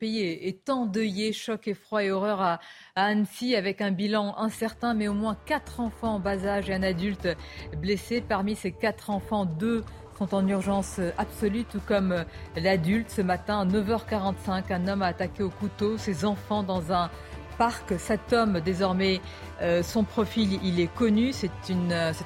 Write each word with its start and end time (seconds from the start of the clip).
pays 0.00 0.20
est, 0.22 0.70
endeuillé, 0.70 1.32
choc, 1.34 1.68
effroi 1.68 2.04
et 2.04 2.10
horreur 2.10 2.40
à, 2.40 2.60
Annecy, 2.96 3.54
avec 3.54 3.82
un 3.82 3.90
bilan 3.90 4.34
incertain, 4.38 4.94
mais 4.94 5.08
au 5.08 5.12
moins 5.12 5.36
quatre 5.44 5.78
enfants 5.78 6.14
en 6.14 6.18
bas 6.18 6.46
âge 6.46 6.70
et 6.70 6.74
un 6.74 6.82
adulte 6.82 7.28
blessé. 7.76 8.22
Parmi 8.26 8.56
ces 8.56 8.72
quatre 8.72 9.10
enfants, 9.10 9.44
deux 9.44 9.84
sont 10.18 10.34
en 10.34 10.46
urgence 10.48 11.00
absolue, 11.18 11.64
tout 11.64 11.82
comme 11.86 12.24
l'adulte. 12.56 13.10
Ce 13.10 13.20
matin, 13.20 13.60
à 13.60 13.66
9h45, 13.66 14.72
un 14.72 14.88
homme 14.88 15.02
a 15.02 15.08
attaqué 15.08 15.42
au 15.42 15.50
couteau 15.50 15.98
ses 15.98 16.24
enfants 16.24 16.62
dans 16.62 16.92
un 16.92 17.10
parc. 17.58 17.92
Cet 17.98 18.32
homme, 18.32 18.60
désormais, 18.60 19.20
euh, 19.60 19.82
son 19.82 20.04
profil, 20.04 20.58
il 20.64 20.80
est 20.80 20.92
connu. 20.94 21.32
C'est 21.32 21.50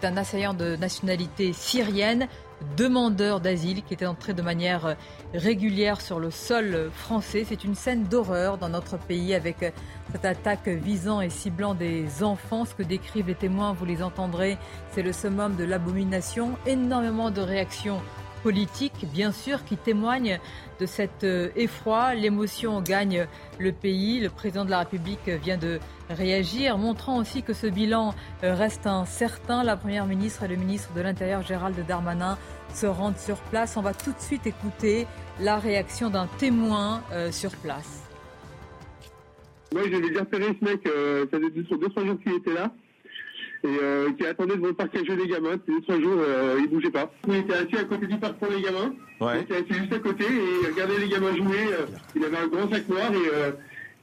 un 0.05 0.17
assaillant 0.17 0.55
de 0.55 0.77
nationalité 0.77 1.53
syrienne 1.53 2.29
demandeur 2.77 3.41
d'asile 3.41 3.83
qui 3.83 3.95
était 3.95 4.07
entré 4.07 4.35
de 4.35 4.43
manière 4.43 4.97
régulière 5.33 6.01
sur 6.01 6.19
le 6.19 6.31
sol 6.31 6.91
français. 6.93 7.45
C'est 7.49 7.65
une 7.65 7.75
scène 7.75 8.05
d'horreur 8.05 8.59
dans 8.59 8.69
notre 8.69 8.99
pays 8.99 9.35
avec 9.35 9.73
cette 10.13 10.25
attaque 10.25 10.69
visant 10.69 11.21
et 11.21 11.31
ciblant 11.31 11.75
des 11.75 12.23
enfants. 12.23 12.65
Ce 12.65 12.75
que 12.75 12.83
décrivent 12.83 13.29
les 13.29 13.35
témoins, 13.35 13.73
vous 13.73 13.85
les 13.85 14.03
entendrez, 14.03 14.59
c'est 14.93 15.03
le 15.03 15.13
summum 15.13 15.57
de 15.57 15.65
l'abomination. 15.65 16.57
Énormément 16.67 17.31
de 17.31 17.41
réactions 17.41 18.01
politiques, 18.45 19.07
bien 19.11 19.33
sûr, 19.33 19.65
qui 19.65 19.77
témoignent 19.77 20.39
de 20.79 20.85
cet 20.85 21.25
euh, 21.25 21.49
effroi. 21.57 22.15
L'émotion 22.15 22.83
gagne 22.83 23.27
le 23.59 23.73
pays. 23.73 24.21
Le 24.21 24.29
président 24.29 24.67
de 24.67 24.71
la 24.71 24.81
République 24.81 25.27
vient 25.43 25.57
de 25.57 25.81
réagir, 26.11 26.77
montrant 26.77 27.17
aussi 27.17 27.43
que 27.43 27.55
ce 27.55 27.67
bilan 27.67 28.15
euh, 28.45 28.55
reste 28.55 28.87
incertain. 28.87 29.65
La 29.65 29.77
Première 29.77 30.07
ministre 30.07 30.43
et 30.43 30.49
le 30.49 30.57
ministre 30.57 30.93
de 30.95 31.01
l'Intérieur, 31.01 31.41
Gérald 31.43 31.75
Darmanin, 31.87 32.37
se 32.75 32.87
rendent 32.87 33.19
sur 33.19 33.37
place. 33.37 33.77
On 33.77 33.83
va 33.83 33.95
tout 33.95 34.13
de 34.13 34.21
suite 34.21 34.47
écouter 34.47 35.07
la 35.41 35.59
réaction 35.59 36.11
d'un 36.11 36.27
témoin 36.39 37.03
euh, 37.13 37.31
sur 37.33 37.51
place. 37.57 38.05
Moi, 39.75 39.83
j'avais 39.91 40.09
déjà 40.09 40.21
repéré 40.21 40.57
ce 40.61 40.65
mec, 40.65 40.87
euh, 40.87 41.27
ça 41.33 41.39
faisait 41.39 41.51
deux, 41.51 41.65
trois 41.65 42.05
jours 42.05 42.17
qu'il 42.21 42.35
était 42.35 42.55
là, 42.55 42.73
et 43.65 43.77
euh, 43.83 44.13
qui 44.13 44.25
attendait 44.25 44.55
devant 44.55 44.69
le 44.69 44.75
parc 44.75 44.95
à 44.95 45.03
jeux 45.03 45.17
des 45.17 45.27
gamins. 45.27 45.57
Deux, 45.67 45.81
trois 45.81 46.01
jours, 46.01 46.17
euh, 46.17 46.61
il 46.61 46.69
bougeait 46.69 46.93
pas. 46.93 47.11
Il 47.27 47.35
était 47.35 47.55
assis 47.55 47.77
à 47.77 47.83
côté 47.83 48.07
du 48.07 48.17
parc 48.17 48.35
pour 48.35 48.53
les 48.53 48.63
gamins. 48.63 48.95
Ouais. 49.21 49.39
Il 49.39 49.43
était 49.43 49.57
assis 49.57 49.81
juste 49.81 49.93
à 49.93 49.99
côté 49.99 50.25
et 50.25 50.63
il 50.63 50.71
regardait 50.71 50.99
les 51.01 51.09
gamins 51.09 51.35
jouer. 51.35 51.59
il 52.15 52.25
avait 52.25 52.37
un 52.37 52.47
grand 52.47 52.71
sac 52.71 52.89
noir 52.89 53.11
et 53.13 53.53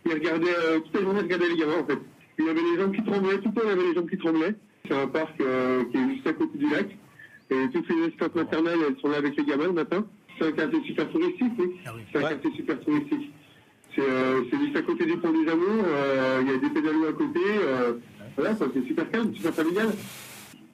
il 0.06 0.14
regardait 0.14 0.82
toute 0.84 0.94
la 0.94 1.02
journée, 1.02 1.20
il 1.20 1.23
regardait 1.23 1.50
les 1.50 1.58
gamins 1.58 1.80
en 1.80 1.86
fait. 1.86 2.00
Il 2.38 2.50
avait 2.50 2.62
les 2.62 2.82
jambes 2.82 2.94
qui 2.94 3.04
tremblaient, 3.04 3.38
tout 3.38 3.50
le 3.50 3.54
temps 3.54 3.62
il 3.64 3.72
avait 3.72 3.88
les 3.88 3.94
jambes 3.94 4.10
qui 4.10 4.17
tremblaient. 4.17 4.56
C'est 4.90 5.00
un 5.00 5.08
parc 5.08 5.38
qui 5.38 5.98
est 5.98 6.16
juste 6.16 6.28
à 6.28 6.34
côté 6.34 6.58
du 6.58 6.70
lac. 6.70 6.88
Et 7.52 7.70
toutes 7.72 7.90
les 7.90 8.06
assistantes 8.06 8.36
maternelles, 8.36 8.80
elles 8.88 9.00
sont 9.02 9.10
là 9.10 9.18
avec 9.18 9.36
les 9.36 9.44
gamins 9.44 9.66
le 9.66 9.74
matin. 9.74 10.06
C'est 10.40 10.48
un 10.48 10.52
quartier 10.52 10.82
super 10.86 11.10
touristique, 11.10 11.52
oui. 11.60 11.76
Ah 11.86 11.92
c'est 12.12 12.18
un 12.18 12.30
quartier 12.30 12.52
super 12.56 12.80
touristique. 12.80 13.32
Euh, 14.00 14.42
c'est 14.50 14.58
juste 14.58 14.78
à 14.78 14.82
côté 14.82 15.06
du 15.06 15.18
pont 15.18 15.32
des 15.32 15.52
Amours, 15.52 15.84
euh, 15.86 16.40
il 16.42 16.52
y 16.52 16.56
a 16.56 16.58
des 16.58 16.70
pédalos 16.70 17.08
à 17.08 17.14
côté. 17.14 17.40
Euh, 17.46 17.94
voilà, 18.38 18.56
c'est 18.56 18.88
super 18.88 19.12
calme, 19.12 19.36
super 19.36 19.54
familial. 19.54 19.90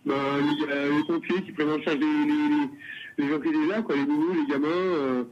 il 0.05 0.11
y 0.11 0.71
a 0.71 0.85
les 0.85 1.03
pompiers 1.07 1.41
qui 1.41 1.51
prennent 1.51 1.71
en 1.71 1.81
charge 1.81 1.97
les, 1.97 3.25
les, 3.25 3.29
gens 3.29 3.39
qui 3.39 3.51
sont 3.51 3.67
là, 3.67 3.81
quoi, 3.81 3.95
les 3.95 4.05
nounous, 4.05 4.33
les 4.33 4.53
gamins. 4.53 5.25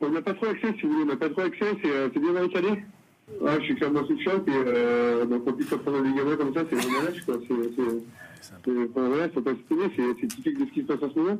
on 0.00 0.08
n'a 0.08 0.22
pas 0.22 0.34
trop 0.34 0.46
accès, 0.46 0.72
si 0.78 0.86
vous 0.86 0.92
voulez, 0.92 1.02
on 1.02 1.06
n'a 1.06 1.16
pas 1.16 1.30
trop 1.30 1.42
accès, 1.42 1.76
c'est 1.82 2.20
bien 2.20 2.32
barricadé. 2.32 2.80
Ah, 3.46 3.56
je 3.58 3.64
suis 3.64 3.74
clairement 3.74 4.04
sous 4.06 4.14
le 4.14 4.22
choc 4.22 4.42
et 4.48 4.50
euh, 4.50 5.24
donc 5.24 5.42
on 5.46 5.52
puisse 5.52 5.68
prendre 5.68 6.02
des 6.02 6.12
gamins 6.12 6.36
comme 6.36 6.54
ça, 6.54 6.62
c'est 6.68 6.76
vraiment 6.76 7.02
lâche 7.02 7.24
quoi. 7.24 7.36
C'est, 8.40 8.54
voilà, 8.94 9.28
faut 9.30 9.42
pas 9.42 9.52
se 9.52 10.16
c'est, 10.20 10.28
typique 10.28 10.58
de 10.58 10.66
ce 10.66 10.72
qui 10.72 10.80
se 10.80 10.86
passe 10.86 11.02
en 11.02 11.12
ce 11.12 11.18
moment. 11.18 11.38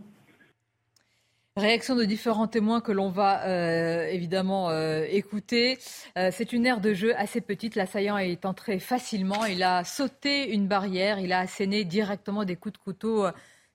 Réaction 1.56 1.96
de 1.96 2.04
différents 2.04 2.46
témoins 2.46 2.80
que 2.80 2.92
l'on 2.92 3.10
va 3.10 3.46
euh, 3.46 4.06
évidemment 4.06 4.70
euh, 4.70 5.04
écouter. 5.10 5.78
Euh, 6.16 6.30
c'est 6.32 6.52
une 6.52 6.64
aire 6.64 6.80
de 6.80 6.94
jeu 6.94 7.14
assez 7.16 7.40
petite. 7.40 7.74
L'assaillant 7.74 8.16
est 8.18 8.44
entré 8.44 8.78
facilement. 8.78 9.44
Il 9.46 9.62
a 9.62 9.82
sauté 9.84 10.54
une 10.54 10.68
barrière. 10.68 11.18
Il 11.18 11.32
a 11.32 11.40
asséné 11.40 11.84
directement 11.84 12.44
des 12.44 12.56
coups 12.56 12.74
de 12.74 12.78
couteau 12.78 13.26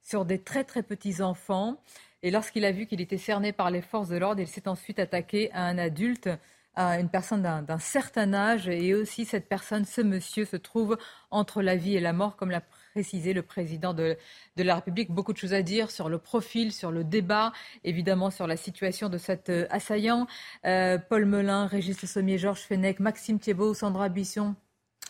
sur 0.01 0.23
des 0.23 0.39
très 0.39 0.63
très 0.63 0.83
petits 0.83 1.21
enfants. 1.21 1.81
Et 2.23 2.31
lorsqu'il 2.31 2.63
a 2.65 2.71
vu 2.71 2.87
qu'il 2.87 3.01
était 3.01 3.17
cerné 3.17 3.51
par 3.51 3.69
les 3.69 3.81
forces 3.81 4.09
de 4.09 4.17
l'ordre, 4.17 4.41
il 4.41 4.47
s'est 4.47 4.67
ensuite 4.67 4.97
attaqué 4.97 5.51
à 5.51 5.65
un 5.65 5.77
adulte 5.77 6.29
à 6.75 6.99
une 6.99 7.09
personne 7.09 7.41
d'un 7.41 7.79
certain 7.79 8.33
âge 8.33 8.67
et 8.67 8.93
aussi 8.93 9.25
cette 9.25 9.47
personne, 9.47 9.85
ce 9.85 10.01
monsieur, 10.01 10.45
se 10.45 10.57
trouve 10.57 10.97
entre 11.31 11.61
la 11.61 11.75
vie 11.75 11.95
et 11.95 12.01
la 12.01 12.13
mort, 12.13 12.35
comme 12.35 12.51
l'a 12.51 12.63
précisé 12.95 13.33
le 13.33 13.41
président 13.41 13.93
de, 13.93 14.15
la 14.55 14.75
République. 14.75 15.11
Beaucoup 15.11 15.33
de 15.33 15.37
choses 15.37 15.53
à 15.53 15.61
dire 15.61 15.91
sur 15.91 16.07
le 16.07 16.17
profil, 16.17 16.71
sur 16.71 16.91
le 16.91 17.03
débat, 17.03 17.51
évidemment 17.83 18.31
sur 18.31 18.47
la 18.47 18.55
situation 18.55 19.09
de 19.09 19.17
cet 19.17 19.49
euh, 19.49 19.67
assaillant. 19.69 20.27
Euh, 20.65 20.97
Paul 20.97 21.25
Melun, 21.25 21.67
Régis 21.67 22.01
Le 22.01 22.07
Sommier, 22.07 22.37
Georges 22.37 22.61
Fenech, 22.61 23.01
Maxime 23.01 23.37
Thiebaud, 23.37 23.73
Sandra 23.73 24.07
Bisson, 24.07 24.55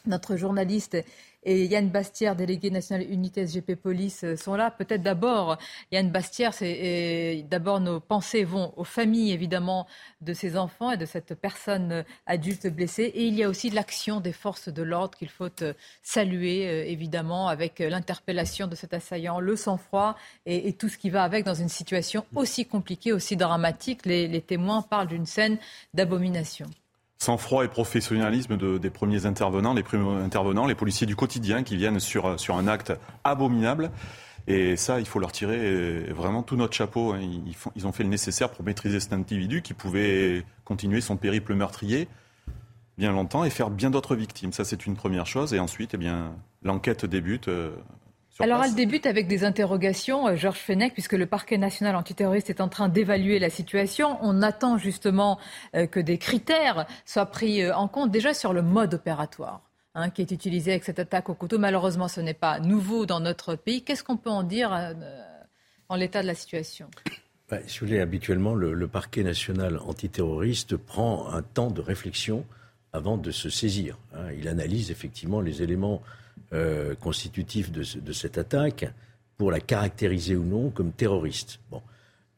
notre 0.08 0.36
journaliste 0.36 0.98
et 1.46 1.66
Yann 1.66 1.90
Bastière, 1.90 2.36
délégué 2.36 2.72
national 2.72 3.10
unité 3.10 3.46
SGP 3.46 3.76
Police, 3.76 4.24
euh, 4.24 4.36
sont 4.36 4.56
là. 4.56 4.72
Peut-être 4.72 5.04
d'abord, 5.04 5.58
Yann 5.92 6.10
Bastière, 6.10 6.54
c'est 6.54 7.46
d'abord 7.50 7.80
nos 7.80 8.00
pensées 8.00 8.44
vont 8.44 8.74
aux 8.78 8.84
familles 8.84 9.32
évidemment 9.32 9.88
de 10.22 10.34
ces 10.34 10.58
enfants 10.58 10.92
et 10.92 10.98
de 10.98 11.06
cette 11.06 11.36
personne 11.36 11.92
euh, 11.92 12.04
adulte 12.26 12.68
blessée. 12.68 13.04
Et 13.04 13.26
il 13.28 13.36
y 13.36 13.44
a 13.44 13.50
aussi 13.50 13.70
l'action 13.70 14.20
des 14.20 14.34
forces 14.34 14.70
de 14.70 14.82
l'ordre 14.82 15.18
qu'il 15.18 15.30
faut 15.30 15.50
euh, 15.62 15.74
saluer 16.02 16.92
évidemment 16.92 17.48
avec 17.48 17.80
l'interpellation 17.80 18.68
de 18.68 18.76
cet 18.76 18.94
assaillant, 18.94 19.40
le 19.40 19.56
sang-froid 19.56 20.16
et, 20.46 20.74
tout 20.74 20.90
ce 20.90 20.98
qui 20.98 21.10
va 21.10 21.24
avec 21.24 21.46
dans 21.46 21.54
une 21.54 21.70
situation 21.70 22.26
aussi 22.36 22.66
compliquée, 22.66 23.14
aussi 23.14 23.36
dramatique. 23.38 24.06
les 24.06 24.42
témoins 24.42 24.82
parlent 24.82 25.08
d'une 25.08 25.26
scène 25.26 25.58
d'abomination. 25.94 26.68
Sans-froid 27.18 27.64
et 27.64 27.68
professionnalisme 27.68 28.58
des 28.80 28.90
premiers 28.90 29.26
intervenants, 29.26 29.74
les 29.74 29.84
premiers 29.84 30.24
intervenants, 30.24 30.68
les 30.68 30.76
policiers 30.76 31.08
du 31.08 31.16
quotidien 31.16 31.64
qui 31.64 31.78
viennent 31.78 32.00
sur, 32.00 32.40
sur 32.40 32.58
un 32.58 32.68
acte 32.68 32.94
abominable. 33.24 33.90
Et 34.48 34.76
ça, 34.76 35.00
il 35.00 35.08
faut 35.08 35.20
leur 35.20 35.32
tirer 35.32 36.04
vraiment 36.14 36.44
tout 36.44 36.56
notre 36.56 36.76
chapeau. 36.76 37.14
Hein. 37.14 37.20
Ils, 37.22 37.56
ils 37.76 37.88
ont 37.88 37.92
fait 37.92 38.04
le 38.04 38.10
nécessaire 38.10 38.52
pour 38.52 38.64
maîtriser 38.64 39.00
cet 39.00 39.14
individu 39.14 39.62
qui 39.62 39.74
pouvait 39.74 40.44
continuer 40.66 41.02
son 41.02 41.18
périple 41.18 41.56
meurtrier 41.56 42.08
bien 42.98 43.12
longtemps 43.12 43.44
et 43.44 43.50
faire 43.50 43.70
bien 43.70 43.90
d'autres 43.90 44.16
victimes. 44.16 44.54
Ça, 44.54 44.64
c'est 44.64 44.86
une 44.86 44.96
première 44.96 45.26
chose. 45.26 45.54
Et 45.54 45.60
ensuite, 45.60 45.94
eh 45.94 45.98
bien, 45.98 46.34
l'enquête 46.64 47.06
débute. 47.06 47.50
Alors 48.40 48.64
elle 48.64 48.76
débute 48.76 49.06
avec 49.06 49.28
des 49.28 49.46
interrogations, 49.46 50.28
euh, 50.28 50.36
Georges 50.36 50.60
Fenech, 50.60 50.94
puisque 50.94 51.14
le 51.14 51.26
parquet 51.26 51.58
national 51.58 51.96
antiterroriste 51.96 52.50
est 52.50 52.60
en 52.60 52.68
train 52.68 52.90
d'évaluer 52.90 53.40
la 53.40 53.50
situation. 53.50 54.18
On 54.22 54.42
attend 54.42 54.78
justement 54.78 55.40
euh, 55.74 55.88
que 55.88 56.02
des 56.02 56.18
critères 56.18 56.86
soient 57.06 57.28
pris 57.28 57.62
euh, 57.62 57.74
en 57.74 57.88
compte 57.88 58.12
déjà 58.12 58.34
sur 58.34 58.52
le 58.52 58.62
mode 58.62 58.96
opératoire. 58.96 59.62
Hein, 59.98 60.10
qui 60.10 60.22
est 60.22 60.32
utilisé 60.32 60.72
avec 60.72 60.84
cette 60.84 61.00
attaque 61.00 61.30
au 61.30 61.36
couteau. 61.36 61.58
Malheureusement, 61.58 62.10
ce 62.10 62.20
n'est 62.20 62.34
pas 62.34 62.60
nouveau 62.60 63.06
dans 63.06 63.22
notre 63.22 63.56
pays. 63.56 63.82
Qu'est-ce 63.82 64.04
qu'on 64.04 64.18
peut 64.18 64.30
en 64.30 64.44
dire 64.44 64.78
en 65.88 65.96
l'état 65.96 66.22
de 66.22 66.28
la 66.28 66.36
situation? 66.36 66.90
Bah, 67.50 67.60
Si 67.66 67.80
vous 67.80 67.86
voulez, 67.86 68.02
habituellement, 68.02 68.56
le, 68.56 68.88
parquet 68.90 69.24
national 69.24 69.80
antiterroriste 69.88 70.76
prend 70.76 71.30
un 71.32 71.42
temps 71.42 71.72
de 71.72 71.80
réflexion 71.80 72.46
avant 72.96 73.18
de 73.18 73.32
se 73.32 73.50
saisir. 73.50 73.98
Hein. 74.14 74.32
Il 74.38 74.48
analyse 74.48 74.90
effectivement 74.92 75.42
les 75.42 75.62
éléments 75.62 76.02
euh, 76.54 76.96
constitutif 76.96 77.72
de, 77.72 78.14
cette 78.14 78.38
attaque 78.38 78.86
pour 79.38 79.52
la 79.52 79.60
caractériser 79.60 80.36
ou 80.36 80.44
non 80.44 80.70
comme 80.70 80.92
terroriste. 80.92 81.60
Bon. 81.72 81.82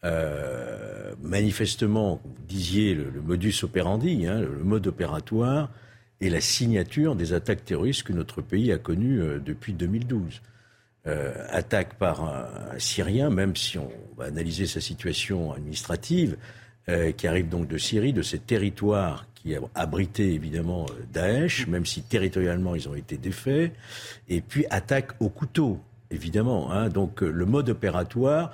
Euh, 0.06 1.14
manifestement, 1.22 2.22
vous 2.24 2.46
disiez 2.48 2.96
le, 2.96 3.12
modus 3.22 3.64
operandi, 3.64 4.26
hein, 4.26 4.40
le, 4.40 4.64
mode 4.64 4.88
opératoire 4.88 5.70
et 6.22 6.30
la 6.30 6.42
signature 6.42 7.16
des 7.16 7.34
attaques 7.34 7.66
terroristes 7.66 8.04
que 8.04 8.14
notre 8.14 8.42
pays 8.42 8.72
a 8.72 8.78
connues 8.78 9.22
euh, 9.22 9.40
depuis 9.40 9.74
2012. 9.74 10.42
attaque 11.50 11.94
par 11.96 12.24
un, 12.24 12.80
Syrien, 12.80 13.30
même 13.30 13.56
si 13.56 13.78
on 13.78 13.92
va 14.18 14.26
analyser 14.26 14.68
sa 14.68 14.82
situation 14.82 15.54
administrative, 15.54 16.38
qui 17.18 17.28
arrive 17.28 17.50
donc 17.50 17.68
de 17.68 17.78
Syrie, 17.78 18.14
de 18.14 18.22
ces 18.22 18.40
territoires 18.40 19.26
qui 19.48 19.56
a 19.56 19.60
abrité 19.76 20.34
évidemment 20.34 20.86
euh, 20.90 21.04
Daesh, 21.14 21.68
même 21.68 21.86
si 21.86 22.02
territorialement 22.02 22.76
ils 22.76 22.90
ont 22.90 22.96
été 22.96 23.18
défaits, 23.18 23.72
et 24.30 24.42
puis 24.42 24.66
attaque 24.70 25.12
au 25.20 25.30
couteau, 25.30 25.80
évidemment. 26.12 26.72
Hein. 26.72 26.90
Donc 26.90 27.24
euh, 27.24 27.30
le 27.30 27.46
mode 27.46 27.70
opératoire 27.70 28.52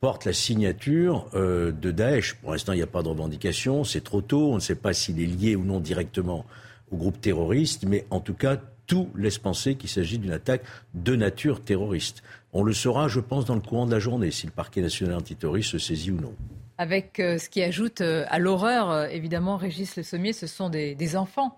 porte 0.00 0.24
la 0.24 0.32
signature 0.32 1.28
euh, 1.34 1.70
de 1.70 1.90
Daesh. 1.90 2.34
Pour 2.34 2.52
l'instant, 2.52 2.72
il 2.72 2.76
n'y 2.76 2.82
a 2.82 2.88
pas 2.88 3.02
de 3.02 3.08
revendication, 3.08 3.84
c'est 3.84 4.02
trop 4.02 4.22
tôt, 4.22 4.52
on 4.52 4.56
ne 4.56 4.60
sait 4.60 4.74
pas 4.74 4.92
s'il 4.92 5.20
est 5.20 5.26
lié 5.26 5.54
ou 5.54 5.64
non 5.64 5.80
directement 5.80 6.44
au 6.90 6.96
groupe 6.96 7.20
terroriste, 7.20 7.84
mais 7.86 8.04
en 8.10 8.20
tout 8.20 8.34
cas, 8.34 8.56
tout 8.86 9.08
laisse 9.14 9.38
penser 9.38 9.76
qu'il 9.76 9.88
s'agit 9.88 10.18
d'une 10.18 10.32
attaque 10.32 10.62
de 10.94 11.14
nature 11.14 11.62
terroriste. 11.62 12.22
On 12.52 12.64
le 12.64 12.72
saura, 12.72 13.08
je 13.08 13.20
pense, 13.20 13.44
dans 13.44 13.54
le 13.54 13.60
courant 13.60 13.86
de 13.86 13.92
la 13.92 14.00
journée, 14.00 14.30
si 14.30 14.46
le 14.46 14.52
parquet 14.52 14.82
national 14.82 15.16
antiterroriste 15.16 15.70
se 15.70 15.78
saisit 15.78 16.10
ou 16.10 16.20
non 16.20 16.34
avec 16.82 17.20
euh, 17.20 17.38
ce 17.38 17.48
qui 17.48 17.62
ajoute 17.62 18.00
euh, 18.00 18.24
à 18.28 18.40
l'horreur, 18.40 18.90
euh, 18.90 19.06
évidemment, 19.06 19.56
Régis 19.56 19.94
Le 19.94 20.02
Sommier, 20.02 20.32
ce 20.32 20.48
sont 20.48 20.68
des, 20.68 21.16
enfants 21.16 21.54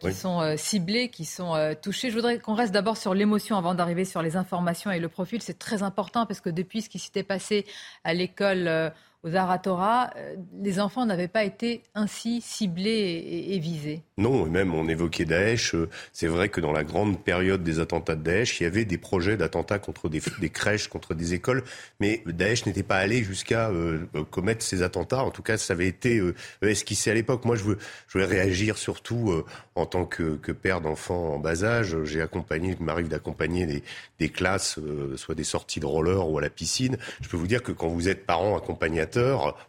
qui 0.00 0.12
sont 0.12 0.56
ciblés, 0.56 1.08
qui 1.08 1.24
sont 1.24 1.54
touchés. 1.80 2.10
Je 2.10 2.16
voudrais 2.16 2.40
qu'on 2.40 2.54
reste 2.54 2.72
d'abord 2.72 2.96
sur 2.96 3.14
l'émotion 3.14 3.56
avant 3.56 3.74
d'arriver 3.74 4.04
sur 4.04 4.22
les 4.22 4.36
informations 4.36 4.90
et 4.90 4.98
le 4.98 5.08
profil. 5.08 5.40
C'est 5.40 5.58
très 5.58 5.84
important 5.84 6.26
parce 6.26 6.40
que 6.40 6.50
depuis 6.50 6.82
ce 6.82 6.88
qui 6.88 6.98
s'était 6.98 7.22
passé 7.22 7.64
à 8.02 8.12
l'école 8.12 8.92
aux 9.24 9.34
Aratora, 9.34 10.10
euh, 10.16 10.36
les 10.62 10.78
enfants 10.78 11.04
n'avaient 11.04 11.26
pas 11.26 11.42
été 11.42 11.82
ainsi 11.94 12.40
ciblés 12.40 13.48
et, 13.48 13.58
visés. 13.58 14.02
Non, 14.16 14.46
et 14.46 14.50
même 14.50 14.72
on 14.72 14.88
évoquait 14.88 15.24
Daesh. 15.24 15.74
Euh, 15.74 15.88
c'est 16.12 16.28
vrai 16.28 16.48
que 16.50 16.60
dans 16.60 16.70
la 16.70 16.84
grande 16.84 17.20
période 17.20 17.64
des 17.64 17.80
attentats 17.80 18.14
de 18.14 18.22
Daesh, 18.22 18.60
il 18.60 18.62
y 18.62 18.66
avait 18.66 18.84
des 18.84 18.98
projets 18.98 19.36
d'attentats 19.36 19.80
contre 19.80 20.08
des, 20.08 20.20
crèches, 20.50 20.86
contre 20.86 21.14
des 21.14 21.34
écoles, 21.34 21.64
mais 21.98 22.22
Daesh 22.26 22.66
n'était 22.66 22.84
pas 22.84 22.98
allé 22.98 23.24
jusqu'à 23.24 23.70
euh, 23.70 23.98
commettre 24.30 24.64
ces 24.64 24.82
attentats. 24.82 25.24
En 25.24 25.30
tout 25.30 25.42
cas, 25.42 25.56
ça 25.56 25.72
avait 25.72 25.88
été 25.88 26.22
esquissé 26.62 27.10
à 27.10 27.14
l'époque. 27.14 27.44
Moi, 27.44 27.56
je 27.56 27.64
veux, 27.64 27.78
je 28.06 28.18
veux 28.18 28.24
réagir 28.24 28.78
surtout 28.78 29.42
en 29.74 29.86
tant 29.86 30.04
que, 30.04 30.38
père 30.52 30.80
d'enfants 30.80 31.34
en 31.34 31.38
bas 31.38 31.64
âge. 31.64 31.96
J'ai 32.04 32.20
accompagné, 32.22 32.76
il 32.78 32.84
m'arrive 32.84 33.08
d'accompagner 33.08 33.66
des, 33.66 33.82
des 34.18 34.28
classes, 34.28 34.78
soit 35.16 35.34
des 35.34 35.44
sorties 35.44 35.80
de 35.80 35.86
roller 35.86 36.28
ou 36.28 36.38
à 36.38 36.40
la 36.40 36.50
piscine. 36.50 36.96
Je 37.20 37.28
peux 37.28 37.36
vous 37.36 37.46
dire 37.46 37.62
que 37.62 37.72
quand 37.72 37.88
vous 37.88 38.08
êtes 38.08 38.26
parent 38.26 38.56
accompagnateur, 38.56 39.07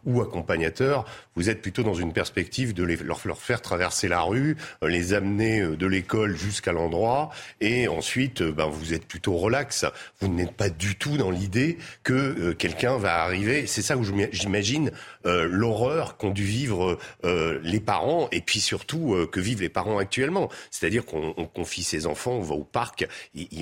ou 0.04 0.20
accompagnateur, 0.20 1.04
vous 1.36 1.48
êtes 1.48 1.62
plutôt 1.62 1.82
dans 1.82 1.94
une 1.94 2.12
perspective 2.12 2.74
de 2.74 2.82
leur, 2.82 3.20
faire 3.38 3.62
traverser 3.62 4.08
la 4.08 4.20
rue, 4.20 4.56
euh, 4.82 4.88
les 4.88 5.14
amener 5.14 5.60
euh, 5.60 5.76
de 5.76 5.86
l'école 5.86 6.36
jusqu'à 6.36 6.72
l'endroit, 6.72 7.30
et 7.60 7.88
ensuite, 7.88 8.42
euh, 8.42 8.52
ben, 8.52 8.66
vous 8.66 8.92
êtes 8.92 9.06
plutôt 9.06 9.34
relax. 9.36 9.86
Vous 10.20 10.28
n'êtes 10.28 10.52
pas 10.52 10.68
du 10.68 10.96
tout 10.96 11.16
dans 11.16 11.30
l'idée 11.30 11.78
que 12.02 12.52
quelqu'un 12.52 12.98
va 12.98 13.22
arriver. 13.22 13.66
C'est 13.66 13.82
ça 13.82 13.96
où 13.96 14.04
j'imagine 14.32 14.90
l'horreur 15.24 16.16
qu'ont 16.16 16.30
dû 16.30 16.44
vivre 16.44 16.98
les 17.24 17.80
parents, 17.80 18.28
et 18.32 18.40
puis 18.40 18.60
surtout 18.60 19.16
que 19.30 19.40
vivent 19.40 19.60
les 19.60 19.68
parents 19.68 19.98
actuellement. 19.98 20.48
C'est-à-dire 20.70 21.04
qu'on 21.04 21.32
confie 21.54 21.82
ses 21.82 22.06
enfants, 22.06 22.32
on 22.32 22.42
va 22.42 22.54
au 22.54 22.64
parc, 22.64 23.06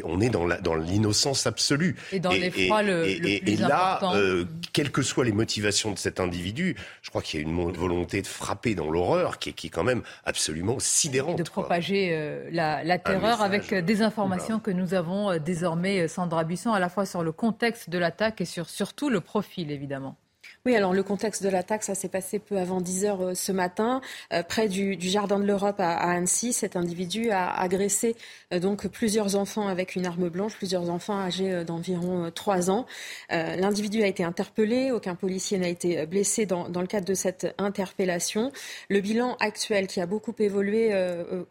on 0.05 0.21
est 0.21 0.31
dans 0.31 0.75
l'innocence 0.75 1.47
absolue. 1.47 1.97
Et 2.13 2.21
dans 2.21 2.31
l'effroi 2.31 2.83
le, 2.83 3.07
et, 3.07 3.19
le 3.19 3.49
et 3.49 3.57
là, 3.57 4.01
quelles 4.73 4.91
que 4.91 5.03
soient 5.03 5.25
les 5.25 5.33
motivations 5.33 5.93
de 5.93 5.99
cet 5.99 6.21
individu, 6.21 6.77
je 7.03 7.11
crois 7.11 7.23
qu'il 7.23 7.41
y 7.41 7.45
a 7.45 7.47
une 7.47 7.73
volonté 7.73 8.23
de 8.23 8.27
frapper 8.27 8.75
dans 8.75 8.91
l'horreur 8.91 9.39
qui 9.39 9.51
est, 9.51 9.53
qui 9.53 9.69
est 9.69 9.71
quand 9.71 9.85
même 9.85 10.03
absolument 10.25 10.79
sidérante. 10.79 11.39
De 11.39 11.43
propager 11.43 12.11
euh, 12.13 12.49
la, 12.51 12.99
terreur 12.99 13.43
avec 13.43 13.73
euh, 13.73 13.83
des 13.83 14.03
informations 14.03 14.61
que 14.61 14.71
nous 14.71 14.95
avons 14.95 15.31
euh, 15.31 15.39
désormais, 15.39 16.09
Sandra 16.09 16.45
Buisson, 16.45 16.73
à 16.73 16.81
la 16.81 16.89
fois 16.89 17.07
sur 17.07 17.23
le 17.23 17.33
contexte 17.33 17.91
de 17.91 17.99
l'attaque 17.99 18.41
et 18.41 18.45
sur 18.45 18.69
surtout 18.69 19.11
le 19.11 19.21
profil, 19.21 19.71
évidemment. 19.71 20.17
Oui, 20.67 20.75
alors 20.75 20.93
le 20.93 21.03
contexte 21.03 21.43
de 21.43 21.49
l'attaque, 21.49 21.85
ça 21.85 21.95
s'est 21.95 22.09
passé 22.09 22.39
peu 22.41 22.59
avant 22.59 22.81
10 22.81 23.05
heures 23.05 23.23
euh, 23.23 23.35
ce 23.35 23.53
matin, 23.53 24.01
euh, 24.33 24.43
près 24.43 24.69
du, 24.69 24.99
Jardin 25.01 25.39
de 25.39 25.45
l'Europe 25.45 25.79
à, 25.79 25.97
Annecy. 25.97 26.53
Cet 26.53 26.75
individu 26.75 27.31
a 27.31 27.59
agressé 27.59 28.17
euh, 28.53 28.59
donc 28.59 28.89
plusieurs 28.89 29.37
enfants 29.37 29.69
avec 29.69 29.95
une 29.95 30.05
arme 30.05 30.29
blanche, 30.29 30.57
plusieurs 30.57 30.91
enfants 30.91 31.19
âgés 31.19 31.65
d'environ 31.65 32.31
3 32.35 32.71
ans. 32.71 32.87
L'individu 33.31 34.03
a 34.03 34.07
été 34.07 34.25
interpellé, 34.25 34.91
aucun 34.91 35.15
policier 35.15 35.59
n'a 35.59 35.69
été 35.69 36.07
blessé 36.07 36.45
dans, 36.45 36.69
le 36.69 36.87
cadre 36.87 37.07
de 37.07 37.15
cette 37.15 37.55
interpellation. 37.59 38.53
Le 38.89 39.01
bilan 39.01 39.37
actuel, 39.41 39.87
qui 39.87 40.01
a 40.01 40.07
beaucoup 40.07 40.35
évolué 40.39 40.93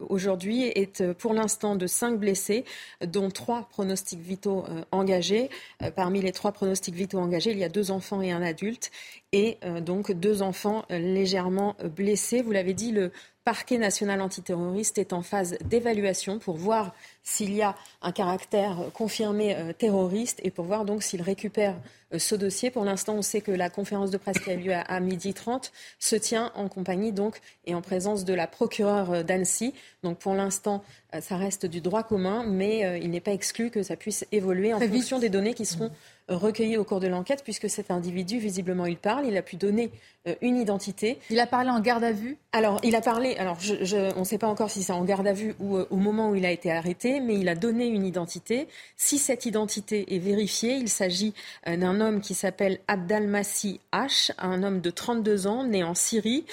aujourd'hui, 0.08 0.64
est 0.64 1.12
pour 1.12 1.34
l'instant 1.34 1.76
de 1.76 1.86
5 1.86 2.18
blessés, 2.18 2.64
dont 3.04 3.30
3 3.30 3.68
pronostics 3.70 4.20
vitaux 4.20 4.64
engagés. 4.90 5.50
Parmi 5.96 6.20
les 6.20 6.32
3 6.32 6.52
pronostics 6.52 6.94
vitaux 6.94 7.18
engagés, 7.18 7.52
il 7.52 7.58
y 7.58 7.64
a 7.64 7.68
deux 7.68 7.90
enfants 7.90 8.20
et 8.20 8.32
un 8.32 8.42
adulte 8.42 8.90
et 9.32 9.58
euh, 9.64 9.80
donc 9.80 10.12
deux 10.12 10.42
enfants 10.42 10.84
euh, 10.90 10.98
légèrement 10.98 11.76
euh, 11.82 11.88
blessés. 11.88 12.42
Vous 12.42 12.52
l'avez 12.52 12.74
dit, 12.74 12.92
le 12.92 13.12
parquet 13.48 13.78
national 13.78 14.20
antiterroriste 14.20 14.98
est 14.98 15.14
en 15.14 15.22
phase 15.22 15.56
d'évaluation 15.64 16.38
pour 16.38 16.58
voir 16.58 16.94
s'il 17.22 17.54
y 17.54 17.62
a 17.62 17.74
un 18.02 18.12
caractère 18.12 18.76
confirmé 18.92 19.56
terroriste 19.78 20.38
et 20.44 20.50
pour 20.50 20.66
voir 20.66 20.84
donc 20.84 21.02
s'il 21.02 21.22
récupère 21.22 21.74
ce 22.14 22.34
dossier. 22.34 22.70
Pour 22.70 22.84
l'instant, 22.84 23.14
on 23.14 23.22
sait 23.22 23.40
que 23.40 23.50
la 23.50 23.70
conférence 23.70 24.10
de 24.10 24.18
presse 24.18 24.38
qui 24.38 24.50
a 24.50 24.54
lieu 24.54 24.74
à, 24.74 24.82
à 24.82 25.00
midi 25.00 25.32
30 25.32 25.72
se 25.98 26.14
tient 26.16 26.52
en 26.56 26.68
compagnie 26.68 27.10
donc 27.10 27.40
et 27.64 27.74
en 27.74 27.80
présence 27.80 28.26
de 28.26 28.34
la 28.34 28.46
procureure 28.46 29.24
d'Annecy. 29.24 29.72
Donc 30.02 30.18
pour 30.18 30.34
l'instant, 30.34 30.84
ça 31.18 31.38
reste 31.38 31.64
du 31.64 31.80
droit 31.80 32.02
commun, 32.02 32.44
mais 32.46 33.00
il 33.02 33.10
n'est 33.10 33.20
pas 33.20 33.32
exclu 33.32 33.70
que 33.70 33.82
ça 33.82 33.96
puisse 33.96 34.26
évoluer 34.30 34.74
en 34.74 34.80
fonction 34.80 35.18
des 35.18 35.30
données 35.30 35.54
qui 35.54 35.64
seront 35.64 35.90
recueillis 36.28 36.76
au 36.76 36.84
cours 36.84 37.00
de 37.00 37.06
l'enquête, 37.06 37.42
puisque 37.42 37.68
cet 37.70 37.90
individu, 37.90 38.38
visiblement, 38.38 38.86
il 38.86 38.96
parle, 38.96 39.26
il 39.26 39.36
a 39.36 39.42
pu 39.42 39.56
donner 39.56 39.90
euh, 40.26 40.34
une 40.42 40.56
identité. 40.56 41.18
Il 41.30 41.40
a 41.40 41.46
parlé 41.46 41.70
en 41.70 41.80
garde 41.80 42.04
à 42.04 42.12
vue? 42.12 42.36
Alors, 42.52 42.80
il 42.82 42.94
a 42.94 43.00
parlé, 43.00 43.36
alors 43.38 43.58
je, 43.60 44.12
on 44.16 44.20
ne 44.20 44.24
sait 44.24 44.38
pas 44.38 44.48
encore 44.48 44.70
si 44.70 44.82
c'est 44.82 44.92
en 44.92 45.04
garde 45.04 45.26
à 45.26 45.32
vue 45.32 45.54
ou 45.60 45.76
euh, 45.76 45.86
au 45.90 45.96
moment 45.96 46.30
où 46.30 46.34
il 46.34 46.44
a 46.44 46.50
été 46.50 46.70
arrêté, 46.70 47.20
mais 47.20 47.38
il 47.38 47.48
a 47.48 47.54
donné 47.54 47.86
une 47.86 48.04
identité. 48.04 48.68
Si 48.96 49.18
cette 49.18 49.46
identité 49.46 50.14
est 50.14 50.18
vérifiée, 50.18 50.74
il 50.74 50.88
s'agit 50.88 51.34
euh, 51.66 51.76
d'un 51.76 52.00
homme 52.00 52.20
qui 52.20 52.34
s'appelle 52.34 52.80
Abdalmassi 52.88 53.80
H, 53.92 54.32
un 54.38 54.62
homme 54.62 54.80
de 54.80 54.90
32 54.90 55.46
ans, 55.46 55.64
né 55.64 55.84
en 55.84 55.94
Syrie. 55.94 56.44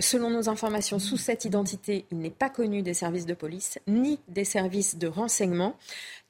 selon 0.00 0.30
nos 0.30 0.48
informations, 0.48 0.98
sous 0.98 1.16
cette 1.16 1.44
identité, 1.44 2.06
il 2.10 2.18
n'est 2.18 2.30
pas 2.30 2.48
connu 2.48 2.82
des 2.82 2.94
services 2.94 3.26
de 3.26 3.34
police 3.34 3.78
ni 3.86 4.18
des 4.28 4.44
services 4.44 4.96
de 4.96 5.06
renseignement. 5.06 5.76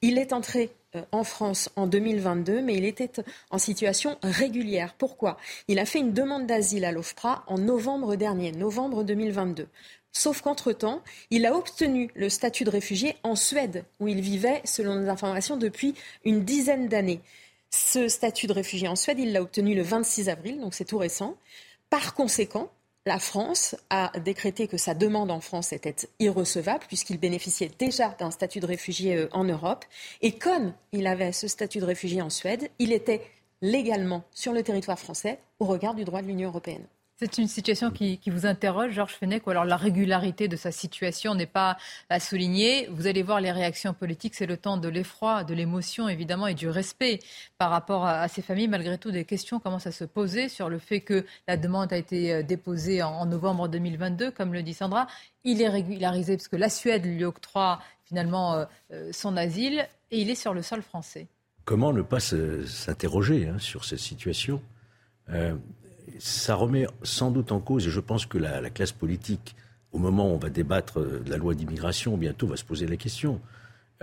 Il 0.01 0.17
est 0.17 0.33
entré 0.33 0.71
euh, 0.95 1.03
en 1.11 1.23
France 1.23 1.69
en 1.75 1.87
2022, 1.87 2.61
mais 2.61 2.75
il 2.75 2.85
était 2.85 3.11
en 3.49 3.57
situation 3.57 4.17
régulière. 4.23 4.93
Pourquoi? 4.97 5.37
Il 5.67 5.79
a 5.79 5.85
fait 5.85 5.99
une 5.99 6.11
demande 6.11 6.47
d'asile 6.47 6.85
à 6.85 6.91
l'OFPRA 6.91 7.43
en 7.47 7.57
novembre 7.57 8.15
dernier, 8.15 8.51
novembre 8.51 9.03
2022. 9.03 9.67
Sauf 10.13 10.41
qu'entre-temps, 10.41 11.01
il 11.29 11.45
a 11.45 11.55
obtenu 11.55 12.09
le 12.15 12.29
statut 12.29 12.63
de 12.63 12.69
réfugié 12.69 13.15
en 13.23 13.35
Suède, 13.35 13.85
où 13.99 14.07
il 14.07 14.21
vivait, 14.21 14.61
selon 14.65 14.95
nos 14.95 15.09
informations, 15.09 15.57
depuis 15.57 15.95
une 16.25 16.43
dizaine 16.43 16.87
d'années. 16.87 17.21
Ce 17.69 18.09
statut 18.09 18.47
de 18.47 18.53
réfugié 18.53 18.87
en 18.87 18.97
Suède, 18.97 19.19
il 19.19 19.31
l'a 19.31 19.41
obtenu 19.41 19.73
le 19.73 19.83
26 19.83 20.27
avril, 20.27 20.59
donc 20.59 20.73
c'est 20.73 20.85
tout 20.85 20.97
récent. 20.97 21.37
Par 21.89 22.13
conséquent, 22.13 22.69
la 23.05 23.17
France 23.17 23.75
a 23.89 24.11
décrété 24.19 24.67
que 24.67 24.77
sa 24.77 24.93
demande 24.93 25.31
en 25.31 25.39
France 25.39 25.73
était 25.73 25.95
irrecevable 26.19 26.83
puisqu'il 26.87 27.17
bénéficiait 27.17 27.71
déjà 27.79 28.09
d'un 28.19 28.29
statut 28.29 28.59
de 28.59 28.67
réfugié 28.67 29.15
euh, 29.15 29.29
en 29.31 29.43
Europe. 29.43 29.85
Et 30.21 30.33
comme 30.33 30.73
il 30.91 31.07
avait 31.07 31.31
ce 31.31 31.47
statut 31.47 31.79
de 31.79 31.85
réfugié 31.85 32.21
en 32.21 32.29
Suède, 32.29 32.69
il 32.77 32.91
était 32.91 33.21
légalement 33.61 34.23
sur 34.31 34.53
le 34.53 34.61
territoire 34.61 34.99
français 34.99 35.39
au 35.59 35.65
regard 35.65 35.95
du 35.95 36.03
droit 36.03 36.21
de 36.21 36.27
l'Union 36.27 36.49
européenne. 36.49 36.85
C'est 37.23 37.37
une 37.37 37.47
situation 37.47 37.91
qui, 37.91 38.19
vous 38.25 38.47
interroge, 38.47 38.93
Georges 38.93 39.13
Fenech, 39.13 39.45
ou 39.45 39.51
alors 39.51 39.63
la 39.63 39.77
régularité 39.77 40.47
de 40.47 40.55
sa 40.55 40.71
situation 40.71 41.35
n'est 41.35 41.45
pas 41.45 41.77
à 42.09 42.19
souligner. 42.19 42.87
Vous 42.89 43.05
allez 43.05 43.21
voir 43.21 43.39
les 43.39 43.51
réactions 43.51 43.93
politiques, 43.93 44.33
c'est 44.33 44.47
le 44.47 44.57
temps 44.57 44.77
de 44.77 44.89
l'effroi, 44.89 45.43
de 45.43 45.53
l'émotion 45.53 46.09
évidemment 46.09 46.47
et 46.47 46.55
du 46.55 46.67
respect 46.67 47.19
par 47.59 47.69
rapport 47.69 48.07
à, 48.07 48.27
ces 48.27 48.41
familles. 48.41 48.67
Malgré 48.67 48.97
tout, 48.97 49.11
des 49.11 49.23
questions 49.23 49.59
commencent 49.59 49.85
à 49.85 49.91
se 49.91 50.03
poser 50.03 50.49
sur 50.49 50.67
le 50.67 50.79
fait 50.79 51.01
que 51.01 51.23
la 51.47 51.57
demande 51.57 51.93
a 51.93 51.97
été 51.97 52.33
euh, 52.33 52.41
déposée 52.41 53.03
en, 53.03 53.27
novembre 53.27 53.67
2022, 53.67 54.31
comme 54.31 54.51
le 54.51 54.63
dit 54.63 54.73
Sandra. 54.73 55.05
Il 55.43 55.61
est 55.61 55.69
régularisé 55.69 56.37
parce 56.37 56.47
que 56.47 56.55
la 56.55 56.69
Suède 56.69 57.05
lui 57.05 57.23
octroie 57.23 57.83
finalement 58.03 58.55
euh, 58.55 58.65
euh, 58.93 59.11
son 59.13 59.37
asile 59.37 59.87
et 60.09 60.21
il 60.21 60.31
est 60.31 60.35
sur 60.35 60.55
le 60.55 60.63
sol 60.63 60.81
français. 60.81 61.27
Comment 61.65 61.93
ne 61.93 62.01
pas 62.01 62.19
s'interroger 62.19 63.47
hein, 63.47 63.59
sur 63.59 63.85
cette 63.85 63.99
situation? 63.99 64.59
Ça 66.19 66.55
remet 66.55 66.87
sans 67.03 67.31
doute 67.31 67.51
en 67.51 67.59
cause, 67.59 67.87
et 67.87 67.89
je 67.89 67.99
pense 67.99 68.25
que 68.25 68.37
la, 68.37 68.69
classe 68.69 68.91
politique, 68.91 69.55
au 69.91 69.99
moment 69.99 70.29
où 70.29 70.35
on 70.35 70.37
va 70.37 70.49
débattre 70.49 70.99
de 70.99 71.29
la 71.29 71.37
loi 71.37 71.53
d'immigration, 71.53 72.17
bientôt 72.17 72.47
va 72.47 72.57
se 72.57 72.63
poser 72.63 72.87
la 72.87 72.97
question. 72.97 73.39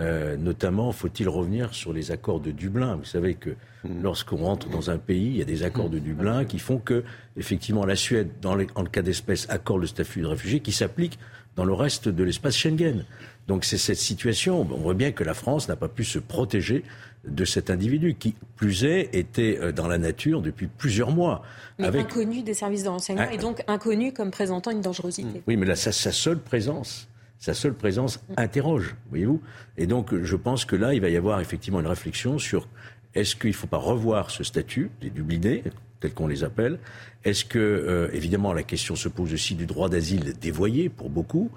Euh, 0.01 0.37
notamment, 0.37 0.93
faut-il 0.93 1.29
revenir 1.29 1.75
sur 1.75 1.93
les 1.93 2.13
accords 2.13 2.39
de 2.39 2.53
Dublin? 2.53 2.95
Vous 2.97 3.05
savez 3.05 3.35
que 3.35 3.51
mm. 3.83 4.03
lorsqu'on 4.03 4.37
rentre 4.37 4.69
dans 4.69 4.91
un 4.91 4.99
pays, 4.99 5.27
il 5.27 5.37
y 5.37 5.43
a 5.43 5.45
des 5.45 5.65
accords 5.65 5.91
de 5.91 5.99
Dublin 5.99 6.45
qui 6.45 6.61
font 6.61 6.79
que, 6.79 7.03
effectivement, 7.37 7.85
la 7.85 7.97
Suède, 7.97 8.31
dans 8.41 8.55
le 8.55 8.67
cas 8.67 9.03
d'espèce, 9.03 9.47
accorde 9.51 9.81
le 9.81 9.89
statut 9.89 10.21
de 10.21 10.27
réfugié 10.27 10.61
qui 10.61 10.71
s'applique 10.71 11.19
dans 11.59 11.65
le 11.65 11.73
reste 11.73 12.09
de 12.09 12.23
l'espace 12.23 12.57
Schengen. 12.57 13.05
Donc 13.49 13.65
c'est 13.65 13.79
cette 13.79 13.99
situation. 13.99 14.61
On 14.61 14.77
voit 14.77 14.95
bien 14.95 15.11
que 15.11 15.25
la 15.25 15.35
France 15.35 15.69
n'a 15.69 15.75
pas 15.75 15.89
pu 15.89 16.05
se 16.05 16.21
protéger 16.21 16.85
de 17.25 17.45
cet 17.45 17.71
individu 17.71 18.15
qui, 18.15 18.35
plus 18.57 18.85
est, 18.85 19.15
était 19.15 19.59
euh, 19.61 19.73
dans 19.73 19.89
la 19.89 19.99
nature 19.99 20.41
depuis 20.41 20.67
plusieurs 20.67 21.11
mois. 21.11 21.43
Mais 21.79 21.89
inconnu 21.89 22.43
des 22.43 22.55
services 22.55 22.85
de 22.85 22.89
renseignement 22.89 23.27
ah. 23.29 23.35
et 23.35 23.39
donc 23.39 23.63
inconnu 23.67 24.13
comme 24.13 24.31
présentant 24.31 24.71
une 24.71 24.81
dangerosité. 24.81 25.43
Oui, 25.47 25.57
mais 25.57 25.67
là, 25.67 25.77
sa, 25.77 25.93
seule 25.93 26.39
présence, 26.39 27.09
sa 27.39 27.55
seule 27.55 27.75
présence 27.75 28.21
interroge, 28.37 28.97
voyez-vous. 29.11 29.41
Et 29.77 29.87
donc, 29.87 30.15
je 30.15 30.37
pense 30.37 30.65
que 30.65 30.77
là, 30.77 30.95
il 30.95 31.01
va 31.01 31.09
y 31.09 31.17
avoir 31.17 31.41
effectivement 31.41 31.81
une 31.81 31.87
réflexion 31.87 32.39
sur 32.39 32.69
est-ce 33.15 33.37
qu'il 33.37 33.51
ne 33.51 33.55
faut 33.55 33.67
pas 33.67 33.79
revoir 33.79 34.31
ce 34.31 34.45
statut 34.45 34.91
des 35.01 35.11
Dublinés, 35.11 35.65
tels 36.01 36.15
qu'on 36.15 36.27
les 36.27 36.45
appelle 36.45 36.79
Est-ce 37.25 37.45
que, 37.45 37.59
euh, 37.59 38.09
évidemment, 38.13 38.53
la 38.53 38.63
question 38.63 38.97
se 38.97 39.09
pose 39.09 39.33
aussi 39.33 39.55
du 39.55 39.67
droit 39.67 39.89
d'asile 39.89 40.35
dévoyé 40.41 40.89
pour 40.89 41.11
beaucoup 41.11 41.51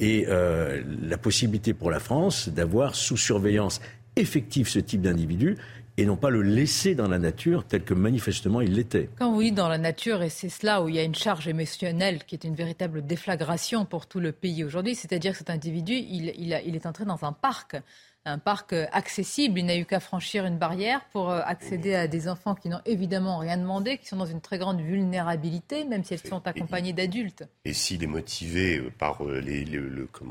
et 0.00 0.26
euh, 0.28 0.80
la 1.02 1.18
possibilité 1.18 1.74
pour 1.74 1.90
la 1.90 1.98
France 1.98 2.48
d'avoir 2.48 2.94
sous 2.94 3.16
surveillance 3.16 3.80
effective 4.18 4.68
ce 4.68 4.78
type 4.78 5.02
d'individu 5.02 5.56
et 5.98 6.06
non 6.06 6.16
pas 6.16 6.30
le 6.30 6.42
laisser 6.42 6.94
dans 6.94 7.08
la 7.08 7.18
nature 7.18 7.64
tel 7.64 7.82
que 7.82 7.92
manifestement 7.92 8.60
il 8.60 8.74
l'était. 8.74 9.10
Quand 9.18 9.32
vous 9.32 9.42
dites 9.42 9.56
dans 9.56 9.68
la 9.68 9.78
nature, 9.78 10.22
et 10.22 10.28
c'est 10.28 10.48
cela 10.48 10.80
où 10.80 10.88
il 10.88 10.94
y 10.94 10.98
a 11.00 11.02
une 11.02 11.16
charge 11.16 11.48
émotionnelle 11.48 12.24
qui 12.24 12.36
est 12.36 12.44
une 12.44 12.54
véritable 12.54 13.04
déflagration 13.04 13.84
pour 13.84 14.06
tout 14.06 14.20
le 14.20 14.30
pays 14.30 14.62
aujourd'hui, 14.62 14.94
c'est-à-dire 14.94 15.32
que 15.32 15.38
cet 15.38 15.50
individu, 15.50 15.94
il, 15.94 16.32
il, 16.38 16.76
est 16.76 16.86
entré 16.86 17.04
dans 17.04 17.24
un 17.24 17.32
parc 17.32 17.76
un 18.24 18.38
parc 18.38 18.74
accessible. 18.92 19.58
Il 19.58 19.66
n'a 19.66 19.76
eu 19.76 19.84
qu'à 19.84 20.00
franchir 20.00 20.44
une 20.44 20.58
barrière 20.58 21.04
pour 21.12 21.30
accéder 21.30 21.94
à 21.94 22.08
des 22.08 22.28
enfants 22.28 22.54
qui 22.54 22.68
n'ont 22.68 22.80
évidemment 22.84 23.38
rien 23.38 23.56
demandé, 23.56 23.98
qui 23.98 24.06
sont 24.06 24.16
dans 24.16 24.26
une 24.26 24.40
très 24.40 24.58
grande 24.58 24.80
vulnérabilité, 24.80 25.84
même 25.84 26.04
si 26.04 26.14
elles 26.14 26.20
sont 26.20 26.46
accompagnées 26.46 26.92
d'adultes. 26.92 27.44
Et 27.64 27.72
s'il 27.72 28.02
est 28.02 28.08
motivé 28.08 28.80
par 28.98 29.24
les, 29.24 29.64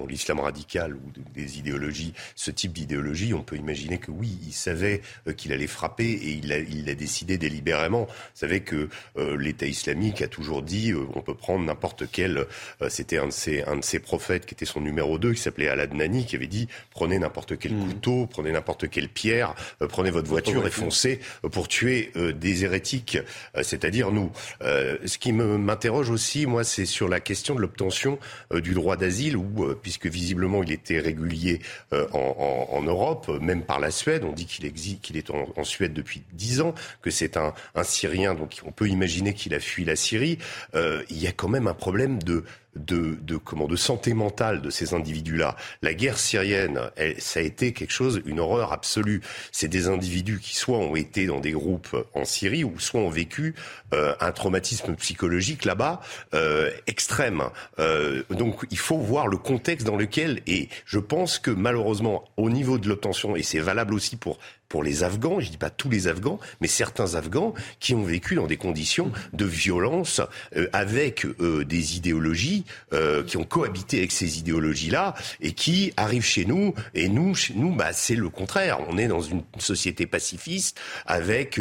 l'islam 0.07 0.39
radical 0.39 0.95
ou 0.95 1.01
des 1.33 1.59
idéologies, 1.59 2.13
ce 2.35 2.51
type 2.51 2.73
d'idéologie, 2.73 3.33
on 3.33 3.43
peut 3.43 3.55
imaginer 3.55 3.97
que 3.97 4.11
oui, 4.11 4.39
il 4.45 4.53
savait 4.53 5.01
qu'il 5.35 5.53
allait 5.53 5.67
frapper 5.67 6.05
et 6.05 6.31
il 6.31 6.47
l'a 6.47 6.59
il 6.59 6.89
a 6.89 6.95
décidé 6.95 7.37
délibérément. 7.37 8.05
Vous 8.05 8.13
savez 8.33 8.61
que 8.61 8.89
l'État 9.37 9.65
islamique 9.65 10.21
a 10.21 10.27
toujours 10.27 10.61
dit 10.61 10.93
on 11.15 11.21
peut 11.21 11.35
prendre 11.35 11.65
n'importe 11.65 12.09
quel. 12.11 12.45
C'était 12.89 13.17
un 13.17 13.27
de 13.27 13.31
ses 13.31 13.63
un 13.63 13.77
de 13.77 13.83
ses 13.83 13.99
prophètes 13.99 14.45
qui 14.45 14.53
était 14.53 14.65
son 14.65 14.81
numéro 14.81 15.17
2, 15.17 15.33
qui 15.33 15.41
s'appelait 15.41 15.69
Al-Adnani, 15.69 16.25
qui 16.25 16.35
avait 16.35 16.47
dit 16.47 16.67
prenez 16.91 17.19
n'importe 17.19 17.57
quel 17.57 17.76
hmm. 17.77 17.87
couteau, 17.87 18.27
prenez 18.27 18.51
n'importe 18.51 18.89
quelle 18.89 19.09
pierre, 19.09 19.55
euh, 19.81 19.87
prenez 19.87 20.09
votre 20.09 20.27
voiture 20.27 20.65
et 20.65 20.71
foncez 20.71 21.19
euh, 21.43 21.49
pour 21.49 21.67
tuer 21.67 22.11
euh, 22.15 22.33
des 22.33 22.63
hérétiques, 22.63 23.17
c'est-à-dire 23.61 24.11
nous. 24.11 24.31
ce 24.61 25.17
qui 25.17 25.31
m'interroge 25.31 26.09
aussi, 26.09 26.45
moi, 26.45 26.63
c'est 26.63 26.85
sur 26.85 27.07
la 27.07 27.19
question 27.19 27.55
de 27.55 27.61
l'obtention 27.61 28.19
du 28.53 28.73
droit 28.73 28.97
d'asile, 28.97 29.37
où, 29.37 29.73
puisque 29.81 30.07
visiblement 30.07 30.63
il 30.63 30.71
était 30.71 30.99
régulier 30.99 31.59
en, 31.91 32.67
en, 32.71 32.81
Europe, 32.83 33.29
même 33.41 33.63
par 33.63 33.79
la 33.79 33.91
Suède, 33.91 34.23
on 34.23 34.33
dit 34.33 34.45
qu'il 34.45 34.71
qu'il 35.01 35.17
est 35.17 35.29
en, 35.31 35.63
Suède 35.63 35.93
depuis 35.93 36.23
dix 36.33 36.61
ans, 36.61 36.73
que 37.01 37.09
c'est 37.09 37.37
un, 37.37 37.53
un 37.75 37.83
Syrien, 37.83 38.35
donc 38.35 38.61
on 38.65 38.71
peut 38.71 38.87
imaginer 38.87 39.33
qu'il 39.33 39.53
a 39.53 39.59
fui 39.59 39.85
la 39.85 39.95
Syrie. 39.95 40.37
il 40.73 41.17
y 41.17 41.27
a 41.27 41.31
quand 41.31 41.49
même 41.49 41.67
un 41.67 41.73
problème 41.73 42.21
de 42.21 42.43
de, 42.77 43.17
de, 43.21 43.37
comment, 43.37 43.67
de 43.67 43.75
santé 43.75 44.13
mentale 44.13 44.61
de 44.61 44.69
ces 44.69 44.93
individus-là. 44.93 45.55
La 45.81 45.93
guerre 45.93 46.17
syrienne, 46.17 46.79
elle, 46.95 47.19
ça 47.19 47.39
a 47.39 47.43
été 47.43 47.73
quelque 47.73 47.91
chose, 47.91 48.21
une 48.25 48.39
horreur 48.39 48.73
absolue. 48.73 49.21
C'est 49.51 49.67
des 49.67 49.87
individus 49.87 50.39
qui 50.39 50.55
soit 50.55 50.77
ont 50.77 50.95
été 50.95 51.25
dans 51.25 51.39
des 51.39 51.51
groupes 51.51 51.95
en 52.13 52.25
Syrie 52.25 52.63
ou 52.63 52.79
soit 52.79 53.01
ont 53.01 53.09
vécu 53.09 53.55
euh, 53.93 54.13
un 54.19 54.31
traumatisme 54.31 54.95
psychologique 54.95 55.65
là-bas 55.65 56.01
euh, 56.33 56.71
extrême. 56.87 57.43
Euh, 57.79 58.23
donc 58.29 58.65
il 58.69 58.77
faut 58.77 58.97
voir 58.97 59.27
le 59.27 59.37
contexte 59.37 59.85
dans 59.85 59.95
lequel, 59.95 60.41
et 60.47 60.69
je 60.85 60.99
pense 60.99 61.39
que 61.39 61.51
malheureusement 61.51 62.25
au 62.37 62.49
niveau 62.49 62.77
de 62.77 62.87
l'obtention, 62.87 63.35
et 63.35 63.43
c'est 63.43 63.59
valable 63.59 63.93
aussi 63.93 64.15
pour 64.15 64.39
pour 64.69 64.83
les 64.83 65.03
Afghans, 65.03 65.39
je 65.39 65.49
dis 65.49 65.57
pas 65.57 65.69
tous 65.69 65.89
les 65.89 66.07
Afghans, 66.07 66.39
mais 66.61 66.67
certains 66.67 67.15
Afghans 67.15 67.53
qui 67.79 67.95
ont 67.95 68.03
vécu 68.03 68.35
dans 68.35 68.47
des 68.47 68.57
conditions 68.57 69.11
de 69.33 69.45
violence 69.45 70.21
euh, 70.55 70.67
avec 70.73 71.25
euh, 71.25 71.63
des 71.63 71.95
idéologies 71.95 72.65
euh, 72.93 73.23
qui 73.23 73.37
ont 73.37 73.43
cohabité 73.43 73.99
avec 73.99 74.11
ces 74.11 74.39
idéologies-là 74.39 75.13
et 75.41 75.53
qui 75.53 75.93
arrivent 75.95 76.25
chez 76.25 76.45
nous 76.45 76.73
et 76.93 77.07
nous, 77.07 77.33
chez 77.33 77.53
nous, 77.53 77.73
bah 77.73 77.93
c'est 77.93 78.15
le 78.15 78.29
contraire. 78.29 78.79
On 78.89 78.97
est 78.97 79.07
dans 79.07 79.21
une 79.21 79.43
société 79.57 80.05
pacifiste 80.05 80.79
avec 81.05 81.59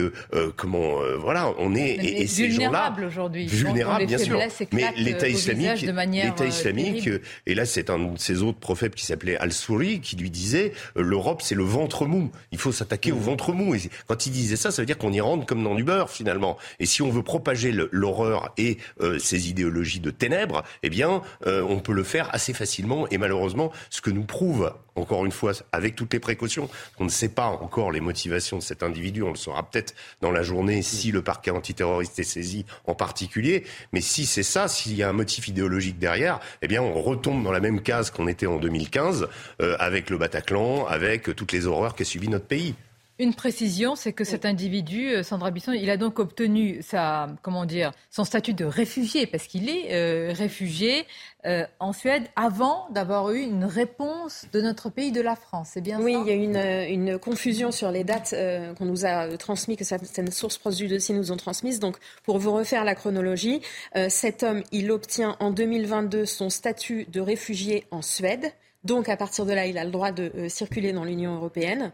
comment 0.57 0.97
voilà, 1.19 1.53
on 1.59 1.75
est 1.75 1.91
et, 1.91 2.23
et 2.23 2.27
ces 2.27 2.51
gens-là 2.51 2.95
aujourd'hui, 3.07 3.47
vulnérables 3.47 4.07
bien 4.07 4.19
sûr. 4.19 4.39
Mais 4.73 4.93
l'État 4.97 5.29
islamique, 5.29 5.83
l'État 5.83 6.47
islamique, 6.47 7.09
et 7.47 7.55
là 7.55 7.67
c'est 7.67 7.91
un 7.91 7.99
de 7.99 8.19
ces 8.19 8.43
autres 8.43 8.59
prophètes 8.59 8.95
qui 8.95 9.07
s'appelait 9.07 9.37
Al-Souri 9.37 10.01
qui 10.01 10.17
lui 10.17 10.31
disait 10.31 10.73
l'Europe 10.97 11.43
c'est 11.43 11.55
le 11.55 11.65
ventre 11.65 12.07
mou. 12.07 12.31
Il 12.53 12.59
faut 12.59 12.73
s'attaquer 12.73 12.96
au 13.13 13.19
ventre 13.19 13.53
mou. 13.53 13.75
Et 13.75 13.81
quand 14.07 14.27
il 14.27 14.33
disait 14.33 14.57
ça, 14.57 14.71
ça 14.71 14.83
veut 14.83 14.87
dire 14.87 14.99
qu'on 14.99 15.13
y 15.13 15.21
rentre 15.21 15.47
comme 15.47 15.63
dans 15.63 15.75
du 15.75 15.85
beurre 15.85 16.11
finalement. 16.11 16.57
Et 16.81 16.87
si 16.87 17.03
on 17.03 17.11
veut 17.11 17.23
propager 17.23 17.73
l'horreur 17.91 18.53
et 18.59 18.79
euh, 19.01 19.19
ces 19.19 19.49
idéologies 19.49 20.01
de 20.01 20.11
ténèbres, 20.11 20.65
eh 20.83 20.91
bien, 20.91 21.23
euh, 21.47 21.63
on 21.69 21.81
peut 21.81 21.93
le 21.93 22.05
faire 22.05 22.29
assez 22.35 22.53
facilement. 22.53 23.07
Et 23.11 23.19
malheureusement, 23.19 23.73
ce 23.91 24.01
que 24.01 24.11
nous 24.11 24.25
prouve, 24.25 24.73
encore 24.95 25.25
une 25.25 25.33
fois, 25.33 25.53
avec 25.73 25.95
toutes 25.95 26.13
les 26.13 26.21
précautions, 26.21 26.69
on 26.99 27.05
ne 27.05 27.11
sait 27.11 27.29
pas 27.29 27.47
encore 27.47 27.93
les 27.93 28.01
motivations 28.01 28.59
de 28.59 28.63
cet 28.63 28.83
individu. 28.83 29.23
On 29.23 29.31
le 29.31 29.37
saura 29.37 29.69
peut-être 29.69 29.95
dans 30.21 30.31
la 30.31 30.43
journée 30.43 30.83
si 30.83 31.13
le 31.13 31.23
parquet 31.23 31.51
antiterroriste 31.51 32.19
est 32.19 32.25
saisi 32.25 32.65
en 32.87 32.95
particulier. 32.95 33.65
Mais 33.93 34.01
si 34.01 34.27
c'est 34.27 34.43
ça, 34.43 34.69
s'il 34.69 34.95
y 34.95 35.03
a 35.03 35.09
un 35.09 35.13
motif 35.13 35.49
idéologique 35.49 35.99
derrière, 35.99 36.41
eh 36.63 36.69
bien, 36.69 36.83
on 36.83 37.01
retombe 37.01 37.43
dans 37.43 37.53
la 37.53 37.61
même 37.61 37.83
case 37.83 38.11
qu'on 38.11 38.29
était 38.29 38.47
en 38.47 38.59
2015 38.59 39.29
euh, 39.61 39.77
avec 39.79 40.11
le 40.11 40.19
Bataclan, 40.19 40.87
avec 40.87 41.35
toutes 41.35 41.53
les 41.53 41.67
horreurs 41.67 41.95
qu'a 41.95 42.05
subi 42.05 42.29
notre 42.29 42.47
pays. 42.47 42.75
Une 43.19 43.33
précision, 43.33 43.97
c'est 43.97 44.13
que 44.13 44.25
cet 44.25 44.45
individu, 44.45 45.09
euh, 45.09 45.23
Sandra 45.23 45.51
Bisson, 45.51 45.73
il 45.73 45.89
a 45.89 45.97
donc 45.97 46.19
obtenu 46.19 46.81
sa, 46.83 47.31
comment 47.41 47.65
dire, 47.65 47.93
son 48.11 48.25
statut 48.25 48.53
de 48.53 48.67
réfugié, 48.67 49.27
parce 49.27 49.47
qu'il 49.47 49.71
est 49.71 49.95
euh, 49.95 50.35
réfugié 50.35 51.07
euh, 51.47 51.65
en 51.81 51.95
Suède 51.95 52.25
avant 52.37 52.87
d'avoir 52.91 53.31
eu 53.31 53.41
une 53.41 53.65
réponse 53.65 54.45
de 54.53 54.61
notre 54.61 54.91
pays, 54.91 55.13
de 55.13 55.23
la 55.23 55.35
France. 55.35 55.71
C'est 55.73 55.81
bien 55.81 55.99
oui, 55.99 56.13
ça? 56.13 56.19
Oui, 56.19 56.25
il 56.27 56.31
y 56.31 56.33
a 56.33 56.37
eu 56.37 56.91
une, 56.93 57.09
une, 57.09 57.19
confusion 57.19 57.71
sur 57.73 57.91
les 57.91 58.05
dates 58.05 58.35
qu'on 58.77 58.85
nous 58.85 59.07
a 59.07 59.35
transmises, 59.39 59.79
que 59.79 59.85
certaines 59.85 60.31
sources 60.31 60.59
proches 60.59 60.77
du 60.77 60.89
dossier 60.89 61.15
nous 61.15 61.33
ont 61.33 61.39
transmises. 61.39 61.81
Donc, 61.81 61.97
pour 62.23 62.39
vous 62.39 62.53
refaire 62.53 62.85
la 62.85 62.95
chronologie, 62.95 63.63
cet 64.09 64.43
homme, 64.43 64.63
il 64.73 64.91
obtient 64.91 65.37
en 65.41 65.51
2022 65.51 66.27
son 66.27 66.51
statut 66.51 67.07
de 67.07 67.21
réfugié 67.21 67.87
en 67.91 68.03
Suède. 68.03 68.53
Donc, 68.87 69.09
à 69.09 69.17
partir 69.17 69.45
de 69.47 69.53
là, 69.53 69.67
il 69.67 69.79
a 69.79 69.85
le 69.85 69.91
droit 69.91 70.13
de 70.13 70.31
euh, 70.37 70.49
circuler 70.49 70.93
dans 70.93 71.03
l'Union 71.03 71.35
européenne. 71.35 71.93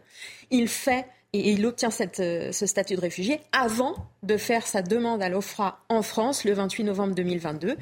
Il 0.51 0.67
fait 0.67 1.05
et 1.33 1.49
il 1.51 1.65
obtient 1.65 1.89
euh, 2.19 2.51
ce 2.51 2.65
statut 2.67 2.95
de 2.95 3.01
réfugié 3.01 3.39
avant 3.51 3.95
de 4.21 4.37
faire 4.37 4.67
sa 4.67 4.83
demande 4.83 5.23
à 5.23 5.29
l'OFRA 5.29 5.79
en 5.89 6.03
France 6.03 6.45
le 6.45 6.53
28 6.53 6.83
novembre 6.83 7.15
2022. 7.15 7.77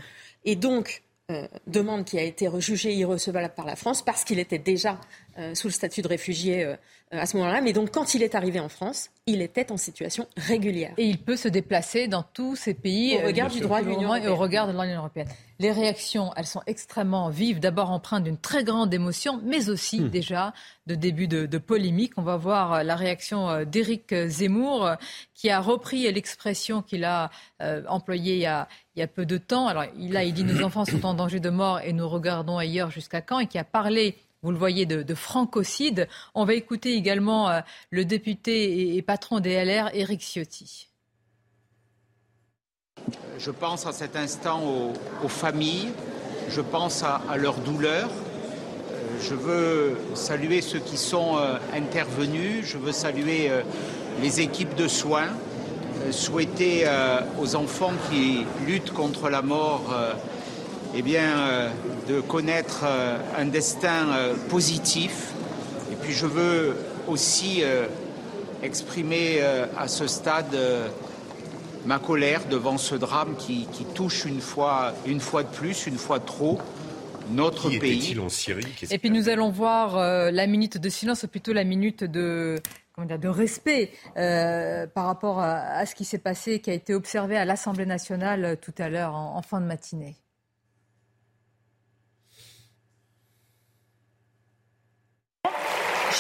Et 0.46 0.56
donc, 0.56 1.04
euh, 1.30 1.46
demande 1.68 2.06
qui 2.06 2.18
a 2.20 2.24
été 2.24 2.50
jugée 2.60 2.94
irrecevable 2.94 3.52
par 3.54 3.66
la 3.66 3.76
France 3.76 4.02
parce 4.02 4.24
qu'il 4.24 4.40
était 4.40 4.58
déjà 4.58 4.98
sous 5.54 5.68
le 5.68 5.74
statut 5.74 6.02
de 6.02 6.08
réfugié 6.08 6.76
à 7.12 7.26
ce 7.26 7.38
moment-là. 7.38 7.62
Mais 7.62 7.74
donc, 7.74 7.92
quand 7.92 8.14
il 8.14 8.24
est 8.24 8.36
arrivé 8.36 8.60
en 8.60 8.70
France, 8.70 9.10
il 9.28 9.42
était 9.42 9.72
en 9.72 9.78
situation 9.78 10.28
régulière. 10.38 10.94
Et 10.98 11.06
il 11.06 11.18
peut 11.18 11.36
se 11.36 11.48
déplacer 11.48 12.08
dans 12.08 12.24
tous 12.24 12.56
ces 12.56 12.74
pays 12.74 13.18
au 13.18 13.28
regard 13.28 13.50
du 13.50 13.60
droit 13.60 13.82
de 13.82 13.88
l'Union 13.88 14.16
et 14.16 14.28
au 14.28 14.36
regard 14.36 14.68
de 14.68 14.72
l'Union 14.72 15.00
européenne. 15.00 15.28
Les 15.60 15.72
réactions, 15.72 16.32
elles 16.36 16.48
sont 16.48 16.64
extrêmement 16.66 17.30
vives, 17.30 17.60
d'abord 17.60 17.92
empreintes 17.92 18.24
d'une 18.24 18.38
très 18.38 18.64
grande 18.64 18.94
émotion, 18.94 19.40
mais 19.44 19.70
aussi 19.70 20.02
hmm. 20.02 20.10
déjà 20.10 20.54
de 20.88 20.96
début 20.96 21.28
de, 21.28 21.58
polémique. 21.58 22.14
On 22.18 22.24
va 22.24 22.36
voir 22.38 22.74
euh, 22.74 22.84
la 22.84 22.96
réaction 22.96 23.50
euh, 23.50 23.66
d'Éric 23.66 24.16
Zemmour, 24.28 24.86
euh, 24.86 24.96
qui 25.36 25.50
a 25.50 25.60
repris 25.60 26.12
l'expression 26.12 26.82
qu'il 26.82 27.04
a 27.04 27.30
employée 27.88 28.36
il 28.36 28.42
y 28.42 28.46
a, 28.46 28.68
il 28.96 29.00
y 29.00 29.04
a 29.04 29.08
peu 29.08 29.26
de 29.26 29.38
temps. 29.38 29.68
Alors 29.68 29.86
là, 29.98 30.24
il 30.24 30.34
dit 30.34 30.44
nos 30.44 30.64
enfants 30.64 30.86
sont 30.86 31.06
en 31.06 31.14
danger 31.14 31.40
de 31.40 31.50
mort 31.50 31.80
et 31.80 31.94
nous 31.94 32.08
regardons 32.08 32.58
ailleurs 32.58 32.92
jusqu'à 32.92 33.22
quand, 33.22 33.40
et 33.40 33.48
qui 33.48 33.58
a 33.58 33.64
parlé 33.64 34.16
vous 34.44 34.52
le 34.52 34.58
voyez, 34.58 34.86
de, 34.86 35.04
de 35.04 35.16
francocide. 35.16 36.08
On 36.34 36.46
va 36.46 36.54
écouter 36.54 36.94
également 36.94 37.62
le 37.90 38.06
député 38.06 38.96
et, 38.96 39.02
patron 39.02 39.40
des 39.40 39.64
LR, 39.64 39.90
Éric 39.94 40.22
Ciotti. 40.22 40.88
Je 43.38 43.52
pense 43.52 43.88
à 43.88 43.92
cet 43.92 44.16
instant 44.16 44.62
aux, 45.24 45.28
familles, 45.28 45.90
je 46.50 46.62
pense 46.62 47.04
à, 47.04 47.22
leur 47.38 47.56
douleur. 47.56 48.10
Euh, 48.10 49.20
je 49.22 49.34
veux 49.34 49.98
saluer 50.14 50.62
ceux 50.62 50.80
qui 50.80 50.98
sont 50.98 51.38
euh, 51.38 51.58
intervenus, 51.74 52.66
je 52.66 52.78
veux 52.78 52.92
saluer 52.92 53.50
euh, 53.50 53.62
les 54.22 54.42
équipes 54.42 54.76
de 54.76 54.88
soins, 54.88 55.30
souhaiter 56.12 56.86
aux 57.40 57.56
enfants 57.56 57.94
qui 58.10 58.44
luttent 58.66 58.92
contre 58.92 59.30
la 59.30 59.42
mort 59.42 59.94
eh 60.96 61.02
bien, 61.02 61.70
de 62.08 62.20
connaître 62.22 62.86
un 63.38 63.46
destin 63.46 64.08
positif. 64.50 65.32
Et 65.92 65.96
puis 65.96 66.14
je 66.14 66.26
veux 66.26 66.76
aussi 67.08 67.64
exprimer 68.62 69.42
à 69.78 69.88
ce 69.88 70.08
stade 70.08 70.56
ma 71.86 72.00
colère 72.00 72.46
devant 72.48 72.78
ce 72.78 72.96
drame 72.96 73.36
qui, 73.38 73.68
touche 73.94 74.26
une 74.26 74.42
fois, 74.42 74.94
une 75.06 75.20
fois 75.20 75.44
de 75.44 75.50
plus, 75.50 75.88
une 75.88 75.98
fois 75.98 76.20
de 76.20 76.26
trop 76.26 76.60
notre 77.30 77.70
pays. 77.70 78.18
En 78.20 78.30
Syrie? 78.30 78.66
Et 78.90 78.98
puis 78.98 79.10
nous 79.10 79.30
allons 79.30 79.52
voir 79.52 79.98
euh, 79.98 80.32
la 80.32 80.48
minute 80.48 80.78
de 80.78 80.90
silence, 80.90 81.24
ou 81.24 81.28
plutôt 81.28 81.54
la 81.54 81.64
minute 81.64 82.04
de, 82.04 82.60
de 82.98 83.28
respect 83.28 83.92
euh, 84.18 84.88
par 84.88 85.06
rapport 85.06 85.40
à, 85.40 85.86
ce 85.86 85.96
qui 85.96 86.06
s'est 86.06 86.18
passé, 86.18 86.60
qui 86.60 86.70
a 86.70 86.74
été 86.74 86.94
observé 86.94 87.38
à 87.38 87.46
l'Assemblée 87.46 87.86
nationale 87.86 88.46
euh, 88.46 88.56
tout 88.56 88.74
à 88.78 88.90
l'heure 88.90 89.16
en 89.16 89.42
fin 89.42 89.62
de 89.62 89.66
matinée. 89.66 90.16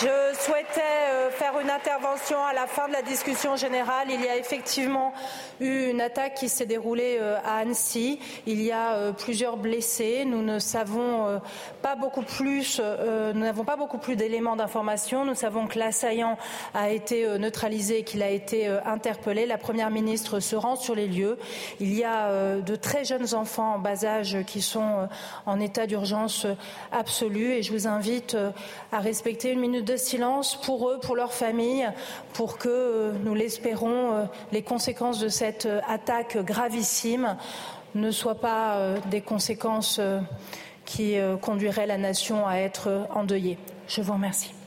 Je 0.01 0.07
souhaitais 0.39 0.81
euh, 0.81 1.29
faire 1.29 1.59
une 1.59 1.69
intervention 1.69 2.43
à 2.43 2.53
la 2.53 2.65
fin 2.65 2.87
de 2.87 2.93
la 2.93 3.01
discussion 3.01 3.55
générale. 3.55 4.07
Il 4.09 4.21
y 4.21 4.27
a 4.27 4.37
effectivement 4.37 5.13
eu 5.59 5.89
une 5.89 6.01
attaque 6.01 6.35
qui 6.35 6.49
s'est 6.49 6.65
déroulée 6.65 7.17
euh, 7.19 7.37
à 7.45 7.57
Annecy. 7.57 8.19
Il 8.47 8.61
y 8.61 8.71
a 8.71 8.93
euh, 8.93 9.11
plusieurs 9.11 9.57
blessés. 9.57 10.23
Nous 10.25 10.41
ne 10.41 10.59
savons 10.59 11.39
pas 11.81 11.95
beaucoup 11.95 12.23
plus, 12.23 12.79
nous 12.79 13.39
n'avons 13.39 13.63
pas 13.63 13.75
beaucoup 13.75 13.97
plus 13.97 14.15
d'éléments 14.15 14.55
d'information. 14.55 15.25
Nous 15.25 15.35
savons 15.35 15.67
que 15.67 15.77
l'assaillant 15.77 16.37
a 16.73 16.89
été 16.89 17.27
neutralisé, 17.37 18.03
qu'il 18.03 18.23
a 18.23 18.29
été 18.29 18.67
interpellé. 18.85 19.45
La 19.45 19.57
première 19.57 19.89
ministre 19.89 20.39
se 20.39 20.55
rend 20.55 20.75
sur 20.75 20.95
les 20.95 21.07
lieux. 21.07 21.37
Il 21.79 21.93
y 21.93 22.03
a 22.03 22.55
de 22.59 22.75
très 22.75 23.03
jeunes 23.03 23.33
enfants 23.33 23.75
en 23.75 23.79
bas 23.79 24.05
âge 24.05 24.37
qui 24.47 24.61
sont 24.61 25.07
en 25.45 25.59
état 25.59 25.85
d'urgence 25.85 26.45
absolue 26.91 27.53
et 27.53 27.63
je 27.63 27.71
vous 27.71 27.87
invite 27.87 28.37
à 28.91 28.99
respecter 28.99 29.51
une 29.51 29.59
minute 29.59 29.71
minute 29.71 29.90
de 29.91 29.97
silence 29.97 30.55
pour 30.55 30.89
eux, 30.89 30.99
pour 30.99 31.15
leurs 31.15 31.33
familles, 31.33 31.89
pour 32.33 32.57
que, 32.57 33.11
nous 33.23 33.35
l'espérons, 33.35 34.27
les 34.51 34.63
conséquences 34.63 35.19
de 35.19 35.27
cette 35.27 35.67
attaque 35.87 36.37
gravissime 36.37 37.35
ne 37.95 38.11
soient 38.11 38.39
pas 38.39 38.95
des 39.09 39.21
conséquences 39.21 39.99
qui 40.85 41.15
conduiraient 41.41 41.87
la 41.87 41.97
nation 41.97 42.47
à 42.47 42.55
être 42.55 43.07
endeuillée. 43.13 43.57
Je 43.87 44.01
vous 44.01 44.13
remercie. 44.13 44.60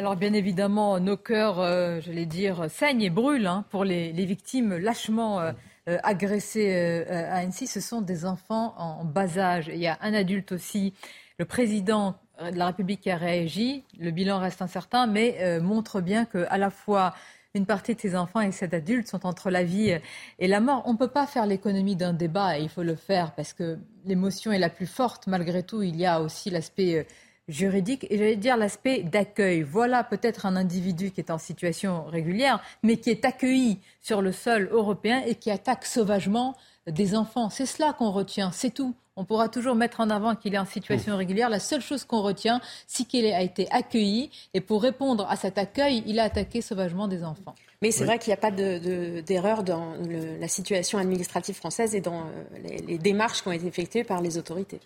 Alors 0.00 0.16
bien 0.16 0.32
évidemment, 0.32 0.98
nos 0.98 1.18
cœurs, 1.18 1.60
euh, 1.60 2.00
j'allais 2.00 2.24
dire, 2.24 2.70
saignent 2.70 3.02
et 3.02 3.10
brûlent 3.10 3.46
hein, 3.46 3.66
pour 3.68 3.84
les, 3.84 4.12
victimes 4.12 4.78
lâchement 4.78 5.40
euh, 5.40 5.52
euh, 5.90 5.98
agressées 6.02 7.04
à 7.06 7.34
Annecy. 7.34 7.66
Ce 7.66 7.82
sont 7.82 8.00
des 8.00 8.24
enfants 8.24 8.72
en, 8.78 9.04
bas 9.04 9.36
âge. 9.36 9.68
Il 9.68 9.76
y 9.78 9.88
a 9.88 9.98
un 10.00 10.14
adulte 10.14 10.52
aussi. 10.52 10.94
Le 11.38 11.44
président 11.44 12.16
de 12.42 12.56
la 12.56 12.68
République 12.68 13.06
a 13.08 13.16
réagi. 13.16 13.84
Le 13.98 14.10
bilan 14.10 14.38
reste 14.38 14.62
incertain, 14.62 15.06
mais 15.06 15.60
montre 15.60 16.00
bien 16.00 16.24
qu'à 16.24 16.56
la 16.56 16.70
fois 16.70 17.12
une 17.52 17.66
partie 17.66 17.94
de 17.94 18.00
ces 18.00 18.16
enfants 18.16 18.40
et 18.40 18.52
ces 18.52 18.74
adultes 18.74 19.06
sont 19.06 19.26
entre 19.26 19.50
la 19.50 19.64
vie 19.64 19.98
et 20.38 20.48
la 20.48 20.60
mort. 20.60 20.82
On 20.86 20.94
ne 20.94 20.98
peut 20.98 21.08
pas 21.08 21.26
faire 21.26 21.44
l'économie 21.44 21.96
d'un 21.96 22.14
débat 22.14 22.58
et 22.58 22.62
il 22.62 22.70
faut 22.70 22.84
le 22.84 22.94
faire 22.94 23.34
parce 23.34 23.52
que 23.52 23.78
l'émotion 24.06 24.50
est 24.50 24.58
la 24.58 24.70
plus 24.70 24.86
forte. 24.86 25.26
Malgré 25.26 25.62
tout, 25.62 25.82
il 25.82 25.96
y 25.96 26.06
a 26.06 26.22
aussi 26.22 26.48
l'aspect 26.48 27.06
juridique 27.50 28.06
et 28.10 28.16
j'allais 28.16 28.36
dire 28.36 28.56
l'aspect 28.56 29.02
d'accueil. 29.02 29.62
Voilà 29.62 30.04
peut-être 30.04 30.46
un 30.46 30.56
individu 30.56 31.10
qui 31.10 31.20
est 31.20 31.30
en 31.30 31.38
situation 31.38 32.04
régulière, 32.04 32.62
mais 32.82 32.96
qui 32.96 33.10
est 33.10 33.24
accueilli 33.24 33.78
sur 34.00 34.22
le 34.22 34.32
sol 34.32 34.68
européen 34.72 35.22
et 35.26 35.34
qui 35.34 35.50
attaque 35.50 35.84
sauvagement 35.84 36.56
des 36.86 37.14
enfants. 37.14 37.50
C'est 37.50 37.66
cela 37.66 37.92
qu'on 37.92 38.10
retient, 38.10 38.52
c'est 38.52 38.70
tout. 38.70 38.94
On 39.16 39.24
pourra 39.24 39.48
toujours 39.48 39.74
mettre 39.74 40.00
en 40.00 40.08
avant 40.08 40.34
qu'il 40.34 40.54
est 40.54 40.58
en 40.58 40.64
situation 40.64 41.16
régulière. 41.16 41.50
La 41.50 41.60
seule 41.60 41.82
chose 41.82 42.04
qu'on 42.04 42.22
retient, 42.22 42.60
c'est 42.86 43.04
qu'il 43.04 43.26
a 43.26 43.42
été 43.42 43.70
accueilli 43.70 44.30
et 44.54 44.60
pour 44.60 44.82
répondre 44.82 45.26
à 45.28 45.36
cet 45.36 45.58
accueil, 45.58 46.02
il 46.06 46.18
a 46.18 46.24
attaqué 46.24 46.62
sauvagement 46.62 47.06
des 47.06 47.22
enfants. 47.22 47.54
Mais 47.82 47.90
c'est 47.90 48.04
vrai 48.04 48.18
qu'il 48.18 48.30
n'y 48.30 48.34
a 48.34 48.36
pas 48.36 48.50
d'erreur 48.50 49.62
dans 49.62 49.94
la 50.40 50.48
situation 50.48 50.98
administrative 50.98 51.54
française 51.54 51.94
et 51.94 52.00
dans 52.00 52.20
euh, 52.20 52.68
les 52.86 52.98
démarches 52.98 53.42
qui 53.42 53.48
ont 53.48 53.52
été 53.52 53.66
effectuées 53.66 54.04
par 54.04 54.20
les 54.20 54.36
autorités. 54.38 54.80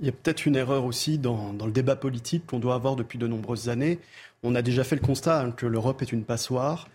Il 0.00 0.06
y 0.06 0.08
a 0.08 0.12
peut-être 0.12 0.46
une 0.46 0.54
erreur 0.54 0.84
aussi 0.84 1.18
dans, 1.18 1.52
le 1.52 1.72
débat 1.72 1.96
politique 1.96 2.46
qu'on 2.46 2.60
doit 2.60 2.74
avoir 2.74 2.94
depuis 2.94 3.18
de 3.18 3.26
nombreuses 3.26 3.68
années. 3.68 3.98
On 4.44 4.54
a 4.54 4.62
déjà 4.62 4.84
fait 4.84 4.94
le 4.94 5.02
constat 5.02 5.40
hein, 5.40 5.50
que 5.50 5.66
l'Europe 5.66 6.02
est 6.02 6.12
une 6.12 6.24
passoire. 6.24 6.88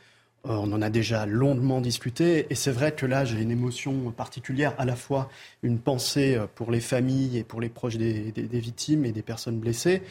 Euh, 0.45 0.55
on 0.55 0.72
en 0.74 0.81
a 0.81 0.89
déjà 0.89 1.25
longuement 1.25 1.79
discuté 1.79 2.48
et 2.50 2.55
c'est 2.55 2.72
vrai 2.72 2.91
que 2.91 3.05
là 3.05 3.24
j'ai 3.24 3.41
une 3.41 3.51
émotion 3.51 4.12
particulière, 4.12 4.74
à 4.77 4.83
la 4.83 4.98
fois 4.98 5.29
une 5.63 5.79
pensée 5.79 6.36
euh, 6.36 6.48
pour 6.53 6.69
les 6.69 6.81
familles 6.81 7.38
et 7.38 7.43
pour 7.45 7.62
les 7.62 7.69
proches 7.69 7.95
des, 7.95 8.33
victimes 8.51 9.05
et 9.05 9.13
des 9.13 9.22
personnes 9.22 9.57
blessées, 9.57 10.01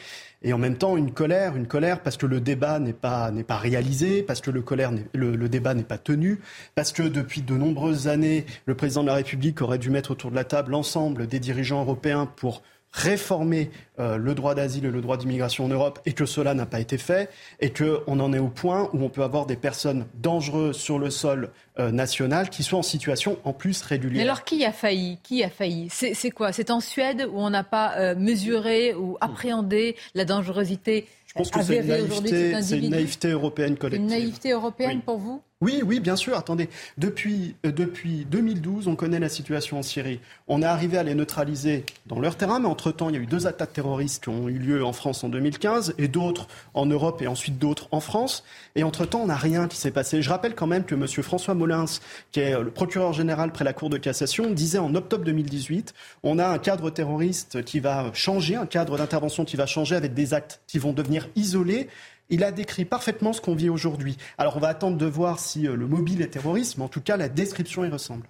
et 0.41 0.51
en 0.51 0.57
même 0.57 0.75
temps 0.75 0.97
une 0.97 1.11
colère, 1.11 1.55
une 1.55 1.67
colère 1.67 2.01
parce 2.01 2.17
que 2.17 2.25
le 2.25 2.41
débat 2.41 2.79
n'est 2.79 2.93
pas 2.93 3.31
pas 3.47 3.57
réalisé, 3.57 4.23
parce 4.23 4.41
que 4.41 4.49
le, 4.49 4.63
colère 4.63 4.91
le 5.13 5.49
débat 5.49 5.75
n'est 5.75 5.83
pas 5.83 5.99
tenu, 5.99 6.39
parce 6.73 6.91
que 6.93 7.03
depuis 7.03 7.43
de 7.43 7.55
nombreuses 7.55 8.07
années 8.07 8.47
le 8.65 8.73
président 8.73 9.03
de 9.03 9.07
la 9.09 9.15
République 9.15 9.61
aurait 9.61 9.77
dû 9.77 9.91
mettre 9.91 10.09
autour 10.09 10.31
de 10.31 10.35
la 10.35 10.45
table 10.45 10.71
l'ensemble 10.71 11.27
des 11.27 11.39
dirigeants 11.39 11.81
européens 11.81 12.25
pour 12.25 12.63
réformer 12.93 13.71
euh, 13.99 14.17
le 14.17 14.35
droit 14.35 14.53
d'asile 14.53 14.85
et 14.85 14.91
le 14.91 15.01
droit 15.01 15.17
d'immigration 15.17 15.65
en 15.65 15.67
Europe 15.67 15.99
et 16.05 16.13
que 16.13 16.25
cela 16.25 16.53
n'a 16.53 16.67
pas 16.67 16.79
été 16.79 16.99
fait 16.99 17.29
et 17.59 17.71
qu'on 17.73 18.19
en 18.19 18.33
est 18.33 18.39
au 18.39 18.47
point 18.47 18.89
où 18.93 19.03
on 19.03 19.09
peut 19.09 19.23
avoir 19.23 19.47
des 19.47 19.55
personnes 19.55 20.05
dangereuses 20.21 20.77
sur 20.77 20.99
le 20.99 21.09
sol 21.09 21.49
euh, 21.79 21.91
national 21.91 22.49
qui 22.51 22.61
sont 22.61 22.77
en 22.77 22.83
situation 22.83 23.39
en 23.43 23.51
plus 23.51 23.81
régulière. 23.81 24.23
Mais 24.23 24.29
alors 24.29 24.43
qui 24.43 24.63
a 24.63 24.71
failli? 24.71 25.17
Qui 25.23 25.43
a 25.43 25.49
failli? 25.49 25.87
C'est 25.89 26.31
quoi? 26.31 26.51
C'est 26.51 26.69
en 26.69 26.79
Suède 26.79 27.27
où 27.31 27.39
on 27.39 27.49
n'a 27.49 27.63
pas 27.63 27.97
euh, 27.97 28.15
mesuré 28.15 28.93
ou 28.93 29.17
appréhendé 29.21 29.95
la 30.13 30.23
dangerosité? 30.23 31.07
Je 31.25 31.33
pense 31.33 31.49
que 31.49 31.63
c'est 31.63 31.79
une, 31.79 32.83
une, 32.83 32.89
naïveté 32.91 33.29
européenne 33.29 33.75
collective. 33.75 34.03
Une 34.03 34.15
naïveté 34.15 34.51
européenne 34.51 35.01
pour 35.01 35.17
vous? 35.17 35.41
Oui, 35.63 35.81
oui, 35.85 36.01
bien 36.01 36.17
sûr. 36.17 36.35
Attendez, 36.37 36.67
depuis, 36.97 37.55
euh, 37.65 37.71
depuis 37.71 38.25
2012, 38.29 38.89
on 38.89 38.97
connaît 38.97 39.19
la 39.19 39.29
situation 39.29 39.79
en 39.79 39.81
Syrie. 39.81 40.19
On 40.49 40.61
est 40.61 40.65
arrivé 40.65 40.97
à 40.97 41.03
les 41.03 41.15
neutraliser 41.15 41.85
dans 42.05 42.19
leur 42.19 42.35
terrain, 42.35 42.59
mais 42.59 42.67
entre-temps, 42.67 43.07
il 43.07 43.15
y 43.15 43.17
a 43.17 43.21
eu 43.21 43.27
deux 43.27 43.47
attaques 43.47 43.71
terroristes 43.71 44.23
qui 44.23 44.29
ont 44.29 44.49
eu 44.49 44.57
lieu 44.57 44.83
en 44.83 44.91
France 44.91 45.23
en 45.23 45.29
2015 45.29 45.95
et 45.97 46.09
d'autres 46.09 46.49
en 46.73 46.85
Europe 46.85 47.21
et 47.21 47.27
ensuite 47.27 47.59
d'autres 47.59 47.87
en 47.91 48.01
France. 48.01 48.43
Et 48.75 48.83
entre-temps, 48.83 49.21
on 49.21 49.27
n'a 49.27 49.37
rien 49.37 49.69
qui 49.69 49.77
s'est 49.77 49.91
passé. 49.91 50.21
Je 50.21 50.29
rappelle 50.29 50.53
quand 50.53 50.67
même 50.67 50.83
que 50.83 50.95
M. 50.95 51.07
François 51.07 51.53
Molins, 51.53 51.85
qui 52.33 52.41
est 52.41 52.61
le 52.61 52.69
procureur 52.69 53.13
général 53.13 53.53
près 53.53 53.63
la 53.63 53.71
Cour 53.71 53.89
de 53.89 53.97
cassation, 53.97 54.51
disait 54.51 54.79
en 54.79 54.93
octobre 54.95 55.23
2018, 55.23 55.93
on 56.23 56.39
a 56.39 56.47
un 56.47 56.57
cadre 56.57 56.89
terroriste 56.89 57.63
qui 57.63 57.79
va 57.79 58.11
changer, 58.13 58.57
un 58.57 58.65
cadre 58.65 58.97
d'intervention 58.97 59.45
qui 59.45 59.55
va 59.55 59.65
changer 59.65 59.95
avec 59.95 60.13
des 60.13 60.33
actes 60.33 60.59
qui 60.67 60.77
vont 60.77 60.91
devenir 60.91 61.29
isolés 61.37 61.87
il 62.33 62.43
a 62.43 62.51
décrit 62.51 62.83
parfaitement 62.83 63.31
ce 63.31 63.41
qu'on 63.41 63.53
vit 63.53 63.69
aujourd'hui. 63.69 64.17
Alors 64.39 64.57
on 64.57 64.59
va 64.59 64.69
attendre 64.69 64.97
de 64.97 65.05
voir 65.05 65.37
si 65.37 65.67
euh, 65.67 65.75
le 65.75 65.87
mobile 65.87 66.21
est 66.23 66.29
terroriste, 66.29 66.77
mais 66.77 66.83
en 66.83 66.87
tout 66.87 67.01
cas 67.01 67.15
la 67.15 67.29
description 67.29 67.85
y 67.85 67.89
ressemble. 67.89 68.27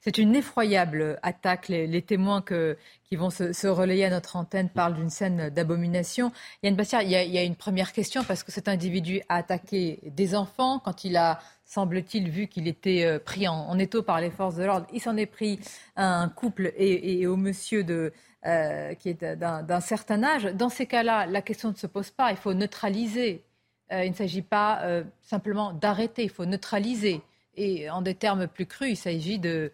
C'est 0.00 0.16
une 0.16 0.34
effroyable 0.34 1.18
attaque. 1.22 1.68
Les, 1.68 2.02
témoins 2.02 2.42
qui 2.42 3.16
vont 3.16 3.28
se, 3.28 3.66
relayer 3.66 4.06
à 4.06 4.10
notre 4.10 4.36
antenne 4.36 4.70
parlent 4.70 4.94
d'une 4.94 5.10
scène 5.10 5.50
d'abomination. 5.50 6.32
Yann 6.62 6.74
Bastière, 6.74 7.02
il 7.02 7.10
y, 7.10 7.38
a, 7.38 7.42
une 7.42 7.56
première 7.56 7.92
question 7.92 8.24
parce 8.24 8.44
que 8.44 8.52
cet 8.52 8.68
individu 8.68 9.20
a 9.28 9.36
attaqué 9.36 10.00
des 10.06 10.34
enfants 10.34 10.78
quand 10.78 11.04
il 11.04 11.18
a, 11.18 11.38
semble-t-il, 11.66 12.30
vu 12.30 12.46
qu'il 12.46 12.66
était 12.66 13.04
euh, 13.04 13.18
pris 13.18 13.46
en, 13.46 13.78
étau 13.78 14.02
par 14.02 14.22
les 14.22 14.30
forces 14.30 14.54
de 14.54 14.64
l'ordre. 14.64 14.86
Il 14.92 15.00
s'en 15.00 15.18
est 15.18 15.26
pris 15.26 15.60
à 15.96 16.22
un 16.22 16.30
couple 16.30 16.72
et 16.76 17.26
au 17.26 17.36
monsieur 17.36 17.84
de 17.84 18.12
euh, 18.44 18.94
qui 18.94 19.10
est 19.10 19.22
d'un 19.36 19.80
certain 19.80 20.22
âge. 20.24 20.44
Dans 20.46 20.68
ces 20.68 20.86
cas-là, 20.86 21.26
la 21.26 21.42
question 21.42 21.70
ne 21.70 21.76
se 21.76 21.86
pose 21.86 22.10
pas. 22.10 22.32
Il 22.32 22.36
faut 22.36 22.54
neutraliser. 22.54 23.44
Euh, 23.92 24.04
il 24.04 24.10
ne 24.10 24.16
s'agit 24.16 24.42
pas 24.42 24.80
euh, 24.82 25.04
simplement 25.22 25.72
d'arrêter. 25.72 26.24
Il 26.24 26.28
faut 26.28 26.44
neutraliser. 26.44 27.20
Et 27.54 27.88
en 27.88 28.02
des 28.02 28.16
termes 28.16 28.48
plus 28.48 28.66
crus, 28.66 28.90
il 28.90 28.96
s'agit 28.96 29.38
de, 29.38 29.70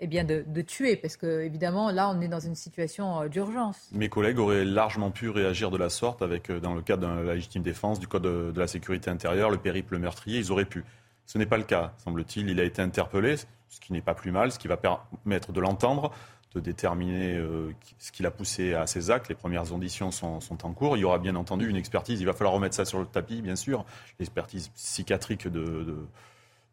eh 0.00 0.08
bien 0.08 0.24
de, 0.24 0.62
tuer, 0.62 0.96
parce 0.96 1.16
que 1.16 1.42
évidemment 1.42 1.92
là 1.92 2.10
on 2.10 2.20
est 2.20 2.26
dans 2.28 2.40
une 2.40 2.54
situation 2.56 3.26
d'urgence. 3.26 3.88
Mes 3.92 4.08
collègues 4.08 4.38
auraient 4.38 4.64
largement 4.64 5.10
pu 5.10 5.28
réagir 5.28 5.70
de 5.70 5.76
la 5.76 5.90
sorte 5.90 6.22
avec, 6.22 6.50
dans 6.50 6.74
le 6.74 6.80
cadre 6.80 7.06
de 7.06 7.20
la 7.20 7.34
légitime 7.34 7.62
défense, 7.62 8.00
du 8.00 8.08
code 8.08 8.22
de, 8.22 8.50
de 8.50 8.58
la 8.58 8.66
sécurité 8.66 9.10
intérieure, 9.10 9.50
le 9.50 9.58
périple 9.58 9.98
meurtrier, 9.98 10.38
ils 10.38 10.50
auraient 10.50 10.64
pu. 10.64 10.84
Ce 11.26 11.36
n'est 11.36 11.46
pas 11.46 11.58
le 11.58 11.64
cas, 11.64 11.92
semble-t-il. 11.98 12.48
Il 12.48 12.58
a 12.58 12.64
été 12.64 12.80
interpellé, 12.80 13.36
ce 13.68 13.80
qui 13.80 13.92
n'est 13.92 14.00
pas 14.00 14.14
plus 14.14 14.32
mal, 14.32 14.50
ce 14.50 14.58
qui 14.58 14.66
va 14.66 14.78
permettre 14.78 15.52
de 15.52 15.60
l'entendre 15.60 16.10
de 16.54 16.60
déterminer 16.60 17.36
euh, 17.36 17.72
ce 17.98 18.10
qui 18.10 18.22
l'a 18.22 18.30
poussé 18.30 18.74
à 18.74 18.86
ces 18.86 19.10
actes. 19.10 19.28
Les 19.28 19.34
premières 19.34 19.72
auditions 19.72 20.10
sont, 20.10 20.40
en 20.62 20.72
cours. 20.72 20.96
Il 20.96 21.00
y 21.00 21.04
aura 21.04 21.18
bien 21.18 21.36
entendu 21.36 21.68
une 21.68 21.76
expertise. 21.76 22.20
Il 22.20 22.26
va 22.26 22.32
falloir 22.32 22.54
remettre 22.54 22.74
ça 22.74 22.84
sur 22.84 22.98
le 22.98 23.06
tapis, 23.06 23.42
bien 23.42 23.56
sûr. 23.56 23.84
L'expertise 24.18 24.68
psychiatrique 24.68 25.46
de, 25.46 25.86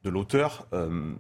de, 0.03 0.09
l'auteur. 0.09 0.65
Euh, 0.73 1.13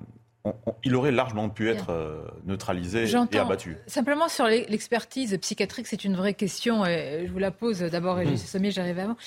il 0.83 0.95
aurait 0.95 1.11
largement 1.11 1.49
pu 1.49 1.69
être 1.69 1.89
euh, 1.89 2.23
neutralisé 2.45 3.09
et 3.09 3.37
abattu. 3.37 3.77
Simplement 3.87 4.29
sur 4.29 4.45
l'expertise 4.45 5.37
psychiatrique, 5.39 5.87
c'est 5.87 6.05
une 6.05 6.15
vraie 6.15 6.35
question. 6.35 6.85
Et 6.85 7.25
je 7.27 7.31
vous 7.31 7.39
la 7.39 7.51
pose 7.51 7.79
d'abord, 7.79 8.19
et 8.21 8.25
mmh. 8.25 8.37
Sommier, 8.37 8.71
j'arrive 8.71 8.99
avant. 8.99 9.17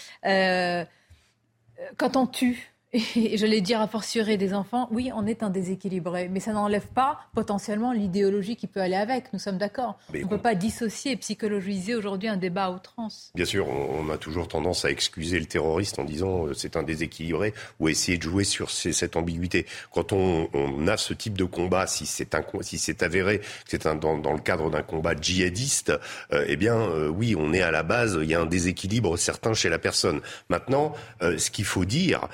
quand 1.97 2.17
on 2.17 2.27
tue, 2.27 2.73
et 2.95 3.37
je 3.37 3.45
l'ai 3.45 3.61
dire 3.61 3.83
à 3.83 3.87
fortiori 3.87 4.39
des 4.39 4.55
enfants, 4.55 4.89
oui, 4.91 5.11
on 5.15 5.27
est 5.27 5.43
un 5.43 5.51
déséquilibré, 5.51 6.29
mais 6.31 6.41
ça 6.41 6.53
n'enlève 6.55 6.87
pas 6.87 7.21
potentiellement 7.35 7.93
l'idéologie 7.93 8.57
qui 8.57 8.67
peut 8.67 8.81
aller 8.81 8.97
avec. 8.97 9.31
Nous 9.35 9.39
sommes 9.39 9.59
d'accord. 9.59 9.99
On 10.15 10.19
ne 10.19 10.25
peut 10.25 10.39
pas 10.39 10.55
dissocier 10.55 11.13
et 11.13 11.17
psychologiser 11.17 11.95
aujourd'hui 11.95 12.29
un 12.29 12.39
débat 12.39 12.65
à 12.65 12.71
outrance. 12.71 13.31
Bien 13.35 13.45
sûr, 13.45 13.69
on, 13.69 14.09
a 14.09 14.17
toujours 14.17 14.49
tendance 14.49 14.87
à 14.87 14.91
excuser 14.91 15.39
le 15.39 15.45
terroriste 15.45 15.99
en 15.99 16.05
disant 16.05 16.47
euh, 16.47 16.55
c'est 16.55 16.77
un 16.77 16.83
déséquilibré 16.83 17.53
ou 17.79 17.91
essayer 17.91 18.17
de 18.17 18.23
jouer 18.23 18.45
sur 18.45 18.71
cette 18.71 19.17
ambiguïté. 19.17 19.67
Quand 19.93 20.15
on, 20.15 20.49
a 20.87 20.97
ce 20.97 21.13
type 21.13 21.37
de 21.37 21.45
combat, 21.45 21.87
si 21.87 22.07
c'est 22.07 22.35
si 22.63 22.97
avéré 23.01 23.41
que 23.41 23.45
c'est 23.67 23.87
dans, 23.87 24.33
le 24.33 24.41
cadre 24.41 24.71
d'un 24.71 24.83
combat 24.83 25.15
djihadiste, 25.15 25.93
euh, 26.33 26.45
eh 26.49 26.57
bien 26.57 26.77
euh, 26.77 27.09
oui, 27.09 27.35
on 27.37 27.53
est 27.53 27.61
à 27.61 27.71
la 27.71 27.83
base, 27.83 28.19
il 28.23 28.31
y 28.31 28.35
a 28.35 28.41
un 28.41 28.47
déséquilibre 28.47 29.19
certain 29.19 29.53
chez 29.53 29.69
la 29.69 29.79
personne. 29.79 30.23
Maintenant, 30.49 30.95
ce 31.21 31.51
qu'il 31.51 31.67
faut 31.67 31.85
dire 31.85 32.29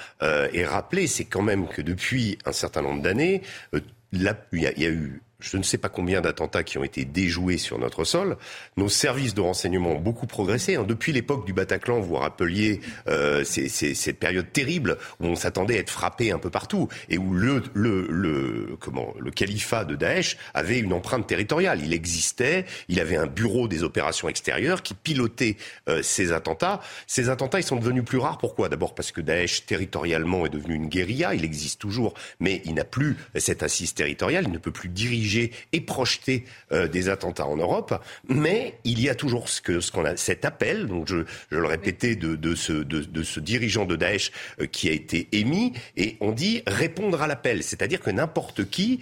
et 0.52 0.64
rappeler, 0.64 1.06
c'est 1.06 1.24
quand 1.24 1.42
même 1.42 1.68
que 1.68 1.82
depuis 1.82 2.38
un 2.44 2.52
certain 2.52 2.82
nombre 2.82 3.02
d'années, 3.02 3.42
il 4.12 4.22
y, 4.52 4.86
a 4.86 4.90
eu 4.90 5.22
je 5.44 5.58
ne 5.58 5.62
sais 5.62 5.78
pas 5.78 5.90
combien 5.90 6.22
d'attentats 6.22 6.62
qui 6.64 6.78
ont 6.78 6.84
été 6.84 7.04
déjoués 7.04 7.58
sur 7.58 7.78
notre 7.78 8.04
sol. 8.04 8.36
Nos 8.78 8.88
services 8.88 9.34
de 9.34 9.42
renseignement 9.42 9.92
ont 9.92 10.00
beaucoup 10.00 10.26
progressé. 10.26 10.76
Hein. 10.76 10.84
Depuis 10.88 11.12
l'époque 11.12 11.46
du 11.46 11.52
Bataclan, 11.52 12.00
vous 12.00 12.08
vous 12.08 12.14
rappeliez 12.16 12.80
euh, 13.08 13.44
cette 13.44 14.18
période 14.18 14.50
terrible 14.52 14.96
où 15.20 15.26
on 15.26 15.36
s'attendait 15.36 15.76
à 15.76 15.80
être 15.80 15.90
frappé 15.90 16.32
un 16.32 16.38
peu 16.38 16.48
partout 16.48 16.88
et 17.10 17.18
où 17.18 17.34
le, 17.34 17.62
le, 17.74 18.06
le, 18.08 18.76
comment, 18.80 19.12
le 19.18 19.30
califat 19.30 19.84
de 19.84 19.96
Daesh 19.96 20.38
avait 20.54 20.78
une 20.78 20.94
empreinte 20.94 21.26
territoriale. 21.26 21.80
Il 21.84 21.92
existait, 21.92 22.64
il 22.88 22.98
avait 22.98 23.16
un 23.16 23.26
bureau 23.26 23.68
des 23.68 23.82
opérations 23.82 24.28
extérieures 24.28 24.82
qui 24.82 24.94
pilotait 24.94 25.56
euh, 25.90 26.02
ces 26.02 26.32
attentats. 26.32 26.80
Ces 27.06 27.28
attentats, 27.28 27.60
ils 27.60 27.64
sont 27.64 27.76
devenus 27.76 28.04
plus 28.04 28.18
rares. 28.18 28.38
Pourquoi? 28.38 28.70
D'abord 28.70 28.94
parce 28.94 29.12
que 29.12 29.20
Daesh, 29.20 29.66
territorialement, 29.66 30.46
est 30.46 30.50
devenu 30.50 30.74
une 30.74 30.88
guérilla. 30.88 31.34
Il 31.34 31.44
existe 31.44 31.80
toujours, 31.80 32.14
mais 32.40 32.62
il 32.64 32.74
n'a 32.74 32.84
plus 32.84 33.16
cette 33.36 33.62
assise 33.62 33.92
territoriale. 33.92 34.44
Il 34.46 34.52
ne 34.52 34.58
peut 34.58 34.70
plus 34.70 34.88
diriger 34.88 35.33
et 35.72 35.80
projeter 35.80 36.44
euh, 36.72 36.88
des 36.88 37.08
attentats 37.08 37.46
en 37.46 37.56
Europe. 37.56 37.94
Mais 38.28 38.78
il 38.84 39.00
y 39.00 39.08
a 39.08 39.14
toujours 39.14 39.48
ce 39.48 39.60
que 39.60 39.80
ce 39.80 39.90
qu'on 39.92 40.04
a 40.04 40.16
cet 40.16 40.44
appel. 40.44 40.86
Donc 40.86 41.08
je, 41.08 41.24
je 41.50 41.58
le 41.58 41.66
répétais 41.66 42.16
de, 42.16 42.36
de, 42.36 42.54
ce, 42.54 42.72
de, 42.72 43.00
de 43.00 43.22
ce 43.22 43.40
dirigeant 43.40 43.84
de 43.84 43.96
Daesh 43.96 44.30
euh, 44.60 44.66
qui 44.66 44.88
a 44.88 44.92
été 44.92 45.28
émis 45.32 45.72
et 45.96 46.16
on 46.20 46.32
dit 46.32 46.62
répondre 46.66 47.20
à 47.22 47.26
l'appel, 47.26 47.62
c'est-à-dire 47.62 48.00
que 48.00 48.10
n'importe 48.10 48.68
qui 48.68 49.00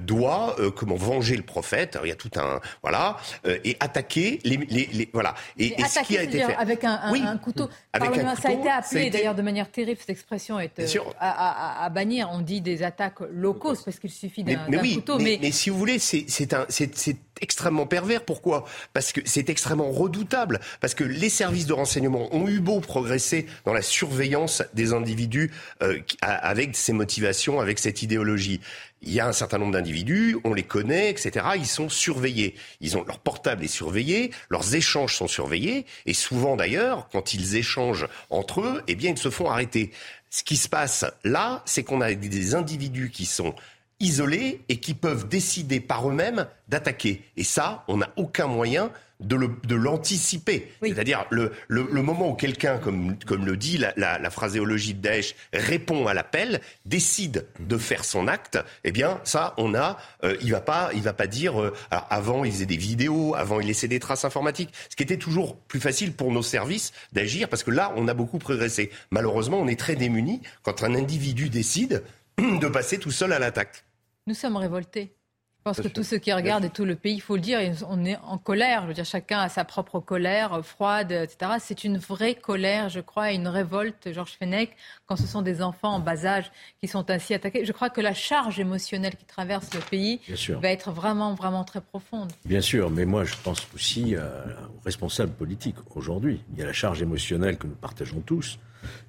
doit 0.00 0.56
comment 0.76 0.96
venger 0.96 1.36
le 1.36 1.42
prophète. 1.42 1.98
il 2.02 2.08
y 2.08 2.12
a 2.12 2.16
tout 2.16 2.30
un 2.36 2.60
voilà 2.82 3.16
et 3.64 3.76
attaquer 3.80 4.40
les, 4.44 4.56
les, 4.68 4.88
les 4.92 5.08
voilà 5.12 5.34
et, 5.58 5.80
et 5.80 5.84
ce 5.84 6.00
qui 6.04 6.18
a 6.18 6.22
été 6.22 6.38
fait 6.38 6.54
avec 6.54 6.84
un, 6.84 7.00
un, 7.02 7.36
couteau. 7.38 7.68
Avec 7.92 8.10
un 8.18 8.34
couteau. 8.34 8.42
Ça 8.42 8.48
a 8.48 8.52
été 8.52 8.68
appelé 8.68 9.10
d'ailleurs 9.10 9.34
de 9.34 9.42
manière 9.42 9.70
terrible 9.70 9.98
cette 10.00 10.10
expression 10.10 10.58
est 10.60 10.72
à, 11.18 11.84
à, 11.84 11.88
bannir. 11.90 12.28
On 12.32 12.40
dit 12.40 12.60
des 12.60 12.82
attaques 12.82 13.20
locaux 13.30 13.74
parce 13.84 13.98
qu'il 13.98 14.10
suffit 14.10 14.44
d'un 14.44 14.66
couteau. 14.66 15.17
Mais, 15.18 15.38
mais, 15.40 15.52
si 15.52 15.70
vous 15.70 15.78
voulez, 15.78 15.98
c'est 15.98 16.54
un 16.54 16.66
c'est 16.68 17.16
extrêmement 17.40 17.86
pervers. 17.86 18.24
Pourquoi? 18.24 18.64
Parce 18.92 19.12
que 19.12 19.20
c'est 19.24 19.48
extrêmement 19.48 19.90
redoutable. 19.90 20.60
Parce 20.80 20.94
que 20.94 21.04
les 21.04 21.28
services 21.28 21.66
de 21.66 21.72
renseignement 21.72 22.34
ont 22.34 22.48
eu 22.48 22.60
beau 22.60 22.80
progresser 22.80 23.46
dans 23.64 23.72
la 23.72 23.82
surveillance 23.82 24.62
des 24.74 24.92
individus 24.92 25.50
euh, 25.82 26.00
avec 26.20 26.76
ces 26.76 26.92
motivations, 26.92 27.60
avec 27.60 27.78
cette 27.78 28.02
idéologie. 28.02 28.60
Il 29.02 29.12
y 29.12 29.20
a 29.20 29.28
un 29.28 29.32
certain 29.32 29.58
nombre 29.58 29.72
d'individus, 29.72 30.36
on 30.42 30.52
les 30.52 30.64
connaît, 30.64 31.10
etc. 31.10 31.46
Ils 31.56 31.66
sont 31.66 31.88
surveillés. 31.88 32.56
Ils 32.80 32.96
ont 32.96 33.04
leur 33.04 33.20
portable 33.20 33.64
est 33.64 33.68
surveillé, 33.68 34.32
leurs 34.50 34.74
échanges 34.74 35.16
sont 35.16 35.28
surveillés, 35.28 35.86
et 36.04 36.14
souvent 36.14 36.56
d'ailleurs, 36.56 37.08
quand 37.12 37.32
ils 37.32 37.54
échangent 37.54 38.08
entre 38.28 38.62
eux, 38.62 38.82
eh 38.88 38.96
bien, 38.96 39.12
ils 39.12 39.18
se 39.18 39.30
font 39.30 39.48
arrêter. 39.48 39.92
Ce 40.30 40.42
qui 40.42 40.56
se 40.56 40.68
passe 40.68 41.04
là, 41.22 41.62
c'est 41.64 41.84
qu'on 41.84 42.00
a 42.00 42.12
des 42.12 42.54
individus 42.56 43.10
qui 43.10 43.24
sont 43.24 43.54
isolés 44.00 44.62
et 44.68 44.78
qui 44.78 44.94
peuvent 44.94 45.28
décider 45.28 45.80
par 45.80 46.08
eux-mêmes 46.08 46.46
d'attaquer. 46.68 47.22
Et 47.36 47.44
ça, 47.44 47.84
on 47.88 47.98
n'a 47.98 48.10
aucun 48.16 48.46
moyen 48.46 48.90
de 49.20 49.74
l'anticiper. 49.74 50.72
C'est-à-dire 50.80 51.26
le, 51.30 51.52
le, 51.66 52.02
moment 52.02 52.30
où 52.30 52.34
quelqu'un, 52.34 52.78
comme, 52.78 53.18
comme 53.26 53.46
le 53.46 53.56
dit 53.56 53.76
la, 53.76 53.92
la, 53.96 54.18
la, 54.18 54.30
phraséologie 54.30 54.94
de 54.94 55.00
Daesh, 55.00 55.34
répond 55.52 56.06
à 56.06 56.14
l'appel, 56.14 56.60
décide 56.86 57.46
de 57.58 57.78
faire 57.78 58.04
son 58.04 58.28
acte, 58.28 58.58
eh 58.84 58.92
bien 58.92 59.20
ça, 59.24 59.54
on 59.56 59.74
a, 59.74 59.98
euh, 60.22 60.36
il 60.40 60.52
va 60.52 60.60
pas, 60.60 60.90
il 60.94 61.02
va 61.02 61.12
pas 61.12 61.26
dire. 61.26 61.60
Euh, 61.60 61.74
avant, 61.90 62.44
il 62.44 62.52
faisait 62.52 62.66
des 62.66 62.76
vidéos, 62.76 63.34
avant, 63.34 63.58
il 63.60 63.66
laissait 63.66 63.88
des 63.88 63.98
traces 63.98 64.24
informatiques, 64.24 64.70
ce 64.88 64.94
qui 64.94 65.02
était 65.02 65.16
toujours 65.16 65.56
plus 65.56 65.80
facile 65.80 66.12
pour 66.12 66.30
nos 66.30 66.42
services 66.42 66.92
d'agir, 67.12 67.48
parce 67.48 67.64
que 67.64 67.72
là, 67.72 67.92
on 67.96 68.06
a 68.06 68.14
beaucoup 68.14 68.38
progressé. 68.38 68.90
Malheureusement, 69.10 69.58
on 69.60 69.66
est 69.66 69.78
très 69.78 69.96
démunis 69.96 70.42
quand 70.62 70.84
un 70.84 70.94
individu 70.94 71.48
décide 71.48 72.04
de 72.38 72.68
passer 72.68 72.98
tout 72.98 73.10
seul 73.10 73.32
à 73.32 73.40
l'attaque. 73.40 73.84
Nous 74.28 74.34
sommes 74.34 74.58
révoltés. 74.58 75.14
Je 75.56 75.62
pense 75.64 75.80
que 75.80 75.88
tous 75.88 76.02
ceux 76.02 76.18
qui 76.18 76.34
regardent 76.34 76.66
et 76.66 76.70
tout 76.70 76.84
le 76.84 76.96
pays, 76.96 77.14
il 77.14 77.20
faut 77.20 77.36
le 77.36 77.40
dire, 77.40 77.60
on 77.88 78.04
est 78.04 78.18
en 78.18 78.36
colère. 78.36 78.82
Je 78.82 78.88
veux 78.88 78.92
dire, 78.92 79.06
chacun 79.06 79.38
a 79.38 79.48
sa 79.48 79.64
propre 79.64 80.00
colère, 80.00 80.52
euh, 80.52 80.62
froide, 80.62 81.12
etc. 81.12 81.52
C'est 81.60 81.82
une 81.82 81.96
vraie 81.96 82.34
colère, 82.34 82.90
je 82.90 83.00
crois, 83.00 83.32
et 83.32 83.36
une 83.36 83.48
révolte, 83.48 84.12
Georges 84.12 84.36
Fenech, 84.38 84.76
quand 85.06 85.16
ce 85.16 85.26
sont 85.26 85.40
des 85.40 85.62
enfants 85.62 85.94
en 85.94 85.98
bas 85.98 86.26
âge 86.26 86.52
qui 86.78 86.88
sont 86.88 87.10
ainsi 87.10 87.32
attaqués. 87.32 87.64
Je 87.64 87.72
crois 87.72 87.88
que 87.88 88.02
la 88.02 88.12
charge 88.12 88.60
émotionnelle 88.60 89.16
qui 89.16 89.24
traverse 89.24 89.72
le 89.72 89.80
pays 89.80 90.20
va 90.60 90.68
être 90.68 90.92
vraiment, 90.92 91.34
vraiment 91.34 91.64
très 91.64 91.80
profonde. 91.80 92.30
Bien 92.44 92.60
sûr, 92.60 92.90
mais 92.90 93.06
moi, 93.06 93.24
je 93.24 93.34
pense 93.42 93.66
aussi 93.74 94.14
aux 94.14 94.84
responsables 94.84 95.32
politiques 95.32 95.76
aujourd'hui. 95.94 96.42
Il 96.52 96.58
y 96.58 96.62
a 96.62 96.66
la 96.66 96.74
charge 96.74 97.00
émotionnelle 97.00 97.56
que 97.56 97.66
nous 97.66 97.76
partageons 97.76 98.20
tous. 98.20 98.58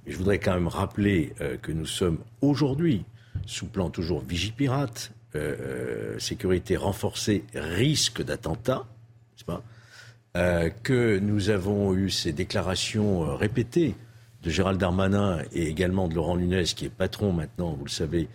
Mais 0.06 0.14
je 0.14 0.18
voudrais 0.18 0.40
quand 0.40 0.54
même 0.54 0.70
rappeler 0.70 1.34
euh, 1.42 1.58
que 1.58 1.74
nous 1.74 1.86
sommes 1.86 2.20
aujourd'hui 2.42 3.04
sous 3.46 3.68
plan 3.68 3.90
toujours 3.90 4.22
Vigipirate, 4.22 5.12
euh, 5.36 5.56
euh, 5.60 6.20
sécurité 6.20 6.76
renforcée, 6.76 7.44
risque 7.54 8.24
d'attentat, 8.24 8.88
pas 9.46 9.62
euh, 10.38 10.72
que 10.84 11.20
nous 11.20 11.50
avons 11.50 11.94
eu 11.94 12.10
ces 12.10 12.34
déclarations 12.34 13.36
répétées 13.36 13.96
de 14.42 14.50
Gérald 14.50 14.80
Darmanin 14.80 15.40
et 15.54 15.68
également 15.68 16.08
de 16.08 16.16
Laurent 16.16 16.38
Nunez, 16.38 16.64
qui 16.64 16.86
est 16.86 16.90
patron 16.90 17.32
maintenant, 17.32 17.74
vous 17.74 17.86
le 17.86 17.92
savez, 17.92 18.28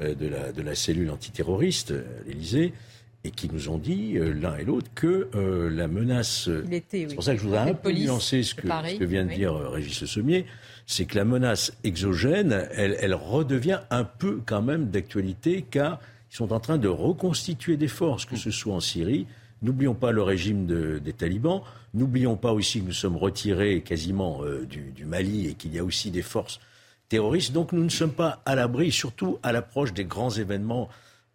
de, 0.00 0.26
la, 0.26 0.52
de 0.52 0.60
la 0.60 0.74
cellule 0.74 1.10
antiterroriste 1.10 1.92
à 1.92 2.28
l'Élysée, 2.28 2.74
et 3.22 3.30
qui 3.30 3.48
nous 3.50 3.68
ont 3.68 3.78
dit 3.78 4.14
l'un 4.18 4.56
et 4.56 4.64
l'autre 4.64 4.90
que 4.94 5.28
la 5.70 5.86
menace. 5.86 6.50
C'est 6.90 7.14
pour 7.14 7.22
ça 7.22 7.32
que 7.32 7.38
je 7.38 7.44
voudrais 7.44 7.70
un 7.70 7.74
peu 7.74 7.92
nuancer 7.92 8.42
ce 8.42 8.54
que, 8.54 8.66
ce 8.66 8.98
que 8.98 9.04
vient 9.04 9.24
de 9.24 9.32
dire 9.32 9.54
Régis 9.54 10.04
Sommier 10.06 10.46
c'est 10.86 11.06
que 11.06 11.16
la 11.16 11.24
menace 11.24 11.72
exogène, 11.82 12.52
elle, 12.72 13.14
redevient 13.14 13.80
un 13.90 14.04
peu 14.04 14.40
quand 14.44 14.62
même 14.62 14.90
d'actualité, 14.90 15.64
car 15.68 15.98
ils 16.30 16.36
sont 16.36 16.52
en 16.52 16.60
train 16.60 16.78
de 16.78 16.88
reconstituer 16.88 17.76
des 17.76 17.88
forces, 17.88 18.24
que 18.24 18.36
ce 18.36 18.50
soit 18.50 18.74
en 18.74 18.80
Syrie. 18.80 19.26
N'oublions 19.62 19.94
pas 19.94 20.12
le 20.12 20.22
régime 20.22 20.66
des 20.66 21.12
talibans. 21.12 21.62
N'oublions 21.94 22.36
pas 22.36 22.52
aussi 22.52 22.80
que 22.80 22.86
nous 22.86 22.92
sommes 22.92 23.16
retirés 23.16 23.80
quasiment 23.80 24.42
euh, 24.42 24.66
du, 24.66 25.04
Mali 25.06 25.46
et 25.46 25.54
qu'il 25.54 25.74
y 25.74 25.78
a 25.78 25.84
aussi 25.84 26.10
des 26.10 26.22
forces 26.22 26.60
terroristes. 27.08 27.52
Donc 27.52 27.72
nous 27.72 27.84
ne 27.84 27.88
sommes 27.88 28.12
pas 28.12 28.42
à 28.44 28.54
l'abri, 28.54 28.90
surtout 28.90 29.38
à 29.42 29.52
l'approche 29.52 29.94
des 29.94 30.04
grands 30.04 30.30
événements 30.30 30.88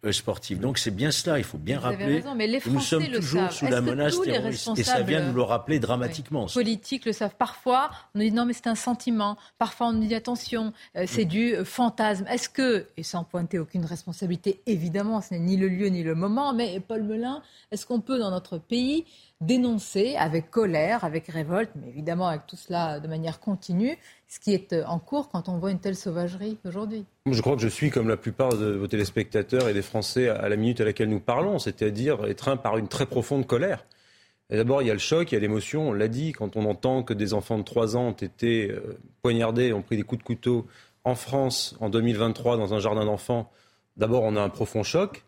euh. 0.04 0.54
Donc 0.56 0.78
c'est 0.78 0.90
bien 0.90 1.10
cela, 1.10 1.38
il 1.38 1.44
faut 1.44 1.58
bien 1.58 1.78
rappeler. 1.78 2.22
mais 2.36 2.46
les 2.46 2.60
nous 2.66 2.80
sommes 2.80 3.06
toujours 3.06 3.52
sous 3.52 3.66
la 3.66 3.80
menace 3.80 4.20
terroriste. 4.20 4.78
Et 4.78 4.82
ça 4.82 5.02
vient 5.02 5.20
nous 5.26 5.34
le 5.34 5.42
rappeler 5.42 5.78
dramatiquement. 5.78 6.46
Les 6.46 6.52
politiques 6.52 7.04
le 7.04 7.12
savent. 7.12 7.34
Parfois, 7.38 7.90
on 8.14 8.18
nous 8.18 8.24
dit 8.24 8.32
non, 8.32 8.46
mais 8.46 8.52
c'est 8.52 8.66
un 8.66 8.74
sentiment. 8.74 9.36
Parfois, 9.58 9.88
on 9.88 9.92
nous 9.92 10.06
dit 10.06 10.14
attention, 10.14 10.72
euh, 10.96 11.04
c'est 11.06 11.24
du 11.24 11.54
euh, 11.54 11.64
fantasme. 11.64 12.26
Est-ce 12.28 12.48
que, 12.48 12.86
et 12.96 13.02
sans 13.02 13.24
pointer 13.24 13.58
aucune 13.58 13.84
responsabilité, 13.84 14.60
évidemment, 14.66 15.20
ce 15.20 15.34
n'est 15.34 15.40
ni 15.40 15.56
le 15.56 15.68
lieu 15.68 15.88
ni 15.88 16.02
le 16.02 16.14
moment, 16.14 16.52
mais 16.54 16.80
Paul 16.80 17.02
Melun, 17.02 17.42
est-ce 17.70 17.86
qu'on 17.86 18.00
peut, 18.00 18.18
dans 18.18 18.30
notre 18.30 18.58
pays, 18.58 19.04
dénoncer 19.40 20.16
avec 20.16 20.50
colère, 20.50 21.04
avec 21.04 21.26
révolte, 21.28 21.70
mais 21.74 21.88
évidemment 21.88 22.28
avec 22.28 22.46
tout 22.46 22.56
cela 22.56 23.00
de 23.00 23.08
manière 23.08 23.40
continue, 23.40 23.98
ce 24.30 24.38
qui 24.38 24.54
est 24.54 24.72
euh, 24.72 24.84
en 24.86 25.00
cours 25.00 25.28
quand 25.28 25.48
on 25.48 25.58
voit 25.58 25.72
une 25.72 25.80
telle 25.80 25.96
sauvagerie 25.96 26.56
aujourd'hui. 26.64 27.04
Je 27.26 27.40
crois 27.40 27.56
que 27.56 27.62
je 27.62 27.68
suis 27.68 27.90
comme 27.90 28.08
la 28.08 28.16
plupart 28.16 28.56
de 28.56 28.70
vos 28.72 28.86
téléspectateurs 28.86 29.68
et 29.68 29.74
des 29.74 29.82
Français 29.82 30.28
à 30.28 30.48
la 30.48 30.56
minute 30.56 30.80
à 30.80 30.84
laquelle 30.84 31.08
nous 31.08 31.20
parlons, 31.20 31.58
c'est-à-dire 31.58 32.24
étreint 32.26 32.56
par 32.56 32.78
une 32.78 32.86
très 32.88 33.06
profonde 33.06 33.46
colère. 33.46 33.84
D'abord, 34.48 34.82
il 34.82 34.88
y 34.88 34.90
a 34.90 34.94
le 34.94 35.00
choc, 35.00 35.30
il 35.30 35.34
y 35.34 35.38
a 35.38 35.40
l'émotion, 35.40 35.90
on 35.90 35.92
l'a 35.92 36.08
dit, 36.08 36.32
quand 36.32 36.56
on 36.56 36.64
entend 36.64 37.02
que 37.04 37.14
des 37.14 37.34
enfants 37.34 37.58
de 37.58 37.62
3 37.62 37.96
ans 37.96 38.08
ont 38.08 38.12
été 38.12 38.70
euh, 38.70 38.98
poignardés, 39.22 39.72
ont 39.72 39.82
pris 39.82 39.96
des 39.96 40.02
coups 40.02 40.20
de 40.20 40.26
couteau 40.26 40.66
en 41.04 41.14
France 41.14 41.76
en 41.80 41.88
2023 41.88 42.56
dans 42.56 42.74
un 42.74 42.80
jardin 42.80 43.04
d'enfants. 43.04 43.50
D'abord, 43.96 44.22
on 44.22 44.36
a 44.36 44.40
un 44.40 44.48
profond 44.48 44.82
choc, 44.82 45.24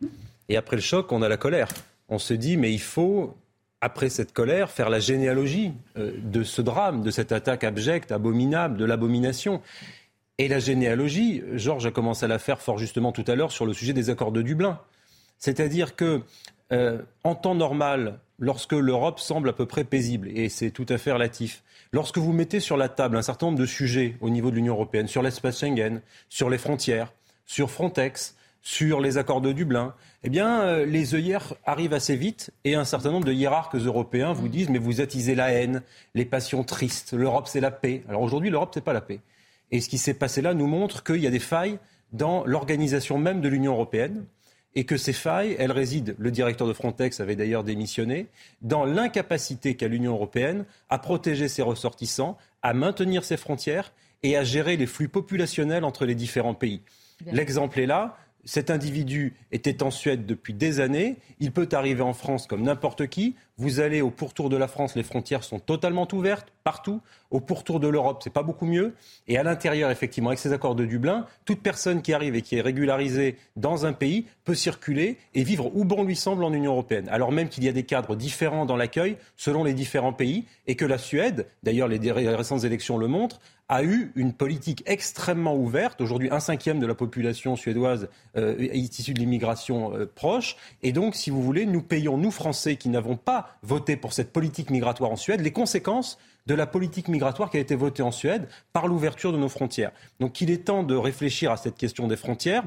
et 0.49 0.57
après 0.57 0.77
le 0.77 0.83
choc, 0.83 1.12
on 1.12 1.23
a 1.23 1.29
la 1.29 1.37
colère. 1.37 1.69
On 2.09 2.19
se 2.19 2.35
dit, 2.35 2.57
mais 2.57 2.73
il 2.73 2.81
faut 2.81 3.37
après 3.83 4.09
cette 4.09 4.33
colère, 4.33 4.71
faire 4.71 4.88
la 4.88 5.01
généalogie 5.01 5.73
euh, 5.99 6.12
de 6.23 6.45
ce 6.45 6.62
drame, 6.62 7.03
de 7.03 7.11
cette 7.11 7.33
attaque 7.33 7.64
abjecte, 7.64 8.12
abominable, 8.12 8.79
de 8.79 8.85
l'abomination. 8.85 9.61
Et 10.38 10.49
la 10.49 10.61
généalogie, 10.61 11.42
Georges 11.55 11.87
a 11.87 11.90
commencé 11.90 12.25
à 12.25 12.29
la 12.29 12.38
faire 12.38 12.62
fort 12.62 12.79
justement 12.79 13.12
tout 13.12 13.25
à 13.27 13.35
l'heure 13.35 13.51
sur 13.51 13.66
le 13.66 13.73
sujet 13.75 13.92
des 13.92 14.09
accords 14.09 14.33
de 14.33 14.40
Dublin. 14.40 14.79
C'est-à-dire 15.38 15.97
que, 15.97 16.23
euh, 16.73 17.03
en 17.25 17.35
temps 17.35 17.57
normal, 17.57 18.21
lorsque 18.38 18.73
l'Europe 18.73 19.18
semble 19.18 19.49
à 19.49 19.53
peu 19.53 19.66
près 19.66 19.83
paisible, 19.83 20.29
et 20.29 20.49
c'est 20.49 20.71
tout 20.71 20.87
à 20.88 20.97
fait 20.97 21.11
relatif, 21.11 21.64
lorsque 21.92 22.18
vous 22.18 22.33
mettez 22.33 22.61
sur 22.61 22.77
la 22.77 22.88
table 22.88 23.16
un 23.16 23.23
certain 23.23 23.47
nombre 23.47 23.59
de 23.59 23.66
sujets 23.66 24.16
au 24.21 24.31
niveau 24.31 24.51
de 24.51 24.57
l'Union 24.57 24.75
européenne, 24.75 25.09
sur 25.09 25.23
l'espace 25.23 25.59
Schengen, 25.59 26.01
sur 26.29 26.49
les 26.49 26.59
frontières, 26.59 27.12
sur 27.47 27.68
Frontex, 27.68 28.37
sur 28.62 29.01
les 29.01 29.18
accords 29.18 29.40
de 29.40 29.53
Dublin, 29.53 29.94
eh 30.22 30.31
bien, 30.31 30.62
euh, 30.62 30.87
les 30.87 31.14
œillères 31.14 31.55
arrivent 31.66 31.92
assez 31.92 32.14
vite 32.14 32.53
et 32.64 32.77
un 32.77 32.85
certain 32.85 33.11
nombre 33.11 33.27
de 33.27 33.33
hiérarques 33.33 33.75
européens 33.75 34.33
vous 34.33 34.48
disent 34.48 34.68
mais 34.68 34.79
vous 34.79 35.01
attisez 35.01 35.35
la 35.35 35.51
haine, 35.51 35.83
les 36.14 36.25
passions 36.25 36.62
tristes, 36.62 37.12
l'Europe 37.12 37.48
c'est 37.48 37.61
la 37.61 37.72
paix. 37.72 38.05
Alors 38.09 38.22
aujourd'hui, 38.22 38.51
l'Europe 38.51 38.70
c'est 38.72 38.85
pas 38.85 38.92
la 38.92 39.01
paix. 39.01 39.20
Et 39.72 39.81
ce 39.81 39.88
qui 39.88 39.98
s'est 39.98 40.14
passé 40.14 40.42
là 40.42 40.55
nous 40.55 40.68
montre 40.68 41.03
qu'il 41.03 41.16
y 41.16 41.27
a 41.27 41.31
des 41.31 41.40
failles 41.40 41.79
dans 42.12 42.44
l'organisation 42.46 43.18
même 43.18 43.40
de 43.40 43.48
l'Union 43.48 43.72
européenne 43.72 44.25
et 44.75 44.85
que 44.85 44.96
ces 44.96 45.12
failles, 45.12 45.57
elles 45.59 45.72
résident, 45.72 46.14
le 46.18 46.31
directeur 46.31 46.66
de 46.66 46.72
Frontex 46.72 47.20
avait 47.20 47.37
d'ailleurs 47.37 47.64
démissionné, 47.64 48.29
dans 48.62 48.85
l'incapacité 48.85 49.75
qu'a 49.75 49.88
l'Union 49.88 50.12
européenne 50.12 50.64
à 50.88 50.98
protéger 50.98 51.48
ses 51.48 51.62
ressortissants, 51.62 52.38
à 52.62 52.72
maintenir 52.72 53.25
ses 53.25 53.37
frontières 53.37 53.92
et 54.22 54.37
à 54.37 54.44
gérer 54.44 54.77
les 54.77 54.87
flux 54.87 55.09
populationnels 55.09 55.85
entre 55.85 56.07
les 56.07 56.14
différents 56.14 56.55
pays. 56.55 56.81
L'exemple 57.27 57.81
est 57.81 57.87
là 57.87 58.16
cet 58.44 58.70
individu 58.70 59.35
était 59.52 59.83
en 59.83 59.90
Suède 59.90 60.26
depuis 60.26 60.55
des 60.55 60.81
années. 60.81 61.16
Il 61.38 61.52
peut 61.52 61.68
arriver 61.72 62.02
en 62.02 62.12
France 62.12 62.46
comme 62.46 62.62
n'importe 62.62 63.07
qui. 63.07 63.37
Vous 63.59 63.81
allez 63.81 64.01
au 64.01 64.11
pourtour 64.11 64.49
de 64.49 64.57
la 64.57 64.67
France, 64.67 64.97
les 64.97 65.03
frontières 65.03 65.45
sont 65.45 65.59
totalement 65.59 66.09
ouvertes 66.12 66.53
partout. 66.65 67.03
Au 67.31 67.38
pourtour 67.41 67.81
de 67.81 67.88
l'Europe, 67.88 68.23
c'est 68.25 68.33
pas 68.33 68.43
beaucoup 68.43 68.65
mieux. 68.65 68.95
Et 69.29 69.37
à 69.37 69.43
l'intérieur, 69.43 69.91
effectivement, 69.91 70.31
avec 70.31 70.38
ces 70.38 70.55
accords 70.55 70.75
de 70.75 70.87
Dublin, 70.87 71.27
toute 71.45 71.61
personne 71.61 72.01
qui 72.01 72.15
arrive 72.15 72.35
et 72.35 72.41
qui 72.41 72.57
est 72.57 72.62
régularisée 72.62 73.37
dans 73.57 73.85
un 73.85 73.93
pays 73.93 74.27
peut 74.45 74.55
circuler 74.55 75.19
et 75.35 75.43
vivre 75.43 75.71
où 75.75 75.85
bon 75.85 76.03
lui 76.03 76.17
semble 76.17 76.45
en 76.45 76.53
Union 76.53 76.73
européenne. 76.73 77.09
Alors 77.11 77.31
même 77.31 77.51
qu'il 77.51 77.65
y 77.65 77.69
a 77.69 77.73
des 77.73 77.83
cadres 77.85 78.17
différents 78.17 78.65
dans 78.65 78.77
l'accueil 78.77 79.17
selon 79.37 79.65
les 79.65 79.75
différents 79.75 80.12
pays 80.15 80.47
et 80.67 80.75
que 80.75 80.85
la 80.85 80.99
Suède, 80.99 81.47
d'ailleurs 81.62 81.88
les 81.88 82.11
récentes 82.11 82.65
élections 82.65 82.97
le 82.97 83.07
montrent, 83.07 83.41
a 83.73 83.83
eu 83.85 84.12
une 84.17 84.35
politique 84.35 84.83
extrêmement 84.85 85.57
ouverte. 85.57 86.03
Aujourd'hui, 86.03 86.29
un 86.31 86.41
cinquième 86.41 86.79
de 86.79 86.87
la 86.87 86.95
population 86.95 87.57
suédoise 87.57 88.09
euh, 88.37 88.55
est 88.59 88.99
issue 88.99 89.15
de 89.15 89.19
l'immigration 89.19 89.97
euh, 89.97 90.05
proche. 90.05 90.57
Et 90.83 90.93
donc, 90.93 91.15
si 91.15 91.31
vous 91.31 91.43
voulez, 91.43 91.65
nous 91.65 91.81
payons, 91.81 92.19
nous 92.19 92.31
Français 92.31 92.77
qui 92.77 92.91
n'avons 92.91 93.17
pas 93.17 93.41
voté 93.62 93.96
pour 93.96 94.12
cette 94.12 94.33
politique 94.33 94.70
migratoire 94.70 95.11
en 95.11 95.16
Suède, 95.16 95.40
les 95.40 95.52
conséquences 95.52 96.18
de 96.46 96.55
la 96.55 96.66
politique 96.66 97.09
migratoire 97.09 97.50
qui 97.50 97.57
a 97.57 97.61
été 97.61 97.74
votée 97.74 98.02
en 98.02 98.11
Suède 98.11 98.48
par 98.72 98.88
l'ouverture 98.88 99.33
de 99.33 99.38
nos 99.38 99.48
frontières. 99.48 99.92
Donc 100.20 100.40
il 100.40 100.50
est 100.50 100.64
temps 100.64 100.83
de 100.83 100.94
réfléchir 100.94 101.52
à 101.52 101.57
cette 101.57 101.76
question 101.76 102.09
des 102.09 102.16
frontières 102.16 102.64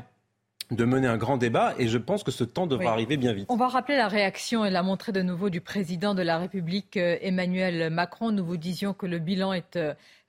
de 0.71 0.83
mener 0.85 1.07
un 1.07 1.17
grand 1.17 1.38
débat 1.38 1.75
et 1.77 1.88
je 1.88 1.97
pense 1.97 2.23
que 2.23 2.31
ce 2.31 2.43
temps 2.43 2.65
devra 2.65 2.91
arriver 2.91 3.17
bien 3.17 3.33
vite. 3.33 3.45
On 3.49 3.55
va 3.55 3.67
rappeler 3.67 3.97
la 3.97 4.07
réaction 4.07 4.65
et 4.65 4.71
la 4.71 4.81
montrée 4.81 5.11
de 5.11 5.21
nouveau 5.21 5.49
du 5.49 5.61
président 5.61 6.15
de 6.15 6.23
la 6.23 6.38
République 6.39 6.97
euh, 6.97 7.17
Emmanuel 7.21 7.91
Macron. 7.91 8.31
Nous 8.31 8.43
vous 8.43 8.57
disions 8.57 8.93
que 8.93 9.05
le 9.05 9.19
bilan 9.19 9.53
est 9.53 9.77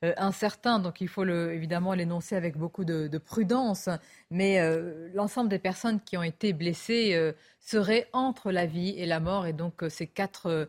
euh, 0.07 0.13
incertain, 0.17 0.79
donc 0.79 1.01
il 1.01 1.09
faut 1.09 1.25
évidemment 1.25 1.95
l'énoncer 1.95 2.37
avec 2.37 2.57
beaucoup 2.57 2.85
de, 2.85 3.19
prudence. 3.19 3.89
Mais 4.31 4.61
euh, 4.61 5.09
l'ensemble 5.15 5.49
des 5.49 5.59
personnes 5.59 6.01
qui 6.01 6.17
ont 6.17 6.23
été 6.23 6.53
blessées 6.53 7.33
seraient 7.61 8.09
entre 8.13 8.53
la 8.53 8.67
vie 8.67 8.95
et 8.97 9.07
la 9.07 9.21
mort 9.21 9.47
et 9.47 9.53
donc 9.53 9.85
ces 9.89 10.07
quatre 10.07 10.69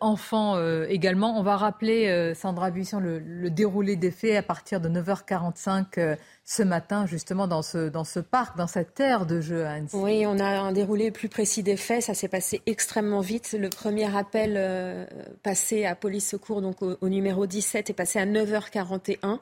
enfants 0.00 0.60
également. 0.88 1.38
On 1.38 1.42
va 1.42 1.56
rappeler, 1.56 2.34
Sandra 2.34 2.70
Buisson, 2.70 3.00
le, 3.00 3.18
le, 3.18 3.50
déroulé 3.50 3.96
des 3.96 4.10
faits 4.10 4.36
à 4.36 4.42
partir 4.42 4.80
de 4.80 4.88
9h45 4.88 6.16
ce 6.50 6.62
matin, 6.62 7.04
justement, 7.04 7.46
dans 7.46 7.60
ce, 7.60 7.90
dans 7.90 8.04
ce 8.04 8.20
parc, 8.20 8.56
dans 8.56 8.66
cette 8.66 8.94
terre 8.94 9.26
de 9.26 9.38
jeu 9.38 9.66
à 9.66 9.72
Annecy. 9.72 9.94
Oui, 9.94 10.24
on 10.26 10.38
a 10.38 10.46
un 10.46 10.72
déroulé 10.72 11.10
plus 11.10 11.28
précis 11.28 11.62
des 11.62 11.76
faits. 11.76 12.04
Ça 12.04 12.14
s'est 12.14 12.26
passé 12.26 12.62
extrêmement 12.64 13.20
vite. 13.20 13.54
Le 13.56 13.68
premier 13.68 14.16
appel 14.16 14.54
euh, 14.56 15.04
passé 15.42 15.84
à 15.84 15.94
police 15.94 16.26
secours, 16.26 16.62
donc 16.62 16.80
au, 16.80 17.08
numéro 17.10 17.44
17, 17.46 17.90
est 17.90 17.92
passé 17.92 18.18
à 18.18 18.24
9h41. 18.24 19.40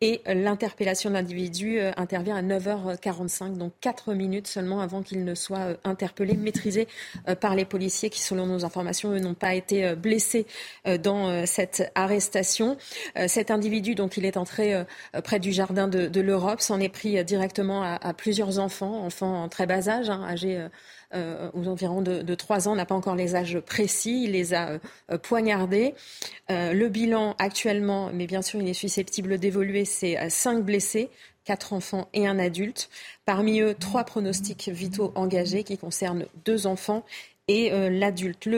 Et 0.00 0.22
l'interpellation 0.24 1.10
de 1.10 1.16
l'individu 1.16 1.80
euh, 1.80 1.92
intervient 1.98 2.36
à 2.36 2.42
9h45, 2.42 3.58
donc 3.58 3.74
4 3.82 4.14
minutes 4.14 4.46
seulement 4.46 4.80
avant 4.80 5.02
qu'il 5.02 5.26
ne 5.26 5.34
soit 5.34 5.58
euh, 5.58 5.76
interpellé, 5.84 6.32
maîtrisé 6.34 6.88
par 7.42 7.56
les 7.56 7.66
policiers 7.66 8.08
qui, 8.08 8.22
selon 8.22 8.46
nos 8.46 8.64
informations, 8.64 9.10
n'ont 9.10 9.34
pas 9.34 9.54
été 9.54 9.94
blessés 9.96 10.46
dans 11.02 11.44
cette 11.46 11.90
arrestation. 11.94 12.78
Cet 13.26 13.50
individu, 13.50 13.94
donc, 13.94 14.16
il 14.16 14.24
est 14.24 14.36
entré 14.36 14.84
près 15.24 15.40
du 15.40 15.52
jardin 15.52 15.88
de, 15.88 16.06
de 16.06 16.20
l'Europe 16.20 16.37
s'en 16.58 16.80
est 16.80 16.88
pris 16.88 17.22
directement 17.24 17.82
à, 17.82 18.14
plusieurs 18.14 18.58
enfants, 18.58 19.04
enfants 19.04 19.44
en 19.44 19.48
très 19.48 19.66
bas 19.66 19.88
âge, 19.88 20.10
hein, 20.10 20.22
âgés 20.28 20.56
euh, 20.56 20.68
euh, 21.14 21.50
aux 21.54 21.68
environs 21.68 22.02
de, 22.02 22.22
de 22.22 22.34
3 22.34 22.68
ans, 22.68 22.76
n'a 22.76 22.86
pas 22.86 22.94
encore 22.94 23.14
les 23.14 23.34
âges 23.34 23.60
précis, 23.60 24.24
il 24.24 24.32
les 24.32 24.54
a 24.54 24.78
euh, 25.10 25.18
poignardés. 25.18 25.94
le 26.48 26.88
bilan 26.88 27.34
actuellement, 27.38 28.10
mais 28.12 28.26
bien 28.26 28.42
sûr 28.42 28.60
il 28.60 28.68
est 28.68 28.74
susceptible 28.74 29.38
d'évoluer, 29.38 29.84
c'est 29.84 30.28
5 30.28 30.64
blessés, 30.64 31.10
4 31.44 31.72
enfants 31.72 32.08
et 32.12 32.26
un 32.26 32.38
adulte. 32.38 32.90
Parmi 33.24 33.60
eux, 33.60 33.74
3 33.78 34.04
pronostics 34.04 34.68
vitaux 34.68 35.12
engagés 35.14 35.64
qui 35.64 35.78
concernent 35.78 36.26
2 36.44 36.66
enfants 36.66 37.04
et 37.48 37.70
l'adulte. 37.90 38.48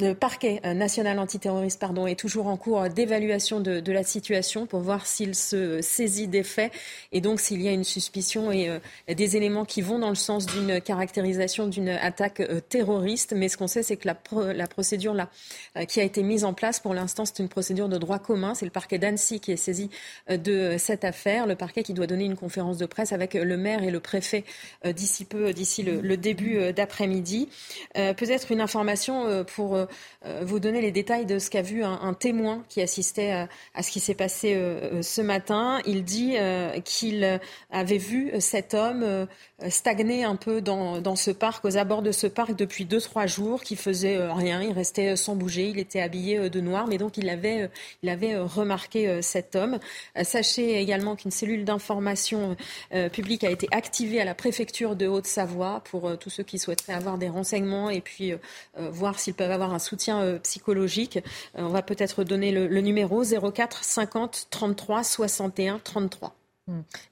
Le 0.00 0.12
parquet 0.12 0.60
euh, 0.64 0.74
national 0.74 1.20
antiterroriste 1.20 1.78
pardon, 1.78 2.08
est 2.08 2.18
toujours 2.18 2.48
en 2.48 2.56
cours 2.56 2.88
d'évaluation 2.88 3.60
de, 3.60 3.92
la 3.92 4.02
situation 4.02 4.66
pour 4.66 4.80
voir 4.80 5.06
s'il 5.06 5.36
se 5.36 5.80
saisit 5.80 6.26
des 6.26 6.42
faits 6.42 6.72
et 7.12 7.20
donc 7.20 7.38
s'il 7.38 7.62
y 7.62 7.68
a 7.68 7.70
une 7.70 7.84
suspicion 7.84 8.50
et 8.50 8.68
euh, 8.68 8.80
des 9.06 9.36
éléments 9.36 9.64
qui 9.64 9.82
vont 9.82 10.00
dans 10.00 10.08
le 10.08 10.16
sens 10.16 10.46
d'une 10.46 10.80
caractérisation 10.80 11.68
d'une 11.68 11.90
attaque 11.90 12.40
euh, 12.40 12.60
terroriste. 12.60 13.34
Mais 13.36 13.48
ce 13.48 13.56
qu'on 13.56 13.68
sait, 13.68 13.84
c'est 13.84 13.96
que 13.96 14.08
la, 14.08 14.66
procédure 14.66 15.14
là, 15.14 15.28
qui 15.86 16.00
a 16.00 16.02
été 16.02 16.24
mise 16.24 16.44
en 16.44 16.54
place 16.54 16.80
pour 16.80 16.92
l'instant, 16.92 17.24
c'est 17.24 17.38
une 17.38 17.48
procédure 17.48 17.88
de 17.88 17.96
droit 17.96 18.18
commun. 18.18 18.54
C'est 18.54 18.64
le 18.64 18.72
parquet 18.72 18.98
d'Annecy 18.98 19.38
qui 19.38 19.52
est 19.52 19.56
saisi 19.56 19.90
de 20.28 20.74
cette 20.76 21.04
affaire. 21.04 21.46
Le 21.46 21.54
parquet 21.54 21.84
qui 21.84 21.94
doit 21.94 22.08
donner 22.08 22.24
une 22.24 22.36
conférence 22.36 22.78
de 22.78 22.86
presse 22.86 23.12
avec 23.12 23.34
le 23.34 23.56
maire 23.56 23.84
et 23.84 23.90
le 23.90 24.00
préfet 24.00 24.44
d'ici 24.84 25.24
peu, 25.24 25.52
d'ici 25.52 25.82
le, 25.82 26.00
le, 26.00 26.16
début 26.16 26.72
d'après-midi. 26.72 27.48
Peut-être 27.94 28.50
une 28.50 28.60
information 28.60 29.44
pour 29.44 29.83
euh, 30.26 30.40
vous 30.44 30.60
donner 30.60 30.80
les 30.80 30.90
détails 30.90 31.26
de 31.26 31.38
ce 31.38 31.50
qu'a 31.50 31.62
vu 31.62 31.84
un, 31.84 32.14
témoin 32.14 32.64
qui 32.68 32.80
assistait 32.80 33.46
à, 33.74 33.82
ce 33.82 33.90
qui 33.90 34.00
s'est 34.00 34.14
passé 34.14 34.54
euh, 34.54 34.98
euh, 34.98 35.02
ce 35.02 35.20
matin. 35.20 35.80
Il 35.86 36.04
dit 36.04 36.36
qu'il 36.84 37.40
avait 37.70 37.98
vu 37.98 38.32
cet 38.40 38.74
homme 38.74 39.26
stagner 39.68 40.24
un 40.24 40.36
peu 40.36 40.60
dans, 40.60 41.16
ce 41.16 41.30
parc, 41.30 41.64
aux 41.64 41.76
abords 41.76 42.02
de 42.02 42.12
ce 42.12 42.26
parc 42.26 42.54
depuis 42.54 42.84
deux 42.84 43.00
trois 43.00 43.26
jours, 43.26 43.62
qui 43.62 43.76
faisait 43.76 44.18
rien, 44.32 44.62
il 44.62 44.72
restait 44.72 45.16
sans 45.16 45.34
bouger, 45.34 45.68
il 45.68 45.78
était 45.78 46.00
habillé 46.00 46.50
de 46.50 46.60
noir, 46.60 46.86
mais 46.86 46.98
donc 46.98 47.16
il 47.16 47.28
avait, 47.28 47.70
il 48.02 48.08
avait 48.08 48.36
remarqué 48.36 49.22
cet 49.22 49.56
homme. 49.56 49.78
Sachez 50.22 50.80
également 50.80 51.16
qu'une 51.16 51.30
cellule 51.30 51.64
d'information 51.64 52.56
publique 53.12 53.44
a 53.44 53.50
été 53.50 53.68
activée 53.70 54.20
à 54.20 54.24
la 54.24 54.34
préfecture 54.34 54.96
de 54.96 55.06
Haute-Savoie 55.06 55.82
pour 55.84 56.18
tous 56.18 56.30
ceux 56.30 56.42
qui 56.42 56.58
souhaiteraient 56.58 56.94
avoir 56.94 57.18
des 57.18 57.28
renseignements 57.28 57.90
et 57.90 58.00
puis 58.00 58.32
voir 58.76 59.18
s'ils 59.18 59.34
peuvent 59.34 59.50
avoir 59.50 59.73
un 59.74 59.78
soutien 59.78 60.20
euh, 60.22 60.38
psychologique. 60.38 61.18
Euh, 61.58 61.62
on 61.62 61.68
va 61.68 61.82
peut-être 61.82 62.24
donner 62.24 62.52
le, 62.52 62.80
numéro 62.80 63.22
04 63.24 63.84
50 63.84 64.46
33 64.50 65.04
61 65.04 65.78
33. 65.78 66.34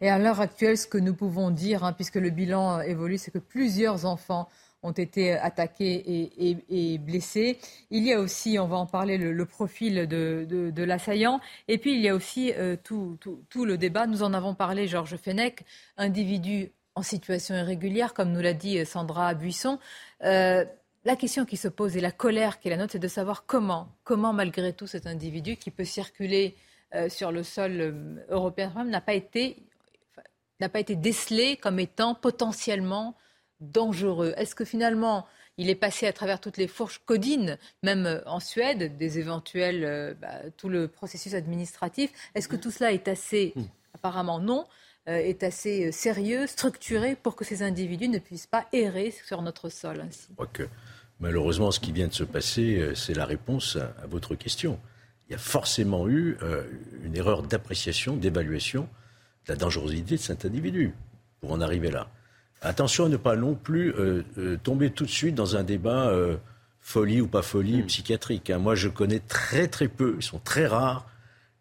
Et 0.00 0.08
à 0.08 0.18
l'heure 0.18 0.40
actuelle, 0.40 0.78
ce 0.78 0.86
que 0.86 0.96
nous 0.96 1.14
pouvons 1.14 1.50
dire, 1.50 1.84
hein, 1.84 1.92
puisque 1.92 2.14
le 2.14 2.30
bilan 2.30 2.78
euh, 2.78 2.82
évolue, 2.82 3.18
c'est 3.18 3.30
que 3.30 3.38
plusieurs 3.38 4.06
enfants 4.06 4.48
ont 4.82 4.92
été 4.92 5.32
attaqués 5.32 6.32
et, 6.68 6.98
blessés. 6.98 7.58
Il 7.90 8.02
y 8.02 8.12
a 8.12 8.18
aussi, 8.18 8.58
on 8.58 8.66
va 8.66 8.76
en 8.76 8.86
parler, 8.86 9.16
le, 9.16 9.46
profil 9.46 10.08
de, 10.08 10.82
l'assaillant. 10.82 11.38
Et 11.68 11.78
puis, 11.78 11.94
il 11.94 12.00
y 12.00 12.08
a 12.08 12.16
aussi 12.16 12.52
tout, 12.82 13.16
le 13.54 13.78
débat. 13.78 14.08
Nous 14.08 14.24
en 14.24 14.34
avons 14.34 14.56
parlé, 14.56 14.88
Georges 14.88 15.16
Fenech, 15.18 15.60
individu 15.96 16.72
en 16.96 17.02
situation 17.02 17.54
irrégulière, 17.54 18.12
comme 18.12 18.32
nous 18.32 18.40
l'a 18.40 18.54
dit 18.54 18.84
Sandra 18.84 19.34
Buisson 19.34 19.78
la 21.04 21.16
question 21.16 21.44
qui 21.44 21.56
se 21.56 21.68
pose 21.68 21.96
et 21.96 22.00
la 22.00 22.12
colère 22.12 22.60
qui 22.60 22.68
est 22.68 22.70
la 22.70 22.76
nôtre, 22.76 22.92
c'est 22.92 22.98
de 22.98 23.08
savoir 23.08 23.44
comment, 23.46 23.88
comment 24.04 24.32
malgré 24.32 24.72
tout 24.72 24.86
cet 24.86 25.06
individu 25.06 25.56
qui 25.56 25.70
peut 25.70 25.84
circuler 25.84 26.54
euh, 26.94 27.08
sur 27.08 27.32
le 27.32 27.42
sol 27.42 27.80
euh, 27.80 28.24
européen 28.28 28.72
n'a 28.84 29.00
pas 29.00 29.14
été 29.14 29.56
n'a 30.60 30.68
pas 30.68 30.78
été 30.78 30.94
décelé 30.94 31.56
comme 31.56 31.80
étant 31.80 32.14
potentiellement 32.14 33.16
dangereux. 33.58 34.32
Est-ce 34.36 34.54
que 34.54 34.64
finalement 34.64 35.26
il 35.58 35.68
est 35.68 35.74
passé 35.74 36.06
à 36.06 36.12
travers 36.12 36.40
toutes 36.40 36.56
les 36.56 36.68
fourches 36.68 37.00
codines, 37.04 37.58
même 37.82 38.06
euh, 38.06 38.20
en 38.26 38.38
Suède, 38.38 38.96
des 38.96 39.18
éventuels, 39.18 40.16
bah, 40.20 40.50
tout 40.56 40.68
le 40.68 40.86
processus 40.86 41.34
administratif? 41.34 42.12
Est-ce 42.34 42.48
que 42.48 42.56
tout 42.56 42.70
cela 42.70 42.92
est 42.92 43.08
assez, 43.08 43.52
hmm. 43.56 43.64
apparemment 43.94 44.38
non, 44.38 44.66
est 45.06 45.42
assez 45.42 45.90
sérieux, 45.90 46.46
structuré 46.46 47.16
pour 47.16 47.34
que 47.34 47.44
ces 47.44 47.62
individus 47.62 48.08
ne 48.08 48.18
puissent 48.18 48.46
pas 48.46 48.66
errer 48.72 49.12
sur 49.26 49.42
notre 49.42 49.68
sol 49.68 50.00
ainsi 50.00 50.28
Malheureusement, 51.22 51.70
ce 51.70 51.78
qui 51.78 51.92
vient 51.92 52.08
de 52.08 52.12
se 52.12 52.24
passer, 52.24 52.80
euh, 52.80 52.94
c'est 52.96 53.14
la 53.14 53.24
réponse 53.24 53.76
à, 53.76 54.06
votre 54.08 54.34
question. 54.34 54.78
Il 55.28 55.32
y 55.32 55.34
a 55.36 55.38
forcément 55.38 56.08
eu 56.08 56.36
euh, 56.42 56.64
une 57.04 57.16
erreur 57.16 57.44
d'appréciation, 57.44 58.16
d'évaluation 58.16 58.88
de 59.46 59.52
la 59.52 59.56
dangerosité 59.56 60.16
de 60.16 60.20
cet 60.20 60.44
individu 60.44 60.92
pour 61.40 61.52
en 61.52 61.60
arriver 61.60 61.92
là. 61.92 62.08
Attention 62.60 63.04
à 63.04 63.08
ne 63.08 63.16
pas 63.16 63.36
non 63.36 63.54
plus 63.54 63.94
euh, 63.94 64.24
tomber 64.64 64.90
tout 64.90 65.04
de 65.04 65.10
suite 65.10 65.36
dans 65.36 65.56
un 65.56 65.62
débat 65.62 66.12
folie 66.80 67.20
ou 67.20 67.28
pas 67.28 67.42
folie 67.42 67.82
mm. 67.82 67.86
psychiatrique. 67.86 68.50
Hein. 68.50 68.58
Moi, 68.58 68.74
je 68.74 68.88
connais 68.88 69.20
très 69.20 69.68
très 69.68 69.88
peu, 69.88 70.16
ils 70.18 70.22
sont 70.24 70.40
très 70.40 70.66
rares, 70.66 71.08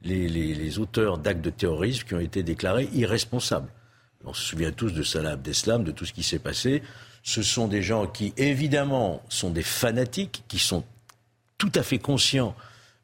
les, 0.04 0.80
auteurs 0.80 1.18
d'actes 1.18 1.42
de 1.42 1.50
terrorisme 1.50 2.08
qui 2.08 2.14
ont 2.16 2.20
été 2.20 2.44
déclarés 2.44 2.90
irresponsables. 2.94 3.70
On 4.24 4.34
se 4.34 4.42
souvient 4.42 4.72
tous 4.72 4.92
de 4.92 5.04
Salah 5.04 5.32
Abdeslam, 5.32 5.84
de 5.84 5.92
tout 5.92 6.06
ce 6.06 6.14
qui 6.14 6.24
s'est 6.24 6.40
passé 6.40 6.82
ce 7.24 7.42
sont 7.42 7.68
des 7.68 7.82
gens 7.82 8.08
qui, 8.08 8.34
évidemment, 8.38 9.22
sont 9.30 9.52
des 9.52 9.64
fanatiques, 9.64 10.44
qui 10.48 10.60
sont 10.60 10.84
tout 11.58 11.72
à 11.76 11.84
fait 11.84 12.00
conscients 12.00 12.56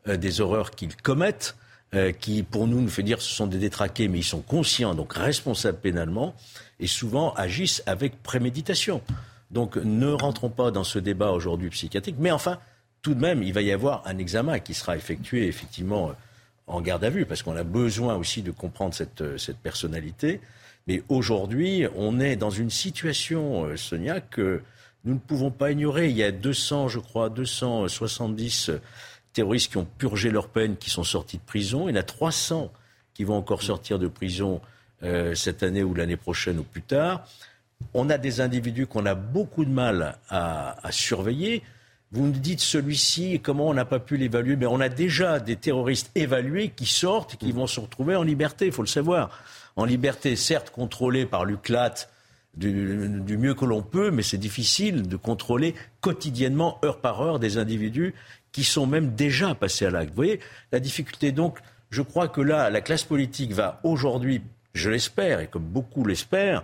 euh, 0.08 0.18
des 0.18 0.42
horreurs 0.42 0.72
qu'ils 0.72 0.96
commettent, 0.96 1.56
euh, 1.94 2.12
qui, 2.12 2.44
pour 2.44 2.68
nous, 2.68 2.82
nous 2.82 2.90
fait 2.90 3.04
dire 3.04 3.18
que 3.18 3.24
ce 3.24 3.34
sont 3.34 3.48
des 3.48 3.60
détraqués, 3.60 4.08
mais 4.08 4.20
ils 4.20 4.24
sont 4.24 4.42
conscients, 4.42 4.96
donc 4.96 5.14
responsables 5.14 5.80
pénalement, 5.80 6.36
et 6.80 6.88
souvent 6.88 7.34
agissent 7.36 7.84
avec 7.86 8.22
préméditation. 8.24 9.02
Donc 9.52 9.78
ne 9.78 10.12
rentrons 10.12 10.50
pas 10.50 10.72
dans 10.72 10.84
ce 10.84 11.00
débat 11.00 11.32
aujourd'hui 11.32 11.70
psychiatrique, 11.70 12.18
mais 12.20 12.32
enfin, 12.32 12.60
tout 13.02 13.14
de 13.14 13.22
même, 13.22 13.44
il 13.44 13.54
va 13.54 13.62
y 13.62 13.72
avoir 13.72 14.06
un 14.06 14.18
examen 14.18 14.60
qui 14.60 14.74
sera 14.74 14.98
effectué 14.98 15.48
effectivement 15.48 16.12
en 16.68 16.82
garde 16.82 17.04
à 17.04 17.10
vue, 17.10 17.26
parce 17.26 17.44
qu'on 17.44 17.56
a 17.56 17.64
besoin 17.64 18.16
aussi 18.16 18.42
de 18.42 18.52
comprendre 18.52 18.94
cette, 18.94 19.38
cette 19.38 19.58
personnalité 19.58 20.42
Mais 20.86 21.02
aujourd'hui, 21.10 21.86
on 21.96 22.20
est 22.20 22.36
dans 22.36 22.50
une 22.50 22.70
situation, 22.70 23.66
euh, 23.66 23.78
Sonia, 23.78 24.22
que 24.22 24.62
nous 25.06 25.14
ne 25.14 25.20
pouvons 25.20 25.52
pas 25.52 25.72
ignorer. 25.72 26.10
Il 26.10 26.16
y 26.18 26.24
a 26.24 26.32
200, 26.32 26.90
je 26.90 27.00
crois, 27.00 27.30
270 27.30 28.72
terroristes 29.34 29.72
qui 29.72 29.78
ont 29.78 29.88
purgé 29.98 30.30
leur 30.30 30.50
peine, 30.50 30.76
qui 30.76 30.90
sont 30.90 31.04
sortis 31.04 31.38
de 31.38 31.44
prison. 31.44 31.88
Il 31.88 31.96
y 31.96 31.98
en 31.98 32.02
a 32.02 32.04
300 32.04 32.72
qui 33.14 33.24
vont 33.24 33.36
encore 33.36 33.64
sortir 33.64 34.00
de 34.00 34.08
prison 34.08 34.62
euh, 35.04 35.36
cette 35.36 35.64
année 35.64 35.84
ou 35.84 35.94
l'année 35.94 36.18
prochaine 36.18 36.60
ou 36.60 36.64
plus 36.64 36.82
tard. 36.82 37.26
On 37.94 38.10
a 38.10 38.18
des 38.18 38.42
individus 38.42 38.88
qu'on 38.88 39.06
a 39.06 39.16
beaucoup 39.16 39.64
de 39.64 39.70
mal 39.70 40.18
à 40.30 40.92
surveiller. 40.92 41.62
Vous 42.12 42.26
me 42.26 42.34
dites 42.34 42.62
celui-ci, 42.62 43.42
comment 43.42 43.68
on 43.68 43.74
n'a 43.74 43.86
pas 43.86 44.00
pu 44.00 44.18
l'évaluer? 44.18 44.56
Mais 44.56 44.66
on 44.66 44.80
a 44.80 44.90
déjà 44.90 45.40
des 45.40 45.58
terroristes 45.58 46.12
évalués 46.16 46.70
qui 46.70 46.86
sortent, 46.86 47.36
qui 47.36 47.52
vont 47.52 47.68
se 47.68 47.80
retrouver 47.80 48.16
en 48.16 48.24
liberté, 48.24 48.68
il 48.68 48.72
faut 48.72 48.82
le 48.82 48.88
savoir. 48.88 49.30
En 49.76 49.86
liberté, 49.86 50.36
certes 50.36 50.70
contrôlée 50.70 51.26
par 51.26 51.44
l'UCLAT 51.44 52.08
du, 52.56 53.10
du 53.20 53.38
mieux 53.38 53.54
que 53.54 53.66
l'on 53.66 53.84
peut, 53.84 54.10
mais 54.10 54.24
c'est 54.24 54.38
difficile 54.38 55.08
de 55.08 55.16
contrôler 55.18 55.76
quotidiennement, 56.02 56.80
heure 56.84 57.02
par 57.02 57.22
heure, 57.22 57.40
des 57.40 57.58
individus 57.58 58.16
qui 58.52 58.64
sont 58.64 58.88
même 58.88 59.14
déjà 59.14 59.54
passés 59.54 59.86
à 59.86 59.92
l'acte. 59.92 60.10
Vous 60.10 60.16
voyez 60.16 60.40
la 60.72 60.80
difficulté 60.80 61.32
donc 61.32 61.60
je 61.90 62.02
crois 62.02 62.28
que 62.28 62.42
là, 62.42 62.70
la 62.70 62.82
classe 62.82 63.04
politique 63.04 63.54
va 63.54 63.80
aujourd'hui, 63.84 64.42
je 64.74 64.90
l'espère, 64.90 65.40
et 65.40 65.48
comme 65.48 65.64
beaucoup 65.64 66.06
l'espèrent, 66.06 66.64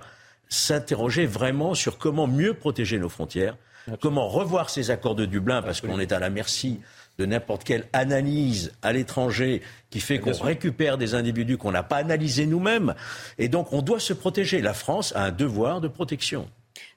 s'interroger 0.50 1.26
vraiment 1.26 1.74
sur 1.74 1.98
comment 1.98 2.28
mieux 2.28 2.54
protéger 2.54 3.00
nos 3.00 3.10
frontières, 3.10 3.58
comment 4.02 4.28
revoir 4.28 4.70
ces 4.70 4.92
accords 4.92 5.16
de 5.16 5.26
Dublin, 5.26 5.62
parce 5.62 5.82
qu'on 5.82 6.00
est 6.00 6.12
à 6.12 6.20
la 6.20 6.30
merci 6.30 6.80
de 7.20 7.26
n'importe 7.26 7.64
quelle 7.64 7.88
analyse 7.94 8.74
à 8.82 8.92
l'étranger 8.92 9.62
qui 9.90 10.00
fait 10.00 10.20
qu'on 10.20 10.34
récupère 10.34 10.98
des 10.98 11.14
individus 11.14 11.58
qu'on 11.58 11.72
n'a 11.72 11.84
pas 11.84 11.98
analysés 11.98 12.48
nous-mêmes. 12.48 12.96
Et 13.38 13.50
donc 13.50 13.72
on 13.72 13.82
doit 13.82 14.00
se 14.00 14.14
protéger. 14.14 14.62
La 14.62 14.74
France 14.74 15.14
a 15.16 15.26
un 15.26 15.32
devoir 15.32 15.80
de 15.80 15.88
protection. 15.88 16.48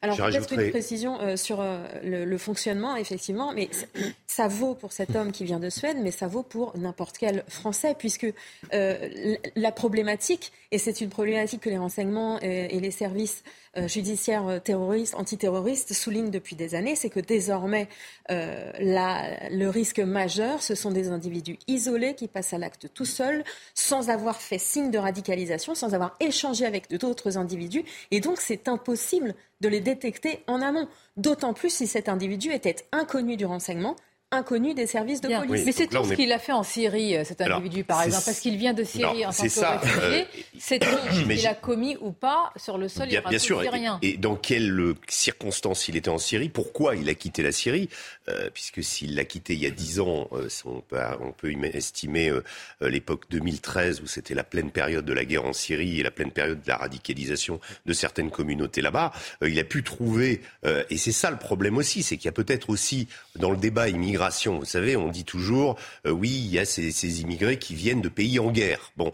Alors 0.02 0.16
peut-être 0.16 0.52
une 0.52 0.70
précision 0.70 1.20
euh, 1.20 1.36
sur 1.36 1.60
euh, 1.60 1.86
le, 2.02 2.38
fonctionnement, 2.38 2.96
effectivement, 2.96 3.52
mais 3.52 3.68
ça, 4.26 4.48
vaut 4.48 4.74
pour 4.74 4.92
cet 4.92 5.14
homme 5.16 5.32
qui 5.32 5.44
vient 5.44 5.58
de 5.58 5.70
Suède, 5.70 5.96
mais 6.00 6.10
ça 6.10 6.26
vaut 6.26 6.42
pour 6.42 6.76
n'importe 6.76 7.18
quel 7.18 7.44
Français, 7.48 7.94
puisque 7.98 8.26
euh, 8.72 9.36
la 9.54 9.72
problématique, 9.72 10.52
et 10.70 10.78
c'est 10.78 11.00
une 11.00 11.10
problématique 11.10 11.60
que 11.60 11.70
les 11.70 11.78
renseignements 11.78 12.38
et 12.40 12.78
les 12.80 12.90
services 12.90 13.42
judiciaire 13.86 14.46
euh, 14.48 14.58
terroriste, 14.58 15.14
antiterroriste 15.14 15.92
souligne 15.92 16.30
depuis 16.30 16.56
des 16.56 16.74
années, 16.74 16.96
c'est 16.96 17.10
que 17.10 17.20
désormais, 17.20 17.88
euh, 18.30 18.72
le 18.78 19.68
risque 19.68 20.00
majeur, 20.00 20.62
ce 20.62 20.74
sont 20.74 20.90
des 20.90 21.08
individus 21.08 21.58
isolés 21.66 22.14
qui 22.14 22.28
passent 22.28 22.52
à 22.52 22.58
l'acte 22.58 22.88
tout 22.94 23.04
seuls, 23.04 23.44
sans 23.74 24.10
avoir 24.10 24.40
fait 24.40 24.58
signe 24.58 24.90
de 24.90 24.98
radicalisation, 24.98 25.74
sans 25.74 25.94
avoir 25.94 26.16
échangé 26.20 26.64
avec 26.64 26.90
d'autres 26.90 27.38
individus. 27.38 27.84
Et 28.10 28.20
donc, 28.20 28.38
c'est 28.40 28.68
impossible 28.68 29.34
de 29.60 29.68
les 29.68 29.80
détecter 29.80 30.42
en 30.46 30.62
amont. 30.62 30.88
D'autant 31.16 31.54
plus 31.54 31.70
si 31.70 31.86
cet 31.86 32.08
individu 32.08 32.52
était 32.52 32.76
inconnu 32.92 33.36
du 33.36 33.46
renseignement, 33.46 33.96
inconnu 34.36 34.74
des 34.74 34.86
services 34.86 35.20
de 35.20 35.28
police. 35.28 35.64
mais 35.64 35.72
c'est 35.72 35.86
tout 35.86 36.04
ce 36.04 36.14
qu'il 36.14 36.32
a 36.32 36.38
fait 36.38 36.52
en 36.52 36.62
Syrie, 36.62 37.16
euh, 37.16 37.24
cet 37.24 37.40
individu, 37.40 37.84
par 37.84 38.02
exemple, 38.02 38.24
parce 38.24 38.40
qu'il 38.40 38.56
vient 38.56 38.74
de 38.74 38.84
Syrie 38.84 39.26
en 39.26 39.32
tant 39.32 39.42
que 39.42 39.48
ça, 39.48 39.78
réfugié. 39.78 40.20
Euh, 40.20 40.24
c'est 40.58 40.78
tout 40.78 40.96
qu'il 41.28 41.46
a 41.46 41.54
commis 41.54 41.96
ou 42.00 42.12
pas 42.12 42.52
sur 42.56 42.78
le 42.78 42.88
sol 42.88 43.08
bien, 43.08 43.22
bien 43.28 43.38
sûr, 43.38 43.60
syrien. 43.62 43.98
Et, 44.02 44.16
dans 44.16 44.36
quelles 44.36 44.94
circonstances 45.08 45.88
il 45.88 45.96
était 45.96 46.08
en 46.08 46.18
Syrie 46.18 46.48
Pourquoi 46.48 46.96
il 46.96 47.08
a 47.08 47.14
quitté 47.14 47.42
la 47.42 47.52
Syrie 47.52 47.88
euh, 48.28 48.50
Puisque 48.52 48.82
s'il 48.82 49.14
l'a 49.14 49.24
quitté 49.24 49.54
il 49.54 49.60
y 49.60 49.66
a 49.66 49.70
dix 49.70 50.00
ans, 50.00 50.28
on, 50.64 50.80
peut, 50.80 50.98
on, 51.20 51.32
peut, 51.32 51.52
estimer 51.74 52.32
l'époque 52.80 53.24
2013 53.30 54.00
où 54.00 54.06
c'était 54.06 54.34
la 54.34 54.44
pleine 54.44 54.70
période 54.70 55.04
de 55.04 55.12
la 55.12 55.24
guerre 55.24 55.44
en 55.44 55.52
Syrie 55.52 56.00
et 56.00 56.02
la 56.02 56.10
pleine 56.10 56.30
période 56.30 56.62
de 56.62 56.68
la 56.68 56.76
radicalisation 56.76 57.60
de 57.86 57.92
certaines 57.92 58.30
communautés 58.30 58.82
là-bas. 58.82 59.12
il 59.42 59.58
a 59.58 59.64
pu 59.64 59.82
trouver, 59.82 60.40
et 60.90 60.96
c'est 60.96 61.12
ça 61.12 61.30
le 61.30 61.36
problème 61.36 61.76
aussi, 61.76 62.02
c'est 62.02 62.16
qu'il 62.16 62.26
y 62.26 62.28
a 62.28 62.32
peut-être 62.32 62.70
aussi 62.70 63.08
dans 63.36 63.50
le 63.50 63.56
débat 63.56 63.88
vous 64.46 64.64
savez, 64.64 64.96
on 64.96 65.08
dit 65.08 65.24
toujours, 65.24 65.76
euh, 66.06 66.10
oui, 66.10 66.30
il 66.30 66.50
y 66.52 66.58
a 66.58 66.64
ces, 66.64 67.20
immigrés 67.20 67.58
qui 67.58 67.74
viennent 67.74 68.00
de 68.00 68.08
pays 68.08 68.38
en 68.38 68.50
guerre. 68.50 68.92
Bon, 68.96 69.12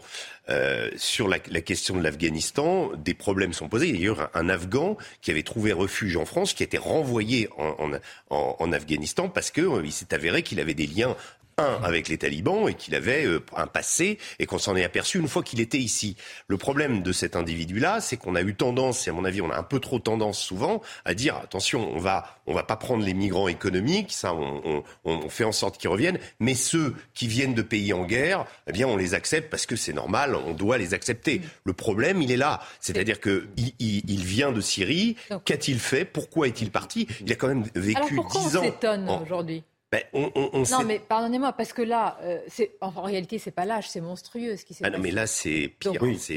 euh, 0.49 0.89
sur 0.97 1.27
la, 1.27 1.39
question 1.39 1.95
de 1.95 2.03
l'Afghanistan, 2.03 2.91
des 2.97 3.13
problèmes 3.13 3.53
sont 3.53 3.69
posés. 3.69 3.89
Il 3.89 3.99
y 3.99 4.07
a 4.07 4.11
eu 4.11 4.15
un, 4.33 4.49
Afghan 4.49 4.97
qui 5.21 5.31
avait 5.31 5.43
trouvé 5.43 5.71
refuge 5.73 6.17
en 6.17 6.25
France, 6.25 6.53
qui 6.53 6.63
a 6.63 6.65
été 6.65 6.77
renvoyé 6.77 7.49
en, 7.57 7.91
en 8.29 8.71
Afghanistan 8.71 9.29
parce 9.29 9.51
qu'il 9.51 9.63
euh, 9.63 9.89
s'est 9.91 10.13
avéré 10.13 10.43
qu'il 10.43 10.59
avait 10.59 10.73
des 10.73 10.87
liens 10.87 11.15
un 11.57 11.79
avec 11.83 12.07
les 12.07 12.17
talibans 12.17 12.67
et 12.67 12.73
qu'il 12.73 12.95
avait 12.95 13.25
euh, 13.25 13.43
un 13.55 13.67
passé 13.67 14.17
et 14.39 14.45
qu'on 14.45 14.57
s'en 14.57 14.75
est 14.75 14.83
aperçu 14.83 15.19
une 15.19 15.27
fois 15.27 15.43
qu'il 15.43 15.59
était 15.59 15.77
ici. 15.77 16.15
Le 16.47 16.57
problème 16.57 17.01
de 17.01 17.11
cet 17.11 17.35
individu-là, 17.35 18.01
c'est 18.01 18.17
qu'on 18.17 18.35
a 18.35 18.41
eu 18.41 18.55
tendance, 18.55 19.07
et 19.07 19.09
à 19.09 19.13
mon 19.13 19.25
avis, 19.25 19.41
on 19.41 19.49
a 19.49 19.57
un 19.57 19.63
peu 19.63 19.79
trop 19.79 19.99
tendance 19.99 20.39
souvent 20.39 20.81
à 21.05 21.13
dire 21.13 21.35
attention, 21.37 21.91
on 21.93 21.99
va 21.99 22.25
on 22.45 22.53
va 22.53 22.63
pas 22.63 22.75
prendre 22.75 23.03
les 23.03 23.13
migrants 23.13 23.47
économiques, 23.47 24.11
ça, 24.11 24.33
on, 24.33 24.83
on, 25.05 25.29
fait 25.29 25.43
en 25.43 25.51
sorte 25.51 25.77
qu'ils 25.77 25.89
reviennent, 25.89 26.19
mais 26.39 26.55
ceux 26.55 26.93
qui 27.13 27.27
viennent 27.27 27.53
de 27.53 27.61
pays 27.61 27.93
en 27.93 28.05
guerre, 28.05 28.45
eh 28.67 28.71
bien, 28.71 28.87
on 28.87 28.97
les 28.97 29.13
accepte 29.13 29.49
parce 29.49 29.65
que 29.65 29.75
c'est 29.75 29.93
normal, 29.93 30.35
on 30.35 30.53
doit 30.53 30.77
les 30.77 30.93
accepter. 30.93 31.41
Le 31.63 31.73
problème, 31.73 32.21
il 32.21 32.31
est 32.31 32.37
là, 32.37 32.61
c'est-à-dire 32.79 33.19
que 33.19 33.47
il, 33.57 33.73
il, 33.79 34.23
vient 34.25 34.51
de 34.51 34.61
Syrie, 34.61 35.15
qu'a-t-il 35.45 35.79
fait, 35.79 36.05
pourquoi 36.05 36.47
est-il 36.47 36.71
parti? 36.71 37.07
Il 37.25 37.31
a 37.31 37.35
quand 37.35 37.47
même 37.47 37.65
vécu 37.75 38.19
dix 38.31 38.57
ans. 38.57 38.61
On 38.61 38.65
s'étonne 38.65 39.09
aujourd'hui? 39.09 39.63
Ben, 39.93 40.31
non, 40.71 40.83
mais 40.85 40.99
pardonnez-moi, 40.99 41.53
parce 41.53 41.71
que 41.71 41.83
là, 41.83 42.17
euh, 42.23 42.39
en, 42.81 43.03
réalité, 43.03 43.37
c'est 43.37 43.51
pas 43.51 43.65
lâche, 43.65 43.89
c'est 43.89 44.01
monstrueux 44.01 44.57
ce 44.57 44.65
qui 44.65 44.73
s'est 44.73 44.83
ah, 44.85 44.89
Non, 44.89 44.97
mais 44.97 45.11
là, 45.11 45.27
c'est 45.27 45.71
pire. 45.79 45.93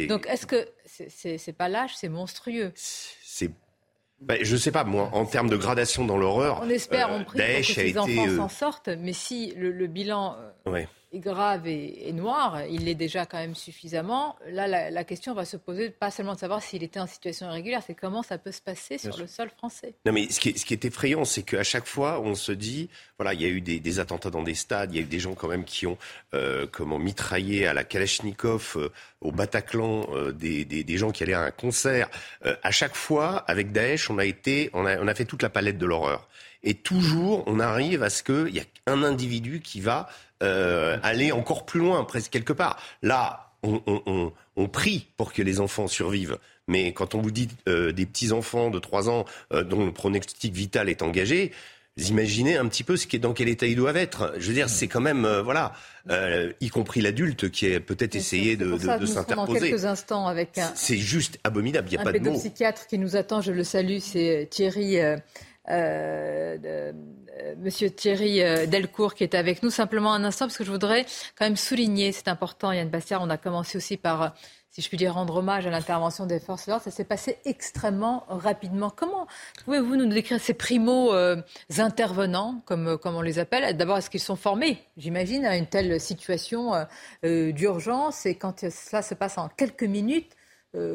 Donc, 0.08 0.26
est-ce 0.26 0.46
que 0.46 0.68
c'est 0.84 1.56
pas 1.56 1.68
lâche, 1.68 1.94
c'est 1.96 2.10
monstrueux? 2.10 2.72
C'est 2.74 3.50
ben, 4.20 4.38
je 4.42 4.56
sais 4.56 4.72
pas, 4.72 4.84
moi, 4.84 5.10
en 5.12 5.26
termes 5.26 5.48
de 5.50 5.56
gradation 5.56 6.04
dans 6.04 6.16
l'horreur. 6.16 6.60
On 6.62 6.68
espère, 6.70 7.10
on 7.10 7.20
euh, 7.20 7.24
prie 7.24 7.38
que 7.38 7.62
ces 7.62 7.98
enfants 7.98 8.28
euh, 8.28 8.36
s'en 8.36 8.48
sortent, 8.48 8.88
mais 8.88 9.12
si 9.12 9.52
le, 9.56 9.86
bilan 9.86 10.36
grave 11.14 11.66
et, 11.66 12.12
noir, 12.12 12.62
il 12.68 12.84
l'est 12.84 12.94
déjà 12.94 13.26
quand 13.26 13.38
même 13.38 13.54
suffisamment. 13.54 14.36
Là, 14.48 14.90
la, 14.90 15.04
question 15.04 15.34
va 15.34 15.44
se 15.44 15.56
poser 15.56 15.90
pas 15.90 16.10
seulement 16.10 16.34
de 16.34 16.38
savoir 16.38 16.62
s'il 16.62 16.82
était 16.82 17.00
en 17.00 17.06
situation 17.06 17.46
irrégulière, 17.46 17.82
c'est 17.86 17.94
comment 17.94 18.22
ça 18.22 18.38
peut 18.38 18.52
se 18.52 18.60
passer 18.60 18.98
sur 18.98 19.16
le 19.16 19.26
sol 19.26 19.50
français. 19.50 19.94
Non, 20.04 20.12
mais 20.12 20.28
ce 20.30 20.40
qui 20.40 20.50
est, 20.50 20.58
ce 20.58 20.64
qui 20.64 20.74
est 20.74 20.84
effrayant, 20.84 21.24
c'est 21.24 21.42
qu'à 21.42 21.62
chaque 21.62 21.86
fois, 21.86 22.20
on 22.20 22.34
se 22.34 22.52
dit, 22.52 22.90
voilà, 23.18 23.34
il 23.34 23.40
y 23.40 23.44
a 23.44 23.48
eu 23.48 23.60
des, 23.60 23.98
attentats 24.00 24.30
dans 24.30 24.42
des 24.42 24.54
stades, 24.54 24.92
il 24.92 24.96
y 24.96 25.00
a 25.00 25.02
eu 25.02 25.08
des 25.08 25.20
gens 25.20 25.34
quand 25.34 25.48
même 25.48 25.64
qui 25.64 25.86
ont 25.86 25.96
euh, 26.34 26.66
comment 26.70 26.98
mitraillé 26.98 27.66
à 27.66 27.72
la 27.72 27.84
Kalachnikov, 27.84 28.74
euh, 28.76 28.88
au 29.20 29.32
Bataclan, 29.32 30.06
euh, 30.12 30.32
des, 30.32 30.64
des, 30.64 30.98
gens 30.98 31.10
qui 31.12 31.22
allaient 31.22 31.34
à 31.34 31.42
un 31.42 31.50
concert. 31.50 32.08
à 32.62 32.70
chaque 32.70 32.94
fois, 32.94 33.44
avec 33.46 33.72
Daesh, 33.72 34.10
on 34.10 34.18
a 34.18 34.24
été, 34.24 34.70
on 34.72 34.86
a, 34.86 34.98
on 34.98 35.08
a 35.08 35.14
fait 35.14 35.24
toute 35.24 35.42
la 35.42 35.50
palette 35.50 35.78
de 35.78 35.86
l'horreur. 35.86 36.28
Et 36.62 36.74
toujours, 36.74 37.44
on 37.46 37.60
arrive 37.60 38.02
à 38.02 38.10
ce 38.10 38.22
qu'il 38.22 38.54
y 38.54 38.60
a 38.60 38.64
un 38.86 39.02
individu 39.02 39.60
qui 39.60 39.80
va 39.80 40.08
euh, 40.42 40.98
aller 41.02 41.32
encore 41.32 41.64
plus 41.64 41.80
loin, 41.80 42.04
presque 42.04 42.30
quelque 42.30 42.52
part. 42.52 42.78
Là, 43.02 43.52
on, 43.62 44.68
prie 44.68 45.08
pour 45.16 45.32
que 45.32 45.42
les 45.42 45.60
enfants 45.60 45.88
survivent. 45.88 46.38
Mais 46.68 46.92
quand 46.92 47.14
on 47.14 47.22
vous 47.22 47.30
dit 47.30 47.48
euh, 47.68 47.92
des 47.92 48.04
petits-enfants 48.04 48.70
de 48.70 48.78
3 48.78 49.08
ans 49.08 49.24
euh, 49.52 49.64
dont 49.64 49.84
le 49.84 49.92
pronostic 49.92 50.52
vital 50.52 50.88
est 50.88 51.00
engagé, 51.00 51.52
vous 51.96 52.08
imaginez 52.08 52.56
un 52.56 52.66
petit 52.68 52.84
peu 52.84 52.98
ce 52.98 53.06
qui 53.06 53.16
est, 53.16 53.18
dans 53.18 53.32
quel 53.32 53.48
état 53.48 53.66
ils 53.66 53.76
doivent 53.76 53.96
être. 53.96 54.34
Je 54.36 54.48
veux 54.48 54.54
dire, 54.54 54.68
c'est 54.68 54.88
quand 54.88 55.00
même, 55.00 55.26
voilà, 55.42 55.72
y 56.60 56.68
compris 56.68 57.00
l'adulte 57.00 57.50
qui 57.50 57.74
a 57.74 57.80
peut-être 57.80 58.14
essayé 58.14 58.56
de, 58.56 58.76
de, 58.98 59.06
s'interposer. 59.06 59.70
quelques 59.70 59.86
instants 59.86 60.26
avec 60.26 60.58
un. 60.58 60.70
C'est 60.74 60.98
juste 60.98 61.38
abominable, 61.44 61.88
il 61.88 61.92
n'y 61.92 61.98
a 61.98 62.04
pas 62.04 62.12
de 62.12 62.18
mots. 62.18 62.38
psychiatre 62.38 62.86
qui 62.86 62.98
nous 62.98 63.16
attend, 63.16 63.40
je 63.40 63.52
le 63.52 63.64
salue, 63.64 63.98
c'est 64.00 64.48
Thierry. 64.50 64.98
Euh, 65.68 66.56
euh, 66.64 66.92
Monsieur 67.58 67.90
Thierry 67.90 68.42
euh, 68.42 68.66
Delcourt 68.66 69.14
qui 69.14 69.24
est 69.24 69.34
avec 69.34 69.62
nous. 69.62 69.70
Simplement 69.70 70.14
un 70.14 70.24
instant, 70.24 70.46
parce 70.46 70.56
que 70.56 70.64
je 70.64 70.70
voudrais 70.70 71.04
quand 71.36 71.44
même 71.44 71.56
souligner, 71.56 72.12
c'est 72.12 72.28
important, 72.28 72.72
Yann 72.72 72.88
Bastiard, 72.88 73.22
on 73.22 73.30
a 73.30 73.36
commencé 73.36 73.76
aussi 73.76 73.96
par, 73.96 74.34
si 74.70 74.80
je 74.80 74.88
puis 74.88 74.96
dire, 74.96 75.14
rendre 75.14 75.36
hommage 75.36 75.66
à 75.66 75.70
l'intervention 75.70 76.26
des 76.26 76.40
forces 76.40 76.66
de 76.66 76.70
l'ordre. 76.70 76.84
Ça 76.84 76.90
s'est 76.90 77.04
passé 77.04 77.38
extrêmement 77.44 78.24
rapidement. 78.28 78.90
Comment 78.90 79.26
pouvez-vous 79.64 79.96
nous 79.96 80.06
décrire 80.06 80.40
ces 80.40 80.54
primo-intervenants, 80.54 82.62
comme, 82.64 82.96
comme 82.98 83.16
on 83.16 83.22
les 83.22 83.38
appelle? 83.38 83.76
D'abord, 83.76 83.98
est-ce 83.98 84.10
qu'ils 84.10 84.20
sont 84.20 84.36
formés, 84.36 84.78
j'imagine, 84.96 85.44
à 85.44 85.56
une 85.56 85.66
telle 85.66 86.00
situation 86.00 86.72
d'urgence? 87.22 88.26
Et 88.26 88.36
quand 88.36 88.68
cela 88.70 89.02
se 89.02 89.14
passe 89.14 89.36
en 89.36 89.48
quelques 89.48 89.82
minutes, 89.82 90.32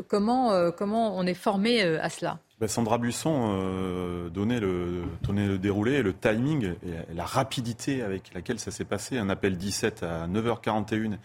comment, 0.07 0.71
comment 0.71 1.17
on 1.17 1.25
est 1.25 1.33
formé 1.33 1.81
à 1.81 2.09
cela? 2.09 2.39
Ben, 2.61 2.67
Sandra 2.67 2.97
Buisson 2.99 3.55
euh, 3.57 4.29
le, 4.33 5.57
déroulé 5.57 6.01
le 6.03 6.13
timing 6.13 6.75
et 6.85 7.13
la 7.13 7.25
rapidité 7.25 8.03
avec 8.03 8.33
laquelle 8.33 8.59
ça 8.59 8.71
s'est 8.71 8.85
passé. 8.85 9.17
Un 9.17 9.29
appel 9.29 9.57
17 9.57 10.03
à 10.03 10.27
9h41 10.27 11.17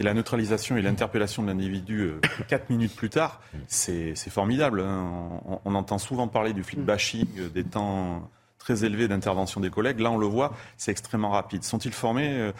et 0.00 0.02
la 0.02 0.12
neutralisation 0.12 0.76
et 0.76 0.82
l'interpellation 0.82 1.42
de 1.44 1.48
l'individu 1.48 2.00
euh, 2.00 2.20
4 2.48 2.68
minutes 2.70 2.96
plus 2.96 3.10
tard, 3.10 3.40
c'est 3.68 4.14
formidable. 4.28 4.80
Hein. 4.80 5.40
On, 5.64 5.74
entend 5.76 5.98
souvent 5.98 6.26
parler 6.26 6.52
du 6.52 6.64
flip 6.64 6.80
bashing, 6.80 7.28
des 7.54 7.64
temps 7.64 8.28
très 8.58 8.84
élevés 8.84 9.08
d'intervention 9.08 9.60
des 9.60 9.70
collègues. 9.70 10.00
Là, 10.00 10.10
on 10.10 10.18
le 10.18 10.26
voit, 10.26 10.52
c'est 10.76 10.90
extrêmement 10.90 11.30
rapide. 11.30 11.62
Sont-ils 11.62 11.92
formés 11.92 12.32
euh, 12.32 12.52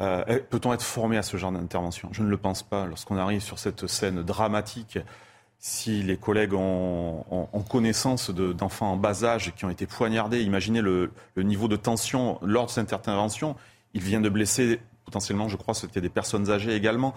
euh, 0.00 0.38
Peut-on 0.50 0.72
être 0.72 0.82
formé 0.82 1.16
à 1.16 1.22
ce 1.22 1.36
genre 1.36 1.52
d'intervention? 1.52 2.10
Je 2.12 2.22
ne 2.22 2.28
le 2.28 2.36
pense 2.36 2.62
pas. 2.62 2.86
Lorsqu'on 2.86 3.16
arrive 3.16 3.40
sur 3.40 3.58
cette 3.58 3.86
scène 3.86 4.22
dramatique 4.22 4.98
si 5.58 6.02
les 6.02 6.16
collègues 6.16 6.54
ont, 6.54 7.24
connaissance 7.68 8.30
d'enfants 8.30 8.92
en 8.92 8.96
bas 8.96 9.24
âge 9.24 9.52
qui 9.56 9.64
ont 9.64 9.70
été 9.70 9.86
poignardés, 9.86 10.42
imaginez 10.42 10.80
le, 10.80 11.10
niveau 11.36 11.68
de 11.68 11.76
tension 11.76 12.38
lors 12.42 12.66
de 12.66 12.70
cette 12.70 12.92
intervention. 12.92 13.56
Il 13.94 14.02
vient 14.02 14.20
de 14.20 14.28
blesser 14.28 14.80
potentiellement, 15.04 15.48
je 15.48 15.56
crois, 15.56 15.72
c'était 15.72 16.00
des 16.00 16.08
personnes 16.08 16.50
âgées 16.50 16.74
également. 16.74 17.14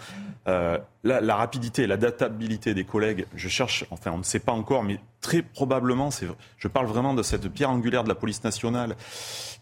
Euh, 0.48 0.78
la, 1.04 1.36
rapidité 1.36 1.84
et 1.84 1.88
la 1.88 1.98
databilité 1.98 2.76
des 2.76 2.84
collègues, 2.84 3.26
je 3.36 3.50
cherche, 3.50 3.86
enfin, 3.90 4.12
on 4.12 4.20
ne 4.20 4.24
sait 4.24 4.40
pas 4.40 4.52
encore, 4.52 4.84
mais 4.84 5.00
très 5.22 5.42
probablement, 5.42 6.10
je 6.58 6.68
parle 6.68 6.86
vraiment 6.86 7.16
de 7.16 7.24
cette 7.24 7.50
pierre 7.50 7.72
angulaire 7.72 8.04
de 8.04 8.10
la 8.10 8.16
police 8.16 8.44
nationale 8.44 8.96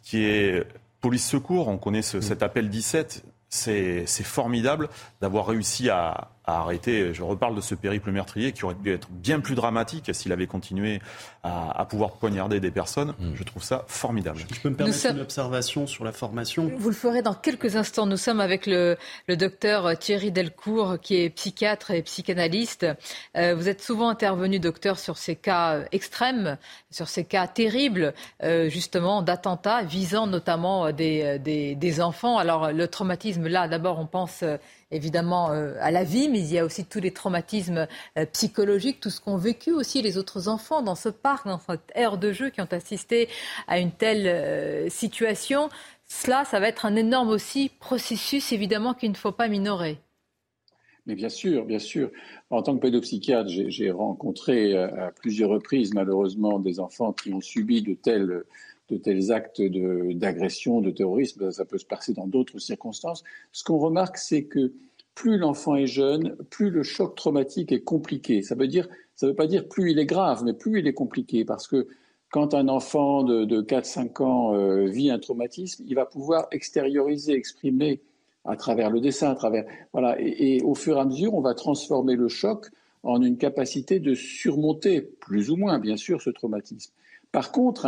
qui 0.03 0.23
est 0.23 0.65
police 0.99 1.27
secours. 1.27 1.69
On 1.69 1.77
connaît 1.77 2.01
cet 2.01 2.43
appel 2.43 2.69
17 2.69 3.23
c'est 3.49 4.23
formidable 4.23 4.89
d'avoir 5.21 5.47
réussi 5.47 5.89
à, 5.89 6.31
arrêter. 6.47 7.13
Je 7.13 7.23
reparle 7.23 7.55
de 7.55 7.61
ce 7.61 7.75
périple 7.75 8.11
meurtrier 8.11 8.53
qui 8.53 8.63
aurait 8.63 8.75
pu 8.75 8.93
être 8.93 9.09
bien 9.09 9.39
plus 9.39 9.55
dramatique 9.55 10.09
s'il 10.13 10.31
avait 10.31 10.47
continué 10.47 11.01
à, 11.43 11.85
pouvoir 11.89 12.13
poignarder 12.13 12.59
des 12.59 12.71
personnes. 12.71 13.13
Mm. 13.19 13.31
Je 13.35 13.43
trouve 13.43 13.63
ça 13.63 13.85
formidable. 13.87 14.39
Je 14.53 14.59
peux 14.59 14.69
me 14.69 14.75
permettre 14.75 15.11
une 15.11 15.19
observation 15.19 15.87
sur 15.87 16.03
la 16.03 16.11
formation 16.11 16.71
Vous 16.77 16.89
le 16.89 16.95
ferez 16.95 17.21
dans 17.21 17.33
quelques 17.33 17.75
instants. 17.75 18.05
Nous 18.05 18.17
sommes 18.17 18.41
avec 18.41 18.65
le, 18.65 18.97
docteur 19.29 19.97
Thierry 19.97 20.31
Delcourt, 20.31 20.99
qui 21.01 21.21
est 21.21 21.29
psychiatre 21.29 21.91
et 21.91 22.01
psychanalyste. 22.01 22.85
Euh, 23.35 23.55
vous 23.55 23.69
êtes 23.69 23.81
souvent 23.81 24.09
intervenu, 24.09 24.59
docteur, 24.59 24.99
sur 24.99 25.17
ces 25.17 25.35
cas 25.35 25.81
extrêmes, 25.91 26.57
sur 26.91 27.07
ces 27.07 27.23
cas 27.23 27.47
terribles, 27.47 28.13
euh, 28.43 28.69
justement, 28.69 29.21
d'attentats 29.21 29.83
visant 29.83 30.27
notamment 30.27 30.91
des, 30.91 31.39
des, 31.39 31.75
des 31.75 32.01
enfants. 32.01 32.37
Alors, 32.37 32.71
le 32.71 32.87
traumatisme, 32.87 33.47
là, 33.47 33.67
d'abord, 33.67 33.99
on 33.99 34.05
pense 34.05 34.43
évidemment 34.91 35.51
euh, 35.51 35.73
à 35.81 35.91
la 35.91 36.03
vie, 36.03 36.29
mais 36.29 36.39
il 36.39 36.53
y 36.53 36.57
a 36.57 36.65
aussi 36.65 36.85
tous 36.85 36.99
les 36.99 37.11
traumatismes 37.11 37.87
euh, 38.17 38.25
psychologiques, 38.31 38.99
tout 38.99 39.09
ce 39.09 39.19
qu'ont 39.19 39.37
vécu 39.37 39.71
aussi 39.71 40.01
les 40.01 40.17
autres 40.17 40.47
enfants 40.47 40.81
dans 40.81 40.95
ce 40.95 41.09
parc, 41.09 41.47
dans 41.47 41.59
cette 41.59 41.91
aire 41.95 42.17
de 42.17 42.31
jeu, 42.31 42.49
qui 42.49 42.61
ont 42.61 42.67
assisté 42.71 43.27
à 43.67 43.79
une 43.79 43.91
telle 43.91 44.27
euh, 44.27 44.89
situation. 44.89 45.69
Cela, 46.05 46.45
ça 46.45 46.59
va 46.59 46.69
être 46.69 46.85
un 46.85 46.95
énorme 46.95 47.29
aussi 47.29 47.69
processus, 47.79 48.51
évidemment, 48.51 48.93
qu'il 48.93 49.11
ne 49.11 49.17
faut 49.17 49.33
pas 49.33 49.47
minorer. 49.47 49.97
Mais 51.05 51.15
bien 51.15 51.29
sûr, 51.29 51.65
bien 51.65 51.79
sûr. 51.79 52.11
En 52.49 52.61
tant 52.61 52.75
que 52.75 52.81
pédopsychiatre, 52.81 53.49
j'ai 53.49 53.91
rencontré 53.91 54.77
à 54.77 55.11
plusieurs 55.11 55.49
reprises, 55.49 55.93
malheureusement, 55.93 56.59
des 56.59 56.81
enfants 56.81 57.13
qui 57.13 57.33
ont 57.33 57.39
subi 57.39 57.81
de 57.81 57.93
tels 57.93 58.43
de 58.89 58.97
tels 58.97 59.31
actes 59.31 59.61
d'agression, 59.61 60.81
de, 60.81 60.91
terrorisme, 60.91 61.51
ça 61.51 61.65
peut 61.65 61.77
se 61.77 61.85
passer 61.85 62.13
dans 62.13 62.27
d'autres 62.27 62.59
circonstances. 62.59 63.23
Ce 63.51 63.63
qu'on 63.63 63.77
remarque, 63.77 64.17
c'est 64.17 64.43
que 64.43 64.73
plus 65.13 65.37
l'enfant 65.37 65.75
est 65.75 65.87
jeune, 65.87 66.35
plus 66.49 66.69
le 66.69 66.83
choc 66.83 67.15
traumatique 67.15 67.71
est 67.71 67.81
compliqué. 67.81 68.43
Ça 68.43 68.55
veut 68.55 68.67
dire, 68.67 68.87
ça 69.15 69.27
veut 69.27 69.33
pas 69.33 69.47
dire 69.47 69.67
plus 69.67 69.91
il 69.91 69.99
est 69.99 70.05
grave, 70.05 70.43
mais 70.45 70.53
plus 70.53 70.79
il 70.79 70.87
est 70.87 70.93
compliqué, 70.93 71.43
parce 71.43 71.67
que 71.67 71.87
quand 72.29 72.53
un 72.53 72.67
enfant 72.67 73.23
de, 73.23 73.45
de 73.45 73.61
4-5 73.61 74.23
ans 74.23 74.53
euh, 74.53 74.85
vit 74.85 75.09
un 75.09 75.19
traumatisme, 75.19 75.83
il 75.87 75.95
va 75.95 76.05
pouvoir 76.05 76.47
extérioriser, 76.51 77.33
exprimer 77.33 78.01
à 78.45 78.55
travers 78.55 78.89
le 78.89 78.99
dessin, 78.99 79.31
à 79.31 79.35
travers 79.35 79.65
voilà, 79.93 80.17
et, 80.19 80.61
au 80.63 80.75
fur 80.75 80.97
et 80.97 80.99
à 80.99 81.05
mesure, 81.05 81.33
on 81.33 81.41
va 81.41 81.53
transformer 81.53 82.15
le 82.15 82.27
choc 82.27 82.67
en 83.03 83.21
une 83.21 83.37
capacité 83.37 83.99
de 83.99 84.13
surmonter, 84.13 85.01
plus 85.01 85.49
ou 85.49 85.55
moins, 85.55 85.79
bien 85.79 85.97
sûr, 85.97 86.21
ce 86.21 86.29
traumatisme. 86.29 86.91
Par 87.31 87.51
contre, 87.51 87.87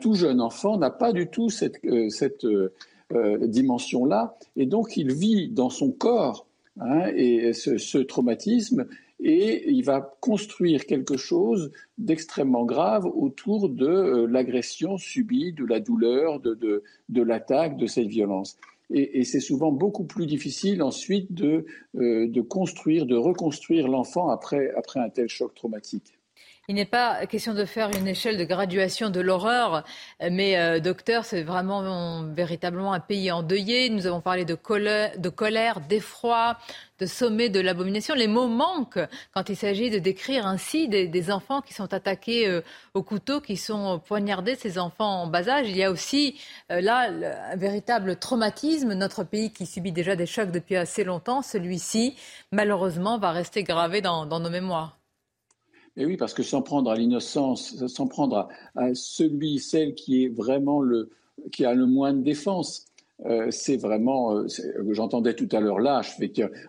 tout 0.00 0.14
jeune 0.14 0.40
enfant 0.40 0.76
n'a 0.76 0.90
pas 0.90 1.12
du 1.12 1.26
tout 1.28 1.50
cette, 1.50 1.84
euh, 1.84 2.08
euh, 2.44 2.68
euh, 3.12 3.46
dimension-là, 3.46 4.36
et 4.56 4.66
donc 4.66 4.96
il 4.96 5.12
vit 5.12 5.48
dans 5.48 5.70
son 5.70 5.90
corps 5.90 6.46
hein, 6.80 7.06
et 7.14 7.52
ce, 7.52 7.98
traumatisme, 7.98 8.86
et 9.20 9.70
il 9.70 9.84
va 9.84 10.16
construire 10.20 10.86
quelque 10.86 11.16
chose 11.16 11.70
d'extrêmement 11.98 12.64
grave 12.64 13.06
autour 13.06 13.68
de 13.68 14.26
l'agression 14.26 14.98
subie, 14.98 15.52
de 15.52 15.64
la 15.64 15.80
douleur, 15.80 16.40
de, 16.40 16.82
l'attaque, 17.08 17.76
de 17.76 17.86
cette 17.86 18.08
violence. 18.08 18.56
Et, 18.90 19.24
c'est 19.24 19.40
souvent 19.40 19.72
beaucoup 19.72 20.04
plus 20.04 20.26
difficile 20.26 20.82
ensuite 20.82 21.32
de, 21.32 21.64
construire, 22.42 23.06
de 23.06 23.16
reconstruire 23.16 23.88
l'enfant 23.88 24.28
après 24.28 24.72
un 24.96 25.08
tel 25.08 25.28
choc 25.28 25.54
traumatique. 25.54 26.18
Il 26.66 26.76
n'est 26.76 26.86
pas 26.86 27.26
question 27.26 27.52
de 27.52 27.66
faire 27.66 27.90
une 27.90 28.08
échelle 28.08 28.38
de 28.38 28.44
graduation 28.44 29.10
de 29.10 29.20
l'horreur, 29.20 29.84
mais 30.30 30.56
euh, 30.56 30.80
docteur, 30.80 31.26
c'est 31.26 31.42
vraiment 31.42 32.22
véritablement 32.22 32.94
un 32.94 33.00
pays 33.00 33.30
endeuillé. 33.30 33.90
Nous 33.90 34.06
avons 34.06 34.22
parlé 34.22 34.46
de 34.46 34.54
colère, 34.54 35.80
d'effroi, 35.80 36.56
de 37.00 37.04
sommet 37.04 37.50
de 37.50 37.60
l'abomination. 37.60 38.14
Les 38.14 38.28
mots 38.28 38.48
manquent 38.48 39.06
quand 39.34 39.50
il 39.50 39.56
s'agit 39.56 39.90
de 39.90 39.98
décrire 39.98 40.46
ainsi 40.46 40.88
des, 40.88 41.30
enfants 41.30 41.60
qui 41.60 41.74
sont 41.74 41.92
attaqués 41.92 42.48
euh, 42.48 42.62
au 42.94 43.02
couteau, 43.02 43.42
qui 43.42 43.58
sont 43.58 44.00
poignardés, 44.06 44.54
ces 44.54 44.78
enfants 44.78 45.24
en 45.24 45.26
bas 45.26 45.50
âge. 45.50 45.68
Il 45.68 45.76
y 45.76 45.84
a 45.84 45.90
aussi 45.90 46.40
euh, 46.72 46.80
là 46.80 47.10
un 47.52 47.56
véritable 47.56 48.16
traumatisme. 48.16 48.94
Notre 48.94 49.22
pays 49.22 49.52
qui 49.52 49.66
subit 49.66 49.92
déjà 49.92 50.16
des 50.16 50.26
chocs 50.26 50.50
depuis 50.50 50.76
assez 50.76 51.04
longtemps, 51.04 51.42
celui-ci, 51.42 52.16
malheureusement, 52.52 53.18
va 53.18 53.32
rester 53.32 53.64
gravé 53.64 54.00
dans 54.00 54.24
nos 54.26 54.50
mémoires. 54.50 54.96
Et 55.96 56.06
oui, 56.06 56.16
parce 56.16 56.34
que 56.34 56.42
sans 56.42 56.62
prendre 56.62 56.90
à 56.90 56.96
l'innocence, 56.96 57.86
sans 57.86 58.06
prendre 58.06 58.48
à, 58.74 58.94
celui, 58.94 59.60
celle 59.60 59.94
qui 59.94 60.24
est 60.24 60.28
vraiment 60.28 60.80
le, 60.80 61.10
qui 61.52 61.64
a 61.64 61.74
le 61.74 61.86
moins 61.86 62.12
de 62.12 62.22
défense, 62.22 62.86
euh, 63.26 63.50
c'est 63.50 63.76
vraiment, 63.76 64.36
euh, 64.36 64.46
j'entendais 64.90 65.34
tout 65.34 65.48
à 65.52 65.60
l'heure 65.60 65.78
lâche, 65.78 66.18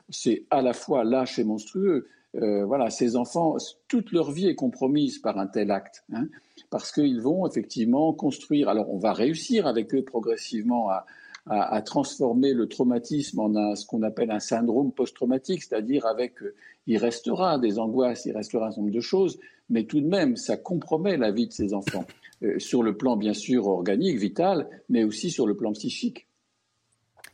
c'est 0.09 0.45
à 0.51 0.61
la 0.61 0.73
fois 0.73 1.03
lâche 1.03 1.39
et 1.39 1.43
monstrueux. 1.43 2.07
Euh, 2.35 2.65
voilà, 2.65 2.89
ces 2.89 3.15
enfants, 3.15 3.55
toute 3.87 4.11
leur 4.11 4.31
vie 4.31 4.47
est 4.47 4.55
compromise 4.55 5.19
par 5.19 5.39
un 5.39 5.47
tel 5.47 5.71
acte, 5.71 6.03
hein, 6.13 6.27
parce 6.69 6.91
qu'ils 6.91 7.21
vont 7.21 7.47
effectivement 7.47 8.13
construire. 8.13 8.69
Alors, 8.69 8.93
on 8.93 8.97
va 8.97 9.13
réussir 9.13 9.67
avec 9.67 9.95
eux 9.95 10.03
progressivement 10.03 10.89
à, 10.89 11.05
à, 11.47 11.81
transformer 11.81 12.53
le 12.53 12.67
traumatisme 12.67 13.39
en 13.39 13.75
ce 13.75 13.85
qu'on 13.85 14.01
appelle 14.01 14.31
un 14.31 14.39
syndrome 14.39 14.91
post-traumatique, 14.91 15.63
c'est-à-dire 15.63 16.05
avec, 16.07 16.41
euh, 16.41 16.55
il 16.87 16.97
restera 16.97 17.59
des 17.59 17.77
angoisses, 17.77 18.25
il 18.25 18.35
restera 18.35 18.67
un 18.67 18.71
certain 18.71 18.81
nombre 18.81 18.93
de 18.93 19.01
choses, 19.01 19.39
mais 19.69 19.83
tout 19.83 20.01
de 20.01 20.07
même, 20.07 20.37
ça 20.37 20.57
compromet 20.57 21.17
la 21.17 21.31
vie 21.31 21.47
de 21.47 21.53
ces 21.53 21.73
enfants, 21.73 22.05
euh, 22.41 22.57
sur 22.57 22.81
le 22.81 22.97
plan 22.97 23.15
bien 23.15 23.33
sûr 23.33 23.67
organique, 23.67 24.17
vital, 24.17 24.67
mais 24.89 25.03
aussi 25.03 25.29
sur 25.29 25.45
le 25.45 25.55
plan 25.55 25.71
psychique. 25.73 26.27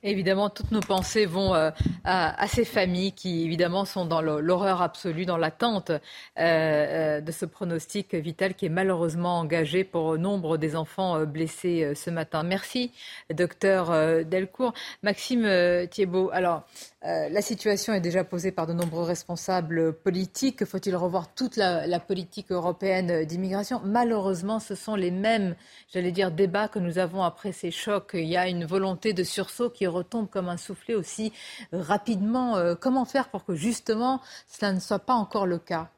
Évidemment, 0.03 0.49
toutes 0.49 0.71
nos 0.71 0.79
pensées 0.79 1.27
vont 1.27 1.53
euh, 1.53 1.69
à, 2.03 2.47
ces 2.47 2.65
familles 2.65 3.11
qui, 3.11 3.43
évidemment, 3.43 3.85
sont 3.85 4.03
dans 4.03 4.21
l'horreur 4.21 4.81
absolue, 4.81 5.25
dans 5.25 5.37
l'attente 5.37 5.91
euh, 5.91 5.99
euh, 6.39 7.21
de 7.21 7.31
ce 7.31 7.45
pronostic 7.45 8.15
vital 8.15 8.55
qui 8.55 8.65
est 8.65 8.69
malheureusement 8.69 9.37
engagé 9.37 9.83
pour 9.83 10.17
nombre 10.17 10.57
des 10.57 10.75
enfants 10.75 11.23
blessés 11.25 11.93
ce 11.93 12.09
matin. 12.09 12.41
Merci, 12.41 12.91
docteur 13.31 14.25
Delcourt. 14.25 14.73
Maxime 15.03 15.47
Thiebaud, 15.89 16.31
alors, 16.33 16.63
la 17.03 17.41
situation 17.41 17.93
est 17.93 18.01
déjà 18.01 18.23
posée 18.23 18.51
par 18.51 18.67
de 18.67 18.73
nombreux 18.73 19.03
responsables 19.03 19.93
politiques. 19.93 20.65
Faut-il 20.65 20.95
revoir 20.95 21.33
toute 21.33 21.57
la, 21.57 21.99
politique 21.99 22.51
européenne 22.51 23.25
d'immigration? 23.25 23.81
Malheureusement, 23.83 24.59
ce 24.59 24.73
sont 24.73 24.95
les 24.95 25.11
mêmes, 25.11 25.55
j'allais 25.93 26.11
dire, 26.11 26.31
débats 26.31 26.67
que 26.67 26.79
nous 26.79 26.97
avons 26.97 27.23
après 27.23 27.51
ces 27.51 27.71
chocs. 27.71 28.11
Il 28.13 28.27
y 28.27 28.37
a 28.37 28.47
une 28.47 28.65
volonté 28.65 29.13
de 29.13 29.23
sursaut 29.23 29.69
qui 29.69 29.87
retombe 29.91 30.29
comme 30.29 30.49
un 30.49 30.57
soufflet 30.57 30.95
aussi 30.95 31.31
rapidement. 31.71 32.57
Euh, 32.57 32.75
comment 32.75 33.05
faire 33.05 33.29
pour 33.29 33.45
que 33.45 33.55
justement 33.55 34.21
cela 34.47 34.73
ne 34.73 34.79
soit 34.79 34.99
pas 34.99 35.13
encore 35.13 35.45
le 35.45 35.59
cas? 35.59 35.89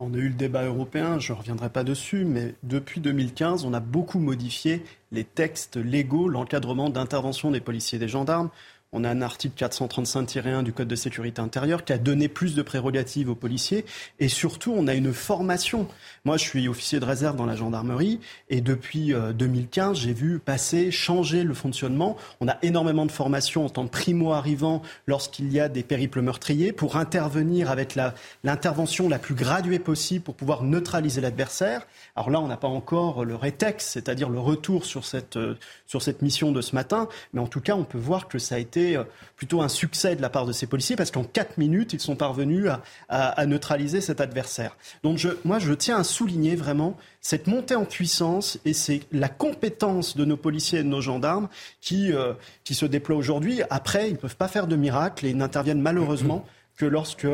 On 0.00 0.14
a 0.14 0.16
eu 0.16 0.28
le 0.28 0.34
débat 0.34 0.62
européen, 0.62 1.18
je 1.18 1.32
ne 1.32 1.38
reviendrai 1.38 1.70
pas 1.70 1.82
dessus, 1.82 2.24
mais 2.24 2.54
depuis 2.62 3.00
2015, 3.00 3.64
on 3.64 3.74
a 3.74 3.80
beaucoup 3.80 4.20
modifié 4.20 4.84
les 5.10 5.24
textes 5.24 5.76
légaux, 5.76 6.28
l'encadrement 6.28 6.88
d'intervention 6.88 7.50
des 7.50 7.60
policiers 7.60 7.96
et 7.96 7.98
des 7.98 8.06
gendarmes. 8.06 8.50
On 8.90 9.04
a 9.04 9.10
un 9.10 9.20
article 9.20 9.62
435-1 9.62 10.62
du 10.62 10.72
Code 10.72 10.88
de 10.88 10.96
sécurité 10.96 11.42
intérieure 11.42 11.84
qui 11.84 11.92
a 11.92 11.98
donné 11.98 12.26
plus 12.26 12.54
de 12.54 12.62
prérogatives 12.62 13.28
aux 13.28 13.34
policiers. 13.34 13.84
Et 14.18 14.28
surtout, 14.28 14.72
on 14.74 14.86
a 14.86 14.94
une 14.94 15.12
formation. 15.12 15.86
Moi, 16.24 16.38
je 16.38 16.44
suis 16.44 16.68
officier 16.68 16.98
de 16.98 17.04
réserve 17.04 17.36
dans 17.36 17.44
la 17.44 17.54
gendarmerie. 17.54 18.18
Et 18.48 18.62
depuis 18.62 19.12
2015, 19.12 19.90
euh, 19.90 20.00
j'ai 20.00 20.14
vu 20.14 20.38
passer, 20.38 20.90
changer 20.90 21.42
le 21.42 21.52
fonctionnement. 21.52 22.16
On 22.40 22.48
a 22.48 22.56
énormément 22.62 23.04
de 23.04 23.12
formations 23.12 23.66
en 23.66 23.68
tant 23.68 23.84
que 23.84 23.90
primo-arrivant 23.90 24.80
lorsqu'il 25.06 25.52
y 25.52 25.60
a 25.60 25.68
des 25.68 25.82
périples 25.82 26.22
meurtriers 26.22 26.72
pour 26.72 26.96
intervenir 26.96 27.70
avec 27.70 27.94
l'intervention 28.42 29.10
la, 29.10 29.18
plus 29.18 29.34
graduée 29.34 29.80
possible 29.80 30.24
pour 30.24 30.34
pouvoir 30.34 30.62
neutraliser 30.62 31.20
l'adversaire. 31.20 31.86
Alors 32.16 32.30
là, 32.30 32.40
on 32.40 32.48
n'a 32.48 32.56
pas 32.56 32.68
encore 32.68 33.26
le 33.26 33.34
rétex, 33.34 33.84
c'est-à-dire 33.84 34.30
le 34.30 34.40
retour 34.40 34.86
sur 34.86 35.04
cette, 35.04 35.36
euh, 35.36 35.58
sur 35.86 36.00
cette 36.00 36.22
mission 36.22 36.52
de 36.52 36.62
ce 36.62 36.74
matin. 36.74 37.06
Mais 37.34 37.40
en 37.42 37.48
tout 37.48 37.60
cas, 37.60 37.74
on 37.74 37.84
peut 37.84 37.98
voir 37.98 38.28
que 38.28 38.38
ça 38.38 38.54
a 38.54 38.58
été 38.58 38.77
euh, 38.96 39.04
plutôt 39.36 39.62
un 39.62 39.68
succès 39.68 40.16
de 40.16 40.22
la 40.22 40.30
part 40.30 40.46
de 40.46 40.52
ces 40.52 40.66
policiers 40.66 40.96
parce 40.96 41.10
qu'en 41.10 41.24
quatre 41.24 41.58
minutes, 41.58 41.92
ils 41.92 42.00
sont 42.00 42.16
parvenus 42.16 42.66
à, 43.08 43.46
neutraliser 43.46 44.00
cet 44.00 44.20
adversaire. 44.20 44.76
Donc 45.02 45.24
moi, 45.44 45.58
je 45.58 45.72
tiens 45.72 45.98
à 45.98 46.04
souligner 46.04 46.56
vraiment 46.56 46.96
cette 47.20 47.46
montée 47.46 47.74
en 47.74 47.84
puissance 47.84 48.58
et 48.64 48.72
c'est 48.72 49.02
la 49.12 49.28
compétence 49.28 50.16
de 50.16 50.24
nos 50.24 50.36
policiers 50.36 50.80
et 50.80 50.82
de 50.82 50.88
nos 50.88 51.00
gendarmes 51.00 51.48
qui, 51.80 52.12
euh, 52.12 52.34
se 52.68 52.86
déploient 52.86 53.16
aujourd'hui. 53.16 53.62
Après, 53.70 54.08
ils 54.08 54.12
ne 54.12 54.18
peuvent 54.18 54.36
pas 54.36 54.48
faire 54.48 54.66
de 54.66 54.76
miracle 54.76 55.26
et 55.26 55.30
ils 55.30 55.36
n'interviennent 55.36 55.80
malheureusement 55.80 56.44
que 56.76 56.86
lorsque 56.86 57.26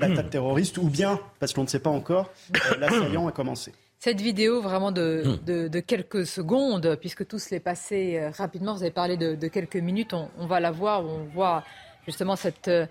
l'attaque 0.00 0.30
terroriste, 0.30 0.78
ou 0.78 0.88
bien, 0.88 1.20
parce 1.38 1.52
qu'on 1.52 1.62
ne 1.62 1.68
sait 1.68 1.80
pas 1.80 1.90
encore, 1.90 2.30
l'assaillant 2.78 3.28
a 3.28 3.32
commencé. 3.32 3.72
Cette 4.06 4.20
vidéo 4.20 4.60
vraiment 4.60 4.92
de, 4.92 5.40
de, 5.44 5.80
quelques 5.80 6.26
secondes, 6.26 6.96
puisque 7.00 7.26
tout 7.26 7.40
se 7.40 7.50
l'est 7.50 7.58
passé 7.58 8.30
rapidement, 8.38 8.72
vous 8.72 8.82
avez 8.82 8.92
parlé 8.92 9.16
de, 9.16 9.48
quelques 9.48 9.74
minutes, 9.74 10.14
on, 10.14 10.28
on, 10.38 10.46
va 10.46 10.60
la 10.60 10.70
voir, 10.70 11.04
on 11.04 11.24
voit 11.34 11.64
justement 12.06 12.36
cette 12.36 12.68
euh, 12.68 12.86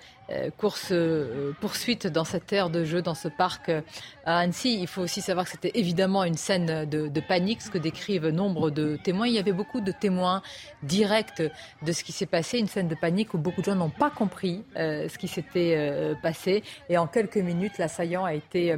course 0.58 0.90
euh, 0.92 1.54
poursuite 1.62 2.06
dans 2.06 2.26
cette 2.26 2.52
aire 2.52 2.70
de 2.70 2.84
jeu, 2.84 3.02
dans 3.02 3.16
ce 3.16 3.30
parc 3.30 3.70
euh, 3.70 3.80
à 4.26 4.40
Annecy. 4.40 4.78
Il 4.78 4.88
faut 4.88 5.04
aussi 5.04 5.22
savoir 5.22 5.46
que 5.46 5.52
c'était 5.52 5.72
évidemment 5.76 6.26
une 6.26 6.36
scène 6.36 6.84
de, 6.84 7.20
panique, 7.22 7.62
ce 7.62 7.70
que 7.70 7.78
décrivent 7.78 8.28
nombre 8.28 8.70
de 8.70 8.98
témoins. 8.98 9.28
Il 9.28 9.36
y 9.36 9.40
avait 9.40 9.54
beaucoup 9.54 9.80
de 9.80 9.94
témoins 9.94 10.42
directs 10.84 11.42
de 11.82 11.92
ce 11.94 12.04
qui 12.04 12.12
s'est 12.12 12.26
passé, 12.26 12.60
une 12.60 12.68
scène 12.68 12.90
de 12.90 12.96
panique 12.96 13.34
où 13.34 13.38
beaucoup 13.38 13.62
de 13.62 13.68
gens 13.68 13.76
n'ont 13.76 13.90
pas 13.90 14.10
compris 14.10 14.66
ce 14.76 15.18
qui 15.18 15.30
s'était 15.30 16.14
passé. 16.22 16.62
Et 16.90 16.98
en 16.98 17.08
quelques 17.08 17.38
minutes, 17.38 17.78
l'assaillant 17.78 18.26
a 18.26 18.34
été 18.34 18.76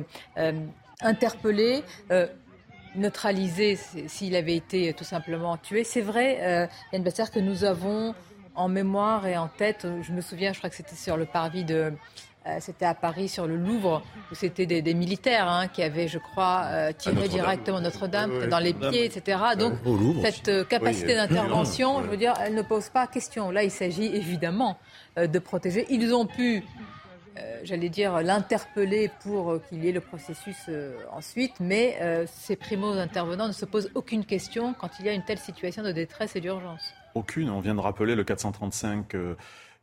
interpellé 1.02 1.84
neutralisé 2.96 3.78
s'il 4.08 4.36
avait 4.36 4.56
été 4.56 4.94
tout 4.94 5.04
simplement 5.04 5.58
tué. 5.58 5.84
C'est 5.84 6.02
vrai, 6.02 6.70
Yann 6.92 7.04
Basser, 7.04 7.26
que 7.32 7.40
nous 7.40 7.64
avons 7.64 8.16
en 8.58 8.68
mémoire 8.68 9.26
et 9.26 9.38
en 9.38 9.48
tête. 9.48 9.88
Je 10.02 10.12
me 10.12 10.20
souviens, 10.20 10.52
je 10.52 10.58
crois 10.58 10.70
que 10.70 10.76
c'était 10.76 10.96
sur 10.96 11.16
le 11.16 11.26
parvis 11.26 11.64
de. 11.64 11.94
Euh, 12.48 12.58
c'était 12.62 12.86
à 12.86 12.94
Paris, 12.94 13.28
sur 13.28 13.46
le 13.46 13.58
Louvre, 13.58 14.02
où 14.32 14.36
c'était 14.36 14.66
des, 14.66 14.94
militaires 14.94 15.50
hein, 15.50 15.68
qui 15.68 15.84
avaient, 15.84 16.08
je 16.08 16.18
crois, 16.18 16.64
euh, 16.66 16.92
tiré 16.98 17.28
directement 17.28 17.82
Notre-Dame 17.82 18.48
dans 18.48 18.60
les 18.60 18.74
pieds, 18.74 19.04
etc. 19.04 19.40
Donc, 19.60 19.74
cette 20.24 20.48
euh, 20.48 20.64
capacité 20.64 21.14
d'intervention, 21.16 22.02
je 22.04 22.08
veux 22.08 22.16
dire, 22.16 22.34
elle 22.42 22.56
ne 22.56 22.62
pose 22.62 22.88
pas 22.88 23.06
question. 23.06 23.52
Là, 23.52 23.64
il 23.64 23.72
s'agit 23.72 24.06
évidemment 24.06 24.78
de 25.18 25.40
protéger. 25.40 25.88
Ils 25.90 26.14
ont 26.14 26.26
pu 26.26 26.64
j'allais 27.64 27.90
dire, 27.90 28.22
l'interpeller 28.22 29.10
pour 29.22 29.60
qu'il 29.68 29.84
y 29.84 29.90
ait 29.90 29.92
le 29.92 30.02
processus 30.02 30.70
ensuite, 31.12 31.54
mais 31.60 31.98
ces 32.28 32.56
primo-intervenants 32.56 33.48
ne 33.48 33.54
se 33.54 33.66
posent 33.66 33.90
aucune 33.96 34.26
question 34.26 34.74
quand 34.74 34.92
il 35.00 35.06
y 35.06 35.10
a 35.10 35.14
une 35.14 35.24
telle 35.24 35.40
situation 35.40 35.84
de 35.84 35.92
détresse 35.92 36.36
et 36.36 36.42
d'urgence. 36.42 36.94
Aucune. 37.18 37.50
On 37.50 37.60
vient 37.60 37.76
de 37.76 37.80
rappeler 37.80 38.16
le 38.16 38.24
435 38.24 39.16
euh, 39.16 39.36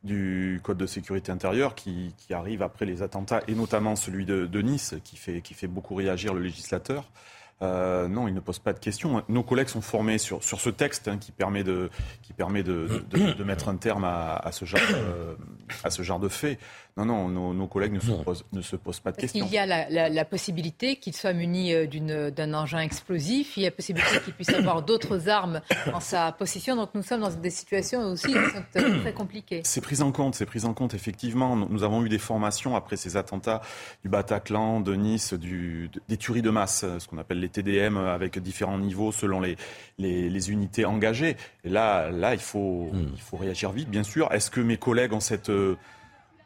du 0.03 0.61
Code 0.63 0.77
de 0.77 0.85
sécurité 0.85 1.31
intérieure 1.31 1.75
qui, 1.75 2.13
arrive 2.31 2.61
après 2.61 2.85
les 2.85 3.01
attentats, 3.01 3.41
et 3.47 3.55
notamment 3.55 3.95
celui 3.95 4.25
de, 4.25 4.61
Nice, 4.61 4.95
qui 5.03 5.17
fait, 5.17 5.41
qui 5.41 5.53
fait 5.53 5.67
beaucoup 5.67 5.95
réagir 5.95 6.33
le 6.33 6.41
législateur. 6.41 7.11
Euh, 7.61 8.07
non, 8.07 8.27
il 8.27 8.33
ne 8.33 8.39
pose 8.39 8.59
pas 8.59 8.73
de 8.73 8.79
questions. 8.79 9.23
Nos 9.29 9.43
collègues 9.43 9.69
sont 9.69 9.81
formés 9.81 10.17
sur, 10.17 10.43
sur 10.43 10.59
ce 10.59 10.69
texte 10.69 11.07
hein, 11.07 11.17
qui 11.17 11.31
permet, 11.31 11.63
de, 11.63 11.89
qui 12.21 12.33
permet 12.33 12.63
de, 12.63 13.03
de, 13.09 13.43
mettre 13.43 13.69
un 13.69 13.77
terme 13.77 14.03
à, 14.03 14.49
ce, 14.51 14.65
genre, 14.65 14.81
euh, 14.93 15.35
à 15.83 15.89
ce 15.89 16.03
genre 16.03 16.19
de 16.19 16.27
fait. 16.27 16.59
Non, 16.97 17.03
non, 17.03 17.53
nos, 17.53 17.67
collègues 17.67 17.91
ne 17.91 17.99
se, 17.99 18.11
posent, 18.11 18.45
ne 18.53 18.61
se, 18.61 18.77
posent, 18.77 19.01
pas 19.01 19.11
de 19.11 19.17
questions. 19.17 19.45
Il 19.45 19.53
y 19.53 19.57
a 19.57 19.65
la, 19.65 20.25
possibilité 20.25 20.95
qu'ils 20.95 21.13
soient 21.13 21.33
munis 21.33 21.73
euh, 21.73 22.31
d'un 22.31 22.53
engin 22.53 22.79
explosif, 22.79 23.57
il 23.57 23.63
y 23.63 23.65
a 23.65 23.69
la 23.69 23.75
possibilité 23.75 24.21
qu'il 24.23 24.33
puisse 24.33 24.49
avoir 24.51 24.81
d'autres 24.81 25.27
armes 25.27 25.59
en 25.93 25.99
sa 25.99 26.31
possession. 26.31 26.77
Donc 26.77 26.91
nous 26.93 27.03
sommes 27.03 27.19
dans 27.19 27.29
des 27.29 27.49
situations 27.49 27.99
aussi 28.11 28.33
euh, 28.37 29.01
très 29.01 29.13
compliquées. 29.13 29.59
C'est 29.65 29.81
pris 29.81 30.01
en 30.01 30.13
compte, 30.13 30.35
c'est 30.35 30.45
pris 30.45 30.63
en 30.63 30.73
compte 30.73 30.93
effectivement. 30.93 31.57
Nous 31.57 31.83
avons 31.83 32.05
eu 32.05 32.07
des 32.07 32.17
formations 32.17 32.77
après 32.77 32.95
ces 32.95 33.17
attentats 33.17 33.59
du 34.01 34.07
Bataclan, 34.07 34.79
de 34.79 34.95
Nice, 34.95 35.33
du, 35.33 35.91
des 36.07 36.15
tueries 36.15 36.41
de 36.41 36.49
masse, 36.49 36.85
ce 36.99 37.07
qu'on 37.09 37.17
appelle 37.17 37.41
les 37.41 37.49
TDM, 37.49 37.97
avec 37.97 38.39
différents 38.39 38.79
niveaux 38.79 39.11
selon 39.11 39.41
les, 39.41 39.57
les, 39.97 40.49
unités 40.49 40.85
engagées. 40.85 41.35
Et 41.65 41.69
là, 41.69 42.09
là 42.09 42.33
il, 42.33 42.39
faut, 42.39 42.89
hmm. 42.93 43.11
il 43.13 43.21
faut 43.21 43.35
réagir 43.35 43.73
vite, 43.73 43.89
bien 43.89 44.03
sûr. 44.03 44.31
Est-ce 44.31 44.49
que 44.49 44.61
mes 44.61 44.77
collègues 44.77 45.11
ont 45.11 45.19
cette 45.19 45.51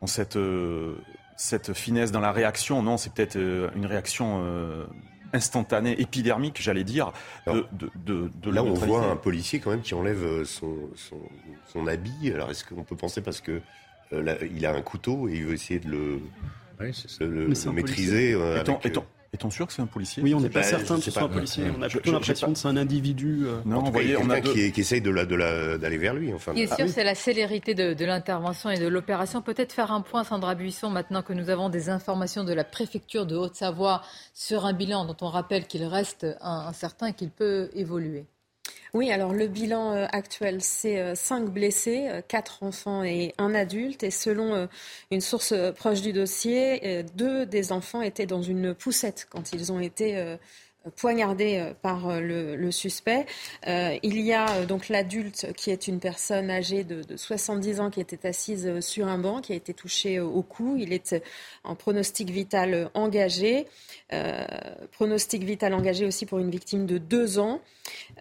euh, 0.02 0.08
cette, 0.08 0.36
euh, 0.36 0.96
cette 1.38 1.74
finesse 1.74 2.12
dans 2.12 2.20
la 2.20 2.32
réaction. 2.32 2.82
Non, 2.82 2.98
c'est 2.98 3.14
peut-être 3.14 3.36
euh, 3.36 3.70
une 3.76 3.86
réaction 3.86 4.42
euh, 4.44 4.86
instantanée, 5.34 6.00
épidermique, 6.00 6.62
j'allais 6.62 6.84
dire, 6.84 7.12
de, 7.48 7.66
de, 7.96 8.32
de, 8.42 8.52
Là, 8.52 8.64
on 8.64 8.74
voit 8.74 9.06
un 9.06 9.16
policier 9.16 9.60
quand 9.60 9.72
même 9.72 9.82
qui 9.82 9.94
enlève 9.94 10.44
son, 10.44 10.76
son, 10.96 11.20
son 11.68 11.88
habit. 11.88 12.32
Alors, 12.34 12.50
est-ce 12.50 12.66
qu'on 12.66 12.84
peut 12.84 12.96
penser 12.96 13.22
parce 13.22 13.42
que 13.42 13.62
il 14.12 14.66
a 14.66 14.74
un 14.74 14.82
couteau 14.82 15.30
et 15.30 15.36
il 15.36 15.46
veut 15.46 15.54
essayer 15.54 15.80
de 15.80 15.88
le, 15.88 16.22
le, 17.20 17.72
maîtriser 17.72 18.36
est-on 19.34 19.50
sûr 19.50 19.68
que 19.68 19.74
c'est 19.74 19.82
un 19.82 19.88
policier 19.88 20.24
Oui, 20.24 20.34
on 20.34 20.40
n'est 20.40 20.50
pas 20.50 20.64
certain 20.64 20.96
que 20.96 21.02
ce 21.02 21.12
soit 21.12 21.24
un 21.24 21.30
policier. 21.30 21.66
On 21.78 21.82
a 21.82 21.90
plutôt 21.90 22.12
l'impression 22.12 22.52
que 22.52 22.58
c'est 22.58 22.68
un 22.68 22.78
individu. 22.78 23.44
Euh, 23.46 23.62
non, 23.66 23.84
vous 23.84 23.92
voyez, 23.92 24.18
on 24.18 24.30
a 24.30 24.42
qui, 24.42 24.72
qui, 24.72 24.82
essaye 24.82 25.02
d'aller 25.02 25.26
de 25.26 25.98
vers 25.98 26.14
lui. 26.14 26.34
Enfin, 26.34 26.52
Ce 26.52 26.56
qui 26.56 26.64
est 26.64 26.76
sûr, 26.76 26.90
c'est 26.90 27.04
la 27.04 27.16
célérité 27.16 27.76
de, 27.76 27.94
de 27.94 28.06
l'intervention 28.06 28.70
et 28.70 28.80
de 28.80 28.88
l'opération. 28.88 29.42
Peut-être 29.42 29.72
faire 29.72 29.92
un 29.92 30.02
point, 30.02 30.24
Sandra 30.24 30.56
Buisson, 30.56 30.90
maintenant 30.90 31.22
que 31.22 31.34
nous 31.34 31.50
avons 31.50 31.70
des 31.70 31.90
informations 31.90 32.44
de 32.44 32.54
la 32.54 32.64
préfecture 32.64 33.26
de 33.26 33.36
Haute-Savoie 33.36 34.02
sur 34.34 34.66
un 34.66 34.74
bilan 34.74 35.06
dont 35.06 35.18
on 35.22 35.28
rappelle 35.28 35.68
qu'il 35.68 35.84
reste 35.86 36.26
incertain 36.42 37.08
et 37.08 37.14
qu'il 37.14 37.30
peut 37.30 37.70
évoluer. 37.74 38.26
Oui, 38.96 39.12
alors 39.12 39.34
le 39.34 39.48
bilan 39.48 39.94
euh, 39.94 40.08
actuel, 40.12 40.62
c'est 40.62 41.16
5 41.16 41.44
euh, 41.44 41.48
blessés, 41.48 42.10
4 42.28 42.60
euh, 42.64 42.68
enfants 42.68 43.04
et 43.04 43.36
un 43.38 43.54
adulte. 43.54 44.04
Et 44.04 44.10
selon 44.12 44.68
une 45.12 45.22
source 45.22 45.54
proche 45.76 46.02
du 46.02 46.12
dossier, 46.14 47.04
deux 47.16 47.46
des 47.46 47.72
enfants 47.72 48.02
étaient 48.02 48.26
dans 48.26 48.42
une 48.42 48.74
poussette 48.74 49.28
quand 49.30 49.54
ils 49.54 49.72
ont 49.72 49.80
été 49.80 50.38
poignardé 50.96 51.74
par 51.82 52.20
le, 52.22 52.72
suspect. 52.72 53.26
il 53.68 54.22
y 54.22 54.34
a 54.34 54.66
donc 54.66 54.90
l'adulte 54.90 55.52
qui 55.54 55.72
est 55.72 55.88
une 55.88 56.00
personne 56.00 56.50
âgée 56.50 56.84
de, 56.84 57.04
de, 57.04 57.18
70 57.18 57.80
ans 57.80 57.90
qui 57.90 58.00
était 58.00 58.28
assise 58.28 58.80
sur 58.80 59.08
un 59.08 59.18
banc, 59.18 59.42
qui 59.42 59.54
a 59.54 59.56
été 59.56 59.74
touché 59.74 60.20
au 60.20 60.42
cou. 60.42 60.76
Il 60.78 60.94
est 60.94 61.16
en 61.64 61.76
pronostic 61.76 62.30
vital 62.30 62.90
engagé. 62.94 63.68
Euh, 64.12 64.46
pronostic 64.92 65.44
vital 65.44 65.74
engagé 65.74 66.06
aussi 66.06 66.26
pour 66.26 66.40
une 66.40 66.50
victime 66.50 66.86
de 66.86 66.98
deux 66.98 67.38
ans. 67.40 67.62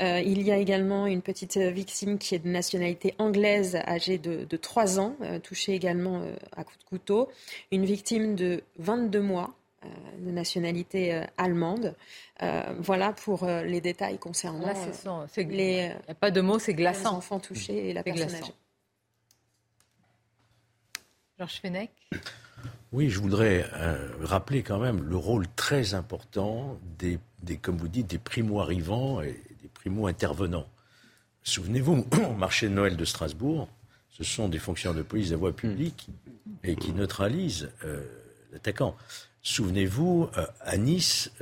Euh, 0.01 0.21
il 0.25 0.43
y 0.43 0.53
a 0.53 0.57
également 0.57 1.07
une 1.07 1.23
petite 1.23 1.57
victime 1.57 2.19
qui 2.19 2.35
est 2.35 2.41
de 2.41 2.49
nationalité 2.49 3.15
anglaise, 3.19 3.77
âgée 3.87 4.19
de, 4.19 4.45
de 4.45 4.57
3 4.57 5.01
ans, 5.01 5.17
euh, 5.23 5.39
touchée 5.39 5.75
également 5.75 6.23
à 6.57 6.65
coup 6.65 6.77
de 6.79 6.85
couteau. 6.85 7.29
Une 7.73 7.85
victime 7.85 8.35
de 8.35 8.63
22 8.79 9.21
mois, 9.21 9.55
de 10.19 10.31
nationalité 10.31 11.23
allemande. 11.37 11.95
voilà 12.79 13.13
pour 13.13 13.47
les 13.47 13.81
détails 13.81 14.19
concernant 14.19 14.67
Là, 14.67 14.75
les. 15.37 15.45
Il 15.47 15.57
n'y 15.57 15.83
a 16.09 16.15
pas 16.15 16.31
de 16.31 16.41
mots, 16.41 16.59
c'est 16.59 16.75
glaçant. 16.75 17.11
Les 17.11 17.17
enfants 17.17 17.41
touchés 17.41 17.91
et 17.91 17.93
la 17.93 18.03
personne 18.03 18.35
âgée. 18.35 18.55
Georges 21.39 21.61
Fenech 21.61 21.91
oui, 22.91 23.11
je 23.11 23.21
voudrais 23.21 23.69
euh, 23.75 24.09
rappeler 24.23 24.63
quand 24.63 24.79
même 24.79 25.03
le 25.03 25.17
rôle 25.17 25.47
très 25.57 25.93
important 25.93 26.81
des, 26.99 27.19
comme 27.59 27.77
vous 27.77 27.89
dites, 27.89 28.07
des 28.07 28.19
primo-arrivants 28.19 29.21
et 29.21 29.39
des 29.63 29.69
primo-intervenants. 29.69 30.67
Souvenez-vous, 31.43 32.07
au 32.31 32.35
marché 32.35 32.69
de 32.69 32.75
Noël 32.75 32.97
de 32.97 33.05
Strasbourg, 33.05 33.69
ce 34.11 34.25
sont 34.25 34.49
des 34.49 34.59
fonctionnaires 34.59 34.97
de 34.97 35.03
police 35.03 35.33
à 35.33 35.37
voie 35.37 35.55
publique 35.55 36.09
et 36.65 36.77
qui 36.77 36.93
neutralisent 36.93 37.71
euh, 37.85 38.03
l'attaquant. 38.53 38.97
Souvenez-vous, 39.49 40.29
euh, 40.37 40.47
à 40.61 40.77
Nice, 40.77 41.33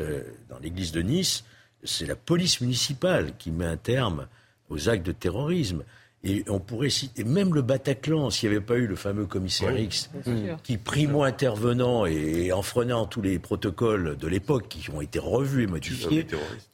dans 0.49 0.61
l'église 0.61 0.93
de 0.93 1.03
Nice, 1.03 1.43
c'est 1.83 2.07
la 2.07 2.15
police 2.15 2.61
municipale 2.61 3.37
qui 3.37 3.51
met 3.51 3.67
un 3.67 3.77
terme 3.77 4.29
aux 4.71 4.89
actes 4.89 5.05
de 5.05 5.11
terrorisme. 5.11 5.83
Et 6.25 6.45
on 6.49 6.59
pourrait 6.59 6.91
citer 6.91 7.23
même 7.23 7.55
le 7.55 7.63
Bataclan, 7.63 8.31
s'il 8.31 8.49
n'y 8.51 8.57
avait 8.57 8.65
pas 8.65 8.77
eu 8.77 8.87
le 8.87 8.97
fameux 8.97 9.27
commissaire 9.27 9.79
X, 9.79 10.11
qui, 10.65 10.77
primo 10.77 11.23
intervenant 11.23 12.05
et 12.05 12.53
enfreignant 12.53 13.07
tous 13.07 13.23
les 13.23 13.39
protocoles 13.39 14.17
de 14.17 14.27
l'époque 14.27 14.67
qui 14.69 14.91
ont 14.91 15.01
été 15.01 15.19
revus 15.19 15.65
et 15.65 15.67
modifiés, 15.67 16.27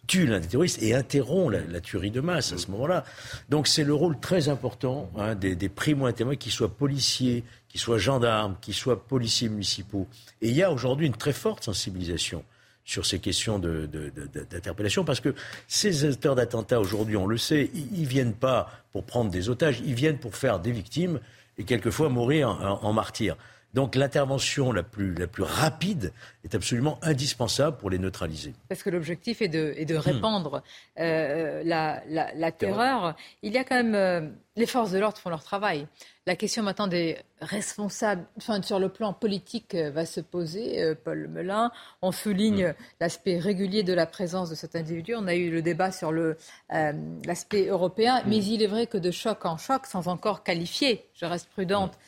tue 0.06 0.26
l'un 0.26 0.40
des 0.40 0.46
terroristes 0.46 0.82
et 0.82 0.94
interrompt 0.94 1.54
la, 1.68 1.80
tuerie 1.80 2.10
de 2.10 2.20
masse 2.20 2.52
à 2.52 2.58
ce 2.58 2.70
moment-là. 2.70 3.04
Donc 3.50 3.68
c'est 3.68 3.84
le 3.84 3.94
rôle 3.94 4.18
très 4.20 4.48
important 4.48 5.10
hein, 5.18 5.34
des, 5.34 5.54
des 5.54 5.68
primo 5.68 6.06
intervenants, 6.06 6.36
qu'ils 6.36 6.52
soient 6.52 6.74
policiers, 6.74 7.44
qu'ils 7.68 7.80
soient 7.80 7.98
gendarmes, 7.98 8.56
qu'ils 8.60 8.74
soient 8.74 9.06
policiers 9.06 9.48
municipaux. 9.48 10.06
Et 10.40 10.48
il 10.48 10.56
y 10.56 10.62
a 10.62 10.72
aujourd'hui 10.72 11.06
une 11.06 11.16
très 11.16 11.32
forte 11.32 11.64
sensibilisation 11.64 12.44
sur 12.84 13.06
ces 13.06 13.18
questions 13.20 13.58
d'interpellation, 13.58 15.04
parce 15.04 15.20
que 15.20 15.34
ces 15.68 16.04
auteurs 16.04 16.34
d'attentats, 16.34 16.80
aujourd'hui, 16.80 17.16
on 17.16 17.26
le 17.26 17.38
sait, 17.38 17.70
ils 17.74 18.02
ne 18.02 18.06
viennent 18.06 18.34
pas 18.34 18.70
pour 18.92 19.04
prendre 19.04 19.30
des 19.30 19.48
otages, 19.48 19.80
ils 19.84 19.94
viennent 19.94 20.18
pour 20.18 20.34
faire 20.34 20.58
des 20.58 20.72
victimes 20.72 21.20
et 21.58 21.64
quelquefois 21.64 22.08
mourir 22.08 22.48
en, 22.48 22.80
en 22.82 22.92
martyrs. 22.92 23.36
Donc 23.74 23.94
l'intervention 23.94 24.70
la 24.70 24.82
plus, 24.82 25.14
la 25.14 25.26
plus 25.26 25.44
rapide 25.44 26.12
est 26.44 26.54
absolument 26.54 26.98
indispensable 27.00 27.78
pour 27.78 27.88
les 27.88 27.98
neutraliser. 27.98 28.54
Parce 28.68 28.82
que 28.82 28.90
l'objectif 28.90 29.40
est 29.40 29.48
de, 29.48 29.72
est 29.76 29.86
de 29.86 29.96
hmm. 29.96 30.00
répandre 30.00 30.62
euh, 30.98 31.62
la, 31.64 32.02
la, 32.06 32.34
la, 32.34 32.52
terreur. 32.52 33.16
Il 33.42 33.52
y 33.52 33.58
a 33.58 33.64
quand 33.64 33.76
même... 33.76 33.94
Euh, 33.94 34.28
les 34.56 34.66
forces 34.66 34.90
de 34.90 34.98
l'ordre 34.98 35.16
font 35.16 35.30
leur 35.30 35.42
travail. 35.42 35.86
La 36.26 36.36
question 36.36 36.62
maintenant 36.62 36.86
des 36.86 37.16
responsables, 37.40 38.26
enfin, 38.36 38.60
sur 38.60 38.78
le 38.78 38.90
plan 38.90 39.14
politique, 39.14 39.74
euh, 39.74 39.90
va 39.90 40.04
se 40.04 40.20
poser. 40.20 40.94
Paul 41.02 41.28
Melun, 41.28 41.72
on 42.02 42.12
souligne 42.12 42.68
hmm. 42.68 42.74
l'aspect 43.00 43.38
régulier 43.38 43.82
de 43.82 43.94
la 43.94 44.04
présence 44.04 44.50
de 44.50 44.54
cet 44.54 44.76
individu. 44.76 45.14
On 45.16 45.26
a 45.26 45.34
eu 45.34 45.50
le 45.50 45.62
débat 45.62 45.92
sur 45.92 46.12
l'aspect 46.12 47.68
européen, 47.68 48.20
hmm. 48.20 48.28
mais 48.28 48.44
il 48.44 48.62
est 48.62 48.66
vrai 48.66 48.86
que 48.86 48.98
de 48.98 49.10
choc 49.10 49.46
en 49.46 49.56
choc, 49.56 49.86
sans 49.86 50.08
encore 50.08 50.42
qualifier, 50.42 51.06
je 51.14 51.24
reste 51.24 51.48
prudente, 51.48 51.98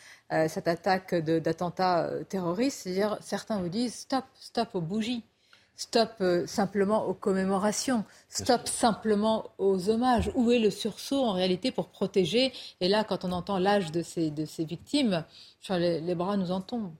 cette 0.48 0.68
attaque 0.68 1.14
d'attentat 1.14 2.10
terroriste. 2.28 2.80
C'est-à-dire, 2.82 3.18
certains 3.20 3.60
vous 3.60 3.68
disent 3.68 3.94
stop, 3.94 4.24
stop 4.34 4.68
aux 4.74 4.80
bougies. 4.80 5.22
Stop 5.76 6.10
euh, 6.20 6.46
simplement 6.46 7.08
aux 7.08 7.14
commémorations, 7.14 8.04
stop 8.28 8.68
simplement 8.68 9.50
aux 9.58 9.90
hommages. 9.90 10.30
Où 10.36 10.52
est 10.52 10.60
le 10.60 10.70
sursaut 10.70 11.24
en 11.24 11.32
réalité 11.32 11.72
pour 11.72 11.88
protéger? 11.88 12.52
Et 12.80 12.86
là, 12.86 13.02
quand 13.02 13.24
on 13.24 13.32
entend 13.32 13.58
l'âge 13.58 13.90
de 13.90 14.02
ces, 14.02 14.30
de 14.30 14.44
ces 14.44 14.64
victimes, 14.64 15.24
les, 15.70 16.14
bras 16.14 16.36
nous 16.36 16.52
en 16.52 16.60
tombent. 16.60 16.92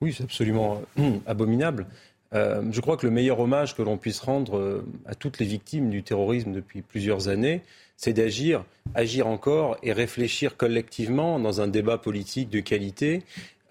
Oui, 0.00 0.14
c'est 0.16 0.22
absolument 0.22 0.80
euh, 1.00 1.18
abominable. 1.26 1.86
Euh, 2.32 2.62
je 2.70 2.80
crois 2.80 2.96
que 2.96 3.04
le 3.04 3.12
meilleur 3.12 3.40
hommage 3.40 3.74
que 3.74 3.82
l'on 3.82 3.98
puisse 3.98 4.20
rendre 4.20 4.84
à 5.06 5.16
toutes 5.16 5.40
les 5.40 5.46
victimes 5.46 5.90
du 5.90 6.04
terrorisme 6.04 6.52
depuis 6.52 6.82
plusieurs 6.82 7.26
années, 7.26 7.64
c'est 8.00 8.14
d'agir, 8.14 8.64
agir 8.94 9.26
encore 9.26 9.76
et 9.82 9.92
réfléchir 9.92 10.56
collectivement 10.56 11.38
dans 11.38 11.60
un 11.60 11.68
débat 11.68 11.98
politique 11.98 12.48
de 12.48 12.60
qualité 12.60 13.22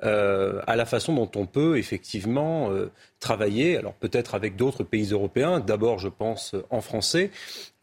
euh, 0.03 0.61
à 0.67 0.75
la 0.75 0.85
façon 0.85 1.15
dont 1.15 1.31
on 1.35 1.47
peut 1.47 1.79
effectivement 1.79 2.69
euh, 2.69 2.91
travailler, 3.19 3.75
alors 3.75 3.93
peut-être 3.93 4.35
avec 4.35 4.55
d'autres 4.55 4.83
pays 4.83 5.11
européens, 5.11 5.59
d'abord 5.59 5.97
je 5.97 6.09
pense 6.09 6.55
en 6.69 6.79
français, 6.79 7.31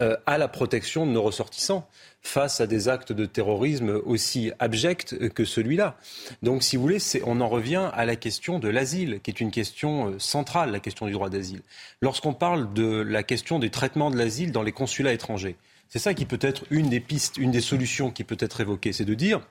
euh, 0.00 0.16
à 0.24 0.38
la 0.38 0.46
protection 0.46 1.04
de 1.04 1.10
nos 1.10 1.22
ressortissants 1.22 1.88
face 2.22 2.60
à 2.60 2.68
des 2.68 2.88
actes 2.88 3.12
de 3.12 3.26
terrorisme 3.26 4.00
aussi 4.06 4.52
abjects 4.60 5.16
que 5.34 5.44
celui-là. 5.44 5.96
Donc 6.44 6.62
si 6.62 6.76
vous 6.76 6.82
voulez, 6.82 6.98
on 7.24 7.40
en 7.40 7.48
revient 7.48 7.90
à 7.92 8.04
la 8.04 8.14
question 8.14 8.60
de 8.60 8.68
l'asile, 8.68 9.18
qui 9.20 9.32
est 9.32 9.40
une 9.40 9.50
question 9.50 10.16
centrale, 10.20 10.70
la 10.70 10.80
question 10.80 11.06
du 11.06 11.12
droit 11.12 11.28
d'asile. 11.28 11.62
Lorsqu'on 12.02 12.34
parle 12.34 12.72
de 12.72 13.02
la 13.02 13.24
question 13.24 13.58
du 13.58 13.70
traitement 13.70 14.12
de 14.12 14.16
l'asile 14.16 14.52
dans 14.52 14.62
les 14.62 14.72
consulats 14.72 15.12
étrangers, 15.12 15.56
c'est 15.88 15.98
ça 15.98 16.14
qui 16.14 16.26
peut 16.26 16.38
être 16.40 16.64
une 16.70 16.88
des 16.88 17.00
pistes, 17.00 17.36
une 17.36 17.50
des 17.50 17.60
solutions 17.60 18.10
qui 18.10 18.24
peut 18.24 18.36
être 18.40 18.60
évoquée, 18.60 18.92
c'est 18.92 19.04
de 19.04 19.14
dire 19.14 19.46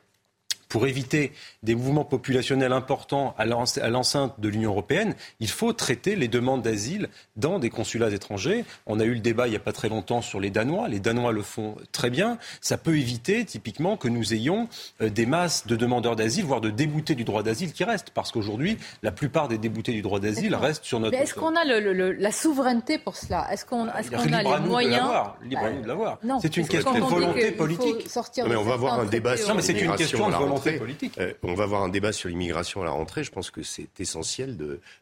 pour 0.76 0.88
éviter 0.88 1.32
des 1.63 1.73
mouvements 1.73 2.03
populationnels 2.03 2.73
importants 2.73 3.34
à 3.38 3.45
l'enceinte 3.45 4.34
de 4.41 4.49
l'Union 4.49 4.71
européenne, 4.71 5.15
il 5.39 5.47
faut 5.47 5.71
traiter 5.71 6.17
les 6.17 6.28
demandes 6.28 6.63
d'asile 6.63 7.07
dans 7.38 7.59
des 7.59 7.69
consulats 7.69 8.09
étrangers. 8.09 8.65
On 8.86 8.99
a 8.99 9.05
eu 9.05 9.13
le 9.13 9.21
débat 9.21 9.47
il 9.47 9.51
n'y 9.51 9.55
a 9.55 9.61
pas 9.61 9.71
très 9.71 9.88
longtemps 9.88 10.21
sur 10.21 10.41
les 10.41 10.49
Danois. 10.49 10.89
Les 10.89 10.99
Danois 10.99 11.32
le 11.32 11.43
font 11.43 11.78
très 11.93 12.09
bien. 12.09 12.38
Ça 12.59 12.78
peut 12.78 12.97
éviter 12.97 13.45
typiquement 13.45 13.95
que 13.95 14.09
nous 14.09 14.34
ayons 14.34 14.67
euh, 15.01 15.09
des 15.09 15.26
masses 15.26 15.65
de 15.65 15.78
demandeurs 15.78 16.17
d'asile, 16.17 16.43
voire 16.43 16.59
de 16.59 16.71
déboutés 16.71 17.15
du 17.15 17.23
droit 17.23 17.41
d'asile 17.41 17.71
qui 17.71 17.86
restent. 17.86 18.09
Parce 18.09 18.34
qu'aujourd'hui, 18.34 18.78
la 19.01 19.13
plupart 19.13 19.47
des 19.47 19.57
déboutés 19.57 19.93
du 19.93 20.01
droit 20.01 20.19
d'asile 20.19 20.55
restent 20.55 20.84
sur 20.84 20.99
notre... 20.99 21.15
Mais 21.15 21.23
est-ce 21.23 21.36
qu'on 21.36 21.55
a 21.55 21.63
la 21.63 22.32
souveraineté 22.34 22.97
pour 22.97 23.15
cela? 23.15 23.47
Est-ce 23.49 23.63
qu'on 23.63 23.88
est 23.88 24.09
qu 24.09 24.34
a 24.34 24.43
les 24.43 24.67
moyens? 24.67 25.09
Libre 25.41 25.63
à 25.63 25.71
nous 25.71 25.84
de 25.84 25.88
l'avoir. 25.88 26.19
C'est 26.41 26.57
une 26.57 26.67
question 26.67 26.93
de 26.95 26.99
volonté 26.99 27.51
politique. 27.53 28.09
mais 28.45 28.57
on 28.57 28.63
va 28.63 28.73
avoir 28.73 28.99
un 28.99 29.05
débat 29.05 29.38
sur 29.38 29.47
Non, 29.47 29.55
mais 29.55 29.61
c'est 29.61 29.80
une 29.80 29.95
question 29.95 30.30
de 30.30 30.36
volonté 30.36 30.64
euh, 30.68 31.34
on 31.43 31.53
va 31.53 31.63
avoir 31.63 31.84
un 31.84 31.89
débat 31.89 32.11
sur 32.11 32.30
l'immigration 32.30 32.82
à 32.82 32.86
la 32.86 32.91
rentrée. 32.91 33.24
Je 33.24 33.32
pense 33.32 33.51
que 33.51 33.63
c'est 33.63 33.99
essentiel 33.99 34.57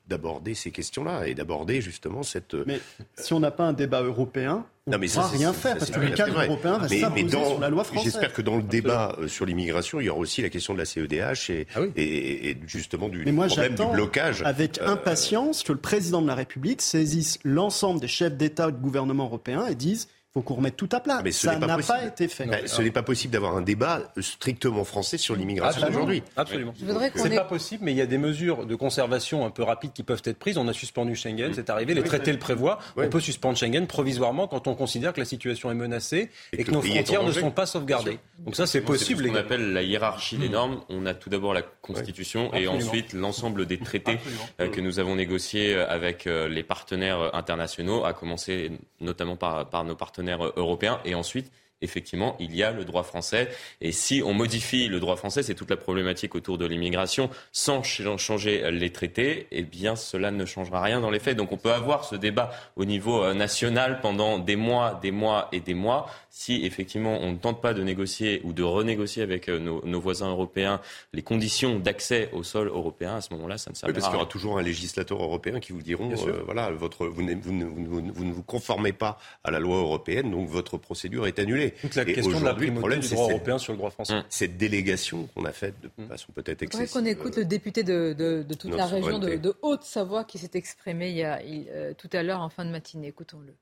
d'aborder 0.08 0.54
ces 0.54 0.72
questions-là 0.72 1.28
et 1.28 1.34
d'aborder 1.34 1.82
justement 1.82 2.24
cette. 2.24 2.54
Mais 2.54 2.80
si 3.18 3.34
on 3.34 3.40
n'a 3.40 3.52
pas 3.52 3.64
un 3.64 3.74
débat 3.74 4.02
européen, 4.02 4.66
on 4.86 4.92
ne 4.92 5.08
pourra 5.08 5.28
rien 5.28 5.54
faire 5.54 5.78
parce 5.78 5.92
que 5.92 6.00
le 6.00 6.10
cadre 6.10 6.44
européen 6.44 6.78
va 6.78 6.90
s'imposer 6.90 7.30
sur 7.30 7.60
la 7.60 7.70
loi 7.70 7.84
française. 7.84 8.12
J'espère 8.12 8.34
que 8.34 8.42
dans 8.42 8.58
le 8.58 8.64
débat 8.64 9.16
euh, 9.18 9.28
sur 9.28 9.46
l'immigration, 9.46 10.02
il 10.02 10.06
y 10.06 10.10
aura 10.10 10.20
aussi 10.20 10.42
la 10.42 10.50
question 10.50 10.74
de 10.74 10.80
la 10.80 10.86
CEDH 10.86 11.50
et, 11.50 11.68
ah 11.76 11.82
et, 11.96 12.58
justement 12.68 13.08
du, 13.08 13.24
problème 13.24 13.76
du 13.76 13.86
blocage. 13.94 14.42
Avec 14.44 14.82
euh, 14.82 14.88
impatience 14.88 15.64
que 15.64 15.72
le 15.72 15.80
président 15.80 16.22
de 16.22 16.28
la 16.28 16.36
République 16.36 16.82
saisisse 16.82 17.40
l'ensemble 17.46 18.02
des 18.02 18.10
chefs 18.10 18.36
d'État 18.36 18.70
et 18.70 18.72
de 18.74 18.78
gouvernement 18.78 19.26
européens 19.26 19.66
et 19.68 19.76
dise 19.76 20.10
faut 20.34 20.42
qu'on 20.42 20.56
remette 20.56 20.76
tout 20.76 20.90
à 20.92 21.00
plat. 21.00 21.22
Mais 21.24 21.32
ça 21.32 21.58
n'a 21.58 21.78
pas, 21.78 22.06
été 22.06 22.28
fait. 22.28 22.68
ce 22.68 22.82
n'est 22.82 22.92
pas 22.92 23.04
possible 23.04 23.34
d'avoir 23.34 23.56
un 23.56 23.62
débat 23.62 24.12
strictement 24.20 24.84
français 24.84 25.20
sur 25.20 25.36
l'immigration 25.36 25.88
aujourd'hui. 25.88 26.24
Absolument. 26.36 26.74
C'est 27.16 27.30
n'est 27.30 27.36
pas 27.36 27.44
possible, 27.44 27.86
mais 27.86 27.92
il 27.92 27.98
y 27.98 28.02
a 28.02 28.08
des 28.08 28.18
mesures 28.18 28.66
de 28.66 28.76
conservation 28.76 29.46
un 29.46 29.52
peu 29.52 29.62
rapides 29.62 29.94
qui 29.94 30.02
peuvent 30.02 30.24
être 30.26 30.40
prises. 30.40 30.58
On 30.58 30.68
a 30.68 30.74
suspendu 30.74 31.16
Schengen, 31.16 31.54
c'est 31.54 31.70
arrivé, 31.70 31.94
les 31.94 32.04
traités 32.04 32.32
le 32.32 32.40
prévoient. 32.40 32.80
On 32.98 33.08
peut 33.10 33.20
suspendre 33.20 33.58
Schengen 33.58 33.86
provisoirement 33.86 34.48
quand 34.48 34.68
on 34.68 34.74
considère 34.74 35.14
que 35.14 35.20
la 35.20 35.26
situation 35.26 35.70
est 35.70 35.76
menacée 35.76 36.32
et, 36.52 36.64
que, 36.64 36.72
nos 36.72 36.82
frontières 36.82 37.24
ne 37.24 37.32
sont 37.32 37.52
pas 37.52 37.68
sauvegardées. 37.68 38.18
Donc 38.40 38.56
ça, 38.56 38.66
c'est 38.66 38.82
possible. 38.82 39.24
C'est 39.24 39.30
ce 39.30 39.34
qu'on 39.34 39.40
appelle 39.40 39.74
la 39.74 39.84
hiérarchie 39.84 40.38
des 40.38 40.50
normes. 40.50 40.82
On 40.90 41.06
a 41.06 41.14
tout 41.14 41.30
d'abord 41.30 41.54
la 41.54 41.62
Constitution 41.62 42.52
et 42.56 42.68
ensuite 42.68 43.14
l'ensemble 43.14 43.68
des 43.68 43.78
traités 43.78 44.18
euh, 44.60 44.70
que 44.70 44.82
nous 44.82 45.00
avons 45.00 45.16
négociés 45.16 45.76
euh, 45.76 45.88
avec 45.88 46.26
euh, 46.26 46.48
les 46.48 46.64
partenaires 46.64 47.36
internationaux, 47.36 48.04
à 48.04 48.14
commencer 48.14 48.72
notamment 49.00 49.36
par, 49.36 49.70
par 49.70 49.84
nos 49.84 49.96
partenaires 49.96 50.23
européen 50.30 51.00
et 51.06 51.16
ensuite 51.16 51.52
effectivement, 51.84 52.36
il 52.40 52.56
y 52.56 52.64
a 52.64 52.72
le 52.72 52.86
droit 52.86 53.04
français. 53.04 53.50
Et 53.82 53.92
si 53.92 54.24
on 54.26 54.34
modifie 54.34 54.88
le 54.88 55.00
droit 55.00 55.16
français, 55.16 55.44
c'est 55.44 55.54
toute 55.54 55.70
la 55.70 55.78
problématique 55.78 56.34
autour 56.34 56.58
de 56.58 56.66
l'immigration, 56.66 57.30
sans 57.52 57.84
changer 57.84 58.72
les 58.72 58.92
traités, 58.92 59.48
eh 59.52 59.64
bien, 59.64 59.96
cela 59.96 60.32
ne 60.32 60.46
changera 60.46 60.82
rien 60.82 61.02
dans 61.02 61.12
les 61.12 61.20
faits. 61.20 61.38
Donc, 61.38 61.52
on 61.52 61.58
peut 61.58 61.74
avoir 61.74 62.06
ce 62.06 62.16
débat 62.16 62.52
au 62.76 62.86
niveau 62.86 63.24
euh, 63.24 63.34
national 63.34 64.00
pendant 64.02 64.40
des 64.40 64.56
mois, 64.56 65.00
des 65.02 65.12
mois 65.12 65.50
et 65.52 65.60
des 65.60 65.74
mois. 65.74 66.10
Si 66.36 66.66
effectivement 66.66 67.20
on 67.22 67.34
ne 67.34 67.38
tente 67.38 67.62
pas 67.62 67.76
de 67.76 67.84
négocier 67.84 68.42
ou 68.44 68.54
de 68.54 68.64
renégocier 68.64 69.22
avec 69.22 69.50
euh, 69.50 69.60
nos, 69.60 70.02
voisins 70.02 70.32
européens 70.32 70.82
les 71.14 71.22
conditions 71.22 71.78
d'accès 71.78 72.32
au 72.34 72.42
sol 72.42 72.70
européen, 72.70 73.18
à 73.18 73.22
ce 73.22 73.32
moment-là, 73.36 73.60
ça 73.60 73.70
ne 73.70 73.76
servira 73.76 73.90
oui, 73.90 73.94
parce 73.94 74.08
qu'il 74.08 74.16
y 74.16 74.20
aura 74.20 74.30
toujours 74.30 74.58
un 74.58 74.64
législateur 74.64 75.22
européen 75.22 75.60
qui 75.60 75.74
vous 75.74 75.84
diront, 75.84 76.12
euh, 76.12 76.42
voilà, 76.44 76.72
votre, 76.72 77.06
vous, 77.06 77.22
vous, 77.22 77.76
vous, 77.86 78.02
ne 78.02 78.34
vous 78.34 78.42
conformez 78.42 78.94
pas 78.94 79.20
à 79.44 79.52
la 79.52 79.60
loi 79.60 79.78
européenne, 79.78 80.32
donc 80.32 80.50
votre 80.50 80.80
procédure 80.80 81.28
est 81.28 81.38
annulée. 81.38 81.76
Toute 81.80 81.94
la 81.94 82.04
question 82.04 82.40
de 82.40 82.46
la 82.46 82.56
primauté 82.56 82.98
du 82.98 83.10
droit 83.10 83.30
européen 83.30 83.60
sur 83.60 83.74
le 83.74 83.78
droit 83.78 83.92
français. 83.92 84.16
Hum. 84.16 84.24
Cette 84.28 84.58
délégation 84.58 85.30
qu'on 85.36 85.46
a 85.46 85.52
faite 85.52 85.76
de 85.82 85.92
hum. 86.00 86.08
façon 86.08 86.32
peut-être 86.34 86.64
excessive. 86.64 86.90
qu'on 86.94 87.06
écoute 87.06 87.38
le 87.38 87.46
député 87.46 87.84
de, 87.84 88.44
toute 88.60 88.74
la 88.74 88.88
région 88.88 89.20
de, 89.20 89.54
Haute-Savoie 89.62 90.24
qui 90.24 90.40
s'est 90.40 90.50
exprimé 90.56 91.12
il 91.12 91.18
y 91.18 91.24
a, 91.24 91.40
euh, 91.44 91.94
tout 91.96 92.10
à 92.12 92.24
l'heure 92.24 92.42
en 92.42 92.50
fin 92.50 92.66
de 92.66 92.72
matinée. 92.72 93.10
Écoutons-le. 93.10 93.54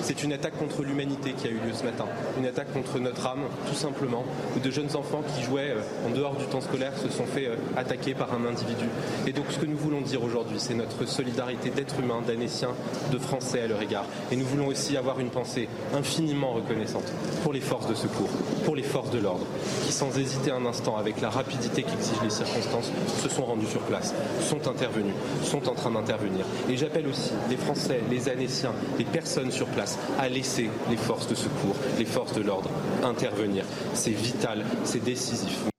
C'est 0.00 0.24
une 0.24 0.32
attaque 0.32 0.58
contre 0.58 0.82
l'humanité 0.82 1.32
qui 1.32 1.46
a 1.46 1.50
eu 1.50 1.58
lieu 1.58 1.74
ce 1.74 1.84
matin, 1.84 2.06
une 2.38 2.46
attaque 2.46 2.72
contre 2.72 2.98
notre 2.98 3.26
âme, 3.26 3.42
tout 3.68 3.74
simplement, 3.74 4.24
où 4.56 4.58
de 4.58 4.70
jeunes 4.70 4.96
enfants 4.96 5.22
qui 5.36 5.44
jouaient 5.44 5.74
euh, 5.76 6.06
en 6.08 6.10
dehors 6.10 6.34
du 6.34 6.46
temps 6.46 6.62
scolaire 6.62 6.96
se 6.96 7.10
sont 7.10 7.26
fait 7.26 7.46
euh, 7.46 7.56
attaquer 7.76 8.14
par 8.14 8.32
un 8.32 8.46
individu. 8.46 8.86
Et 9.26 9.32
donc 9.32 9.44
ce 9.50 9.58
que 9.58 9.66
nous 9.66 9.76
voulons 9.76 10.00
dire 10.00 10.24
aujourd'hui, 10.24 10.56
c'est 10.58 10.72
notre 10.72 11.06
solidarité 11.06 11.68
d'êtres 11.68 12.00
humains, 12.00 12.22
d'Anéciens, 12.26 12.74
de 13.12 13.18
Français 13.18 13.60
à 13.60 13.66
leur 13.66 13.82
égard. 13.82 14.06
Et 14.30 14.36
nous 14.36 14.46
voulons 14.46 14.68
aussi 14.68 14.96
avoir 14.96 15.20
une 15.20 15.28
pensée 15.28 15.68
infiniment 15.94 16.52
reconnaissante 16.52 17.12
pour 17.42 17.52
les 17.52 17.60
forces 17.60 17.86
de 17.86 17.94
secours, 17.94 18.30
pour 18.64 18.74
les 18.74 18.82
forces 18.82 19.10
de 19.10 19.18
l'ordre, 19.18 19.46
qui 19.84 19.92
sans 19.92 20.18
hésiter 20.18 20.52
un 20.52 20.64
instant, 20.64 20.96
avec 20.96 21.20
la 21.20 21.28
rapidité 21.28 21.82
qu'exigent 21.82 22.22
les 22.22 22.30
circonstances, 22.30 22.90
se 23.22 23.28
sont 23.28 23.44
rendus 23.44 23.66
sur 23.66 23.80
place, 23.82 24.14
sont 24.40 24.68
intervenus, 24.68 25.14
sont 25.44 25.68
en 25.68 25.74
train 25.74 25.90
d'intervenir. 25.90 26.46
Et 26.70 26.78
j'appelle 26.78 27.06
aussi 27.08 27.32
les 27.50 27.56
Français, 27.58 28.00
les 28.10 28.30
Anéciens, 28.30 28.72
les 28.98 29.04
personnes 29.04 29.50
sur 29.50 29.66
place 29.66 29.81
à 30.18 30.28
laisser 30.28 30.70
les 30.90 30.96
forces 30.96 31.28
de 31.28 31.34
secours, 31.34 31.76
les 31.98 32.04
forces 32.04 32.34
de 32.34 32.42
l'ordre 32.42 32.70
intervenir. 33.02 33.64
C'est 33.94 34.10
vital, 34.10 34.64
c'est 34.84 35.02
décisif. 35.02 35.72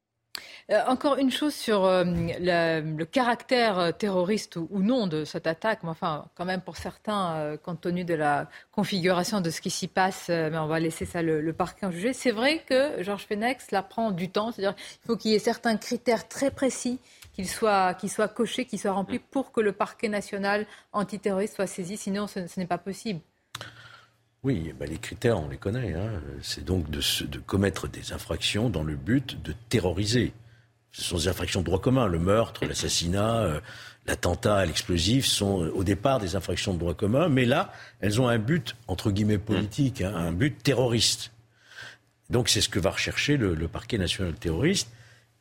Euh, 0.71 0.79
encore 0.87 1.17
une 1.17 1.29
chose 1.29 1.53
sur 1.53 1.83
euh, 1.83 2.05
le 2.05 3.03
caractère 3.03 3.79
euh, 3.79 3.91
terroriste 3.91 4.55
ou, 4.55 4.81
non 4.81 5.07
de 5.07 5.25
cette 5.25 5.45
attaque, 5.45 5.83
mais 5.83 5.89
enfin, 5.89 6.25
quand 6.35 6.45
même 6.45 6.61
pour 6.61 6.77
certains, 6.77 7.57
compte 7.63 7.81
tenu 7.81 8.05
de 8.05 8.13
la 8.13 8.49
configuration 8.71 9.41
de 9.41 9.49
ce 9.49 9.59
qui 9.59 9.69
s'y 9.69 9.87
passe, 9.87 10.29
mais 10.29 10.57
on 10.57 10.67
va 10.67 10.79
laisser 10.79 11.05
ça 11.05 11.21
le, 11.21 11.53
parquet 11.53 11.85
en 11.85 11.91
juger. 11.91 12.13
C'est 12.13 12.31
vrai 12.31 12.63
que 12.67 13.03
Georges 13.03 13.25
Fenex, 13.25 13.67
cela 13.69 13.83
prend 13.83 14.11
du 14.11 14.29
temps, 14.29 14.51
c'est-à-dire 14.51 14.75
qu'il 14.75 15.05
faut 15.05 15.17
qu'il 15.17 15.31
y 15.31 15.35
ait 15.35 15.39
certains 15.39 15.75
critères 15.75 16.27
très 16.27 16.49
précis 16.49 16.99
qu'ils 17.33 17.49
soient, 17.49 17.93
qu 17.95 18.07
soient 18.07 18.27
cochés, 18.27 18.65
qu'ils 18.65 18.79
soient 18.79 18.91
remplis 18.91 19.19
pour 19.19 19.51
que 19.51 19.59
le 19.59 19.73
parquet 19.73 20.07
national 20.07 20.65
antiterroriste 20.93 21.55
soit 21.55 21.67
saisi, 21.67 21.97
sinon 21.97 22.27
ce 22.27 22.39
n'est 22.57 22.67
pas 22.67 22.77
possible. 22.77 23.19
Oui, 24.43 24.73
bah, 24.77 24.85
les 24.85 24.97
critères, 24.97 25.39
on 25.39 25.47
les 25.47 25.57
connaît. 25.57 25.93
Hein. 25.93 26.21
C'est 26.41 26.65
donc 26.65 26.89
de, 26.89 26.99
commettre 27.39 27.87
des 27.87 28.11
infractions 28.11 28.69
dans 28.69 28.83
le 28.83 28.95
but 28.95 29.41
de 29.41 29.53
terroriser. 29.69 30.33
Ce 30.91 31.01
sont 31.01 31.17
des 31.17 31.27
infractions 31.29 31.61
de 31.61 31.65
droit 31.65 31.79
commun. 31.79 32.07
Le 32.07 32.19
meurtre, 32.19 32.65
l'assassinat, 32.65 33.43
euh, 33.43 33.59
l'attentat 34.05 34.57
à 34.57 34.65
l'explosif 34.65 35.25
sont 35.25 35.63
euh, 35.63 35.71
au 35.71 35.85
départ 35.85 36.19
des 36.19 36.35
infractions 36.35 36.73
de 36.73 36.79
droit 36.79 36.93
commun, 36.93 37.29
mais 37.29 37.45
là, 37.45 37.71
elles 38.01 38.19
ont 38.19 38.27
un 38.27 38.37
but, 38.37 38.75
entre 38.87 39.11
guillemets, 39.11 39.37
politique, 39.37 40.01
hein, 40.01 40.13
un 40.13 40.33
but 40.33 40.61
terroriste. 40.61 41.31
Donc 42.29 42.49
c'est 42.49 42.61
ce 42.61 42.69
que 42.69 42.79
va 42.79 42.91
rechercher 42.91 43.37
le, 43.37 43.55
le, 43.55 43.67
parquet 43.69 43.97
national 43.97 44.33
terroriste. 44.33 44.89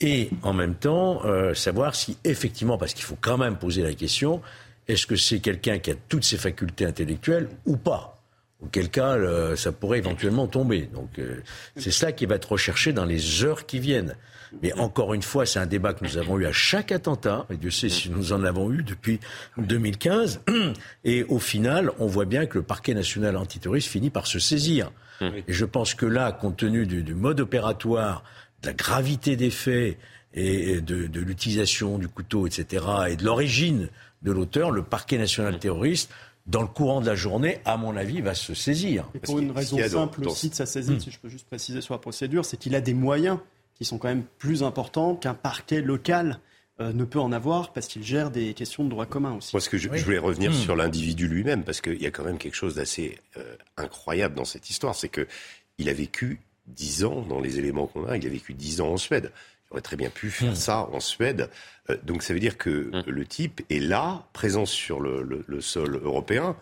Et 0.01 0.31
en 0.43 0.53
même 0.53 0.75
temps, 0.75 1.25
euh, 1.25 1.55
savoir 1.55 1.95
si 1.95 2.17
effectivement, 2.25 2.79
parce 2.79 2.95
qu'il 2.95 3.05
faut 3.05 3.19
quand 3.21 3.39
même 3.39 3.57
poser 3.57 3.83
la 3.83 3.95
question, 3.95 4.43
est-ce 4.87 5.07
que 5.07 5.17
c'est 5.17 5.41
quelqu'un 5.41 5.79
qui 5.79 5.91
a 5.91 5.95
toutes 6.09 6.25
ses 6.25 6.39
facultés 6.39 6.87
intellectuelles 6.87 7.49
ou 7.67 7.77
pas? 7.77 8.22
Auquel 8.63 8.91
cas 8.91 9.17
ça 9.57 9.73
pourrait 9.73 9.99
éventuellement 9.99 10.47
tomber. 10.47 10.89
Donc 10.93 11.19
euh, 11.19 11.43
c'est 11.77 11.91
ça 11.91 12.13
qui 12.13 12.27
va 12.27 12.37
être 12.37 12.53
recherché 12.53 12.93
dans 12.93 13.05
les 13.05 13.45
heures 13.45 13.67
qui 13.67 13.79
viennent. 13.79 14.15
Mais 14.63 14.73
encore 14.75 15.15
une 15.15 15.23
fois, 15.23 15.47
c'est 15.47 15.59
un 15.59 15.67
débat 15.67 15.95
que 15.95 16.05
nous 16.05 16.19
avons 16.19 16.39
eu 16.39 16.45
à 16.45 16.53
chaque 16.53 16.93
attentat, 16.93 17.47
et 17.49 17.57
Dieu 17.57 17.71
sait 17.71 17.89
si 17.89 18.11
nous 18.11 18.35
en 18.35 18.45
avons 18.45 18.71
eu 18.71 18.83
depuis 18.83 19.19
2015. 19.57 20.43
Et 21.05 21.25
au 21.25 21.39
final, 21.39 21.91
on 21.99 22.07
voit 22.07 22.27
bien 22.27 22.45
que 22.45 22.59
le 22.59 22.63
parquet 22.63 22.93
national 22.93 23.39
antiterroriste 23.39 23.89
finit 23.89 24.11
par 24.11 24.27
se 24.27 24.39
saisir. 24.39 24.93
Et 25.23 25.53
je 25.53 25.65
pense 25.65 25.95
que 25.95 26.05
là, 26.05 26.33
compte 26.33 26.59
tenu 26.59 26.85
du, 26.85 27.03
du 27.03 27.15
mode 27.15 27.41
opératoire 27.41 28.25
la 28.65 28.73
gravité 28.73 29.37
des 29.37 29.51
faits 29.51 29.99
et 30.35 30.81
de, 30.81 31.21
l'utilisation 31.21 31.99
du 31.99 32.09
couteau, 32.09 32.47
etc., 32.47 32.85
et 33.11 33.17
de 33.17 33.25
l'origine 33.25 33.89
de 34.23 34.33
l'auteur, 34.33 34.71
le 34.71 34.83
parquet 34.83 35.19
national 35.19 35.59
terroriste, 35.59 36.11
dans 36.47 36.63
le 36.63 36.69
courant 36.69 37.01
de 37.01 37.07
la 37.07 37.15
journée, 37.15 37.59
à 37.65 37.77
mon 37.77 37.97
avis, 37.97 38.21
va 38.21 38.35
se 38.35 38.55
saisir. 38.55 39.09
Et 39.15 39.19
pour 39.21 39.39
une 39.39 39.53
raison 39.53 39.79
simple 39.89 40.27
aussi 40.27 40.51
de 40.51 40.55
sa 40.55 40.67
saisine, 40.67 40.97
hmm. 40.97 41.01
si 41.01 41.11
je 41.11 41.19
peux 41.19 41.29
juste 41.29 41.47
préciser 41.47 41.81
sur 41.81 41.95
la 41.95 41.99
procédure, 41.99 42.45
c'est 42.45 42.57
qu'il 42.57 42.75
a 42.75 42.81
des 42.81 42.95
moyens 42.95 43.39
qui 43.75 43.85
sont 43.85 43.99
quand 43.99 44.09
même 44.09 44.25
plus 44.39 44.63
importants 44.63 45.15
qu'un 45.15 45.35
parquet 45.35 45.81
local 45.81 46.41
euh, 46.81 46.93
ne 46.93 47.05
peut 47.05 47.21
en 47.21 47.33
avoir 47.33 47.73
parce 47.73 47.87
qu'il 47.87 48.03
gère 48.03 48.31
des 48.31 48.55
questions 48.55 48.85
de 48.85 48.89
droit 48.89 49.07
commun 49.07 49.37
aussi. 49.37 49.51
Moi, 49.55 49.61
ce 49.61 49.69
que 49.69 49.79
je, 49.79 49.89
voulais 49.89 50.19
revenir 50.19 50.51
hmm. 50.51 50.55
sur 50.55 50.75
l'individu 50.75 51.29
lui-même, 51.29 51.63
parce 51.63 51.81
qu'il 51.81 52.01
y 52.01 52.07
a 52.07 52.11
quand 52.11 52.25
même 52.25 52.39
quelque 52.39 52.57
chose 52.57 52.75
d'assez 52.75 53.19
euh, 53.37 53.57
incroyable 53.77 54.35
dans 54.35 54.45
cette 54.45 54.69
histoire, 54.69 54.95
c'est 54.95 55.09
qu'il 55.09 55.89
a 55.89 55.93
vécu 55.93 56.41
dix 56.67 57.05
ans, 57.05 57.23
dans 57.23 57.41
les 57.41 57.59
éléments 57.59 57.87
qu'on 57.87 58.07
a, 58.07 58.17
il 58.17 58.27
a 58.27 58.31
vécu 58.31 58.55
dix 58.55 58.81
ans 58.81 58.93
en 58.93 58.97
Suède 58.97 59.33
aurait 59.73 59.83
très 59.83 59.97
bien 59.97 60.11
pu 60.11 60.31
faire 60.31 60.53
hmm. 60.53 60.57
ça 60.57 60.89
en 60.93 61.01
Suède. 61.01 61.51
Euh, 61.91 61.97
donc 62.05 62.23
ça 62.23 62.35
veut 62.35 62.41
dire 62.41 62.59
que 62.59 62.71
hmm. 62.71 63.03
le 63.07 63.25
type 63.25 63.63
est 63.71 63.81
là, 63.81 64.27
présent 64.33 64.67
sur 64.67 65.01
le, 65.01 65.45
sol 65.61 66.01
européen. 66.03 66.57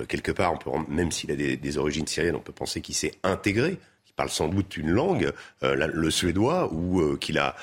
Euh, 0.00 0.06
quelque 0.06 0.32
part, 0.32 0.52
on 0.52 0.58
peut, 0.58 0.70
même 0.88 1.12
s'il 1.12 1.30
a 1.30 1.36
des, 1.36 1.78
origines 1.78 2.06
syriennes, 2.06 2.36
on 2.36 2.40
peut 2.40 2.52
penser 2.52 2.80
qu'il 2.80 2.94
s'est 2.94 3.14
intégré. 3.22 3.78
Il 4.06 4.12
parle 4.14 4.30
sans 4.30 4.48
doute 4.48 4.76
une 4.76 4.90
langue, 4.90 5.32
euh, 5.62 5.74
le 5.74 6.10
suédois, 6.10 6.72
ou 6.72 7.16
qu'il 7.16 7.38
a, 7.38 7.56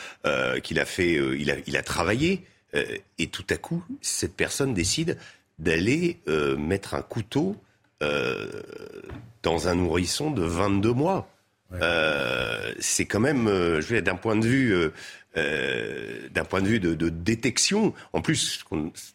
qu'il 0.64 0.80
a 0.80 0.86
fait, 0.86 1.14
il 1.14 1.50
a, 1.52 1.56
il 1.66 1.78
a 1.78 1.84
travaillé. 1.84 2.46
et 2.74 3.28
tout 3.28 3.46
à 3.50 3.58
coup, 3.58 3.84
cette 4.02 4.36
personne 4.36 4.74
décide 4.74 5.18
d'aller 5.60 6.20
mettre 6.58 6.94
un 6.94 7.02
couteau 7.02 7.56
dans 8.02 9.68
un 9.68 9.76
nourrisson 9.76 10.32
de 10.32 10.44
22 10.44 10.92
mois. 10.92 11.30
Euh, 11.74 12.74
c'est 12.80 13.06
quand 13.06 13.20
même, 13.20 13.48
euh, 13.48 13.82
je 13.82 13.88
vais 13.88 14.02
d'un 14.02 14.16
point 14.16 14.36
de 14.36 14.46
vue, 14.46 14.74
euh, 14.74 14.92
euh, 15.38 16.28
d'un 16.30 16.44
point 16.44 16.62
de 16.62 16.68
vue 16.68 16.80
de, 16.80 16.94
de, 16.94 17.10
détection. 17.10 17.94
En 18.14 18.22
plus, 18.22 18.64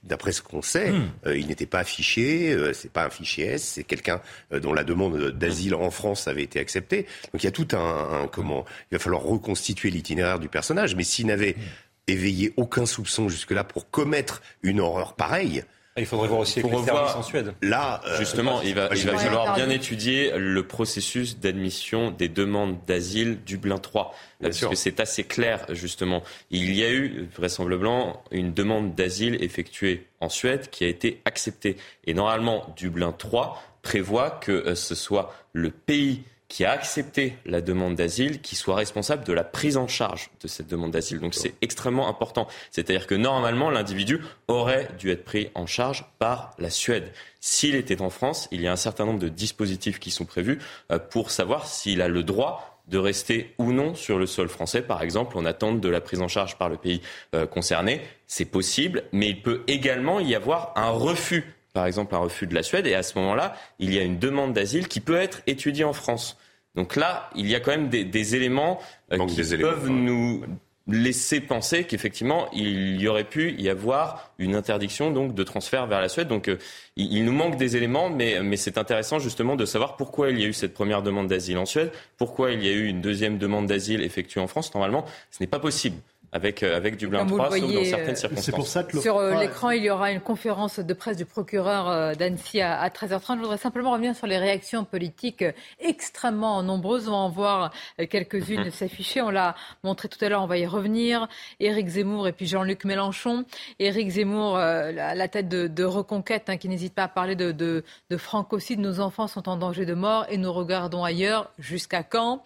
d'après 0.02 0.32
ce 0.32 0.40
qu'on 0.42 0.62
sait, 0.62 0.90
hmm. 0.90 1.10
il 1.34 1.48
n'était 1.48 1.66
pas 1.66 1.80
affiché. 1.80 2.56
c'est 2.72 2.90
pas 2.90 3.04
un 3.04 3.10
fichier 3.10 3.46
S. 3.46 3.62
C'est 3.74 3.84
quelqu'un 3.84 4.20
dont 4.50 4.72
la 4.72 4.84
demande 4.84 5.30
d'asile 5.32 5.74
en 5.74 5.90
France 5.90 6.28
avait 6.28 6.42
été 6.42 6.58
acceptée. 6.58 7.06
Donc 7.32 7.42
il 7.42 7.44
y 7.44 7.48
a 7.48 7.52
tout 7.52 7.68
un, 7.72 8.22
un 8.22 8.28
comment. 8.28 8.64
Il 8.90 8.94
va 8.94 8.98
falloir 8.98 9.22
reconstituer 9.22 9.90
l'itinéraire 9.90 10.38
du 10.38 10.48
personnage. 10.48 10.94
Mais 10.94 11.04
s'il 11.04 11.26
n'avait 11.26 11.52
hmm. 11.52 12.10
éveillé 12.10 12.54
aucun 12.56 12.86
soupçon 12.86 13.28
jusque-là 13.28 13.64
pour 13.64 13.90
commettre 13.90 14.40
une 14.62 14.80
horreur 14.80 15.16
pareille, 15.16 15.64
il 15.98 16.06
faudrait 16.06 16.28
voir 16.28 16.40
aussi 16.40 16.60
avec 16.60 16.70
les 16.70 16.90
en 16.90 17.22
Suède. 17.22 17.54
Là, 17.62 18.00
euh, 18.06 18.18
justement, 18.18 18.60
il 18.62 18.74
va, 18.74 18.88
il 18.94 19.06
va 19.06 19.16
falloir 19.16 19.54
bien 19.54 19.70
étudier 19.70 20.32
le 20.36 20.66
processus 20.66 21.38
d'admission 21.38 22.10
des 22.10 22.28
demandes 22.28 22.76
d'asile 22.86 23.38
Dublin 23.44 23.78
3. 23.78 24.14
parce 24.40 24.64
que 24.64 24.74
c'est 24.74 25.00
assez 25.00 25.24
clair, 25.24 25.66
justement. 25.70 26.22
Il 26.50 26.74
y 26.74 26.84
a 26.84 26.90
eu, 26.90 27.28
vraisemblablement, 27.34 28.22
une 28.30 28.52
demande 28.52 28.94
d'asile 28.94 29.42
effectuée 29.42 30.06
en 30.20 30.28
Suède 30.28 30.68
qui 30.70 30.84
a 30.84 30.88
été 30.88 31.20
acceptée. 31.24 31.76
Et 32.04 32.14
normalement, 32.14 32.74
Dublin 32.76 33.12
3 33.12 33.62
prévoit 33.82 34.30
que 34.30 34.52
euh, 34.52 34.74
ce 34.74 34.94
soit 34.94 35.32
le 35.52 35.70
pays 35.70 36.22
qui 36.48 36.64
a 36.64 36.70
accepté 36.70 37.36
la 37.44 37.60
demande 37.60 37.96
d'asile 37.96 38.40
qui 38.40 38.54
soit 38.54 38.76
responsable 38.76 39.24
de 39.24 39.32
la 39.32 39.44
prise 39.44 39.76
en 39.76 39.88
charge 39.88 40.30
de 40.40 40.48
cette 40.48 40.68
demande 40.68 40.92
d'asile. 40.92 41.18
Donc 41.18 41.34
c'est 41.34 41.54
extrêmement 41.60 42.08
important. 42.08 42.46
C'est-à-dire 42.70 43.06
que 43.06 43.14
normalement, 43.14 43.70
l'individu 43.70 44.20
aurait 44.46 44.88
dû 44.98 45.10
être 45.10 45.24
pris 45.24 45.50
en 45.54 45.66
charge 45.66 46.04
par 46.18 46.54
la 46.58 46.70
Suède. 46.70 47.12
S'il 47.40 47.74
était 47.74 48.00
en 48.00 48.10
France, 48.10 48.48
il 48.52 48.60
y 48.60 48.68
a 48.68 48.72
un 48.72 48.76
certain 48.76 49.06
nombre 49.06 49.18
de 49.18 49.28
dispositifs 49.28 49.98
qui 49.98 50.10
sont 50.10 50.24
prévus 50.24 50.58
euh, 50.92 50.98
pour 50.98 51.30
savoir 51.30 51.66
s'il 51.66 52.00
a 52.00 52.08
le 52.08 52.22
droit 52.22 52.76
de 52.88 52.98
rester 52.98 53.54
ou 53.58 53.72
non 53.72 53.94
sur 53.94 54.18
le 54.18 54.26
sol 54.26 54.48
français, 54.48 54.82
par 54.82 55.02
exemple, 55.02 55.36
en 55.36 55.44
attente 55.44 55.80
de 55.80 55.88
la 55.88 56.00
prise 56.00 56.20
en 56.20 56.28
charge 56.28 56.56
par 56.56 56.68
le 56.68 56.76
pays 56.76 57.00
euh, 57.34 57.46
concerné. 57.46 58.00
C'est 58.28 58.44
possible, 58.44 59.02
mais 59.12 59.28
il 59.28 59.42
peut 59.42 59.62
également 59.66 60.20
y 60.20 60.34
avoir 60.34 60.72
un 60.76 60.90
refus 60.90 61.55
par 61.76 61.84
exemple 61.84 62.14
un 62.14 62.20
refus 62.20 62.46
de 62.46 62.54
la 62.54 62.62
Suède, 62.62 62.86
et 62.86 62.94
à 62.94 63.02
ce 63.02 63.18
moment-là, 63.18 63.54
il 63.78 63.92
y 63.92 63.98
a 63.98 64.02
une 64.02 64.18
demande 64.18 64.54
d'asile 64.54 64.88
qui 64.88 65.00
peut 65.00 65.20
être 65.20 65.42
étudiée 65.46 65.84
en 65.84 65.92
France. 65.92 66.38
Donc 66.74 66.96
là, 66.96 67.28
il 67.36 67.46
y 67.46 67.54
a 67.54 67.60
quand 67.60 67.70
même 67.70 67.90
des, 67.90 68.34
éléments 68.34 68.80
euh, 69.12 69.26
qui 69.26 69.42
peuvent 69.58 69.90
nous 69.90 70.42
laisser 70.86 71.42
penser 71.42 71.84
qu'effectivement, 71.84 72.48
il 72.54 72.98
y 72.98 73.08
aurait 73.08 73.24
pu 73.24 73.54
y 73.58 73.68
avoir 73.68 74.32
une 74.38 74.54
interdiction 74.54 75.10
donc 75.10 75.34
de 75.34 75.42
transfert 75.42 75.86
vers 75.86 76.00
la 76.00 76.08
Suède. 76.08 76.28
Donc 76.28 76.48
euh, 76.48 76.56
il, 76.96 77.26
nous 77.26 77.32
manque 77.32 77.58
des 77.58 77.76
éléments, 77.76 78.08
mais, 78.08 78.40
mais 78.42 78.56
c'est 78.56 78.78
intéressant 78.78 79.18
justement 79.18 79.54
de 79.54 79.66
savoir 79.66 79.96
pourquoi 79.96 80.30
il 80.30 80.40
y 80.40 80.44
a 80.44 80.46
eu 80.46 80.54
cette 80.54 80.72
première 80.72 81.02
demande 81.02 81.26
d'asile 81.26 81.58
en 81.58 81.66
Suède, 81.66 81.92
pourquoi 82.16 82.52
il 82.52 82.64
y 82.64 82.68
a 82.68 82.72
eu 82.72 82.86
une 82.86 83.02
deuxième 83.02 83.36
demande 83.36 83.66
d'asile 83.66 84.00
effectuée 84.00 84.40
en 84.40 84.46
France. 84.46 84.72
Normalement, 84.74 85.04
ce 85.30 85.42
n'est 85.42 85.46
pas 85.46 85.60
possible 85.60 85.96
avec, 86.32 86.62
euh, 86.62 86.76
avec 86.76 86.96
Dublin 86.96 87.24
3, 87.24 87.50
sauf 87.50 87.60
dans 87.60 87.84
certaines 87.84 88.10
euh, 88.10 88.14
circonstances. 88.14 88.54
Pour 88.54 88.66
ça 88.66 88.84
que 88.84 89.00
sur 89.00 89.16
euh, 89.16 89.38
l'écran, 89.40 89.70
il 89.70 89.82
y 89.84 89.90
aura 89.90 90.12
une 90.12 90.20
conférence 90.20 90.78
de 90.78 90.94
presse 90.94 91.16
du 91.16 91.24
procureur 91.24 92.16
d'Annecy 92.16 92.60
à, 92.60 92.88
13h30. 92.88 93.36
Je 93.36 93.40
voudrais 93.40 93.58
simplement 93.58 93.92
revenir 93.92 94.14
sur 94.14 94.26
les 94.26 94.38
réactions 94.38 94.84
politiques 94.84 95.44
extrêmement 95.80 96.62
nombreuses. 96.62 97.08
On 97.08 97.12
va 97.12 97.16
en 97.16 97.28
voir 97.28 97.72
quelques-unes 98.10 98.64
mhm. 98.64 98.70
s'afficher. 98.70 99.20
On 99.22 99.30
l'a 99.30 99.54
montré 99.84 100.08
tout 100.08 100.22
à 100.24 100.28
l'heure, 100.28 100.42
on 100.42 100.46
va 100.46 100.58
y 100.58 100.66
revenir. 100.66 101.28
Éric 101.60 101.88
Zemmour 101.88 102.28
et 102.28 102.32
puis 102.32 102.46
Jean-Luc 102.46 102.84
Mélenchon. 102.84 103.44
Éric 103.78 104.10
Zemmour, 104.10 104.56
à 104.56 105.14
la 105.14 105.28
tête 105.28 105.48
de, 105.48 105.84
Reconquête, 105.86 106.50
hein, 106.50 106.56
qui 106.56 106.68
n'hésite 106.68 106.94
pas 106.94 107.04
à 107.04 107.08
parler 107.08 107.36
de, 107.36 107.52
de, 107.52 107.84
de 108.10 108.16
francocide. 108.16 108.80
Nos 108.80 109.00
enfants 109.00 109.28
sont 109.28 109.48
en 109.48 109.56
danger 109.56 109.86
de 109.86 109.94
mort 109.94 110.26
et 110.28 110.36
nous 110.36 110.52
regardons 110.52 111.04
ailleurs. 111.04 111.50
Jusqu'à 111.58 112.02
quand? 112.02 112.42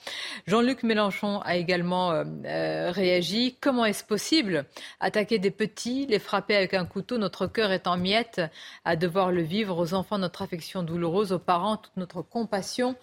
Jean-Luc 0.46 0.82
Mélenchon 0.82 1.40
a 1.40 1.56
également 1.56 2.22
réagi. 2.44 3.56
Comment 3.70 3.84
est-ce 3.84 4.02
possible 4.02 4.64
Attaquer 4.98 5.38
des 5.38 5.52
petits, 5.52 6.04
les 6.06 6.18
frapper 6.18 6.56
avec 6.56 6.74
un 6.74 6.84
couteau, 6.84 7.18
notre 7.18 7.46
cœur 7.46 7.70
est 7.70 7.86
en 7.86 7.96
miettes 7.96 8.40
à 8.84 8.96
devoir 8.96 9.30
le 9.30 9.42
vivre, 9.42 9.78
aux 9.78 9.94
enfants 9.94 10.18
notre 10.18 10.42
affection 10.42 10.82
douloureuse, 10.82 11.30
aux 11.30 11.38
parents 11.38 11.76
toute 11.76 11.96
notre 11.96 12.20
compassion 12.20 12.96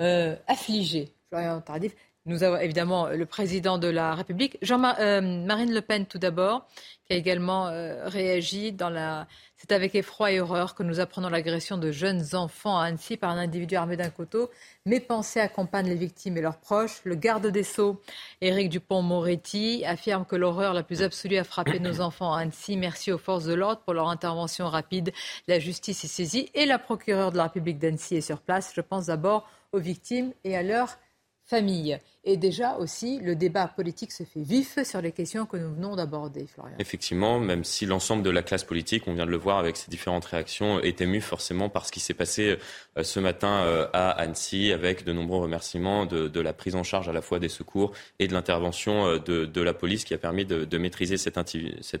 euh, 0.00 0.34
affligée. 0.46 1.12
Florian 1.28 1.60
Tardif. 1.60 1.94
Nous 2.26 2.42
avons 2.42 2.56
évidemment 2.56 3.08
le 3.08 3.26
président 3.26 3.76
de 3.76 3.86
la 3.86 4.14
République, 4.14 4.56
Jean 4.62 4.82
euh, 4.98 5.20
Marine 5.20 5.74
Le 5.74 5.82
Pen 5.82 6.06
tout 6.06 6.16
d'abord, 6.16 6.66
qui 7.04 7.12
a 7.12 7.16
également 7.16 7.66
euh, 7.66 8.08
réagi 8.08 8.72
dans 8.72 8.88
la. 8.88 9.26
C'est 9.58 9.72
avec 9.72 9.94
effroi 9.94 10.32
et 10.32 10.40
horreur 10.40 10.74
que 10.74 10.82
nous 10.82 11.00
apprenons 11.00 11.28
l'agression 11.28 11.76
de 11.76 11.92
jeunes 11.92 12.34
enfants 12.34 12.78
à 12.78 12.84
Annecy 12.84 13.18
par 13.18 13.30
un 13.30 13.36
individu 13.36 13.76
armé 13.76 13.98
d'un 13.98 14.08
couteau. 14.08 14.50
Mes 14.86 15.00
pensées 15.00 15.40
accompagnent 15.40 15.88
les 15.88 15.94
victimes 15.96 16.38
et 16.38 16.40
leurs 16.40 16.56
proches. 16.56 17.02
Le 17.04 17.14
garde 17.14 17.46
des 17.46 17.62
Sceaux, 17.62 18.00
Éric 18.40 18.70
Dupont-Moretti, 18.70 19.84
affirme 19.84 20.24
que 20.24 20.36
l'horreur 20.36 20.72
la 20.72 20.82
plus 20.82 21.02
absolue 21.02 21.36
a 21.36 21.44
frappé 21.44 21.78
nos 21.78 22.00
enfants 22.00 22.32
à 22.32 22.40
Annecy. 22.40 22.78
Merci 22.78 23.12
aux 23.12 23.18
forces 23.18 23.44
de 23.44 23.54
l'ordre 23.54 23.82
pour 23.82 23.92
leur 23.92 24.08
intervention 24.08 24.68
rapide. 24.68 25.12
La 25.46 25.58
justice 25.58 26.04
est 26.04 26.08
saisie 26.08 26.50
et 26.54 26.64
la 26.64 26.78
procureure 26.78 27.32
de 27.32 27.36
la 27.36 27.44
République 27.44 27.78
d'Annecy 27.78 28.16
est 28.16 28.22
sur 28.22 28.40
place. 28.40 28.72
Je 28.74 28.80
pense 28.80 29.06
d'abord 29.06 29.46
aux 29.72 29.78
victimes 29.78 30.32
et 30.44 30.56
à 30.56 30.62
leurs 30.62 30.96
familles. 31.44 31.98
Et 32.26 32.38
déjà 32.38 32.76
aussi, 32.76 33.20
le 33.20 33.36
débat 33.36 33.68
politique 33.68 34.10
se 34.10 34.22
fait 34.22 34.40
vif 34.40 34.82
sur 34.82 35.02
les 35.02 35.12
questions 35.12 35.44
que 35.44 35.58
nous 35.58 35.74
venons 35.74 35.94
d'aborder, 35.94 36.46
Florian. 36.46 36.74
Effectivement, 36.78 37.38
même 37.38 37.64
si 37.64 37.84
l'ensemble 37.84 38.22
de 38.22 38.30
la 38.30 38.42
classe 38.42 38.64
politique, 38.64 39.06
on 39.06 39.12
vient 39.12 39.26
de 39.26 39.30
le 39.30 39.36
voir 39.36 39.58
avec 39.58 39.76
ces 39.76 39.90
différentes 39.90 40.24
réactions, 40.24 40.80
est 40.80 41.02
ému 41.02 41.20
forcément 41.20 41.68
par 41.68 41.84
ce 41.84 41.92
qui 41.92 42.00
s'est 42.00 42.14
passé 42.14 42.56
euh, 42.96 43.02
ce 43.02 43.20
matin 43.20 43.64
euh, 43.64 43.86
à 43.92 44.08
Annecy, 44.10 44.72
avec 44.72 45.04
de 45.04 45.12
nombreux 45.12 45.40
remerciements 45.40 46.06
de, 46.06 46.40
la 46.40 46.54
prise 46.54 46.76
en 46.76 46.82
charge 46.82 47.08
à 47.08 47.12
la 47.12 47.20
fois 47.20 47.38
des 47.38 47.50
secours 47.50 47.92
et 48.18 48.26
de 48.26 48.32
l'intervention 48.32 49.06
euh, 49.06 49.18
de, 49.18 49.60
la 49.60 49.74
police 49.74 50.04
qui 50.04 50.14
a 50.14 50.18
permis 50.18 50.46
de, 50.46 50.78
maîtriser 50.78 51.18
cet, 51.18 51.36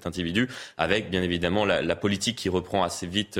individu, 0.06 0.48
avec 0.78 1.10
bien 1.10 1.22
évidemment 1.22 1.66
la, 1.66 1.96
politique 1.96 2.36
qui 2.36 2.48
reprend 2.48 2.82
assez 2.82 3.06
vite 3.06 3.38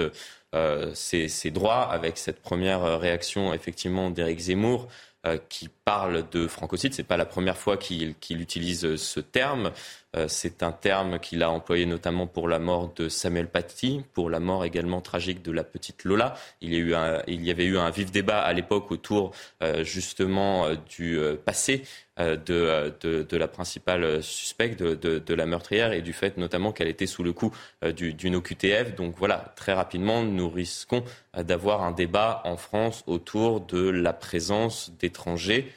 ses, 0.94 1.50
droits, 1.50 1.82
avec 1.82 2.16
cette 2.16 2.40
première 2.40 2.98
réaction 3.00 3.52
effectivement 3.52 4.10
d'Éric 4.10 4.38
Zemmour. 4.38 4.88
Euh, 5.26 5.38
qui 5.48 5.70
parle 5.86 6.28
de 6.32 6.46
francocide. 6.46 6.92
Ce 6.92 7.00
n'est 7.00 7.08
pas 7.08 7.16
la 7.16 7.24
première 7.24 7.56
fois 7.56 7.78
qu'il 7.78 8.14
utilise 8.30 8.96
ce 8.96 9.20
terme. 9.20 9.70
Euh, 10.14 10.26
c'est 10.28 10.62
un 10.62 10.72
terme 10.72 11.18
qu'il 11.18 11.42
a 11.42 11.50
employé 11.50 11.86
notamment 11.86 12.26
pour 12.26 12.48
la 12.48 12.58
mort 12.58 12.92
de 12.94 13.08
Samuel 13.08 13.48
Paty, 13.48 14.02
pour 14.12 14.30
la 14.30 14.40
mort 14.40 14.64
également 14.64 15.00
tragique 15.00 15.42
de 15.42 15.52
la 15.52 15.64
petite 15.64 16.04
Lola. 16.04 16.34
Il 16.60 16.72
y, 16.72 17.50
avait 17.50 17.64
eu 17.64 17.78
un 17.78 17.90
vif 17.90 18.10
débat 18.10 18.40
à 18.40 18.52
l'époque 18.52 18.90
autour 18.90 19.32
euh, 19.62 19.84
justement 19.84 20.68
du 20.88 21.18
passé 21.44 21.82
euh, 22.20 22.36
euh, 22.48 23.24
de, 23.24 23.36
la 23.36 23.48
principale 23.48 24.22
suspecte 24.22 24.80
de, 24.80 25.18
de, 25.18 25.34
la 25.34 25.46
meurtrière 25.46 25.92
et 25.92 26.00
du 26.00 26.12
fait 26.12 26.36
notamment 26.36 26.70
qu'elle 26.70 26.86
était 26.86 27.08
sous 27.08 27.24
le 27.24 27.32
coup 27.32 27.52
euh, 27.82 27.90
d'une 27.90 28.36
OQTF. 28.36 28.94
Donc 28.94 29.16
voilà, 29.18 29.52
très 29.56 29.72
rapidement, 29.72 30.22
nous 30.22 30.48
risquons 30.48 31.02
d'avoir 31.36 31.82
un 31.82 31.90
débat 31.90 32.40
en 32.44 32.56
France 32.56 33.02
autour 33.08 33.62
de 33.62 33.88
la 33.88 34.12
présence 34.12 34.92
d'étrangers. 35.00 35.72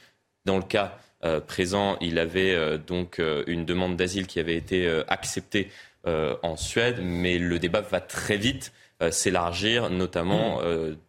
Dans 0.46 0.58
le 0.58 0.64
cas 0.64 1.00
présent, 1.47 1.97
il 1.99 2.20
avait 2.20 2.78
donc 2.78 3.20
une 3.47 3.65
demande 3.65 3.95
d'asile 3.95 4.28
qui 4.28 4.39
avait 4.39 4.55
été 4.55 4.88
acceptée 5.07 5.72
en 6.05 6.55
Suède, 6.55 6.99
mais 7.01 7.39
le 7.39 7.59
débat 7.59 7.82
va 7.82 7.99
très 7.99 8.38
vite 8.38 8.72
s'élargir, 9.11 9.89
notamment 9.89 10.61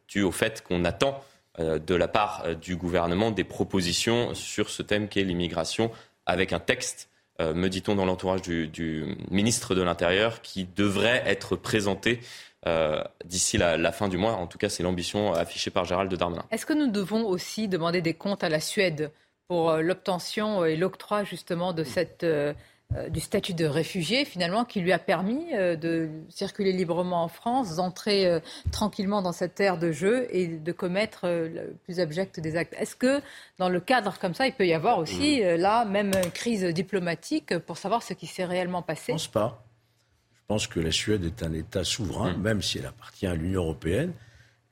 dû 0.08 0.22
au 0.22 0.32
fait 0.32 0.62
qu'on 0.66 0.84
attend 0.84 1.22
euh, 1.60 1.78
de 1.78 1.94
la 1.94 2.08
part 2.08 2.42
euh, 2.44 2.54
du 2.54 2.76
gouvernement 2.76 3.30
des 3.30 3.44
propositions 3.44 4.34
sur 4.34 4.70
ce 4.70 4.82
thème 4.82 5.08
qu'est 5.08 5.24
l'immigration 5.24 5.90
avec 6.26 6.52
un 6.52 6.60
texte 6.60 7.08
me 7.40 7.68
dit-on 7.68 7.94
dans 7.94 8.04
l'entourage 8.04 8.42
du, 8.42 9.16
ministre 9.30 9.76
de 9.76 9.82
l'Intérieur, 9.82 10.42
qui 10.42 10.66
devrait 10.74 11.22
être 11.24 11.54
présenté 11.54 12.18
d'ici 13.24 13.56
la, 13.58 13.92
fin 13.92 14.08
du 14.08 14.16
mois. 14.16 14.32
En 14.32 14.48
tout 14.48 14.58
cas, 14.58 14.68
c'est 14.68 14.82
l'ambition 14.82 15.32
affichée 15.34 15.70
par 15.70 15.84
Gérald 15.84 16.12
Darmanin. 16.12 16.44
Est-ce 16.50 16.66
que 16.66 16.72
nous 16.72 16.90
devons 16.90 17.24
aussi 17.24 17.68
demander 17.68 18.02
des 18.02 18.14
comptes 18.14 18.42
à 18.42 18.48
la 18.48 18.58
Suède? 18.58 19.12
Pour 19.48 19.72
l'obtention 19.76 20.64
et 20.64 20.76
l'octroi 20.76 21.24
justement 21.24 21.72
de 21.72 21.82
cette 21.82 22.24
euh, 22.96 23.10
du 23.10 23.20
statut 23.20 23.52
de 23.52 23.66
réfugié, 23.66 24.24
finalement, 24.24 24.64
qui 24.64 24.80
lui 24.80 24.92
a 24.92 24.98
permis 24.98 25.44
euh, 25.52 25.76
de 25.76 26.08
circuler 26.30 26.72
librement 26.72 27.22
en 27.22 27.28
France, 27.28 27.76
d'entrer 27.76 28.26
euh, 28.26 28.40
tranquillement 28.72 29.20
dans 29.20 29.32
cette 29.32 29.54
terre 29.54 29.76
de 29.76 29.92
jeu 29.92 30.26
et 30.30 30.46
de 30.46 30.72
commettre 30.72 31.28
le 31.28 31.76
plus 31.84 32.00
abject 32.00 32.40
des 32.40 32.56
actes. 32.56 32.72
Est-ce 32.78 32.96
que, 32.96 33.20
dans 33.58 33.68
le 33.68 33.78
cadre 33.80 34.18
comme 34.18 34.32
ça, 34.32 34.46
il 34.46 34.54
peut 34.54 34.66
y 34.66 34.72
avoir 34.72 34.98
aussi, 35.00 35.42
mmh. 35.42 35.56
là, 35.56 35.84
même 35.84 36.12
une 36.14 36.30
crise 36.30 36.64
diplomatique 36.64 37.58
pour 37.58 37.76
savoir 37.76 38.02
ce 38.02 38.14
qui 38.14 38.26
s'est 38.26 38.46
réellement 38.46 38.80
passé? 38.80 39.08
Je 39.08 39.12
ne 39.12 39.16
pense 39.16 39.28
pas. 39.28 39.62
Je 40.32 40.40
pense 40.46 40.66
que 40.66 40.80
la 40.80 40.90
Suède 40.90 41.24
est 41.24 41.42
un 41.42 41.52
État 41.52 41.84
souverain, 41.84 42.32
mmh. 42.32 42.40
même 42.40 42.62
si 42.62 42.78
elle 42.78 42.86
appartient 42.86 43.26
à 43.26 43.34
l'Union 43.34 43.64
européenne, 43.64 44.14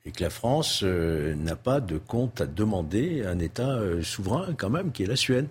et 0.07 0.11
que 0.11 0.23
la 0.23 0.29
France 0.29 0.83
n'a 0.83 1.55
pas 1.55 1.81
de 1.81 1.97
compte 1.97 2.41
à 2.41 2.45
demander 2.47 3.23
à 3.23 3.31
un 3.31 3.39
État 3.39 3.77
souverain, 4.01 4.55
quand 4.57 4.69
même, 4.69 4.91
qui 4.91 5.03
est 5.03 5.07
la 5.07 5.17
Suède. 5.17 5.47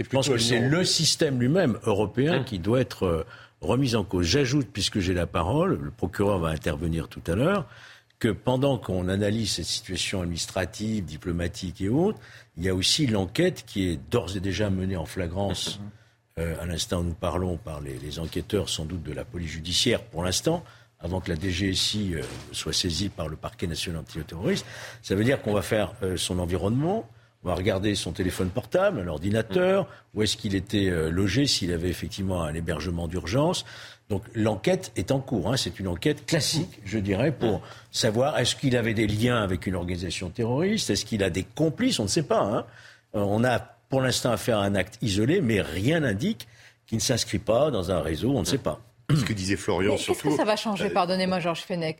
Je 0.00 0.08
pense 0.08 0.28
que 0.28 0.38
c'est 0.38 0.60
le 0.60 0.84
système 0.84 1.40
lui-même 1.40 1.78
européen 1.84 2.34
hein 2.34 2.44
qui 2.44 2.58
doit 2.58 2.80
être 2.80 3.04
euh, 3.04 3.26
remis 3.60 3.94
en 3.94 4.04
cause. 4.04 4.26
J'ajoute, 4.26 4.68
puisque 4.72 5.00
j'ai 5.00 5.14
la 5.14 5.26
parole, 5.26 5.78
le 5.80 5.90
procureur 5.90 6.38
va 6.38 6.48
intervenir 6.48 7.08
tout 7.08 7.22
à 7.26 7.34
l'heure, 7.34 7.66
que 8.18 8.28
pendant 8.28 8.78
qu'on 8.78 9.08
analyse 9.08 9.52
cette 9.52 9.66
situation 9.66 10.22
administrative, 10.22 11.04
diplomatique 11.04 11.80
et 11.80 11.88
autres, 11.88 12.18
il 12.56 12.64
y 12.64 12.68
a 12.68 12.74
aussi 12.74 13.06
l'enquête 13.06 13.64
qui 13.66 13.88
est 13.88 14.00
d'ores 14.10 14.36
et 14.36 14.40
déjà 14.40 14.70
menée 14.70 14.96
en 14.96 15.06
flagrance, 15.06 15.80
euh, 16.38 16.60
à 16.60 16.66
l'instant 16.66 17.00
où 17.00 17.04
nous 17.04 17.14
parlons, 17.14 17.56
par 17.56 17.80
les, 17.80 18.18
enquêteurs 18.18 18.68
sans 18.68 18.84
doute 18.84 19.02
de 19.02 19.12
la 19.12 19.24
police 19.24 19.50
judiciaire 19.50 20.02
pour 20.02 20.22
l'instant, 20.22 20.64
avant 21.00 21.20
que 21.20 21.30
la 21.30 21.38
DGSI 21.38 22.14
euh, 22.14 22.22
soit 22.52 22.72
saisie 22.72 23.08
par 23.08 23.28
le 23.28 23.36
parquet 23.36 23.66
national 23.66 24.00
antiterroriste. 24.00 24.66
Ça 25.02 25.14
veut 25.14 25.24
dire 25.24 25.42
qu'on 25.42 25.52
va 25.52 25.62
faire 25.62 25.92
son 26.16 26.38
environnement, 26.38 27.08
on 27.46 27.50
va 27.50 27.54
regarder 27.54 27.94
son 27.94 28.10
téléphone 28.10 28.48
portable, 28.48 28.98
un 28.98 29.06
ordinateur, 29.06 29.86
où 30.14 30.22
est-ce 30.24 30.36
qu'il 30.36 30.56
était 30.56 30.88
euh, 30.88 31.10
logé, 31.10 31.46
s'il 31.46 31.72
avait 31.72 31.88
effectivement 31.88 32.42
un 32.42 32.52
hébergement 32.54 33.06
d'urgence. 33.06 33.64
Donc 34.08 34.24
l'enquête 34.34 34.90
est 34.96 35.12
en 35.12 35.20
cours. 35.20 35.52
Hein. 35.52 35.56
C'est 35.56 35.78
une 35.78 35.86
enquête 35.86 36.26
classique, 36.26 36.80
je 36.84 36.98
dirais, 36.98 37.30
pour 37.30 37.62
savoir 37.92 38.36
est-ce 38.38 38.56
qu'il 38.56 38.76
avait 38.76 38.94
des 38.94 39.06
liens 39.06 39.40
avec 39.40 39.68
une 39.68 39.76
organisation 39.76 40.28
terroriste, 40.28 40.90
est-ce 40.90 41.04
qu'il 41.04 41.22
a 41.22 41.30
des 41.30 41.44
complices, 41.44 42.00
on 42.00 42.04
ne 42.04 42.08
sait 42.08 42.24
pas. 42.24 42.42
Hein. 42.42 42.66
Euh, 43.14 43.20
on 43.20 43.44
a 43.44 43.60
pour 43.60 44.00
l'instant 44.00 44.32
affaire 44.32 44.58
à 44.58 44.64
un 44.64 44.74
acte 44.74 44.98
isolé, 45.00 45.40
mais 45.40 45.60
rien 45.60 46.00
n'indique 46.00 46.48
qu'il 46.88 46.98
ne 46.98 47.02
s'inscrit 47.02 47.38
pas 47.38 47.70
dans 47.70 47.92
un 47.92 48.00
réseau, 48.00 48.32
on 48.34 48.40
ne 48.40 48.44
sait 48.44 48.58
pas. 48.58 48.80
Ce 49.14 49.24
que 49.24 49.32
disait 49.32 49.56
Florian, 49.56 49.96
surtout. 49.96 50.22
Qu'est-ce 50.22 50.34
que 50.34 50.40
ça 50.40 50.44
va 50.44 50.56
changer, 50.56 50.86
euh, 50.86 50.92
pardonnez-moi, 50.92 51.40
Georges 51.40 51.62
Fenech 51.62 51.98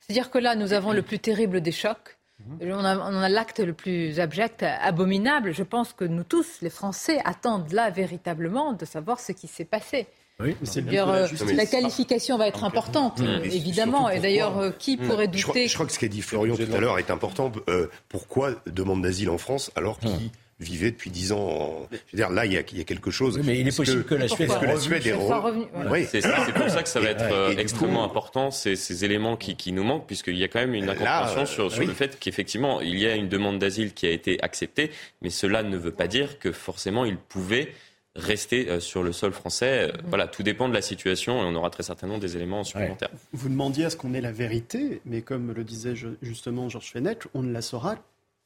C'est-à-dire 0.00 0.30
que 0.30 0.38
là, 0.38 0.54
nous 0.56 0.72
avons 0.72 0.92
le 0.92 1.02
plus 1.02 1.18
terrible 1.18 1.60
des 1.60 1.72
chocs. 1.72 2.16
Mhm. 2.60 2.72
On 2.72 2.84
a, 2.84 3.28
l'acte 3.28 3.60
le 3.60 3.72
plus 3.72 4.20
abject, 4.20 4.62
abominable. 4.62 5.52
Je 5.52 5.62
pense 5.62 5.92
que 5.92 6.04
nous 6.04 6.24
tous, 6.24 6.60
les 6.60 6.70
Français, 6.70 7.18
attendent 7.24 7.72
là 7.72 7.90
véritablement 7.90 8.72
de 8.72 8.84
savoir 8.84 9.20
ce 9.20 9.32
qui 9.32 9.46
s'est 9.46 9.64
passé. 9.64 10.06
Oui, 10.40 10.56
la, 10.90 11.08
euh, 11.08 11.28
la, 11.54 11.66
qualification 11.66 12.36
va 12.36 12.48
être 12.48 12.64
importante, 12.64 13.20
évidemment. 13.44 14.08
Et 14.08 14.18
d'ailleurs, 14.18 14.58
euh, 14.58 14.70
qui 14.70 14.96
hmm. 14.96 15.06
pourrait 15.06 15.28
douter 15.28 15.68
je 15.68 15.74
crois, 15.74 15.86
que 15.86 15.92
ce 15.92 15.98
qu'a 15.98 16.08
dit 16.08 16.22
Florian 16.22 16.56
tout 16.56 16.62
à 16.74 16.80
l'heure 16.80 16.98
est 16.98 17.10
important. 17.10 17.52
Euh, 17.68 17.86
pourquoi 18.08 18.52
demande 18.66 19.02
d'asile 19.02 19.30
en 19.30 19.38
France 19.38 19.70
alors 19.76 19.98
qu'il 19.98 20.10
hmm 20.10 20.30
vivait 20.60 20.90
depuis 20.90 21.10
dix 21.10 21.32
ans. 21.32 21.88
Je 21.90 21.96
veux 22.12 22.16
dire, 22.16 22.30
là, 22.30 22.46
il 22.46 22.52
y 22.52 22.56
a, 22.56 22.62
quelque 22.62 23.10
chose. 23.10 23.40
mais 23.44 23.58
il 23.58 23.68
est 23.68 23.76
possible 23.76 24.04
que, 24.04 24.14
la 24.14 24.28
Suède, 24.28 24.50
que 24.60 24.64
la 24.64 24.76
Suède 24.76 25.06
est 25.06 25.12
revenue. 25.12 25.66
Oui. 25.90 26.06
C'est 26.10 26.20
pour 26.54 26.70
ça 26.70 26.82
que 26.82 26.88
ça 26.88 27.00
va 27.00 27.08
être 27.08 27.32
euh, 27.32 27.56
extrêmement 27.56 28.04
important, 28.04 28.50
ces, 28.50 28.76
ces 28.76 29.04
éléments 29.04 29.36
qui, 29.36 29.56
qui, 29.56 29.72
nous 29.72 29.84
manquent, 29.84 30.06
puisqu'il 30.06 30.36
y 30.36 30.44
a 30.44 30.48
quand 30.48 30.60
même 30.60 30.74
une 30.74 30.88
incompréhension 30.88 31.46
sur, 31.46 31.72
sur 31.72 31.84
le 31.84 31.92
fait 31.92 32.18
qu'effectivement, 32.18 32.80
il 32.80 32.98
y 32.98 33.06
a 33.06 33.14
une 33.16 33.28
demande 33.28 33.58
d'asile 33.58 33.92
qui 33.92 34.06
a 34.06 34.10
été 34.10 34.42
acceptée, 34.42 34.90
mais 35.20 35.30
cela 35.30 35.62
ne 35.62 35.76
veut 35.76 35.92
pas 35.92 36.06
dire 36.06 36.38
que 36.38 36.52
forcément 36.52 37.04
il 37.04 37.16
pouvait 37.16 37.72
rester 38.14 38.68
euh, 38.68 38.80
sur 38.80 39.02
le 39.02 39.12
sol 39.12 39.32
français. 39.32 39.90
Euh, 39.90 39.92
voilà, 40.06 40.28
tout 40.28 40.42
dépend 40.42 40.68
de 40.68 40.74
la 40.74 40.82
situation 40.82 41.42
et 41.42 41.44
on 41.44 41.54
aura 41.54 41.70
très 41.70 41.82
certainement 41.82 42.18
des 42.18 42.36
éléments 42.36 42.64
supplémentaires. 42.64 43.10
Vous 43.32 43.48
demandiez 43.48 43.86
à 43.86 43.90
ce 43.90 43.96
qu'on 43.96 44.14
ait 44.14 44.20
la 44.20 44.32
vérité, 44.32 45.00
mais 45.04 45.22
comme 45.22 45.52
le 45.52 45.64
disait 45.64 45.94
justement 46.20 46.68
Georges 46.68 46.92
Fenech, 46.92 47.20
on 47.34 47.42
ne 47.42 47.52
la 47.52 47.62
saura 47.62 47.96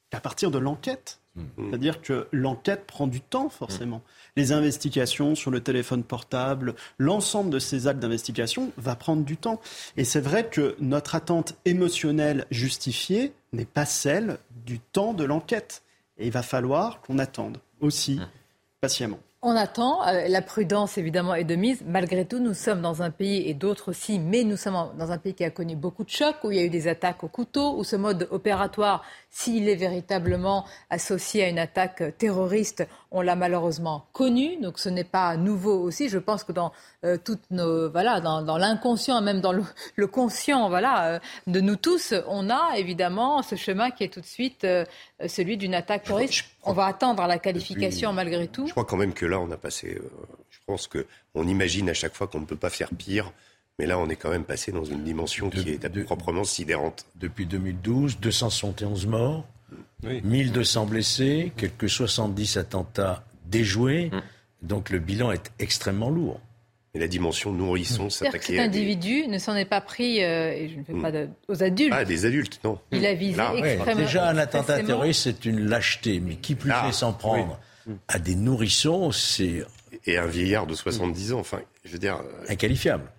qu'à 0.09 0.19
partir 0.19 0.51
de 0.51 0.57
l'enquête. 0.57 1.19
Mm. 1.35 1.43
C'est-à-dire 1.57 2.01
que 2.01 2.27
l'enquête 2.31 2.85
prend 2.85 3.07
du 3.07 3.21
temps, 3.21 3.49
forcément. 3.49 4.01
Les 4.35 4.51
investigations 4.51 5.35
sur 5.35 5.51
le 5.51 5.61
téléphone 5.61 6.03
portable, 6.03 6.75
l'ensemble 6.97 7.49
de 7.49 7.59
ces 7.59 7.87
actes 7.87 7.99
d'investigation 7.99 8.71
va 8.77 8.95
prendre 8.95 9.23
du 9.23 9.37
temps. 9.37 9.59
Et 9.97 10.03
c'est 10.03 10.21
vrai 10.21 10.49
que 10.49 10.75
notre 10.79 11.15
attente 11.15 11.55
émotionnelle 11.65 12.45
justifiée 12.51 13.33
n'est 13.53 13.65
pas 13.65 13.85
celle 13.85 14.37
du 14.65 14.79
temps 14.79 15.13
de 15.13 15.23
l'enquête. 15.23 15.83
Et 16.17 16.27
il 16.27 16.31
va 16.31 16.43
falloir 16.43 17.01
qu'on 17.01 17.19
attende 17.19 17.59
aussi 17.79 18.15
mm. 18.15 18.27
patiemment. 18.81 19.19
On 19.43 19.55
attend. 19.55 20.05
Euh, 20.07 20.27
la 20.27 20.41
prudence, 20.41 20.97
évidemment, 20.97 21.35
est 21.35 21.43
de 21.43 21.55
mise. 21.55 21.83
Malgré 21.85 22.25
tout, 22.25 22.39
nous 22.39 22.55
sommes 22.55 22.81
dans 22.81 23.03
un 23.03 23.11
pays, 23.11 23.47
et 23.47 23.53
d'autres 23.53 23.89
aussi, 23.89 24.17
mais 24.17 24.43
nous 24.43 24.57
sommes 24.57 24.91
dans 24.97 25.11
un 25.11 25.19
pays 25.19 25.35
qui 25.35 25.43
a 25.43 25.51
connu 25.51 25.75
beaucoup 25.75 26.03
de 26.03 26.09
chocs, 26.09 26.37
où 26.43 26.51
il 26.51 26.57
y 26.57 26.59
a 26.59 26.63
eu 26.63 26.71
des 26.71 26.87
attaques 26.87 27.23
au 27.23 27.27
couteau, 27.27 27.77
où 27.77 27.83
ce 27.83 27.95
mode 27.95 28.27
opératoire, 28.31 29.03
s'il 29.29 29.69
est 29.69 29.75
véritablement 29.75 30.65
associé 30.89 31.43
à 31.43 31.49
une 31.49 31.59
attaque 31.59 32.17
terroriste, 32.17 32.87
on 33.11 33.21
l'a 33.21 33.35
malheureusement 33.35 34.07
connu. 34.11 34.57
Donc 34.59 34.79
ce 34.79 34.89
n'est 34.89 35.03
pas 35.03 35.37
nouveau 35.37 35.83
aussi. 35.83 36.09
Je 36.09 36.17
pense 36.17 36.43
que 36.43 36.51
dans 36.51 36.71
euh, 37.05 37.17
toutes 37.23 37.51
nos, 37.51 37.91
voilà, 37.91 38.19
dans, 38.21 38.57
l'inconscient, 38.57 39.21
même 39.21 39.39
dans 39.39 39.53
le, 39.53 40.07
conscient, 40.07 40.67
voilà, 40.67 41.05
euh, 41.05 41.19
de 41.45 41.61
nous 41.61 41.75
tous, 41.75 42.15
on 42.27 42.49
a 42.49 42.77
évidemment 42.77 43.43
ce 43.43 43.55
chemin 43.55 43.91
qui 43.91 44.03
est 44.03 44.11
tout 44.11 44.21
de 44.21 44.25
suite 44.25 44.65
celui 45.27 45.57
d'une 45.57 45.75
attaque 45.75 46.05
terroriste. 46.05 46.45
On 46.67 46.73
va 46.73 46.85
attendre 46.85 47.25
la 47.25 47.39
qualification 47.39 48.13
malgré 48.13 48.47
tout. 48.47 48.67
Je 48.67 48.71
crois 48.71 48.85
quand 48.85 48.97
même 48.97 49.13
que 49.13 49.25
là, 49.25 49.39
on 49.39 49.49
a 49.51 49.57
passé. 49.57 49.97
Euh, 49.99 50.09
je 50.49 50.57
pense 50.65 50.87
qu'on 50.87 51.47
imagine 51.47 51.89
à 51.89 51.93
chaque 51.93 52.13
fois 52.13 52.27
qu'on 52.27 52.41
ne 52.41 52.45
peut 52.45 52.57
pas 52.57 52.69
faire 52.69 52.89
pire. 52.89 53.31
Mais 53.79 53.85
là, 53.85 53.97
on 53.99 54.09
est 54.09 54.15
quand 54.15 54.31
même 54.31 54.43
passé 54.43 54.71
dans 54.71 54.83
une 54.83 55.03
dimension 55.03 55.49
qui 55.49 55.69
est 55.69 56.03
proprement 56.03 56.43
sidérante. 56.43 57.05
Depuis 57.15 57.45
2012, 57.45 58.19
271 58.19 59.05
morts, 59.05 59.45
1200 60.03 60.85
blessés, 60.87 61.51
quelques 61.55 61.89
70 61.89 62.57
attentats 62.57 63.23
déjoués. 63.45 64.09
Mm. 64.11 64.21
Donc 64.63 64.89
le 64.89 64.99
bilan 64.99 65.31
est 65.31 65.51
extrêmement 65.59 66.09
lourd. 66.09 66.41
Et 66.97 66.99
la 66.99 67.07
dimension 67.07 67.51
nourrisson 67.51 68.09
s'attaquer 68.09 68.55
Cet 68.55 68.59
individu 68.59 69.27
ne 69.27 69.37
s'en 69.37 69.55
est 69.55 69.65
pas 69.65 69.81
pris, 69.81 70.23
euh, 70.23 70.51
et 70.51 70.67
je 70.67 70.79
ne 70.79 70.83
fais 70.83 70.93
pas 70.93 71.11
aux 71.47 71.61
adultes. 71.61 71.93
Ah, 71.95 72.05
des 72.05 72.25
adultes, 72.25 72.59
non. 72.63 72.79
Il 72.91 73.05
a 73.05 73.13
visé 73.13 73.39
extrêmement. 73.55 74.01
déjà, 74.01 74.29
un 74.29 74.37
attentat 74.39 74.81
terroriste, 74.81 75.21
c'est 75.25 75.45
une 75.45 75.69
lâcheté. 75.69 76.19
Mais 76.19 76.37
qui 76.37 76.55
plus 76.55 76.71
fait 76.71 76.91
s'en 76.91 77.13
prendre 77.13 77.59
à 78.07 78.17
des 78.17 78.33
nourrissons, 78.33 79.11
c'est. 79.11 79.63
Et 80.07 80.17
un 80.17 80.25
vieillard 80.25 80.65
de 80.65 80.73
70 80.73 81.33
ans, 81.33 81.39
enfin, 81.39 81.59
je 81.85 81.91
veux 81.91 81.99
dire. 81.99 82.15
Euh, 82.15 82.51
Inqualifiable. 82.51 83.11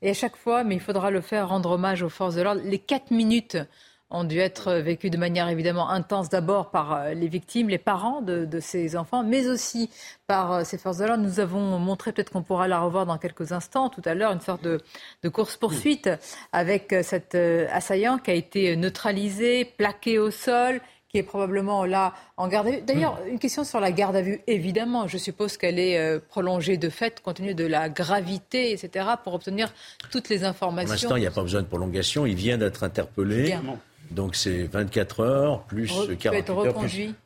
Et 0.00 0.08
à 0.08 0.14
chaque 0.14 0.36
fois, 0.36 0.64
mais 0.64 0.76
il 0.76 0.80
faudra 0.80 1.10
le 1.10 1.20
faire, 1.20 1.50
rendre 1.50 1.72
hommage 1.72 2.02
aux 2.02 2.08
forces 2.08 2.36
de 2.36 2.40
l'ordre. 2.40 2.62
Les 2.64 2.78
quatre 2.78 3.10
minutes 3.10 3.58
ont 4.12 4.24
dû 4.24 4.38
être 4.38 4.74
vécues 4.74 5.10
de 5.10 5.16
manière 5.16 5.48
évidemment 5.48 5.90
intense 5.90 6.28
d'abord 6.28 6.70
par 6.70 6.92
euh, 6.92 7.14
les 7.14 7.26
victimes, 7.28 7.68
les 7.68 7.78
parents 7.78 8.20
de, 8.22 8.60
ces 8.60 8.96
enfants, 8.96 9.24
mais 9.24 9.48
aussi 9.48 9.90
par 10.26 10.52
euh, 10.52 10.64
ces 10.64 10.78
forces 10.78 10.98
de 10.98 11.06
l'ordre. 11.06 11.24
Nous 11.24 11.40
avons 11.40 11.78
montré, 11.78 12.12
peut-être 12.12 12.30
qu'on 12.30 12.42
pourra 12.42 12.68
la 12.68 12.80
revoir 12.80 13.06
dans 13.06 13.18
quelques 13.18 13.52
instants, 13.52 13.88
tout 13.88 14.02
à 14.04 14.14
l'heure, 14.14 14.32
une 14.32 14.40
sorte 14.40 14.62
de, 14.62 14.80
de 15.22 15.28
course-poursuite 15.28 16.10
avec 16.52 16.94
cet 17.02 17.34
assaillant 17.34 18.18
qui 18.18 18.30
a 18.30 18.34
été 18.34 18.76
neutralisé, 18.76 19.64
plaqué 19.64 20.18
au 20.18 20.30
sol 20.30 20.80
qui 21.12 21.18
est 21.18 21.22
probablement 21.22 21.84
là 21.84 22.14
en 22.38 22.48
garde 22.48 22.68
à 22.68 22.70
vue. 22.70 22.80
D'ailleurs, 22.80 23.18
une 23.28 23.38
question 23.38 23.64
sur 23.64 23.80
la 23.80 23.92
garde 23.92 24.16
à 24.16 24.22
vue. 24.22 24.40
Évidemment, 24.46 25.06
je 25.08 25.18
suppose 25.18 25.58
qu'elle 25.58 25.78
est 25.78 25.98
euh, 25.98 26.18
prolongée 26.26 26.78
de 26.78 26.88
fait, 26.88 27.20
compte 27.20 27.36
tenu 27.36 27.54
de 27.54 27.66
la 27.66 27.90
gravité, 27.90 28.72
etc., 28.72 29.06
pour 29.22 29.34
obtenir 29.34 29.74
toutes 30.10 30.30
les 30.30 30.42
informations. 30.42 30.86
Pour 30.86 30.94
l'instant, 30.94 31.16
il 31.16 31.20
n'y 31.20 31.26
a 31.26 31.30
pas 31.30 31.42
besoin 31.42 31.60
de 31.60 31.66
prolongation. 31.66 32.24
Il 32.24 32.34
vient 32.34 32.56
d'être 32.56 32.82
interpellé. 32.82 33.54
Donc 34.14 34.36
c'est 34.36 34.64
24 34.64 35.20
heures 35.20 35.62
plus 35.62 35.92
48 36.18 36.50
heures. 36.50 36.74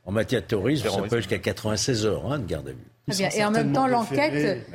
en 0.04 0.12
matière 0.12 0.42
de 0.42 0.46
terrorisme, 0.46 0.88
ça 0.88 1.02
peut 1.02 1.16
jusqu'à 1.18 1.38
96 1.38 2.06
heures 2.06 2.32
hein, 2.32 2.38
de 2.38 2.46
garde 2.46 2.68
à 2.68 2.72
vue. 2.72 2.78
Très 3.08 3.16
bien. 3.16 3.28
Et 3.36 3.44
en 3.44 3.50
même 3.50 3.72
temps, 3.72 3.86
l'enquête 3.86 4.66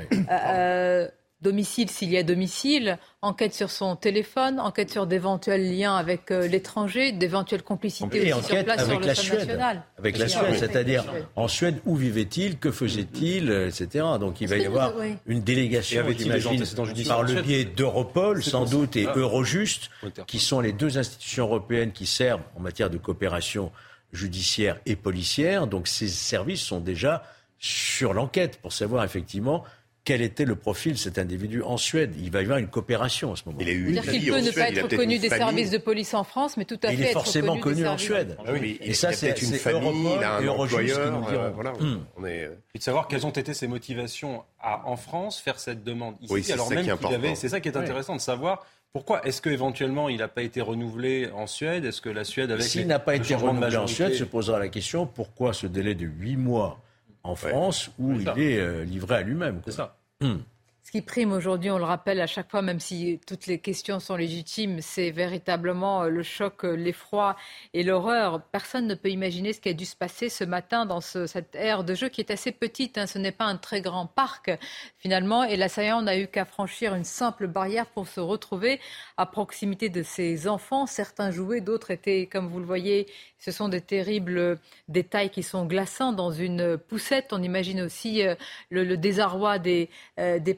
domicile 1.42 1.90
s'il 1.90 2.12
y 2.12 2.18
a 2.18 2.24
domicile, 2.24 2.98
enquête 3.22 3.54
sur 3.54 3.72
son 3.72 3.96
téléphone, 3.96 4.60
enquête 4.60 4.92
sur 4.92 5.08
d'éventuels 5.08 5.76
liens 5.76 5.96
avec 5.96 6.32
euh, 6.32 6.48
l'étranger, 6.48 7.12
d'éventuelles 7.12 7.64
complicités 7.64 8.34
aussi 8.34 8.46
sur 8.46 8.64
place 8.64 8.80
avec 8.80 8.92
sur 8.92 9.00
le 9.00 9.06
la 9.08 9.16
Suède, 9.16 9.40
national. 9.40 9.84
Avec 9.98 10.18
la 10.18 10.28
Suède, 10.28 10.56
c'est-à-dire 10.58 11.04
en 11.36 11.48
Suède, 11.48 11.80
où 11.86 11.96
vivait-il, 11.96 12.60
que 12.60 12.72
faisait-il, 12.72 13.50
euh, 13.50 13.68
etc. 13.68 14.06
Donc 14.20 14.42
il 14.42 14.48
va 14.48 14.58
y 14.58 14.66
avoir 14.66 14.94
une 15.26 15.42
délégation, 15.42 16.04
j'imagine, 16.18 16.64
par 17.08 17.24
le 17.24 17.42
biais 17.42 17.66
d'Europol, 17.66 18.44
sans 18.44 18.66
doute, 18.66 18.96
et 18.96 19.06
Eurojust, 19.06 19.90
qui 20.28 20.40
sont 20.40 20.60
les 20.60 20.74
deux 20.74 20.98
institutions 20.98 21.46
européennes 21.46 21.92
qui 21.92 22.06
servent 22.06 22.42
en 22.56 22.60
matière 22.60 22.90
de 22.90 22.98
coopération 22.98 23.72
judiciaire 24.14 24.80
et 24.86 24.96
policière. 24.96 25.68
Donc 25.68 25.88
ces 25.88 26.08
services 26.08 26.62
sont 26.62 26.80
déjà 26.80 27.24
sur 27.60 28.14
l'enquête 28.14 28.58
pour 28.62 28.74
savoir 28.74 29.04
effectivement 29.04 29.64
quel 30.04 30.22
était 30.22 30.46
le 30.46 30.56
profil 30.56 30.94
de 30.94 30.98
cet 30.98 31.20
individu 31.20 31.62
en 31.62 31.78
Suède? 31.78 32.16
Il 32.18 32.32
va 32.32 32.42
y 32.42 32.44
avoir 32.44 32.58
une 32.58 32.68
coopération 32.68 33.34
à 33.34 33.36
ce 33.36 33.44
moment. 33.46 33.60
Il 33.62 33.70
a 33.70 33.72
eu 33.72 34.00
qu'il 34.02 34.32
peut 34.32 34.40
ne 34.40 34.52
pas 34.52 34.70
être 34.70 34.96
connu 34.96 35.20
des 35.20 35.30
services 35.30 35.70
de 35.70 35.78
police 35.78 36.14
en 36.14 36.24
France, 36.24 36.58
mais 36.58 36.66
tout 36.66 36.80
à 36.82 36.90
fait 36.90 36.94
il 36.96 37.02
est 37.04 37.12
forcément 37.12 37.58
connu, 37.58 37.88
en 37.88 37.98
Suède. 37.98 38.36
Ah 38.46 38.52
oui, 38.54 38.78
et 38.82 38.94
ça, 38.94 39.12
c'est 39.12 39.40
une 39.42 39.54
famille, 39.54 40.10
il 40.18 40.24
a 40.24 40.38
un 40.38 40.48
employeur. 40.48 41.28
Euh, 41.32 41.50
voilà, 41.52 41.74
hum. 41.80 42.04
on 42.18 42.26
est... 42.26 42.46
Euh, 42.46 42.56
et 42.74 42.80
de 42.80 42.84
savoir 42.84 43.08
quelles 43.08 43.26
ont 43.26 43.32
été 43.32 43.54
ses 43.54 43.68
motivations 43.68 44.44
à, 44.60 44.88
en 44.88 44.96
France, 44.96 45.40
faire 45.40 45.60
cette 45.60 45.84
demande 45.84 46.16
ici, 46.22 46.34
oui, 46.34 46.52
alors 46.52 46.70
même 46.70 46.98
qu'il 46.98 47.14
avait. 47.14 47.36
C'est 47.36 47.50
ça 47.50 47.60
qui 47.60 47.70
est 47.70 47.78
intéressant 47.78 48.16
de 48.16 48.22
savoir. 48.22 48.66
Pourquoi 48.94 49.26
Est-ce 49.26 49.42
qu'éventuellement 49.42 50.10
il 50.10 50.18
n'a 50.18 50.28
pas 50.28 50.42
été 50.42 50.60
renouvelé 50.60 51.30
en 51.34 51.48
Suède? 51.48 51.86
Est-ce 51.86 52.02
que 52.02 52.10
la 52.10 52.26
Suède 52.26 52.52
avec 52.52 52.64
S'il 52.64 52.88
n'a 52.88 53.00
pas 53.00 53.16
été 53.16 53.36
renouvelé 53.36 53.78
en 53.78 53.88
Suède, 53.88 54.14
se 54.14 54.24
posera 54.24 54.60
la 54.60 54.68
question 54.68 55.06
pourquoi 55.06 55.54
ce 55.54 55.68
délai 55.68 55.96
de 55.96 56.06
8 56.06 56.36
mois? 56.38 56.82
En 57.24 57.36
France 57.36 57.92
où 58.00 58.14
il 58.14 58.28
est 58.28 58.58
euh, 58.60 58.84
livré 58.84 59.16
à 59.16 59.22
lui-même 59.22 59.62
C'est 59.66 59.72
ça. 59.72 59.98
Hum. 60.22 60.42
Ce 60.84 60.92
qui 60.92 61.04
prime 61.04 61.32
aujourd'hui, 61.32 61.70
on 61.70 61.78
le 61.78 61.84
rappelle 61.84 62.20
à 62.22 62.28
chaque 62.28 62.50
fois, 62.50 62.64
même 62.64 62.80
si 62.80 63.20
toutes 63.28 63.46
les 63.46 63.60
questions 63.60 64.00
sont 64.00 64.16
légitimes, 64.16 64.82
c'est 64.82 65.12
véritablement 65.12 66.04
euh, 66.04 66.10
le 66.10 66.24
choc, 66.24 66.66
euh, 66.66 66.76
l'effroi 66.76 67.36
et 67.76 67.84
l'horreur. 67.84 68.42
Personne 68.52 68.88
ne 68.88 68.96
peut 68.96 69.10
imaginer 69.10 69.54
ce 69.54 69.62
qui 69.62 69.70
a 69.70 69.74
dû 69.74 69.86
se 69.86 69.96
passer 69.96 70.28
ce 70.28 70.44
matin 70.44 70.88
dans 70.88 71.00
cette 71.00 71.54
aire 71.54 71.84
de 71.84 71.94
jeu 71.94 72.10
qui 72.10 72.20
est 72.20 72.32
assez 72.32 72.52
petite. 72.52 72.98
Hein. 72.98 73.06
Ce 73.06 73.20
n'est 73.20 73.32
pas 73.32 73.46
un 73.46 73.58
très 73.58 73.82
grand 73.82 74.08
parc 74.08 74.50
finalement. 74.98 75.44
Et 75.44 75.56
l'assaillant 75.56 76.02
n'a 76.02 76.18
eu 76.18 76.28
qu'à 76.28 76.46
franchir 76.46 76.96
une 76.96 77.04
simple 77.04 77.46
barrière 77.46 77.86
pour 77.86 78.08
se 78.08 78.20
retrouver 78.20 78.80
à 79.18 79.28
proximité 79.28 79.90
de 79.90 80.02
ses 80.02 80.48
enfants. 80.48 80.88
Certains 80.88 81.30
jouaient, 81.30 81.62
d'autres 81.62 81.92
étaient, 81.92 82.26
comme 82.26 82.48
vous 82.48 82.60
le 82.60 82.66
voyez, 82.66 83.06
ce 83.38 83.52
sont 83.52 83.70
des 83.70 83.82
terribles 83.82 84.60
détails 84.88 85.30
qui 85.30 85.44
sont 85.44 85.66
glaçants 85.66 86.12
dans 86.12 86.32
une 86.32 86.78
poussette. 86.78 87.34
On 87.34 87.42
imagine 87.44 87.82
aussi 87.82 88.26
euh, 88.26 88.34
le, 88.72 88.98
désarroi 88.98 89.60
des 89.60 89.90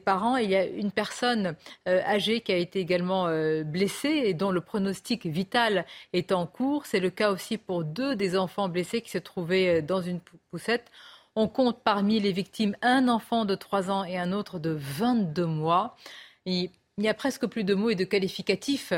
parents 0.04 0.13
il 0.40 0.50
y 0.50 0.56
a 0.56 0.64
une 0.64 0.90
personne 0.90 1.56
euh, 1.88 2.00
âgée 2.02 2.40
qui 2.40 2.52
a 2.52 2.56
été 2.56 2.80
également 2.80 3.26
euh, 3.26 3.62
blessée 3.64 4.22
et 4.24 4.34
dont 4.34 4.50
le 4.50 4.60
pronostic 4.60 5.26
vital 5.26 5.84
est 6.12 6.32
en 6.32 6.46
cours. 6.46 6.86
C'est 6.86 7.00
le 7.00 7.10
cas 7.10 7.30
aussi 7.30 7.58
pour 7.58 7.84
deux 7.84 8.16
des 8.16 8.36
enfants 8.36 8.68
blessés 8.68 9.00
qui 9.00 9.10
se 9.10 9.18
trouvaient 9.18 9.78
euh, 9.78 9.82
dans 9.82 10.02
une 10.02 10.20
poussette. 10.50 10.90
On 11.36 11.48
compte 11.48 11.82
parmi 11.82 12.20
les 12.20 12.32
victimes 12.32 12.76
un 12.82 13.08
enfant 13.08 13.44
de 13.44 13.54
3 13.54 13.90
ans 13.90 14.04
et 14.04 14.18
un 14.18 14.32
autre 14.32 14.58
de 14.58 14.70
22 14.70 15.46
mois. 15.46 15.96
il 16.46 16.70
n'y 16.98 17.08
a 17.08 17.14
presque 17.14 17.46
plus 17.46 17.64
de 17.64 17.74
mots 17.74 17.90
et 17.90 17.96
de 17.96 18.04
qualificatifs 18.04 18.92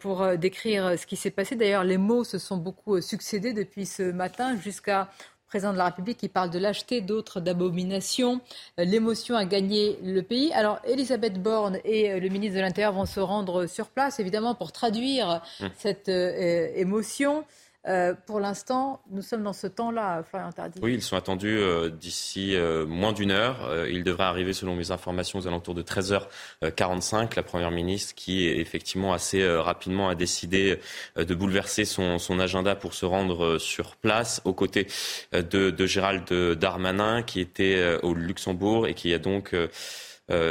pour 0.00 0.26
décrire 0.38 0.98
ce 0.98 1.06
qui 1.06 1.16
s'est 1.16 1.30
passé. 1.30 1.56
D'ailleurs, 1.56 1.84
les 1.84 1.98
mots 1.98 2.24
se 2.24 2.38
sont 2.38 2.56
beaucoup 2.56 3.02
succédés 3.02 3.52
depuis 3.52 3.84
ce 3.84 4.02
matin 4.12 4.56
jusqu'à 4.56 5.10
président 5.48 5.72
de 5.72 5.78
la 5.78 5.86
République 5.86 6.18
qui 6.18 6.28
parle 6.28 6.50
de 6.50 6.58
lâcheté, 6.58 7.00
d'autres 7.00 7.40
d'abomination. 7.40 8.40
Euh, 8.78 8.84
l'émotion 8.84 9.34
a 9.34 9.44
gagné 9.44 9.98
le 10.02 10.22
pays. 10.22 10.52
Alors, 10.52 10.78
Elisabeth 10.84 11.42
Borne 11.42 11.78
et 11.84 12.12
euh, 12.12 12.20
le 12.20 12.28
ministre 12.28 12.56
de 12.56 12.60
l'Intérieur 12.60 12.92
vont 12.92 13.06
se 13.06 13.20
rendre 13.20 13.66
sur 13.66 13.88
place, 13.88 14.20
évidemment, 14.20 14.54
pour 14.54 14.72
traduire 14.72 15.42
mmh. 15.60 15.66
cette 15.76 16.08
euh, 16.08 16.68
émotion. 16.74 17.44
Euh, 17.86 18.12
pour 18.26 18.40
l'instant, 18.40 19.00
nous 19.10 19.22
sommes 19.22 19.44
dans 19.44 19.52
ce 19.52 19.68
temps-là, 19.68 20.22
Florian 20.24 20.50
Tardy. 20.50 20.80
Oui, 20.82 20.94
ils 20.94 21.02
sont 21.02 21.16
attendus 21.16 21.56
euh, 21.56 21.88
d'ici 21.88 22.56
euh, 22.56 22.84
moins 22.84 23.12
d'une 23.12 23.30
heure. 23.30 23.86
ils 23.88 24.02
devraient 24.02 24.24
arriver, 24.24 24.52
selon 24.52 24.74
mes 24.74 24.90
informations, 24.90 25.38
aux 25.38 25.46
alentours 25.46 25.74
de 25.74 25.82
13h45. 25.82 27.36
La 27.36 27.42
Première 27.42 27.70
ministre, 27.70 28.14
qui 28.14 28.46
effectivement 28.46 29.12
assez 29.12 29.46
rapidement 29.56 30.08
a 30.08 30.14
décidé 30.14 30.78
de 31.16 31.34
bouleverser 31.34 31.84
son, 31.84 32.18
agenda 32.40 32.76
pour 32.76 32.94
se 32.94 33.06
rendre 33.06 33.58
sur 33.58 33.96
place, 33.96 34.42
aux 34.44 34.52
côtés 34.52 34.86
de, 35.32 35.70
de 35.70 35.86
Gérald 35.86 36.30
Darmanin, 36.54 37.22
qui 37.22 37.40
était 37.40 37.98
au 38.02 38.14
Luxembourg 38.14 38.86
et 38.86 38.94
qui 38.94 39.14
a 39.14 39.18
donc 39.18 39.54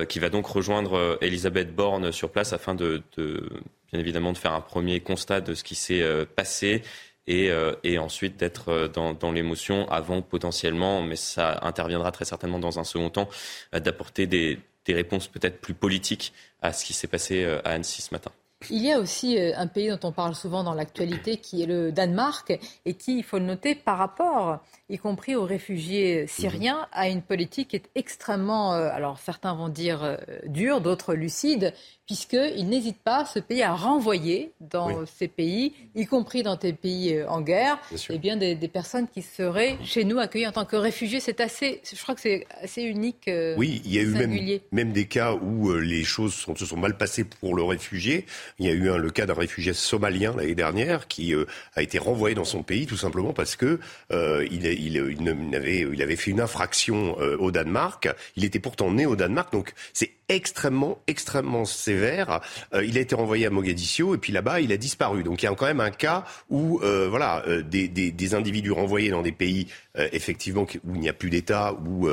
qui 0.09 0.19
va 0.19 0.30
donc 0.30 0.47
rejoindre 0.47 1.17
Elisabeth 1.21 1.75
Borne 1.75 2.11
sur 2.11 2.32
place 2.32 2.51
afin 2.51 2.73
de, 2.73 3.03
de, 3.15 3.47
bien 3.91 3.99
évidemment 3.99 4.34
de 4.34 4.38
faire 4.38 4.53
un 4.53 4.61
premier 4.61 4.99
constat 5.01 5.41
de 5.41 5.53
ce 5.53 5.63
qui 5.63 5.75
s'est 5.75 6.03
passé 6.36 6.82
euh, 7.30 7.75
et, 7.84 7.99
ensuite 7.99 8.38
d'être 8.38 8.69
euh, 8.69 8.88
dans, 8.88 9.32
l'émotion 9.32 9.89
avant 9.89 10.21
potentiellement, 10.21 11.01
mais 11.01 11.17
ça 11.17 11.59
interviendra 11.61 12.11
très 12.11 12.25
certainement 12.25 12.59
dans 12.59 12.80
un 12.80 12.86
second 12.86 13.09
temps, 13.09 13.28
euh, 13.75 13.80
d'apporter 13.80 14.28
des, 14.28 14.59
des 14.86 14.93
réponses 14.93 15.28
peut-être 15.28 15.59
plus 15.59 15.73
politiques 15.73 16.34
à 16.61 16.71
ce 16.71 16.86
qui 16.86 16.93
s'est 16.93 17.07
passé 17.07 17.45
à 17.65 17.71
Annecy 17.71 18.01
ce 18.01 18.13
matin. 18.13 18.32
Il 18.71 18.84
y 18.84 18.91
a 18.91 18.99
aussi 18.99 19.38
un 19.38 19.67
pays 19.67 19.89
dont 19.89 19.99
on 20.01 20.11
parle 20.11 20.34
souvent 20.34 20.63
dans 20.63 20.73
l'actualité 20.73 21.38
qui 21.38 21.61
est 21.61 21.67
le 21.67 21.91
Danemark 21.91 22.57
et 22.86 22.93
qui, 22.95 23.19
il 23.19 23.23
faut 23.23 23.38
le 23.38 23.45
noter, 23.45 23.75
par 23.75 23.99
rapport, 23.99 24.57
y 24.89 24.97
compris 24.97 25.36
aux 25.36 25.43
réfugiés 25.43 26.25
syriens, 26.25 26.88
a 26.91 27.07
une 27.07 27.21
politique 27.21 27.67
qui 27.67 27.75
est 27.75 27.89
extrêmement, 27.93 28.71
alors 28.71 29.19
certains 29.19 29.53
vont 29.53 29.69
dire 29.69 30.17
dure, 30.47 30.82
d'autres 30.82 31.13
lucide, 31.13 31.71
puisqu'il 32.08 32.70
n'hésite 32.70 32.97
pas, 32.97 33.26
ce 33.26 33.38
pays, 33.38 33.62
à 33.62 33.74
renvoyer 33.74 34.51
dans 34.62 35.05
ces 35.05 35.28
pays, 35.28 35.74
y 35.93 36.05
compris 36.05 36.41
dans 36.41 36.55
des 36.55 36.72
pays 36.72 37.14
euh, 37.14 37.30
en 37.30 37.41
guerre, 37.41 37.78
eh 38.10 38.18
bien, 38.18 38.38
des, 38.38 38.55
personnes 38.68 39.08
qui 39.14 39.22
seraient 39.22 39.78
chez 39.84 40.05
nous 40.05 40.18
accueillies 40.18 40.47
en 40.47 40.53
tant 40.53 40.66
que 40.66 40.78
réfugiés. 40.78 41.20
C'est 41.20 41.41
assez, 41.41 41.82
je 41.84 42.01
crois 42.01 42.16
que 42.16 42.22
c'est 42.22 42.47
assez 42.62 42.84
unique. 42.84 43.28
Euh, 43.28 43.55
oui, 43.58 43.82
il 43.84 43.93
y 43.93 43.99
a 43.99 44.01
eu 44.01 44.08
même, 44.08 44.60
même, 44.72 44.93
des 44.93 45.05
cas 45.05 45.34
où 45.34 45.70
euh, 45.70 45.80
les 45.80 46.03
choses 46.05 46.34
se 46.34 46.66
sont 46.66 46.78
mal 46.78 46.97
passées 46.97 47.26
pour 47.26 47.55
le 47.55 47.64
réfugié. 47.64 48.26
Il 48.58 48.66
y 48.66 48.70
a 48.70 48.74
eu 48.74 48.89
un, 48.89 48.97
le 48.97 49.10
cas 49.10 49.26
d'un 49.26 49.34
réfugié 49.34 49.74
somalien 49.74 50.34
l'année 50.38 50.55
dernière 50.55 51.08
qui 51.10 51.34
a 51.76 51.82
été 51.82 51.97
renvoyé 51.99 52.36
dans 52.36 52.45
son 52.45 52.64
pays 52.64 52.86
tout 52.86 52.97
simplement 52.97 53.34
parce 53.34 53.55
que 53.55 53.80
il, 54.12 54.66
il, 54.66 54.95
il, 54.95 55.55
avait, 55.55 55.80
il 55.91 56.01
avait 56.01 56.16
fait 56.16 56.32
une 56.32 56.39
infraction 56.39 57.18
au 57.18 57.51
Danemark. 57.51 58.08
Il 58.36 58.45
était 58.45 58.60
pourtant 58.60 58.91
né 58.91 59.05
au 59.05 59.16
Danemark, 59.16 59.51
donc 59.51 59.74
c'est 59.93 60.12
extrêmement, 60.30 60.99
extrêmement 61.07 61.65
sévère. 61.65 62.41
Euh, 62.73 62.84
il 62.84 62.97
a 62.97 63.01
été 63.01 63.15
renvoyé 63.15 63.45
à 63.45 63.49
Mogadiscio 63.49 64.15
et 64.15 64.17
puis 64.17 64.34
là-bas, 64.34 64.59
il 64.59 64.71
a 64.71 64.78
disparu. 64.78 65.23
Donc 65.23 65.41
il 65.41 65.45
y 65.45 65.49
a 65.49 65.55
quand 65.55 65.65
même 65.65 65.80
un 65.80 65.91
cas 65.91 66.25
où, 66.49 66.80
euh, 66.84 67.07
voilà, 67.09 67.43
euh, 67.47 67.61
des, 67.61 67.88
des, 67.88 68.11
des, 68.11 68.36
individus 68.36 68.71
renvoyés 68.71 69.09
dans 69.09 69.21
des 69.21 69.32
pays 69.32 69.67
effectivement 70.12 70.66
où 70.86 70.95
il 70.95 71.02
n'y 71.02 71.10
a 71.10 71.14
plus 71.14 71.30
d'État 71.30 71.74
ou 71.74 72.10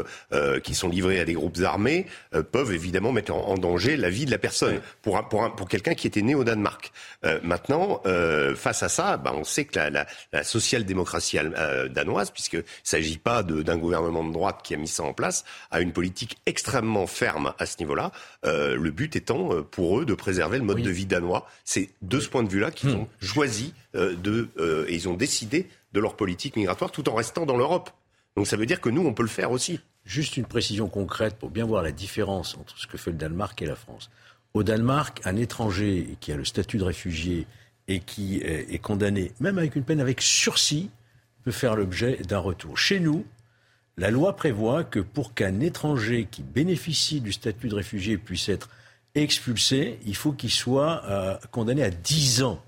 qui 0.62 0.74
sont 0.74 0.88
livrés 0.88 1.20
à 1.20 1.24
des 1.24 1.34
groupes 1.34 1.58
armés 1.62 2.06
peuvent 2.52 2.72
évidemment 2.72 3.12
mettre 3.12 3.32
en, 3.32 3.54
danger 3.56 3.96
la 3.96 4.10
vie 4.10 4.24
de 4.24 4.30
la 4.30 4.38
personne 4.38 4.80
pour, 5.02 5.28
pour, 5.28 5.54
pour 5.54 5.68
quelqu'un 5.68 5.94
qui 5.94 6.06
était 6.06 6.22
né 6.22 6.34
au 6.34 6.44
Danemark. 6.44 6.92
maintenant, 7.42 8.02
face 8.56 8.82
à 8.82 8.88
ça, 8.88 9.16
bah, 9.16 9.32
on 9.34 9.44
sait 9.44 9.64
que 9.64 9.78
la, 9.78 9.90
la, 9.90 10.06
la 10.32 10.44
social-démocratie 10.44 11.38
danoise, 11.90 12.30
puisqu'il 12.30 12.60
ne 12.60 12.64
s'agit 12.82 13.18
pas 13.18 13.42
d'un 13.42 13.76
gouvernement 13.76 14.24
de 14.24 14.32
droite 14.32 14.60
qui 14.62 14.74
a 14.74 14.76
mis 14.76 14.88
ça 14.88 15.02
en 15.02 15.12
place, 15.12 15.44
a 15.70 15.80
une 15.80 15.92
politique 15.92 16.38
extrêmement 16.46 17.06
ferme 17.06 17.54
à 17.58 17.66
ce 17.66 17.78
niveau-là. 17.78 18.12
Euh, 18.44 18.76
le 18.76 18.90
but 18.90 19.16
étant 19.16 19.52
euh, 19.52 19.62
pour 19.62 20.00
eux 20.00 20.04
de 20.04 20.14
préserver 20.14 20.58
le 20.58 20.64
mode 20.64 20.82
de 20.82 20.90
vie 20.90 21.06
danois. 21.06 21.48
C'est 21.64 21.90
de 22.02 22.20
ce 22.20 22.28
point 22.28 22.42
de 22.42 22.48
vue-là 22.48 22.70
qu'ils 22.70 22.90
hmm. 22.90 23.00
ont 23.00 23.08
choisi 23.20 23.74
euh, 23.94 24.14
de, 24.16 24.48
et 24.88 24.94
ils 24.94 25.08
ont 25.08 25.14
décidé 25.14 25.68
de 25.94 26.00
leur 26.00 26.16
politique 26.16 26.56
migratoire 26.56 26.90
tout 26.90 27.08
en 27.08 27.14
restant 27.14 27.46
dans 27.46 27.56
l'Europe. 27.56 27.90
Donc 28.36 28.46
ça 28.46 28.56
veut 28.56 28.66
dire 28.66 28.80
que 28.80 28.90
nous, 28.90 29.06
on 29.06 29.14
peut 29.14 29.22
le 29.22 29.28
faire 29.28 29.52
aussi. 29.52 29.80
Juste 30.04 30.36
une 30.36 30.44
précision 30.44 30.88
concrète 30.88 31.36
pour 31.36 31.50
bien 31.50 31.64
voir 31.64 31.82
la 31.82 31.92
différence 31.92 32.56
entre 32.58 32.76
ce 32.76 32.86
que 32.86 32.98
fait 32.98 33.12
le 33.12 33.16
Danemark 33.16 33.62
et 33.62 33.66
la 33.66 33.76
France. 33.76 34.10
Au 34.52 34.62
Danemark, 34.62 35.20
un 35.24 35.36
étranger 35.36 36.16
qui 36.20 36.32
a 36.32 36.36
le 36.36 36.44
statut 36.44 36.76
de 36.76 36.84
réfugié 36.84 37.46
et 37.88 38.00
qui 38.00 38.38
est 38.38 38.78
condamné, 38.78 39.32
même 39.40 39.58
avec 39.58 39.76
une 39.76 39.84
peine 39.84 40.00
avec 40.00 40.20
sursis, 40.20 40.90
peut 41.42 41.52
faire 41.52 41.76
l'objet 41.76 42.16
d'un 42.26 42.38
retour. 42.38 42.76
Chez 42.78 42.98
nous, 42.98 43.24
la 43.96 44.10
loi 44.10 44.34
prévoit 44.34 44.82
que 44.82 45.00
pour 45.00 45.34
qu'un 45.34 45.60
étranger 45.60 46.26
qui 46.30 46.42
bénéficie 46.42 47.20
du 47.20 47.32
statut 47.32 47.68
de 47.68 47.74
réfugié 47.74 48.18
puisse 48.18 48.48
être 48.48 48.68
expulsé, 49.14 49.98
il 50.06 50.16
faut 50.16 50.32
qu'il 50.32 50.50
soit 50.50 51.04
euh, 51.04 51.36
condamné 51.52 51.82
à 51.84 51.90
10 51.90 52.42
ans 52.42 52.60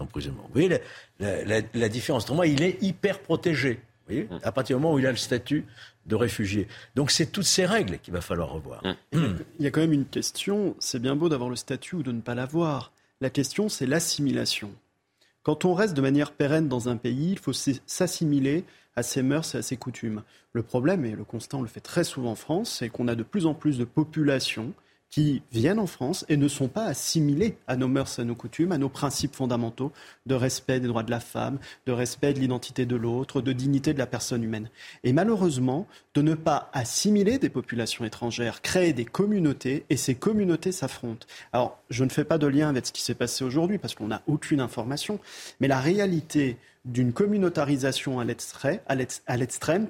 d'emprisonnement. 0.00 0.42
Vous 0.52 0.60
voyez 0.60 0.80
la, 1.20 1.88
différence. 1.88 2.24
Pour 2.24 2.34
moi, 2.34 2.46
il 2.46 2.62
est 2.62 2.82
hyper 2.82 3.20
protégé. 3.20 3.74
Vous 3.74 4.14
voyez, 4.14 4.28
à 4.42 4.50
partir 4.50 4.76
du 4.76 4.82
moment 4.82 4.94
où 4.94 4.98
il 4.98 5.06
a 5.06 5.10
le 5.10 5.16
statut 5.16 5.64
de 6.06 6.16
réfugié. 6.16 6.66
Donc 6.96 7.10
c'est 7.10 7.26
toutes 7.26 7.44
ces 7.44 7.66
règles 7.66 7.98
qu'il 7.98 8.12
va 8.12 8.20
falloir 8.20 8.50
revoir. 8.50 8.82
Il 9.12 9.36
y 9.60 9.66
a 9.66 9.70
quand 9.70 9.80
même 9.80 9.92
une 9.92 10.06
question, 10.06 10.74
c'est 10.80 10.98
bien 10.98 11.14
beau 11.14 11.28
d'avoir 11.28 11.50
le 11.50 11.56
statut 11.56 11.96
ou 11.96 12.02
de 12.02 12.10
ne 12.10 12.20
pas 12.20 12.34
l'avoir. 12.34 12.92
La 13.20 13.30
question, 13.30 13.68
c'est 13.68 13.86
l'assimilation. 13.86 14.72
Quand 15.42 15.64
on 15.64 15.74
reste 15.74 15.94
de 15.94 16.00
manière 16.00 16.32
pérenne 16.32 16.68
dans 16.68 16.88
un 16.88 16.96
pays, 16.96 17.32
il 17.32 17.38
faut 17.38 17.52
s'assimiler 17.52 18.64
à 18.96 19.02
ses 19.02 19.22
mœurs 19.22 19.54
et 19.54 19.58
à 19.58 19.62
ses 19.62 19.76
coutumes. 19.76 20.22
Le 20.52 20.62
problème, 20.62 21.04
et 21.04 21.12
le 21.12 21.24
constat, 21.24 21.58
on 21.58 21.62
le 21.62 21.68
fait 21.68 21.80
très 21.80 22.04
souvent 22.04 22.32
en 22.32 22.34
France, 22.34 22.76
c'est 22.78 22.88
qu'on 22.88 23.08
a 23.08 23.14
de 23.14 23.22
plus 23.22 23.46
en 23.46 23.54
plus 23.54 23.78
de 23.78 23.84
populations 23.84 24.72
qui 25.10 25.42
viennent 25.52 25.80
en 25.80 25.86
France 25.86 26.24
et 26.28 26.36
ne 26.36 26.46
sont 26.46 26.68
pas 26.68 26.84
assimilés 26.84 27.56
à 27.66 27.76
nos 27.76 27.88
mœurs, 27.88 28.18
à 28.18 28.24
nos 28.24 28.36
coutumes, 28.36 28.72
à 28.72 28.78
nos 28.78 28.88
principes 28.88 29.34
fondamentaux 29.34 29.92
de 30.26 30.34
respect 30.34 30.78
des 30.78 30.86
droits 30.86 31.02
de 31.02 31.10
la 31.10 31.20
femme, 31.20 31.58
de 31.86 31.92
respect 31.92 32.32
de 32.32 32.38
l'identité 32.38 32.86
de 32.86 32.94
l'autre, 32.94 33.40
de 33.40 33.52
dignité 33.52 33.92
de 33.92 33.98
la 33.98 34.06
personne 34.06 34.44
humaine. 34.44 34.70
Et 35.02 35.12
malheureusement, 35.12 35.88
de 36.14 36.22
ne 36.22 36.34
pas 36.34 36.70
assimiler 36.72 37.38
des 37.38 37.48
populations 37.48 38.04
étrangères, 38.04 38.62
créer 38.62 38.92
des 38.92 39.04
communautés, 39.04 39.84
et 39.90 39.96
ces 39.96 40.14
communautés 40.14 40.72
s'affrontent. 40.72 41.26
Alors, 41.52 41.80
je 41.90 42.04
ne 42.04 42.10
fais 42.10 42.24
pas 42.24 42.38
de 42.38 42.46
lien 42.46 42.68
avec 42.68 42.86
ce 42.86 42.92
qui 42.92 43.02
s'est 43.02 43.14
passé 43.14 43.44
aujourd'hui, 43.44 43.78
parce 43.78 43.96
qu'on 43.96 44.08
n'a 44.08 44.22
aucune 44.28 44.60
information, 44.60 45.18
mais 45.58 45.66
la 45.66 45.80
réalité 45.80 46.56
d'une 46.84 47.12
communautarisation 47.12 48.20
à 48.20 48.24
l'extrême 49.36 49.88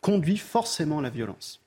conduit 0.00 0.38
forcément 0.38 1.00
à 1.00 1.02
la 1.02 1.10
violence. 1.10 1.60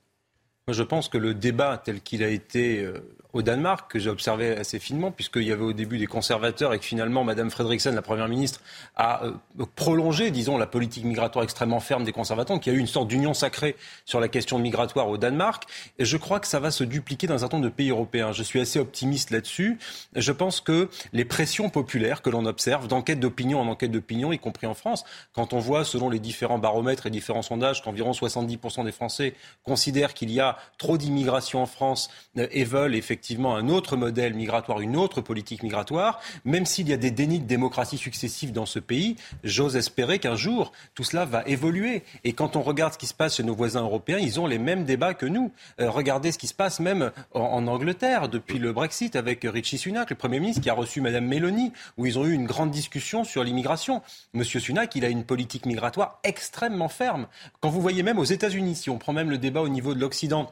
Je 0.74 0.84
pense 0.84 1.08
que 1.08 1.18
le 1.18 1.34
débat 1.34 1.82
tel 1.84 2.02
qu'il 2.02 2.24
a 2.24 2.28
été 2.28 2.84
euh, 2.84 3.00
au 3.32 3.42
Danemark, 3.42 3.92
que 3.92 4.00
j'ai 4.00 4.10
observé 4.10 4.58
assez 4.58 4.80
finement, 4.80 5.12
puisqu'il 5.12 5.44
y 5.44 5.52
avait 5.52 5.64
au 5.64 5.72
début 5.72 5.98
des 5.98 6.08
conservateurs 6.08 6.74
et 6.74 6.80
que 6.80 6.86
finalement 6.86 7.24
Mme 7.24 7.50
Frederiksen, 7.50 7.96
la 7.96 8.02
Première 8.02 8.28
ministre, 8.28 8.62
a 8.96 9.24
euh, 9.24 9.32
prolongé, 9.76 10.30
disons, 10.30 10.58
la 10.58 10.66
politique 10.66 11.06
migratoire 11.06 11.44
extrêmement 11.44 11.80
ferme 11.80 12.04
des 12.04 12.12
conservateurs, 12.12 12.60
qu'il 12.60 12.74
y 12.74 12.76
a 12.76 12.80
eu 12.80 12.82
une 12.82 12.88
sorte 12.88 13.08
d'union 13.08 13.34
sacrée 13.34 13.76
sur 14.06 14.20
la 14.20 14.28
question 14.28 14.60
migratoire 14.60 15.08
au 15.08 15.18
Danemark. 15.18 15.64
Et 16.00 16.06
je 16.06 16.18
crois 16.18 16.40
que 16.40 16.48
ça 16.48 16.60
va 16.60 16.72
se 16.72 16.84
dupliquer 16.84 17.28
dans 17.28 17.36
un 17.36 17.38
certain 17.38 17.58
nombre 17.58 17.70
de 17.70 17.74
pays 17.74 17.92
européens. 17.92 18.34
Je 18.34 18.44
suis 18.44 18.60
assez 18.60 18.80
optimiste 18.80 19.32
là-dessus. 19.32 19.78
Je 20.16 20.32
pense 20.34 20.60
que 20.60 20.90
les 21.14 21.24
pressions 21.24 21.70
populaires 21.70 22.22
que 22.22 22.30
l'on 22.30 22.46
observe, 22.46 22.88
d'enquête 22.88 23.22
d'opinion 23.22 23.62
en 23.62 23.68
enquête 23.68 23.92
d'opinion, 23.92 24.34
y 24.34 24.40
compris 24.40 24.68
en 24.68 24.74
France, 24.74 25.06
quand 25.34 25.54
on 25.54 25.60
voit, 25.60 25.86
selon 25.86 26.10
les 26.10 26.20
différents 26.20 26.60
baromètres 26.60 27.06
et 27.06 27.10
différents 27.10 27.42
sondages, 27.42 27.82
qu'environ 27.84 28.12
70% 28.12 28.84
des 28.84 28.92
Français 28.92 29.34
considèrent 29.64 30.14
qu'il 30.14 30.32
y 30.32 30.42
a 30.42 30.57
trop 30.78 30.98
d'immigration 30.98 31.62
en 31.62 31.66
France 31.66 32.10
et 32.36 32.64
veulent 32.64 32.96
effectivement 32.96 33.56
un 33.56 33.70
autre 33.70 33.96
modèle 33.96 34.34
migratoire, 34.34 34.82
une 34.82 34.96
autre 34.96 35.22
politique 35.22 35.64
migratoire, 35.64 36.20
même 36.46 36.66
s'il 36.66 36.90
y 36.90 36.94
a 36.94 36.98
des 36.98 37.12
dénis 37.12 37.40
de 37.40 37.46
démocratie 37.46 37.98
successifs 37.98 38.52
dans 38.52 38.66
ce 38.66 38.80
pays, 38.80 39.16
j'ose 39.44 39.76
espérer 39.76 40.20
qu'un 40.20 40.36
jour, 40.36 40.72
tout 40.96 41.04
cela 41.04 41.26
va 41.26 41.44
évoluer. 41.46 42.04
Et 42.24 42.34
quand 42.34 42.56
on 42.56 42.62
regarde 42.62 42.94
ce 42.94 42.98
qui 42.98 43.08
se 43.08 43.14
passe 43.14 43.38
chez 43.38 43.44
nos 43.44 43.56
voisins 43.56 43.82
européens, 43.82 44.20
ils 44.20 44.40
ont 44.40 44.48
les 44.48 44.60
mêmes 44.60 44.86
débats 44.86 45.14
que 45.14 45.26
nous. 45.26 45.52
Euh, 45.80 45.90
regardez 45.90 46.32
ce 46.32 46.38
qui 46.38 46.48
se 46.48 46.54
passe 46.54 46.80
même 46.80 47.12
en, 47.34 47.68
Angleterre 47.68 48.30
depuis 48.30 48.60
le 48.60 48.72
Brexit 48.72 49.16
avec 49.16 49.42
Richie 49.44 49.78
Sunak, 49.78 50.10
le 50.10 50.16
Premier 50.16 50.40
ministre, 50.40 50.62
qui 50.62 50.70
a 50.70 50.74
reçu 50.74 51.02
Mme 51.02 51.26
Meloni, 51.26 51.74
où 51.98 52.06
ils 52.06 52.18
ont 52.18 52.26
eu 52.26 52.34
une 52.34 52.46
grande 52.46 52.72
discussion 52.72 53.24
sur 53.24 53.44
l'immigration. 53.44 54.02
Monsieur 54.34 54.60
Sunak, 54.60 54.96
il 54.96 55.06
a 55.06 55.10
une 55.10 55.24
politique 55.24 55.66
migratoire 55.66 56.20
extrêmement 56.24 56.90
ferme. 56.90 57.28
Quand 57.60 57.70
vous 57.70 57.82
voyez 57.82 58.04
même 58.04 58.20
aux 58.20 58.24
États-Unis, 58.24 58.76
si 58.76 58.90
on 58.90 58.98
prend 58.98 59.14
même 59.14 59.30
le 59.30 59.38
débat 59.38 59.62
au 59.62 59.70
niveau 59.70 59.94
de 59.94 60.00
l'Occident, 60.00 60.47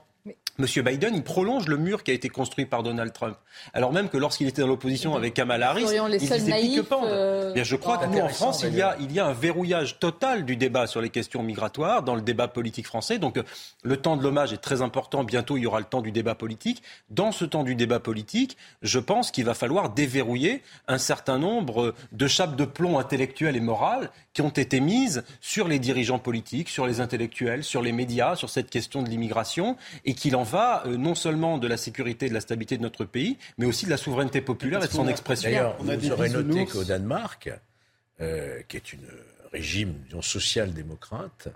Monsieur 0.57 0.83
Biden, 0.83 1.13
il 1.15 1.23
prolonge 1.23 1.67
le 1.67 1.77
mur 1.77 2.03
qui 2.03 2.11
a 2.11 2.13
été 2.13 2.29
construit 2.29 2.65
par 2.65 2.81
Donald 2.81 3.11
Trump. 3.11 3.35
Alors 3.73 3.91
même 3.91 4.07
que 4.07 4.17
lorsqu'il 4.17 4.47
était 4.47 4.61
dans 4.61 4.67
l'opposition 4.67 5.15
avec 5.15 5.33
Kamala 5.33 5.71
Harris, 5.71 5.83
il 5.83 6.17
disait 6.17 6.59
pique. 6.61 6.91
Euh, 6.91 7.51
Bien, 7.53 7.63
je 7.63 7.75
crois 7.75 7.97
que 7.97 8.05
nous, 8.05 8.19
en 8.19 8.29
France, 8.29 8.63
il 8.63 8.73
y, 8.73 8.81
a, 8.81 8.95
il 9.01 9.11
y 9.11 9.19
a 9.19 9.25
un 9.25 9.33
verrouillage 9.33 9.99
total 9.99 10.45
du 10.45 10.55
débat 10.55 10.87
sur 10.87 11.01
les 11.01 11.09
questions 11.09 11.43
migratoires 11.43 12.03
dans 12.03 12.15
le 12.15 12.21
débat 12.21 12.47
politique 12.47 12.87
français. 12.87 13.17
Donc, 13.17 13.37
le 13.83 13.97
temps 13.97 14.15
de 14.15 14.23
l'hommage 14.23 14.53
est 14.53 14.57
très 14.57 14.81
important. 14.81 15.23
Bientôt, 15.25 15.57
il 15.57 15.63
y 15.63 15.67
aura 15.67 15.79
le 15.79 15.85
temps 15.85 16.01
du 16.01 16.11
débat 16.11 16.35
politique. 16.35 16.81
Dans 17.09 17.31
ce 17.33 17.43
temps 17.43 17.63
du 17.63 17.75
débat 17.75 17.99
politique, 17.99 18.55
je 18.81 18.99
pense 18.99 19.31
qu'il 19.31 19.43
va 19.45 19.55
falloir 19.55 19.89
déverrouiller 19.89 20.61
un 20.87 20.97
certain 20.97 21.37
nombre 21.37 21.93
de 22.13 22.27
chapes 22.27 22.55
de 22.55 22.65
plomb 22.65 22.97
intellectuelles 22.97 23.57
et 23.57 23.61
morales 23.61 24.09
qui 24.33 24.41
ont 24.41 24.49
été 24.49 24.79
mises 24.79 25.23
sur 25.41 25.67
les 25.67 25.79
dirigeants 25.79 26.19
politiques, 26.19 26.69
sur 26.69 26.85
les 26.85 26.99
intellectuels, 27.01 27.63
sur 27.63 27.81
les 27.81 27.91
médias, 27.91 28.35
sur 28.35 28.49
cette 28.49 28.69
question 28.69 29.01
de 29.01 29.09
l'immigration, 29.09 29.77
et 30.03 30.13
qu'il 30.13 30.35
en 30.35 30.44
va 30.45 30.83
euh, 30.85 30.97
non 30.97 31.15
seulement 31.15 31.57
de 31.57 31.67
la 31.67 31.77
sécurité 31.77 32.27
et 32.27 32.29
de 32.29 32.33
la 32.33 32.41
stabilité 32.41 32.77
de 32.77 32.81
notre 32.81 33.03
pays, 33.03 33.37
mais 33.57 33.65
aussi 33.65 33.85
de 33.85 33.89
la 33.89 33.97
souveraineté 33.97 34.41
populaire 34.41 34.83
et 34.83 34.87
de 34.87 34.91
son 34.91 35.07
expression. 35.07 35.49
D'ailleurs, 35.49 35.75
vous 35.79 35.87
noté 36.43 36.65
qu'au 36.65 36.83
Danemark, 36.83 37.49
euh, 38.21 38.61
qui 38.67 38.77
est 38.77 38.93
un 38.93 39.51
régime 39.51 39.95
social-démocrate, 40.21 41.49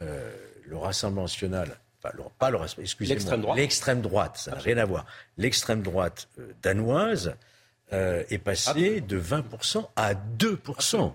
euh, 0.00 0.30
le 0.66 0.76
Rassemblement 0.76 1.22
national, 1.22 1.76
enfin, 2.02 2.14
pas 2.38 2.50
le 2.50 2.58
excusez 2.78 3.14
l'extrême 3.56 4.00
droite, 4.00 4.36
ça 4.36 4.52
n'a 4.52 4.58
rien 4.58 4.78
à 4.78 4.84
voir. 4.84 5.06
L'extrême 5.38 5.82
droite 5.82 6.28
danoise 6.62 7.34
est 7.90 8.38
passée 8.38 9.02
ah. 9.02 9.06
de 9.06 9.20
20% 9.20 9.86
à 9.96 10.14
2% 10.14 11.12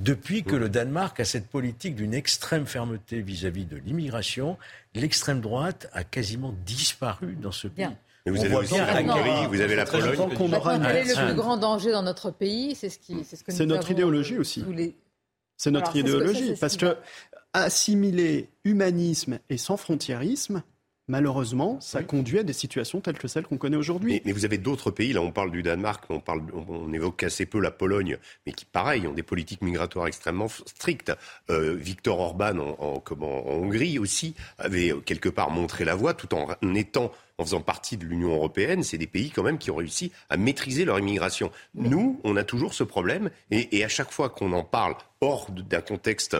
depuis 0.00 0.44
que 0.44 0.56
le 0.56 0.68
Danemark 0.68 1.20
a 1.20 1.24
cette 1.24 1.46
politique 1.46 1.94
d'une 1.94 2.14
extrême 2.14 2.66
fermeté 2.66 3.20
vis-à-vis 3.20 3.66
de 3.66 3.76
l'immigration, 3.76 4.56
l'extrême 4.94 5.40
droite 5.40 5.88
a 5.92 6.04
quasiment 6.04 6.54
disparu 6.64 7.36
dans 7.40 7.52
ce 7.52 7.68
pays. 7.68 7.86
Mais 8.24 8.32
vous 8.32 8.44
avez 8.44 8.54
aussi 8.54 8.76
la 8.76 9.02
Hongrie, 9.02 9.46
vous 9.48 9.60
avez 9.60 9.76
la 9.76 9.84
Pologne. 9.84 10.16
quel 10.82 10.96
est 10.96 11.14
le 11.14 11.26
plus 11.26 11.34
grand 11.34 11.56
danger 11.56 11.92
dans 11.92 12.02
notre 12.02 12.30
pays 12.30 12.74
C'est 12.74 12.88
ce, 12.88 12.98
qui, 12.98 13.24
ce 13.24 13.42
que 13.42 13.52
C'est 13.52 13.66
notre 13.66 13.90
idéologie 13.90 14.38
aussi. 14.38 14.64
C'est 15.56 15.70
notre 15.70 15.94
idéologie. 15.96 16.54
parce 16.58 16.76
que 16.76 16.96
assimiler 17.52 18.48
humanisme 18.64 19.38
et 19.50 19.58
sans 19.58 19.76
frontiérisme, 19.76 20.62
malheureusement, 21.10 21.78
ça 21.80 22.02
conduit 22.02 22.38
à 22.38 22.42
des 22.44 22.52
situations 22.52 23.00
telles 23.00 23.18
que 23.18 23.28
celles 23.28 23.44
qu'on 23.44 23.58
connaît 23.58 23.76
aujourd'hui. 23.76 24.22
Mais, 24.24 24.32
vous 24.32 24.44
avez 24.44 24.58
d'autres 24.58 24.90
pays, 24.90 25.12
là 25.12 25.20
on 25.20 25.32
parle 25.32 25.50
du 25.50 25.62
Danemark, 25.62 26.04
on, 26.08 26.20
parle, 26.20 26.42
on, 26.68 26.92
évoque 26.92 27.24
assez 27.24 27.46
peu 27.46 27.60
la 27.60 27.72
Pologne, 27.72 28.16
mais 28.46 28.52
qui, 28.52 28.64
pareil, 28.64 29.06
ont 29.06 29.12
des 29.12 29.24
politiques 29.24 29.60
migratoires 29.60 30.06
extrêmement 30.06 30.48
strictes. 30.48 31.12
Euh, 31.50 31.74
Victor 31.74 32.20
Orban, 32.20 32.58
en, 32.58 33.02
Hongrie 33.20 33.98
aussi, 33.98 34.34
avait 34.58 34.94
quelque 35.04 35.28
part 35.28 35.50
montré 35.50 35.84
la 35.84 35.96
voie 35.96 36.14
tout 36.14 36.32
en 36.34 36.48
étant 36.74 37.10
en 37.38 37.44
faisant 37.44 37.62
partie 37.62 37.96
de 37.96 38.04
l'Union 38.04 38.34
européenne, 38.34 38.82
c'est 38.82 38.98
des 38.98 39.06
pays 39.06 39.30
quand 39.30 39.42
même 39.42 39.56
qui 39.56 39.70
ont 39.70 39.76
réussi 39.76 40.12
à 40.28 40.36
maîtriser 40.36 40.84
leur 40.84 40.98
immigration. 40.98 41.50
Nous, 41.74 42.20
on 42.22 42.36
a 42.36 42.44
toujours 42.44 42.74
ce 42.74 42.84
problème, 42.84 43.30
et, 43.50 43.78
et 43.78 43.82
à 43.84 43.88
chaque 43.88 44.12
fois 44.12 44.28
qu'on 44.28 44.52
en 44.52 44.62
parle 44.62 44.94
hors 45.22 45.50
d'un 45.50 45.80
contexte 45.80 46.36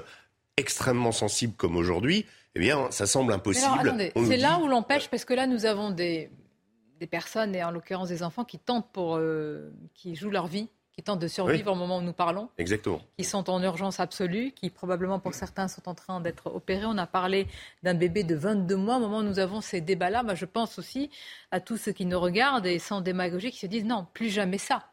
extrêmement 0.59 1.12
sensible 1.12 1.55
comme 1.57 1.77
aujourd'hui, 1.77 2.27
eh 2.55 2.61
bien, 2.61 2.90
ça 2.90 3.07
semble 3.07 3.32
impossible. 3.32 4.11
C'est 4.14 4.36
là 4.36 4.59
où 4.59 4.66
l'on 4.66 4.82
pêche, 4.82 5.09
parce 5.09 5.24
que 5.24 5.34
là, 5.34 5.46
nous 5.46 5.66
avons 5.66 5.90
des, 5.90 6.30
des 6.98 7.07
personnes, 7.07 7.55
et 7.55 7.62
en 7.62 7.70
l'occurrence 7.70 8.09
des 8.09 8.22
enfants, 8.22 8.44
qui 8.44 8.59
tentent 8.59 8.90
pour, 8.92 9.16
euh, 9.16 9.70
qui 9.94 10.14
jouent 10.14 10.30
leur 10.30 10.46
vie, 10.46 10.68
qui 10.92 11.03
tentent 11.03 11.20
de 11.20 11.28
survivre 11.28 11.72
au 11.72 11.74
moment 11.76 11.98
où 11.98 12.03
nous 12.03 12.12
parlons. 12.12 12.48
Exactement. 12.59 13.01
Qui 13.16 13.24
sont 13.24 13.48
en 13.48 13.62
urgence 13.62 14.01
absolue, 14.01 14.53
qui 14.53 14.70
probablement 14.70 15.20
pour 15.20 15.34
certains 15.34 15.68
sont 15.68 15.88
en 15.88 15.94
train 15.94 16.20
d'être 16.20 16.53
opérés. 16.53 16.86
On 16.86 16.98
a 16.98 17.07
parlé 17.07 17.46
d'un 17.82 17.94
bébé 17.94 18.24
de 18.24 18.34
22 18.34 18.76
mois. 18.76 18.96
Au 18.96 19.01
moment 19.01 19.18
où 19.18 19.22
nous 19.22 19.38
avons 19.38 19.61
ces 19.61 19.80
débats-là, 19.80 20.22
moi, 20.22 20.34
je 20.34 20.44
pense 20.44 20.78
aussi 20.78 21.11
à 21.53 21.61
tous 21.61 21.76
ceux 21.76 21.92
qui 21.92 22.05
nous 22.05 22.18
regardent 22.18 22.66
et 22.66 22.78
sans 22.78 23.01
démagogie, 23.01 23.51
qui 23.51 23.61
se 23.61 23.66
disent 23.66 23.84
non, 23.84 24.07
plus 24.12 24.28
jamais 24.28 24.59
ça. 24.59 24.84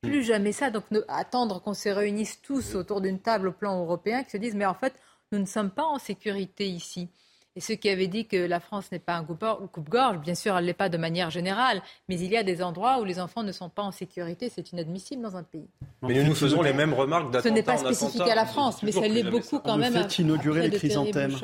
Plus 0.00 0.22
jamais 0.22 0.52
ça. 0.52 0.70
Donc, 0.70 0.84
attendre 1.08 1.60
qu'on 1.60 1.74
se 1.74 1.88
réunisse 1.88 2.40
tous 2.40 2.74
autour 2.74 3.00
d'une 3.00 3.20
table 3.20 3.48
au 3.48 3.52
plan 3.52 3.80
européen, 3.80 4.22
qui 4.24 4.30
se 4.30 4.36
disent 4.36 4.54
mais 4.54 4.66
en 4.66 4.74
fait, 4.74 4.94
nous 5.32 5.38
ne 5.38 5.46
sommes 5.46 5.70
pas 5.70 5.84
en 5.84 5.98
sécurité 5.98 6.68
ici. 6.68 7.08
Et 7.54 7.60
ceux 7.60 7.74
qui 7.74 7.90
avaient 7.90 8.06
dit 8.06 8.26
que 8.26 8.36
la 8.36 8.60
France 8.60 8.90
n'est 8.92 8.98
pas 8.98 9.14
un 9.16 9.24
coupe-gorge, 9.24 10.18
bien 10.18 10.34
sûr, 10.34 10.56
elle 10.56 10.62
ne 10.62 10.68
l'est 10.68 10.74
pas 10.74 10.88
de 10.88 10.96
manière 10.96 11.28
générale, 11.28 11.82
mais 12.08 12.18
il 12.18 12.30
y 12.30 12.36
a 12.36 12.42
des 12.42 12.62
endroits 12.62 12.98
où 13.00 13.04
les 13.04 13.20
enfants 13.20 13.42
ne 13.42 13.52
sont 13.52 13.68
pas 13.68 13.82
en 13.82 13.92
sécurité. 13.92 14.48
C'est 14.48 14.72
inadmissible 14.72 15.22
dans 15.22 15.36
un 15.36 15.42
pays. 15.42 15.68
Mais 16.00 16.14
nous, 16.14 16.30
nous 16.30 16.34
faisons 16.34 16.62
les 16.62 16.72
mêmes 16.72 16.94
remarques 16.94 17.42
Ce 17.42 17.48
n'est 17.48 17.62
pas 17.62 17.76
spécifique 17.76 18.22
à 18.22 18.34
la 18.34 18.46
France, 18.46 18.82
mais 18.82 18.92
ça 18.92 19.06
l'est 19.06 19.22
beaucoup 19.24 19.58
quand 19.58 19.76
même. 19.76 19.92
Le 19.92 20.02
fait 20.02 20.18
inaugurer 20.20 20.68
les 20.68 20.78
chrysanthèmes, 20.78 21.36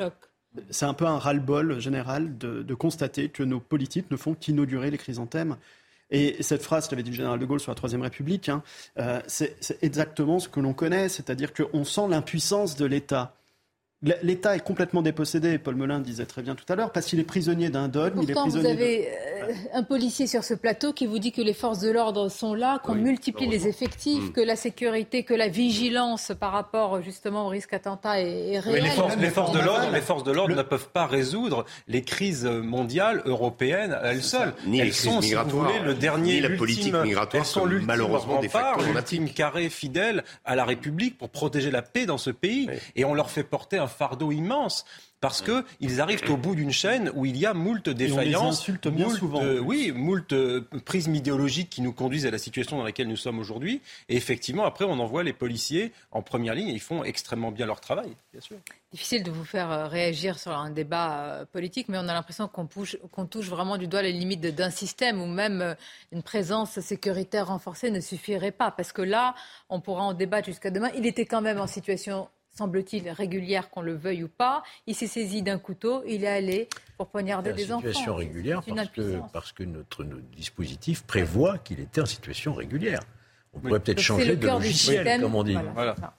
c'est 0.71 0.85
un 0.85 0.95
peu 0.95 1.05
un 1.05 1.19
ras-le-bol 1.19 1.79
général 1.79 2.37
de, 2.39 2.73
constater 2.73 3.29
que 3.29 3.43
nos 3.43 3.59
politiques 3.59 4.09
ne 4.09 4.17
font 4.17 4.33
qu'inaugurer 4.33 4.89
les 4.89 4.97
chrysanthèmes. 4.97 5.57
Et 6.11 6.41
cette 6.41 6.63
phrase, 6.63 6.89
l'avait 6.89 7.03
dit 7.03 7.11
le 7.11 7.15
général 7.15 7.37
de 7.37 7.45
Gaulle 7.45 7.59
sur 7.59 7.69
la 7.69 7.75
Troisième 7.75 8.01
République, 8.01 8.49
hein, 8.49 8.63
euh, 8.97 9.21
c'est 9.27 9.77
exactement 9.83 10.39
ce 10.39 10.49
que 10.49 10.59
l'on 10.59 10.73
connaît, 10.73 11.07
c'est-à-dire 11.07 11.53
qu'on 11.53 11.83
sent 11.83 12.07
l'impuissance 12.09 12.75
de 12.75 12.85
l'État. 12.87 13.35
L'État 14.01 14.55
est 14.55 14.61
complètement 14.61 15.01
dépossédé, 15.01 15.57
Paul 15.57 15.75
Melun 15.75 15.99
disait 15.99 16.25
très 16.25 16.41
bien 16.41 16.55
tout 16.55 16.63
à 16.71 16.75
l'heure, 16.77 16.93
parce 16.93 17.05
qu'il 17.05 17.19
est 17.19 17.25
prisonnier 17.25 17.69
d'un 17.69 17.89
dogme. 17.89 18.25
Pourtant, 18.25 18.47
vous 18.47 18.65
avez 18.65 19.09
euh, 19.09 19.53
un 19.73 19.83
policier 19.83 20.25
sur 20.25 20.45
ce 20.45 20.53
plateau 20.53 20.93
qui 20.93 21.05
vous 21.05 21.19
dit 21.19 21.33
que 21.33 21.41
les 21.41 21.53
forces 21.53 21.79
de 21.79 21.89
l'ordre 21.89 22.29
sont 22.29 22.53
là, 22.53 22.79
qu'on 22.81 22.95
multiplie 22.95 23.47
les 23.47 23.67
effectifs, 23.67 24.29
mm. 24.29 24.31
que 24.31 24.39
la 24.39 24.55
sécurité, 24.55 25.23
que 25.23 25.33
la 25.33 25.49
vigilance 25.49 26.31
par 26.39 26.53
rapport 26.53 27.01
justement 27.01 27.47
au 27.47 27.49
risque 27.49 27.73
attentat 27.73 28.21
est, 28.21 28.59
réelle. 28.59 28.83
Mais 28.83 28.89
les 29.19 29.29
forces, 29.29 29.51
de 29.51 29.59
l'ordre, 29.59 29.91
les 29.91 29.99
forces 29.99 30.23
de 30.23 30.31
l'ordre 30.31 30.55
ne 30.55 30.61
peuvent 30.61 30.91
pas 30.91 31.05
résoudre 31.05 31.65
les 31.89 32.01
crises 32.01 32.45
mondiales, 32.45 33.21
européennes 33.25 33.91
à 33.91 34.13
elles 34.13 34.23
seules. 34.23 34.53
Ni 34.65 34.79
elles 34.79 34.85
les 34.85 34.91
crises 34.93 35.19
migratoires, 35.19 35.83
le 35.83 35.93
dernier, 35.93 36.35
ni 36.35 36.39
la 36.39 36.55
politique 36.55 36.93
migratoire, 36.93 37.43
elles 37.43 37.45
sont 37.45 37.67
malheureusement 37.85 38.39
des 38.39 38.47
facteurs 38.47 38.81
l'ultime 38.81 39.29
carré 39.29 39.67
fidèle 39.67 40.23
à 40.45 40.55
la 40.55 40.63
République 40.63 41.17
pour 41.17 41.29
protéger 41.31 41.69
la 41.69 41.81
paix 41.81 42.05
dans 42.05 42.17
ce 42.17 42.29
pays, 42.29 42.69
et 42.95 43.03
on 43.03 43.13
leur 43.13 43.29
fait 43.29 43.43
porter 43.43 43.77
un 43.77 43.88
fardeau 43.89 44.31
immense 44.31 44.85
parce 45.21 45.41
qu'ils 45.41 46.01
arrivent 46.01 46.23
au 46.29 46.37
bout 46.37 46.55
d'une 46.55 46.71
chaîne 46.71 47.11
où 47.13 47.25
il 47.25 47.35
y 47.35 47.45
a 47.45 47.53
moult 47.53 47.89
défaillances, 47.89 48.69
bien 48.69 49.09
souvent. 49.09 49.43
oui, 49.61 49.91
moult 49.93 50.31
euh, 50.31 50.61
prismes 50.85 51.13
idéologiques 51.13 51.69
qui 51.69 51.81
nous 51.81 51.91
conduisent 51.91 52.25
à 52.25 52.31
la 52.31 52.37
situation 52.37 52.77
dans 52.77 52.83
laquelle 52.83 53.07
nous 53.07 53.17
sommes 53.17 53.39
aujourd'hui. 53.39 53.81
Et 54.07 54.15
effectivement, 54.15 54.65
après, 54.65 54.85
on 54.85 54.97
envoie 54.99 55.23
les 55.23 55.33
policiers 55.33 55.91
en 56.11 56.21
première 56.21 56.55
ligne 56.55 56.69
et 56.69 56.73
ils 56.73 56.79
font 56.79 57.03
extrêmement 57.03 57.51
bien 57.51 57.65
leur 57.65 57.81
travail, 57.81 58.15
bien 58.31 58.41
sûr. 58.41 58.55
Difficile 58.93 59.23
de 59.23 59.31
vous 59.31 59.43
faire 59.43 59.69
euh, 59.71 59.87
réagir 59.87 60.39
sur 60.39 60.53
un 60.53 60.69
débat 60.69 61.23
euh, 61.23 61.45
politique, 61.45 61.89
mais 61.89 61.97
on 61.97 62.07
a 62.07 62.13
l'impression 62.13 62.47
qu'on 62.47 62.65
touche 62.65 63.47
vraiment 63.49 63.77
du 63.77 63.87
doigt 63.87 64.01
les 64.01 64.13
limites 64.13 64.41
d'un 64.41 64.69
système 64.69 65.21
où 65.21 65.27
même 65.27 65.75
une 66.13 66.23
présence 66.23 66.79
sécuritaire 66.79 67.47
renforcée 67.47 67.91
ne 67.91 67.99
suffirait 67.99 68.51
pas. 68.51 68.71
Parce 68.71 68.93
que 68.93 69.01
là, 69.01 69.35
on 69.67 69.81
pourra 69.81 70.03
en 70.03 70.13
débattre 70.13 70.45
jusqu'à 70.45 70.71
demain. 70.71 70.89
Il 70.95 71.05
était 71.05 71.25
quand 71.25 71.41
même 71.41 71.59
en 71.59 71.67
situation 71.67 72.29
semble-t-il, 72.59 73.09
régulière, 73.09 73.69
qu'on 73.69 73.81
le 73.81 73.95
veuille 73.95 74.23
ou 74.23 74.27
pas. 74.27 74.63
Il 74.85 74.95
s'est 74.95 75.07
saisi 75.07 75.41
d'un 75.41 75.57
couteau, 75.57 76.03
il 76.05 76.23
est 76.23 76.27
allé 76.27 76.67
pour 76.97 77.07
poignarder 77.07 77.53
des 77.53 77.71
enfants. 77.71 77.87
situation 77.87 78.15
régulière 78.15 78.61
parce 78.61 78.89
que, 78.89 79.19
parce 79.31 79.51
que 79.53 79.63
notre, 79.63 80.05
dispositif 80.35 81.03
prévoit 81.03 81.57
qu'il 81.57 81.79
était 81.79 82.01
en 82.01 82.05
situation 82.05 82.53
régulière. 82.53 82.99
On 83.53 83.59
pourrait 83.59 83.79
peut-être 83.79 83.99
changer 83.99 84.35
de 84.35 84.45
logiciel, 84.45 85.21
comme 85.21 85.33
on 85.33 85.43
dit, 85.43 85.55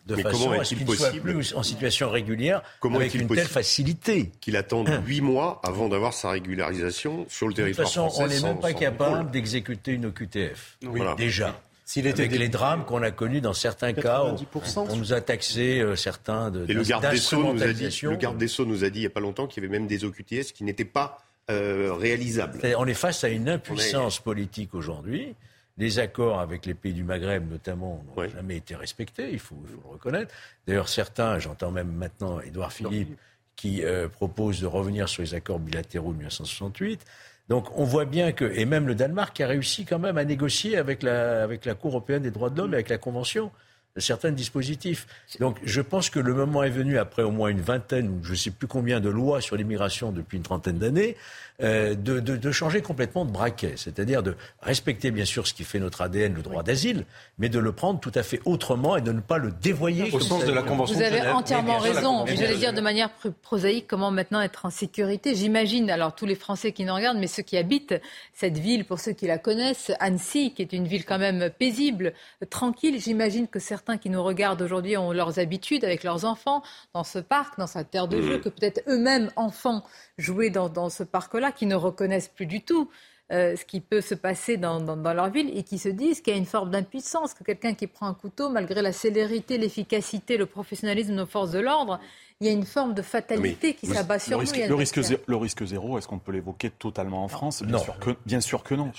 de 0.06 0.16
Mais 0.16 0.22
façon 0.22 0.50
à 0.50 0.64
ce 0.64 0.74
qu'il 0.74 0.88
soit 0.88 1.12
plus 1.12 1.54
en 1.54 1.62
situation 1.62 2.10
régulière 2.10 2.60
comment 2.80 2.96
avec 2.96 3.14
une 3.14 3.28
telle 3.28 3.46
facilité. 3.46 4.32
Qu'il 4.40 4.56
attende 4.56 4.88
hein. 4.88 5.00
huit 5.06 5.20
mois 5.20 5.60
avant 5.62 5.88
d'avoir 5.88 6.12
sa 6.12 6.30
régularisation 6.30 7.26
sur 7.28 7.46
le 7.46 7.54
territoire 7.54 7.88
français. 7.88 8.00
De 8.00 8.28
toute 8.28 8.32
façon, 8.32 8.44
on 8.44 8.48
n'est 8.48 8.54
même 8.54 8.60
pas 8.60 8.72
capable 8.72 9.30
d'exécuter 9.30 9.92
une 9.92 10.06
OQTF. 10.06 10.78
Oui, 10.82 11.00
déjà. 11.16 11.54
S'il 11.90 12.06
était 12.06 12.20
avec 12.22 12.38
les 12.38 12.48
drames 12.48 12.84
qu'on 12.84 13.02
a 13.02 13.10
connus 13.10 13.40
dans 13.40 13.52
certains 13.52 13.92
cas, 13.92 14.22
où 14.22 14.36
on 14.76 14.96
nous 14.96 15.12
a 15.12 15.20
taxé 15.20 15.80
euh, 15.80 15.96
certains 15.96 16.52
de 16.52 16.64
Et 16.68 16.72
le 16.72 16.84
garde, 16.84 17.10
des 17.10 17.16
Sceaux 17.16 17.52
nous 17.52 17.60
a 17.64 17.72
dit, 17.72 18.00
le 18.02 18.14
garde 18.14 18.38
des 18.38 18.46
Sceaux 18.46 18.64
nous 18.64 18.84
a 18.84 18.90
dit 18.90 19.00
il 19.00 19.02
n'y 19.02 19.06
a 19.08 19.10
pas 19.10 19.18
longtemps 19.18 19.48
qu'il 19.48 19.60
y 19.60 19.66
avait 19.66 19.76
même 19.76 19.88
des 19.88 20.04
OQTF 20.04 20.52
qui 20.52 20.62
n'étaient 20.62 20.84
pas 20.84 21.18
euh, 21.50 21.92
réalisables. 21.92 22.60
on 22.78 22.86
est 22.86 22.94
face 22.94 23.24
à 23.24 23.28
une 23.28 23.48
impuissance 23.48 24.20
politique 24.20 24.72
aujourd'hui. 24.72 25.34
Les 25.78 25.98
accords 25.98 26.38
avec 26.38 26.64
les 26.64 26.74
pays 26.74 26.92
du 26.92 27.02
Maghreb, 27.02 27.50
notamment, 27.50 28.04
n'ont 28.16 28.28
jamais 28.28 28.58
été 28.58 28.76
respectés, 28.76 29.28
il 29.32 29.40
faut, 29.40 29.56
il 29.64 29.74
faut 29.74 29.80
le 29.82 29.92
reconnaître. 29.92 30.32
D'ailleurs, 30.68 30.88
certains, 30.88 31.40
j'entends 31.40 31.72
même 31.72 31.90
maintenant 31.90 32.38
Édouard 32.38 32.72
Philippe, 32.72 33.18
qui 33.56 33.82
euh, 33.82 34.06
propose 34.08 34.60
de 34.60 34.66
revenir 34.68 35.08
sur 35.08 35.22
les 35.22 35.34
accords 35.34 35.58
bilatéraux 35.58 36.12
de 36.12 36.18
1968. 36.18 37.04
Donc 37.50 37.66
on 37.76 37.84
voit 37.84 38.04
bien 38.04 38.30
que, 38.30 38.44
et 38.44 38.64
même 38.64 38.86
le 38.86 38.94
Danemark 38.94 39.38
a 39.40 39.48
réussi 39.48 39.84
quand 39.84 39.98
même 39.98 40.16
à 40.16 40.24
négocier 40.24 40.76
avec 40.78 41.02
la, 41.02 41.42
avec 41.42 41.64
la 41.64 41.74
Cour 41.74 41.90
européenne 41.90 42.22
des 42.22 42.30
droits 42.30 42.48
de 42.48 42.56
l'homme, 42.56 42.72
avec 42.72 42.88
la 42.88 42.96
Convention, 42.96 43.50
certains 43.96 44.30
dispositifs. 44.30 45.08
Donc 45.40 45.58
je 45.64 45.80
pense 45.80 46.10
que 46.10 46.20
le 46.20 46.32
moment 46.32 46.62
est 46.62 46.70
venu, 46.70 46.96
après 46.96 47.24
au 47.24 47.32
moins 47.32 47.48
une 47.48 47.60
vingtaine 47.60 48.08
ou 48.08 48.20
je 48.22 48.30
ne 48.30 48.36
sais 48.36 48.52
plus 48.52 48.68
combien 48.68 49.00
de 49.00 49.08
lois 49.08 49.40
sur 49.40 49.56
l'immigration 49.56 50.12
depuis 50.12 50.36
une 50.36 50.44
trentaine 50.44 50.78
d'années, 50.78 51.16
euh, 51.62 51.94
de, 51.94 52.20
de, 52.20 52.36
de, 52.36 52.52
changer 52.52 52.80
complètement 52.80 53.24
de 53.24 53.30
braquet. 53.30 53.74
C'est-à-dire 53.76 54.22
de 54.22 54.36
respecter 54.62 55.10
bien 55.10 55.24
sûr 55.24 55.46
ce 55.46 55.54
qui 55.54 55.64
fait 55.64 55.78
notre 55.78 56.00
ADN, 56.00 56.34
le 56.34 56.42
droit 56.42 56.62
d'asile, 56.62 57.04
mais 57.38 57.48
de 57.48 57.58
le 57.58 57.72
prendre 57.72 58.00
tout 58.00 58.12
à 58.14 58.22
fait 58.22 58.40
autrement 58.44 58.96
et 58.96 59.00
de 59.02 59.12
ne 59.12 59.20
pas 59.20 59.38
le 59.38 59.52
dévoyer. 59.52 60.10
Au 60.12 60.20
sens 60.20 60.44
de 60.44 60.52
la 60.52 60.62
Convention 60.62 60.96
Vous 60.96 61.02
avez 61.02 61.28
entièrement 61.28 61.78
raison. 61.78 62.24
J'allais 62.26 62.56
dire 62.56 62.72
de 62.72 62.80
manière 62.80 63.10
prosaïque 63.42 63.86
comment 63.88 64.10
maintenant 64.10 64.40
être 64.40 64.66
en 64.66 64.70
sécurité. 64.70 65.34
J'imagine, 65.34 65.90
alors 65.90 66.14
tous 66.14 66.26
les 66.26 66.34
Français 66.34 66.72
qui 66.72 66.84
nous 66.84 66.94
regardent, 66.94 67.18
mais 67.18 67.26
ceux 67.26 67.42
qui 67.42 67.56
habitent 67.56 67.94
cette 68.32 68.58
ville, 68.58 68.84
pour 68.84 68.98
ceux 68.98 69.12
qui 69.12 69.26
la 69.26 69.38
connaissent, 69.38 69.92
Annecy, 70.00 70.52
qui 70.54 70.62
est 70.62 70.72
une 70.72 70.86
ville 70.86 71.04
quand 71.04 71.18
même 71.18 71.50
paisible, 71.58 72.12
tranquille, 72.48 73.00
j'imagine 73.00 73.48
que 73.48 73.58
certains 73.58 73.98
qui 73.98 74.10
nous 74.10 74.22
regardent 74.22 74.62
aujourd'hui 74.62 74.96
ont 74.96 75.12
leurs 75.12 75.38
habitudes 75.38 75.84
avec 75.84 76.04
leurs 76.04 76.24
enfants 76.24 76.62
dans 76.94 77.04
ce 77.04 77.18
parc, 77.18 77.58
dans 77.58 77.66
sa 77.66 77.84
terre 77.84 78.08
de 78.08 78.20
jeu, 78.22 78.38
que 78.38 78.48
peut-être 78.48 78.80
eux-mêmes, 78.88 79.30
enfants, 79.36 79.84
jouer 80.20 80.50
dans, 80.50 80.90
ce 80.90 81.02
parc-là, 81.02 81.52
qui 81.52 81.66
ne 81.66 81.74
reconnaissent 81.74 82.28
plus 82.28 82.46
du 82.46 82.62
tout 82.62 82.88
euh, 83.32 83.54
ce 83.54 83.64
qui 83.64 83.80
peut 83.80 84.00
se 84.00 84.14
passer 84.14 84.56
dans, 84.56 84.80
leur 84.96 85.30
ville 85.30 85.56
et 85.56 85.62
qui 85.62 85.78
se 85.78 85.88
disent 85.88 86.20
qu'il 86.20 86.32
y 86.32 86.36
a 86.36 86.38
une 86.38 86.46
forme 86.46 86.70
d'impuissance, 86.70 87.32
que 87.32 87.44
quelqu'un 87.44 87.74
qui 87.74 87.86
prend 87.86 88.06
un 88.06 88.14
couteau, 88.14 88.50
malgré 88.50 88.82
la 88.82 88.92
célérité, 88.92 89.56
l'efficacité, 89.56 90.36
le 90.36 90.46
professionnalisme 90.46 91.10
de 91.10 91.16
nos 91.16 91.26
forces 91.26 91.52
de 91.52 91.60
l'ordre, 91.60 92.00
il 92.40 92.46
y 92.46 92.50
a 92.50 92.52
une 92.52 92.64
forme 92.64 92.94
de 92.94 93.02
fatalité 93.02 93.74
qui 93.74 93.86
s'abat 93.86 94.18
sur 94.18 94.40
le 94.40 94.46
nous. 94.46 94.68
le, 94.68 94.74
risque 94.74 95.00
zéro, 95.02 95.20
le 95.26 95.36
risque 95.36 95.64
zéro, 95.64 95.98
est-ce 95.98 96.08
qu'on 96.08 96.18
peut 96.18 96.32
l'évoquer 96.32 96.70
totalement 96.70 97.22
en 97.22 97.28
France? 97.28 97.62
Bien, 97.62 97.78
sûr 97.78 97.98
que, 97.98 98.16
bien, 98.24 98.40
sûr 98.40 98.62
que, 98.62 98.74
non. 98.74 98.90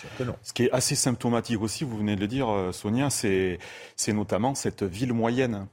Ce 0.43 0.53
qui 0.53 0.65
est 0.65 0.72
assez 0.72 0.95
symptomatique 0.95 1.61
aussi, 1.61 1.84
vous 1.84 1.98
venez 1.98 2.15
de 2.15 2.22
le 2.22 2.27
dire, 2.27 2.49
euh, 2.49 2.72
Sonia, 2.72 3.10
c'est 3.10 3.60
notamment 4.07 4.56
cette 4.56 4.84
ville 4.84 5.11
moyenne. 5.11 5.68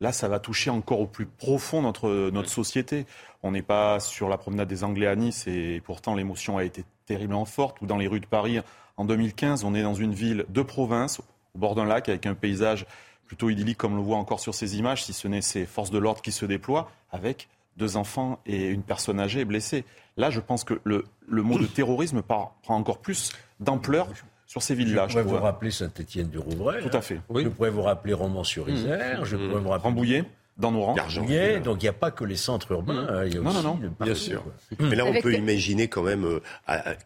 Là, 0.00 0.12
ça 0.12 0.28
va 0.28 0.40
toucher 0.40 0.70
encore 0.70 1.00
au 1.00 1.06
plus 1.06 1.26
profond 1.26 1.82
notre, 1.82 2.30
notre 2.30 2.48
société. 2.48 3.04
On 3.42 3.50
n'est 3.50 3.62
pas 3.62 4.00
sur 4.00 4.30
la 4.30 4.38
promenade 4.38 4.68
des 4.68 4.82
Anglais 4.82 5.06
à 5.06 5.14
Nice 5.14 5.46
et 5.46 5.82
pourtant 5.84 6.14
l'émotion 6.14 6.56
a 6.56 6.64
été 6.64 6.84
terriblement 7.04 7.44
forte. 7.44 7.82
Ou 7.82 7.86
dans 7.86 7.98
les 7.98 8.06
rues 8.06 8.20
de 8.20 8.26
Paris 8.26 8.60
en 8.96 9.04
2015, 9.04 9.64
on 9.64 9.74
est 9.74 9.82
dans 9.82 9.94
une 9.94 10.14
ville 10.14 10.46
de 10.48 10.62
province, 10.62 11.20
au 11.54 11.58
bord 11.58 11.74
d'un 11.74 11.84
lac, 11.84 12.08
avec 12.08 12.24
un 12.24 12.34
paysage 12.34 12.86
plutôt 13.26 13.50
idyllique 13.50 13.76
comme 13.76 13.92
on 13.92 13.96
le 13.96 14.02
voit 14.02 14.16
encore 14.16 14.40
sur 14.40 14.54
ces 14.54 14.78
images, 14.78 15.04
si 15.04 15.12
ce 15.12 15.28
n'est 15.28 15.42
ces 15.42 15.66
forces 15.66 15.90
de 15.90 15.98
l'ordre 15.98 16.22
qui 16.22 16.32
se 16.32 16.46
déploient, 16.46 16.90
avec 17.12 17.48
deux 17.76 17.96
enfants 17.96 18.40
et 18.46 18.68
une 18.68 18.82
personne 18.82 19.20
âgée 19.20 19.44
blessée. 19.44 19.84
Là, 20.16 20.30
je 20.30 20.40
pense 20.40 20.64
que 20.64 20.80
le, 20.84 21.04
le 21.28 21.42
mot 21.42 21.58
de 21.58 21.66
terrorisme 21.66 22.22
prend 22.22 22.54
encore 22.68 22.98
plus 22.98 23.32
d'ampleur 23.60 24.08
sur 24.50 24.62
ces 24.64 24.74
villes-là. 24.74 25.06
Je 25.06 25.12
pourrais 25.12 25.22
vous 25.22 25.44
rappeler 25.44 25.70
Saint-Étienne-du-Rouvray. 25.70 26.82
Tout 26.82 26.96
à 26.96 27.00
fait. 27.00 27.20
Je 27.32 27.48
pourrais 27.48 27.70
vous 27.70 27.82
rappeler 27.82 28.14
Romans-sur-Isère. 28.14 29.24
Je 29.24 29.36
pourrais 29.36 29.60
vous 29.60 29.68
rappeler 29.68 29.88
Rambouillet 29.88 30.24
dans 30.60 30.70
nos 30.70 30.82
rangs. 30.82 30.94
donc 30.94 31.82
il 31.82 31.84
n'y 31.84 31.88
a 31.88 31.92
pas 31.92 32.10
que 32.10 32.24
les 32.24 32.36
centres 32.36 32.70
urbains. 32.72 33.06
Hein, 33.08 33.24
il 33.26 33.34
y 33.34 33.38
a 33.38 33.40
non, 33.40 33.50
aussi 33.50 33.62
non, 33.62 33.78
non, 33.82 33.94
bien 34.00 34.14
sûr. 34.14 34.44
Mais 34.78 34.94
là, 34.94 35.04
on 35.06 35.20
peut 35.20 35.34
imaginer 35.34 35.88
quand 35.88 36.02
même 36.02 36.24
euh, 36.24 36.40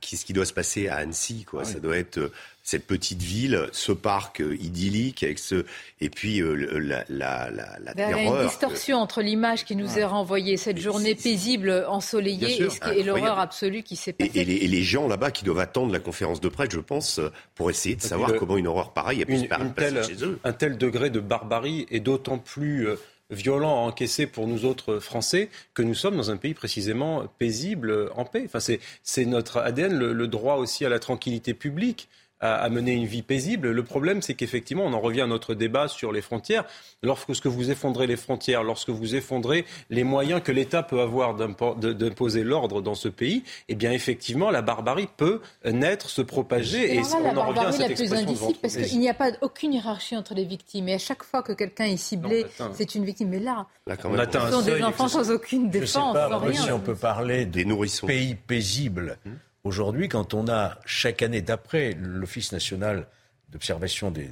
ce 0.02 0.24
qui 0.24 0.32
doit 0.32 0.44
se 0.44 0.52
passer 0.52 0.88
à 0.88 0.96
Annecy. 0.96 1.44
Quoi. 1.44 1.64
Ça 1.64 1.78
doit 1.78 1.96
être 1.96 2.18
euh, 2.18 2.32
cette 2.62 2.86
petite 2.86 3.22
ville, 3.22 3.68
ce 3.72 3.92
parc 3.92 4.40
euh, 4.40 4.56
idyllique 4.56 5.22
avec 5.22 5.38
ce 5.38 5.64
et 6.00 6.10
puis 6.10 6.42
la, 6.42 7.04
la, 7.08 7.50
la, 7.50 7.78
la 7.82 7.94
terreur. 7.94 8.18
Il 8.18 8.24
y 8.24 8.28
a 8.28 8.40
une 8.42 8.48
distorsion 8.48 8.98
entre 8.98 9.22
l'image 9.22 9.64
qui 9.64 9.76
nous 9.76 9.98
est 9.98 10.04
renvoyée, 10.04 10.56
cette 10.56 10.78
journée 10.78 11.14
paisible 11.14 11.84
ensoleillée 11.88 12.68
et, 12.94 13.02
l'horreur 13.02 13.38
absolue 13.38 13.82
qui 13.82 13.96
s'est 13.96 14.12
passée. 14.12 14.32
Et, 14.34 14.44
les, 14.44 14.82
gens 14.82 15.08
là-bas 15.08 15.30
qui 15.30 15.44
doivent 15.44 15.60
attendre 15.60 15.92
la 15.92 16.00
conférence 16.00 16.40
de 16.40 16.48
presse, 16.48 16.70
je 16.72 16.80
pense, 16.80 17.20
pour 17.54 17.70
essayer 17.70 17.96
de 17.96 18.02
savoir 18.02 18.34
comment 18.34 18.56
une 18.56 18.66
horreur 18.66 18.92
pareille 18.92 19.22
a 19.22 19.26
pu 19.26 19.38
se 19.38 19.44
passer 19.46 20.02
chez 20.02 20.24
eux. 20.24 20.38
Un 20.44 20.52
tel 20.52 20.76
degré 20.76 21.08
de 21.10 21.20
barbarie 21.20 21.86
est 21.90 22.00
d'autant 22.00 22.38
plus 22.38 22.88
violent 23.30 23.84
à 23.84 23.88
encaisser 23.88 24.26
pour 24.26 24.46
nous 24.46 24.64
autres 24.64 24.98
Français 24.98 25.48
que 25.72 25.82
nous 25.82 25.94
sommes 25.94 26.16
dans 26.16 26.30
un 26.30 26.36
pays 26.36 26.54
précisément 26.54 27.26
paisible, 27.38 28.10
en 28.14 28.24
paix. 28.24 28.42
Enfin, 28.46 28.60
c'est 29.02 29.24
notre 29.24 29.58
ADN, 29.58 29.96
le, 29.96 30.28
droit 30.28 30.56
aussi 30.56 30.84
à 30.84 30.88
la 30.88 30.98
tranquillité 30.98 31.54
publique 31.54 32.08
à, 32.44 32.68
mener 32.68 32.92
une 32.92 33.06
vie 33.06 33.22
paisible. 33.22 33.70
Le 33.70 33.82
problème, 33.82 34.20
c'est 34.20 34.34
qu'effectivement, 34.34 34.84
on 34.84 34.92
en 34.92 35.00
revient 35.00 35.22
à 35.22 35.26
notre 35.26 35.54
débat 35.54 35.88
sur 35.88 36.12
les 36.12 36.20
frontières. 36.20 36.64
Lorsque 37.02 37.46
vous 37.46 37.70
effondrez 37.70 38.06
les 38.06 38.16
frontières, 38.16 38.62
lorsque 38.62 38.90
vous 38.90 39.14
effondrez 39.14 39.64
les 39.90 40.04
moyens 40.04 40.42
que 40.42 40.52
l'État 40.52 40.82
peut 40.82 41.00
avoir 41.00 41.34
d'imposer 41.34 42.44
l'ordre 42.44 42.82
dans 42.82 42.94
ce 42.94 43.08
pays, 43.08 43.44
eh 43.68 43.74
bien, 43.74 43.92
effectivement, 43.92 44.50
la 44.50 44.62
barbarie 44.62 45.08
peut 45.16 45.40
naître, 45.64 46.10
se 46.10 46.22
propager. 46.22 46.96
Et, 46.96 47.00
on 47.00 47.36
en 47.36 47.48
revient 47.48 47.60
à 47.60 47.72
cette 47.72 47.88
la 47.90 47.94
plus 47.94 48.12
indicible, 48.12 48.58
parce 48.60 48.76
qu'il 48.76 48.98
n'y 48.98 49.08
a 49.08 49.14
pas 49.14 49.30
aucune 49.40 49.72
hiérarchie 49.72 50.16
entre 50.16 50.34
les 50.34 50.44
victimes. 50.44 50.88
Et 50.88 50.94
à 50.94 50.98
chaque 50.98 51.22
fois 51.22 51.42
que 51.42 51.52
quelqu'un 51.52 51.86
est 51.86 51.96
ciblé, 51.96 52.44
c'est 52.74 52.94
une 52.94 53.04
victime. 53.04 53.28
Mais 53.28 53.40
là, 53.40 53.66
on 54.04 54.18
atteint 54.18 54.46
ce 54.46 54.52
sont 54.52 54.62
des 54.62 54.82
enfants 54.82 55.08
sans 55.08 55.30
aucune 55.30 55.70
défense. 55.70 56.14
Je 56.14 56.22
sais 56.22 56.28
pas, 56.28 56.52
si 56.52 56.72
on 56.72 56.80
peut 56.80 56.94
parler 56.94 57.46
des 57.46 57.64
nourrissons. 57.64 58.06
pays 58.06 58.34
paisibles. 58.34 59.18
Hum. 59.26 59.38
Aujourd'hui, 59.64 60.10
quand 60.10 60.34
on 60.34 60.46
a 60.48 60.78
chaque 60.84 61.22
année, 61.22 61.40
d'après 61.40 61.96
l'Office 61.98 62.52
national 62.52 63.06
d'observation 63.48 64.10
des, 64.10 64.28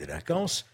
délinquances, 0.00 0.66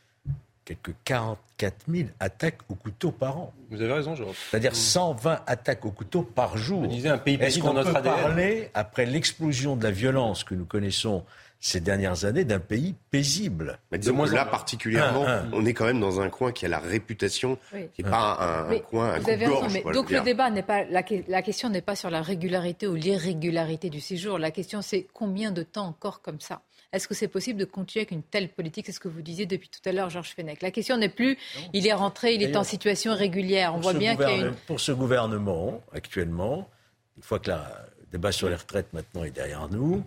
quelques 0.65 0.95
44 1.05 1.75
000 1.87 2.09
attaques 2.19 2.61
au 2.71 2.77
couteau 2.77 3.11
par 3.11 3.37
an. 3.37 3.53
Vous 3.71 3.83
avez 3.83 3.93
raison, 3.93 4.15
Georges. 4.15 4.37
C'est-à-dire 4.51 4.75
120 4.75 5.43
attaques 5.47 5.85
au 5.85 5.91
couteau 5.91 6.23
par 6.23 6.57
jour. 6.57 6.85
un 6.85 7.19
pays 7.19 7.37
Est-ce 7.41 7.59
qu'on 7.59 7.75
peut 7.75 7.93
parler, 7.93 8.71
après 8.73 9.05
l'explosion 9.05 9.77
de 9.77 9.83
la 9.83 9.91
violence 9.91 10.45
que 10.45 10.55
nous 10.55 10.65
connaissons 10.65 11.23
ces 11.61 11.81
dernières 11.81 12.24
années 12.24 12.45
d'un 12.45 12.59
pays 12.59 12.95
paisible. 13.11 13.78
Mais 13.93 13.99
disons 13.99 14.24
là, 14.24 14.47
particulièrement, 14.47 15.27
on 15.53 15.66
est 15.66 15.74
quand 15.74 15.85
même 15.85 16.01
dans 16.01 16.20
un 16.20 16.31
coin 16.31 16.53
qui 16.53 16.65
a 16.65 16.69
la 16.69 16.78
réputation, 16.78 17.59
qui 17.95 18.03
n'est 18.03 18.11
pas 18.11 18.66
un, 18.66 18.78
coin, 18.78 19.12
un 19.15 19.20
coup 19.20 19.93
donc 19.93 20.11
le 20.11 20.20
débat 20.23 20.51
n'est 20.51 20.62
pas, 20.62 20.85
la, 20.85 21.03
question 21.43 21.69
n'est 21.69 21.82
pas 21.82 21.97
sur 21.97 22.09
la 22.09 22.23
régularité 22.23 22.87
ou 22.87 22.95
l'irrégularité 22.95 23.91
du 23.91 24.01
séjour. 24.01 24.39
La 24.39 24.51
question, 24.51 24.81
c'est 24.81 25.07
combien 25.12 25.51
de 25.51 25.62
temps 25.62 25.87
encore 25.87 26.23
comme 26.23 26.41
ça? 26.41 26.62
Est-ce 26.93 27.07
que 27.07 27.15
c'est 27.15 27.28
possible 27.28 27.61
de 27.61 27.66
continuer 27.66 28.03
avec 28.03 28.11
une 28.11 28.23
telle 28.23 28.49
politique? 28.49 28.87
C'est 28.87 28.93
ce 28.93 28.99
que 28.99 29.07
vous 29.07 29.23
disiez 29.23 29.47
depuis 29.47 29.69
tout 29.69 29.87
à 29.87 29.93
l'heure, 29.93 30.11
Georges 30.11 30.35
Fenech. 30.35 30.61
La 30.62 30.73
question 30.73 30.97
n'est 30.97 31.11
plus, 31.11 31.39
il 31.73 31.87
est 31.87 31.93
rentré, 31.93 32.35
il 32.35 32.43
est 32.43 32.57
en 32.57 32.65
situation 32.65 33.15
régulière. 33.15 33.74
On 33.74 33.81
voit 33.81 33.93
bien 33.93 34.16
qu'il 34.16 34.24
y 34.24 34.32
a 34.32 34.37
une... 34.47 34.55
Pour 34.66 34.81
ce 34.81 34.93
gouvernement, 34.93 35.82
actuellement, 35.93 36.69
une 37.16 37.23
fois 37.23 37.39
que 37.39 37.51
le 37.51 37.57
débat 38.11 38.32
sur 38.32 38.49
les 38.49 38.57
retraites 38.57 38.93
maintenant 38.93 39.23
est 39.23 39.31
derrière 39.31 39.69
nous, 39.69 40.05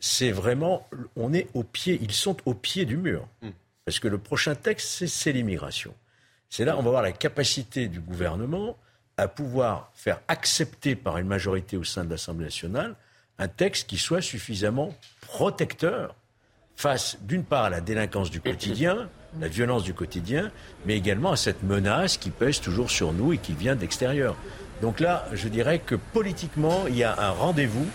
c'est 0.00 0.32
vraiment, 0.32 0.88
on 1.14 1.32
est 1.32 1.48
au 1.54 1.62
pied, 1.62 1.98
ils 2.02 2.12
sont 2.12 2.36
au 2.46 2.54
pied 2.54 2.84
du 2.86 2.96
mur. 2.96 3.28
Hmm. 3.42 3.50
Parce 3.84 3.98
que 3.98 4.08
le 4.08 4.18
prochain 4.18 4.54
texte, 4.54 5.06
c'est 5.06 5.32
l'immigration. 5.32 5.94
C'est 6.48 6.64
là, 6.64 6.76
on 6.78 6.82
va 6.82 6.90
voir 6.90 7.02
la 7.02 7.12
capacité 7.12 7.88
du 7.88 8.00
gouvernement 8.00 8.76
à 9.16 9.28
pouvoir 9.28 9.90
faire 9.94 10.20
accepter 10.28 10.96
par 10.96 11.18
une 11.18 11.26
majorité 11.26 11.76
au 11.76 11.84
sein 11.84 12.04
de 12.04 12.10
l'Assemblée 12.10 12.46
nationale 12.46 12.96
un 13.38 13.48
texte 13.48 13.88
qui 13.88 13.96
soit 13.96 14.20
suffisamment 14.20 14.94
protecteur 15.22 16.14
face, 16.76 17.16
d'une 17.22 17.42
part, 17.42 17.64
à 17.64 17.70
la 17.70 17.80
délinquance 17.80 18.30
du 18.30 18.40
quotidien, 18.40 19.08
la 19.38 19.48
violence 19.48 19.82
du 19.82 19.94
quotidien, 19.94 20.50
mais 20.84 20.96
également 20.96 21.32
à 21.32 21.36
cette 21.36 21.62
menace 21.62 22.16
qui 22.16 22.30
pèse 22.30 22.60
toujours 22.60 22.90
sur 22.90 23.12
nous 23.12 23.32
et 23.32 23.38
qui 23.38 23.54
vient 23.54 23.76
d'extérieur. 23.76 24.36
Donc 24.82 25.00
là, 25.00 25.26
je 25.32 25.48
dirais 25.48 25.78
que 25.78 25.94
politiquement, 25.94 26.86
il 26.86 26.96
y 26.96 27.04
a 27.04 27.18
un 27.18 27.30
rendez-vous 27.30 27.86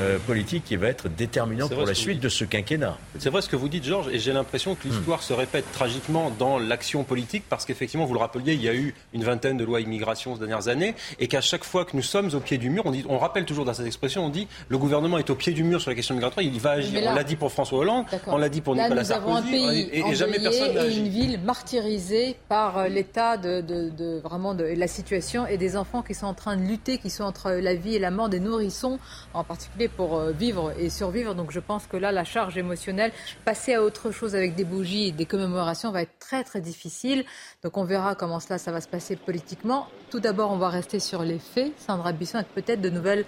euh, 0.00 0.18
politique 0.18 0.64
qui 0.64 0.76
va 0.76 0.88
être 0.88 1.08
déterminant 1.08 1.68
pour 1.68 1.84
la 1.84 1.94
suite 1.94 2.20
de 2.20 2.28
ce 2.28 2.44
quinquennat. 2.44 2.96
C'est 3.18 3.30
vrai 3.30 3.42
ce 3.42 3.48
que 3.48 3.56
vous 3.56 3.68
dites, 3.68 3.84
Georges, 3.84 4.08
et 4.12 4.18
j'ai 4.18 4.32
l'impression 4.32 4.74
que 4.74 4.86
l'histoire 4.86 5.22
se 5.22 5.32
répète 5.32 5.64
tragiquement 5.72 6.30
dans 6.38 6.58
l'action 6.58 7.04
politique, 7.04 7.44
parce 7.48 7.64
qu'effectivement, 7.64 8.06
vous 8.06 8.14
le 8.14 8.20
rappeliez, 8.20 8.54
il 8.54 8.62
y 8.62 8.68
a 8.68 8.74
eu 8.74 8.94
une 9.12 9.24
vingtaine 9.24 9.56
de 9.56 9.64
lois 9.64 9.80
immigration 9.80 10.34
ces 10.34 10.40
dernières 10.40 10.68
années, 10.68 10.94
et 11.18 11.26
qu'à 11.26 11.40
chaque 11.40 11.64
fois 11.64 11.84
que 11.84 11.96
nous 11.96 12.02
sommes 12.02 12.30
au 12.34 12.40
pied 12.40 12.58
du 12.58 12.70
mur, 12.70 12.84
on, 12.86 12.90
dit, 12.90 13.04
on 13.08 13.18
rappelle 13.18 13.44
toujours 13.44 13.64
dans 13.64 13.74
cette 13.74 13.86
expression, 13.86 14.24
on 14.24 14.28
dit 14.28 14.46
le 14.68 14.78
gouvernement 14.78 15.18
est 15.18 15.30
au 15.30 15.34
pied 15.34 15.52
du 15.52 15.64
mur 15.64 15.80
sur 15.80 15.90
la 15.90 15.96
question 15.96 16.14
migratoire, 16.14 16.44
il 16.44 16.60
va 16.60 16.70
agir. 16.72 17.00
on 17.04 17.14
l'a 17.14 17.24
dit 17.24 17.36
pour 17.36 17.50
François 17.50 17.78
Hollande, 17.78 18.06
on 18.26 18.38
l'a 18.38 18.48
dit 18.48 18.60
pour 18.60 18.74
Nicolas 18.74 19.04
Sarkozy, 19.04 19.88
et, 19.92 20.14
jamais 20.14 20.38
personne 20.38 20.74
n'a 20.74 20.86
une 20.86 21.08
ville 21.08 21.40
martyrisée 21.40 22.36
par 22.48 22.78
euh, 22.78 22.88
l'état 22.88 23.36
de, 23.36 23.60
de, 23.60 24.20
vraiment 24.20 24.54
de 24.54 24.64
la 24.64 24.88
situation 24.88 25.46
et 25.46 25.56
des 25.56 25.76
enfants 25.76 26.02
qui 26.02 26.14
sont 26.14 26.26
en 26.26 26.34
train 26.34 26.56
de 26.56 26.62
lutter, 26.62 26.98
qui 26.98 27.10
sont 27.10 27.24
entre 27.24 27.50
la 27.50 27.74
vie 27.74 27.94
et 27.94 27.98
la 27.98 28.10
mort 28.10 28.28
des 28.28 28.40
nourrissons, 28.40 28.98
en 29.34 29.44
particulier 29.44 29.87
pour 29.88 30.18
euh, 30.18 30.32
vivre 30.32 30.72
et 30.78 30.90
survivre. 30.90 31.34
Donc 31.34 31.50
je 31.50 31.60
pense 31.60 31.86
que 31.86 31.96
là, 31.96 32.12
la 32.12 32.24
charge 32.24 32.56
émotionnelle, 32.56 33.12
passer 33.44 33.74
à 33.74 33.82
autre 33.82 34.10
chose 34.10 34.34
avec 34.34 34.54
des 34.54 34.64
bougies 34.64 35.12
des 35.12 35.26
commémorations 35.26 35.90
va 35.90 36.02
être 36.02 36.18
très 36.18 36.44
très 36.44 36.60
difficile. 36.60 37.24
Donc 37.62 37.76
on 37.76 37.84
verra 37.84 38.14
comment 38.14 38.40
cela 38.40 38.58
ça 38.58 38.72
va 38.72 38.80
se 38.80 38.88
passer 38.88 39.16
politiquement. 39.16 39.86
Tout 40.10 40.20
d'abord, 40.20 40.52
on 40.52 40.58
va 40.58 40.68
rester 40.68 41.00
sur 41.00 41.22
les 41.22 41.38
faits. 41.38 41.72
Sandra 41.78 42.12
Bisson, 42.12 42.38
avec 42.38 42.54
peut-être 42.54 42.80
de 42.80 42.90
nouvelles 42.90 43.24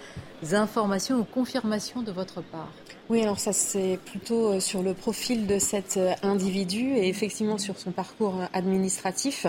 informations 0.53 1.19
ou 1.19 1.25
confirmations 1.25 2.03
de 2.03 2.13
votre 2.13 2.43
part? 2.43 2.69
Oui, 3.11 3.21
alors 3.23 3.41
ça 3.41 3.53
c'est 3.53 3.99
plutôt 4.05 4.53
euh, 4.53 4.61
sur 4.61 4.85
le 4.85 4.95
profil 4.95 5.49
de 5.49 5.59
cet 5.59 5.97
euh, 5.97 6.13
individu 6.23 6.95
et 6.95 7.09
effectivement 7.09 7.59
sur 7.59 7.77
son 7.77 7.91
parcours 7.91 8.41
euh, 8.41 8.47
administratif. 8.53 9.49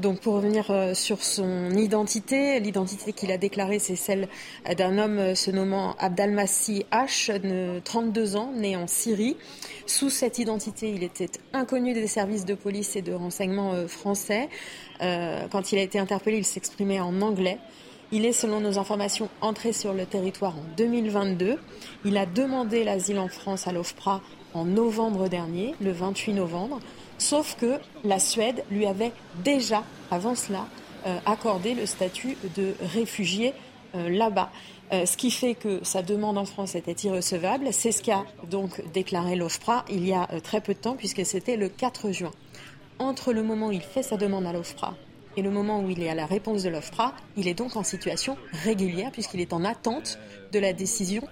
Donc 0.00 0.20
pour 0.20 0.34
revenir 0.34 0.72
sur 0.94 1.22
son 1.22 1.70
identité, 1.70 2.58
l'identité 2.58 3.12
qu'il 3.12 3.30
a 3.30 3.36
déclarée 3.36 3.78
c'est 3.78 3.94
celle 3.94 4.26
d'un 4.76 4.98
homme 4.98 5.36
se 5.36 5.50
nommant 5.50 5.94
Abdalmassi 5.98 6.86
H, 6.90 7.38
de 7.38 7.80
32 7.84 8.36
ans, 8.36 8.52
né 8.56 8.74
en 8.74 8.88
Syrie. 8.88 9.36
Sous 9.86 10.10
cette 10.10 10.38
identité, 10.38 10.90
il 10.90 11.04
était 11.04 11.30
inconnu 11.52 11.92
des 11.92 12.08
services 12.08 12.44
de 12.44 12.54
police 12.54 12.96
et 12.96 13.02
de 13.02 13.12
renseignement 13.12 13.86
français. 13.86 14.48
Quand 14.98 15.72
il 15.72 15.78
a 15.78 15.82
été 15.82 16.00
interpellé, 16.00 16.38
il 16.38 16.44
s'exprimait 16.44 17.00
en 17.00 17.20
anglais. 17.20 17.58
Il 18.12 18.26
est, 18.26 18.32
selon 18.32 18.60
nos 18.60 18.76
informations, 18.76 19.28
entré 19.40 19.72
sur 19.72 19.94
le 19.94 20.04
territoire 20.04 20.56
en 20.56 20.64
2022. 20.76 21.58
Il 22.04 22.16
a 22.16 22.26
demandé 22.26 22.82
l'asile 22.82 23.20
en 23.20 23.28
France 23.28 23.68
à 23.68 23.72
l'OFPRA 23.72 24.20
en 24.52 24.64
novembre 24.64 25.28
dernier, 25.28 25.76
le 25.80 25.92
28 25.92 26.32
novembre, 26.32 26.80
sauf 27.18 27.56
que 27.56 27.78
la 28.02 28.18
Suède 28.18 28.64
lui 28.68 28.86
avait 28.86 29.12
déjà, 29.44 29.84
avant 30.10 30.34
cela, 30.34 30.66
euh, 31.06 31.18
accordé 31.24 31.74
le 31.74 31.86
statut 31.86 32.36
de 32.56 32.74
réfugié 32.80 33.54
euh, 33.94 34.08
là-bas. 34.08 34.50
Euh, 34.92 35.06
ce 35.06 35.16
qui 35.16 35.30
fait 35.30 35.54
que 35.54 35.78
sa 35.84 36.02
demande 36.02 36.36
en 36.36 36.46
France 36.46 36.74
était 36.74 37.06
irrecevable. 37.06 37.68
C'est 37.70 37.92
ce 37.92 38.02
qu'a 38.02 38.24
donc 38.50 38.82
déclaré 38.92 39.36
l'OFPRA 39.36 39.84
il 39.88 40.04
y 40.04 40.12
a 40.12 40.26
très 40.42 40.60
peu 40.60 40.74
de 40.74 40.80
temps, 40.80 40.96
puisque 40.96 41.24
c'était 41.24 41.56
le 41.56 41.68
4 41.68 42.10
juin. 42.10 42.32
Entre 42.98 43.32
le 43.32 43.44
moment 43.44 43.68
où 43.68 43.72
il 43.72 43.82
fait 43.82 44.02
sa 44.02 44.16
demande 44.16 44.46
à 44.46 44.52
l'OFPRA 44.52 44.96
et 45.36 45.42
le 45.42 45.50
moment 45.50 45.80
où 45.80 45.90
il 45.90 46.02
est 46.02 46.08
à 46.08 46.14
la 46.14 46.26
réponse 46.26 46.62
de 46.62 46.68
l'OFPRA, 46.68 47.14
il 47.36 47.48
est 47.48 47.54
donc 47.54 47.76
en 47.76 47.82
situation 47.82 48.36
régulière 48.64 49.10
puisqu'il 49.12 49.40
est 49.40 49.52
en 49.52 49.64
attente 49.64 50.18
de 50.52 50.58
la 50.58 50.72
décision 50.72 51.22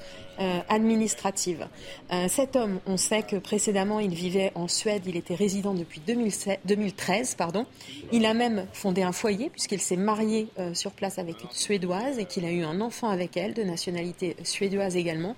euh, 0.40 0.60
administrative. 0.68 1.66
Euh, 2.12 2.28
cet 2.28 2.54
homme, 2.54 2.78
on 2.86 2.96
sait 2.96 3.22
que 3.22 3.36
précédemment, 3.36 3.98
il 3.98 4.14
vivait 4.14 4.52
en 4.54 4.68
Suède, 4.68 5.02
il 5.06 5.16
était 5.16 5.34
résident 5.34 5.74
depuis 5.74 6.00
2013. 6.06 7.34
Pardon. 7.34 7.66
Il 8.12 8.24
a 8.24 8.34
même 8.34 8.66
fondé 8.72 9.02
un 9.02 9.12
foyer 9.12 9.50
puisqu'il 9.50 9.80
s'est 9.80 9.96
marié 9.96 10.48
euh, 10.58 10.74
sur 10.74 10.92
place 10.92 11.18
avec 11.18 11.42
une 11.42 11.50
Suédoise 11.50 12.20
et 12.20 12.24
qu'il 12.24 12.44
a 12.44 12.52
eu 12.52 12.62
un 12.62 12.80
enfant 12.80 13.08
avec 13.08 13.36
elle, 13.36 13.52
de 13.52 13.64
nationalité 13.64 14.36
suédoise 14.44 14.96
également. 14.96 15.34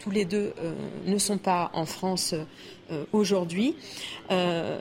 Tous 0.00 0.10
les 0.10 0.24
deux 0.24 0.54
ne 1.06 1.18
sont 1.18 1.38
pas 1.38 1.70
en 1.72 1.86
France 1.86 2.34
euh, 2.90 3.04
aujourd'hui. 3.12 3.76
Euh, 4.30 4.78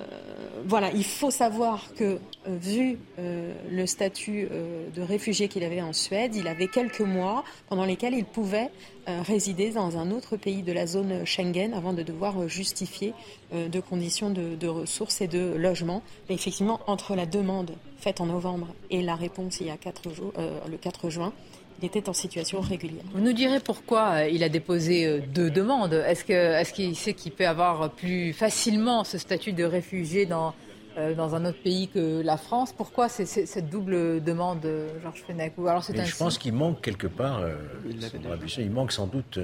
voilà, 0.66 0.92
il 0.92 1.06
faut 1.06 1.32
savoir 1.32 1.94
que, 1.96 2.04
euh, 2.04 2.58
vu 2.58 2.98
le 3.18 3.86
statut 3.86 4.48
de 4.94 5.02
réfugié 5.02 5.48
qu'il 5.48 5.64
avait 5.64 5.82
en 5.82 5.94
Suède, 5.94 6.36
il 6.36 6.48
avait 6.48 6.68
quelques 6.68 7.02
mois 7.02 7.44
pendant 7.70 7.86
lesquels 7.86 8.14
il 8.14 8.26
pouvait 8.26 8.70
résider 9.08 9.72
dans 9.72 9.98
un 9.98 10.12
autre 10.12 10.38
pays 10.38 10.62
de 10.62 10.72
la 10.72 10.86
zone 10.86 11.26
Schengen 11.26 11.74
avant 11.74 11.94
de 11.94 12.04
devoir 12.04 12.48
justifier 12.48 13.14
de 13.54 13.80
conditions 13.80 14.30
de, 14.30 14.68
ressources 14.68 15.22
et 15.22 15.28
de 15.28 15.56
logement. 15.56 16.02
Mais 16.30 16.36
effectivement, 16.36 16.80
entre 16.88 17.16
la 17.16 17.26
demande 17.26 17.72
faite 17.98 18.22
en 18.22 18.26
novembre 18.26 18.68
et 18.90 19.02
la 19.02 19.16
réponse 19.16 19.60
il 19.60 19.68
y 19.68 19.72
a 19.72 19.78
quatre 19.78 20.14
jours, 20.14 20.34
le 20.70 20.78
4 20.78 21.10
juin, 21.10 21.34
il 21.82 21.86
était 21.86 22.10
en 22.10 22.14
situation 22.14 22.62
régulière. 22.62 23.04
Vous 23.14 23.22
nous 23.22 23.34
direz 23.34 23.60
pourquoi 23.60 24.14
euh, 24.14 24.30
il 24.30 24.44
a 24.44 24.50
déposé 24.50 25.06
euh, 25.06 25.20
deux 25.34 25.50
demandes. 25.50 25.94
Est-ce 25.94 26.24
qu'il 26.24 26.36
est 26.36 26.74
qu'il 26.74 26.96
sait 26.96 27.14
qu'il 27.14 27.32
peut 27.32 27.48
avoir 27.48 27.90
plus 27.92 28.34
facilement 28.34 29.04
ce 29.04 29.18
statut 29.18 29.54
de 29.54 29.64
réfugié 29.64 30.26
dans, 30.26 30.54
euh, 30.98 31.14
dans 31.14 31.36
un 31.36 31.46
autre 31.46 31.62
pays 31.62 31.88
que 31.88 32.22
la 32.22 32.38
France? 32.38 32.74
Pourquoi 32.74 33.10
cette 33.10 33.70
double 33.70 34.24
demande, 34.24 34.66
Georges 35.02 35.24
Fenech? 35.28 35.54
Alors 35.58 35.84
c'est 35.84 36.06
Je 36.06 36.16
pense 36.16 36.38
qu'il 36.38 36.54
manque 36.54 36.82
quelque 36.82 37.08
part, 37.08 37.42
il 38.58 38.72
manque 38.72 38.92
sans 38.92 39.08
doute 39.08 39.40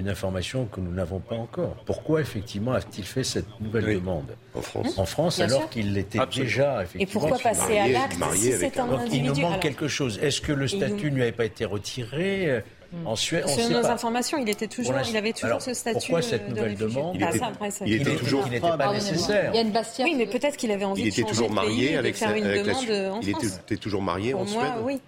une 0.00 0.08
information 0.08 0.66
que 0.66 0.80
nous 0.80 0.92
n'avons 0.92 1.20
pas 1.20 1.36
encore. 1.36 1.76
Pourquoi 1.84 2.20
effectivement 2.20 2.72
a-t-il 2.72 3.04
fait 3.04 3.24
cette 3.24 3.60
nouvelle 3.60 3.94
demande 3.94 4.36
en 4.54 4.62
France 4.62 4.98
En 4.98 5.04
France, 5.04 5.40
alors 5.40 5.68
qu'il 5.68 5.92
l'était 5.92 6.18
déjà 6.34 6.82
effectivement. 6.82 7.02
Et 7.02 7.28
pourquoi 7.28 7.38
passer 7.38 7.78
à 7.78 7.88
l'acte 7.88 8.18
si 8.34 8.52
c'est 8.52 8.78
un 8.78 8.90
individu 8.90 9.16
Il 9.16 9.22
nous 9.24 9.40
manque 9.40 9.60
quelque 9.60 9.88
chose. 9.88 10.18
Est-ce 10.22 10.40
que 10.40 10.52
le 10.52 10.66
statut 10.68 11.10
ne 11.10 11.16
lui 11.16 11.22
avait 11.22 11.32
pas 11.32 11.44
été 11.44 11.64
retiré 11.64 12.62
hmm. 12.92 13.06
en 13.06 13.14
Suède, 13.14 13.46
Selon 13.46 13.82
nos 13.82 13.86
informations, 13.86 14.38
il 14.38 14.48
était 14.48 14.66
toujours, 14.66 14.94
il 15.08 15.16
avait 15.16 15.32
toujours 15.32 15.60
ce 15.60 15.74
statut. 15.74 15.98
Pourquoi 15.98 16.22
cette 16.22 16.48
nouvelle 16.48 16.76
demande 16.76 17.16
Il 17.16 17.22
était, 17.22 17.40
il 17.84 17.94
était 18.00 18.16
toujours, 18.16 18.44
il 18.46 18.52
n'était 18.52 18.76
pas 18.76 18.92
nécessaire. 18.92 19.52
Oui, 19.54 20.14
mais 20.16 20.26
peut-être 20.26 20.56
qu'il 20.56 20.70
avait 20.70 20.84
envie 20.84 21.02
il 21.02 21.08
était 21.08 21.22
de 21.22 21.28
toujours 21.28 21.50
marié 21.50 21.96
avec, 21.96 22.16
faire 22.16 22.34
une 22.34 22.44
demande 22.44 23.14
en 23.16 23.20
Il 23.20 23.28
était 23.28 23.76
toujours 23.76 24.02
marié 24.02 24.34
en 24.34 24.46
Suède. 24.46 24.72
Oui. 24.82 25.00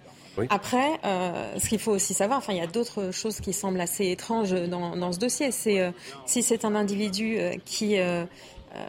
Après, 0.49 0.99
euh, 1.05 1.59
ce 1.59 1.69
qu'il 1.69 1.79
faut 1.79 1.91
aussi 1.91 2.13
savoir, 2.13 2.39
enfin, 2.39 2.53
il 2.53 2.59
y 2.59 2.61
a 2.61 2.67
d'autres 2.67 3.11
choses 3.11 3.39
qui 3.39 3.53
semblent 3.53 3.81
assez 3.81 4.09
étranges 4.09 4.51
dans, 4.51 4.95
dans 4.95 5.11
ce 5.11 5.19
dossier. 5.19 5.51
C'est 5.51 5.79
euh, 5.79 5.91
si 6.25 6.41
c'est 6.43 6.65
un 6.65 6.75
individu 6.75 7.37
euh, 7.37 7.55
qui 7.65 7.97
euh, 7.97 8.25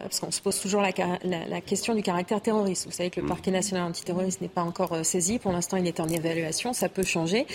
parce 0.03 0.21
qu'on 0.21 0.31
se 0.31 0.41
pose 0.41 0.59
toujours 0.59 0.81
la, 0.81 0.93
la, 1.25 1.47
la, 1.47 1.61
question 1.61 1.95
du 1.95 2.03
caractère 2.03 2.41
terroriste. 2.41 2.87
Vous 2.87 2.93
savez 2.93 3.11
que 3.11 3.21
le 3.21 3.27
mm. 3.27 3.29
parquet 3.29 3.51
national 3.51 3.85
antiterroriste 3.85 4.41
n'est 4.41 4.49
pas 4.49 4.63
encore 4.63 5.05
saisi. 5.05 5.39
Pour 5.39 5.53
l'instant, 5.53 5.77
il 5.77 5.87
est 5.87 6.01
en 6.01 6.09
évaluation. 6.09 6.73
Ça 6.73 6.89
peut 6.89 7.03
changer. 7.03 7.47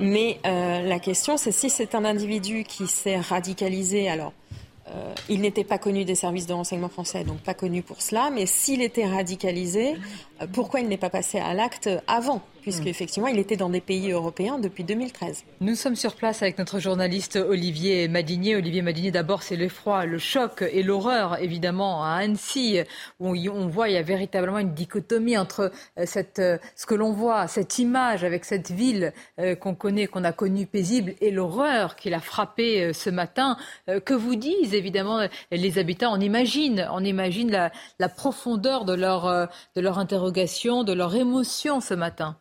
Mais 0.00 0.38
la 0.44 0.98
question, 0.98 1.36
c'est 1.36 1.52
si 1.52 1.68
c'est 1.68 1.94
un 1.94 2.06
individu 2.06 2.64
qui 2.64 2.86
s'est 2.86 3.18
radicalisé. 3.18 4.08
Alors, 4.08 4.32
euh, 4.90 5.14
il 5.28 5.40
n'était 5.40 5.64
pas 5.64 5.78
connu 5.78 6.04
des 6.04 6.14
services 6.14 6.46
de 6.46 6.52
renseignement 6.52 6.88
français, 6.88 7.24
donc 7.24 7.38
pas 7.38 7.54
connu 7.54 7.82
pour 7.82 8.02
cela. 8.02 8.30
Mais 8.30 8.46
s'il 8.46 8.82
était 8.82 9.06
radicalisé, 9.06 9.94
euh, 10.42 10.46
pourquoi 10.52 10.80
il 10.80 10.88
n'est 10.88 10.98
pas 10.98 11.10
passé 11.10 11.38
à 11.38 11.54
l'acte 11.54 11.88
avant? 12.06 12.42
Puisque 12.64 12.86
effectivement, 12.86 13.28
il 13.28 13.38
était 13.38 13.56
dans 13.56 13.68
des 13.68 13.80
pays 13.80 14.10
européens 14.10 14.58
depuis 14.58 14.84
2013. 14.84 15.44
Nous 15.60 15.74
sommes 15.74 15.96
sur 15.96 16.16
place 16.16 16.42
avec 16.42 16.58
notre 16.58 16.80
journaliste 16.80 17.36
Olivier 17.36 18.08
Madinier. 18.08 18.56
Olivier 18.56 18.82
Madinier, 18.82 19.10
d'abord, 19.10 19.42
c'est 19.42 19.54
l'effroi, 19.56 20.06
le 20.06 20.18
choc 20.18 20.62
et 20.62 20.82
l'horreur, 20.82 21.40
évidemment, 21.42 22.02
à 22.02 22.16
Annecy, 22.16 22.80
où 23.20 23.36
on 23.36 23.68
voit 23.68 23.88
il 23.90 23.94
y 23.94 23.98
a 23.98 24.02
véritablement 24.02 24.58
une 24.58 24.72
dichotomie 24.72 25.36
entre 25.36 25.70
euh, 25.98 26.04
cette, 26.06 26.40
ce 26.74 26.86
que 26.86 26.94
l'on 26.94 27.12
voit, 27.12 27.46
cette 27.48 27.78
image 27.78 28.24
avec 28.24 28.44
cette 28.44 28.70
ville 28.70 29.12
qu'on 29.60 29.74
connaît, 29.74 30.06
qu'on 30.06 30.24
a 30.24 30.32
connue 30.32 30.66
paisible, 30.66 31.14
et 31.20 31.30
l'horreur 31.30 31.96
qui 31.96 32.10
l'a 32.10 32.20
frappé 32.20 32.92
ce 32.92 33.10
matin. 33.10 33.56
Que 33.86 34.14
vous 34.14 34.36
disent 34.36 34.74
évidemment 34.74 35.28
les 35.50 35.78
habitants? 35.78 36.12
On 36.12 36.20
imagine, 36.20 36.88
on 36.92 37.04
imagine 37.04 37.50
la, 37.50 37.70
la 37.98 38.08
profondeur 38.08 38.84
de 38.84 38.94
leur, 38.94 39.26
euh, 39.26 39.46
de 39.76 39.80
leur 39.80 39.98
interrogation, 39.98 40.84
de 40.84 40.92
leur 40.92 41.14
émotion 41.14 41.80
ce 41.80 41.94
matin. 41.94 42.36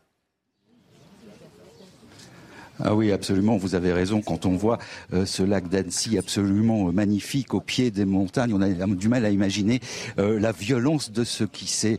Ah 2.86 2.96
oui, 2.96 3.14
absolument, 3.14 3.56
vous 3.56 3.76
avez 3.76 3.94
raison. 3.94 4.22
Quand 4.22 4.46
on 4.46 4.58
voit 4.58 4.78
euh, 5.14 5.26
ce 5.26 5.42
lac 5.42 5.70
d'Annecy 5.70 6.18
absolument 6.18 6.90
euh, 6.90 6.92
magnifique 6.92 7.54
au 7.54 7.62
pied 7.62 7.92
des 7.92 8.04
montagnes, 8.04 8.54
on 8.54 8.62
a 8.62 8.68
du 8.70 9.08
mal 9.08 9.24
à 9.24 9.30
imaginer 9.30 9.80
euh, 10.20 10.38
la 10.38 10.52
violence 10.52 11.10
de 11.10 11.24
ce 11.24 11.46
qui 11.46 11.68
s'est 11.68 11.98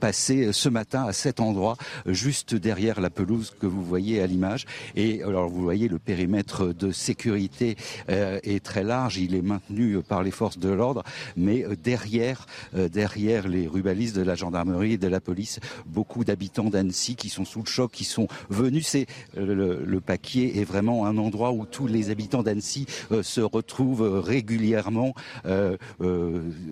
passé 0.00 0.52
ce 0.52 0.68
matin 0.68 1.04
à 1.04 1.12
cet 1.12 1.38
endroit, 1.38 1.76
juste 2.06 2.54
derrière 2.56 3.00
la 3.00 3.10
pelouse 3.10 3.54
que 3.60 3.66
vous 3.66 3.82
voyez 3.82 4.20
à 4.20 4.26
l'image. 4.26 4.66
Et 4.96 5.22
alors, 5.22 5.48
vous 5.48 5.62
voyez, 5.62 5.86
le 5.88 5.98
périmètre 5.98 6.72
de 6.72 6.90
sécurité 6.90 7.76
est 8.08 8.64
très 8.64 8.82
large. 8.82 9.18
Il 9.18 9.34
est 9.34 9.42
maintenu 9.42 9.98
par 10.02 10.22
les 10.22 10.30
forces 10.30 10.58
de 10.58 10.68
l'ordre, 10.68 11.02
mais 11.36 11.64
derrière, 11.82 12.46
derrière 12.74 13.48
les 13.48 13.66
rubalistes 13.66 14.16
de 14.16 14.22
la 14.22 14.34
gendarmerie 14.34 14.94
et 14.94 14.98
de 14.98 15.08
la 15.08 15.20
police, 15.20 15.60
beaucoup 15.86 16.24
d'habitants 16.24 16.70
d'Annecy 16.70 17.16
qui 17.16 17.28
sont 17.28 17.44
sous 17.44 17.60
le 17.60 17.66
choc, 17.68 17.92
qui 17.92 18.04
sont 18.04 18.28
venus. 18.48 18.86
C'est 18.86 19.06
le, 19.36 19.84
le 19.84 20.00
qui 20.16 20.44
est, 20.44 20.64
vraiment 20.64 21.06
un 21.06 21.16
endroit 21.18 21.52
où 21.52 21.64
tous 21.64 21.86
les 21.86 22.10
habitants 22.10 22.42
d'Annecy 22.42 22.86
se 23.22 23.40
retrouvent 23.40 24.20
régulièrement 24.20 25.14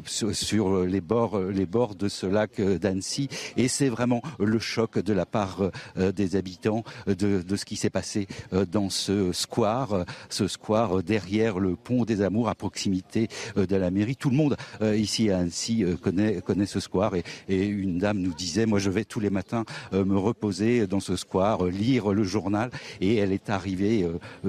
sur 0.06 0.84
les 0.84 1.00
bords, 1.00 1.38
les 1.38 1.66
bords 1.66 1.94
de 1.94 2.08
ce 2.08 2.26
lac 2.26 2.60
d'Annecy. 2.60 3.28
Et 3.56 3.68
c'est 3.68 3.88
vraiment 3.88 4.22
le 4.38 4.58
choc 4.58 4.98
de 4.98 5.12
la 5.12 5.26
part 5.26 5.70
des 5.96 6.36
habitants 6.36 6.82
de, 7.06 7.44
ce 7.56 7.64
qui 7.64 7.76
s'est 7.76 7.90
passé 7.90 8.26
dans 8.72 8.90
ce 8.90 9.32
square, 9.32 10.04
ce 10.28 10.48
square 10.48 11.02
derrière 11.02 11.58
le 11.58 11.76
pont 11.76 12.04
des 12.04 12.22
Amours 12.22 12.48
à 12.48 12.54
proximité 12.54 13.28
de 13.56 13.76
la 13.76 13.90
mairie. 13.90 14.16
Tout 14.16 14.30
le 14.30 14.36
monde 14.36 14.56
ici 14.82 15.30
à 15.30 15.38
Annecy 15.38 15.84
connaît, 16.02 16.66
ce 16.66 16.80
square 16.80 17.14
et, 17.14 17.24
et 17.48 17.64
une 17.66 17.98
dame 17.98 18.18
nous 18.18 18.34
disait, 18.34 18.66
moi 18.66 18.78
je 18.78 18.90
vais 18.90 19.04
tous 19.04 19.20
les 19.20 19.30
matins 19.30 19.64
me 19.92 20.16
reposer 20.16 20.86
dans 20.86 21.00
ce 21.00 21.16
square, 21.16 21.64
lire 21.66 22.12
le 22.12 22.24
journal 22.24 22.70
et 23.00 23.23
elle 23.24 23.32
est 23.32 23.50
arrivée 23.50 24.06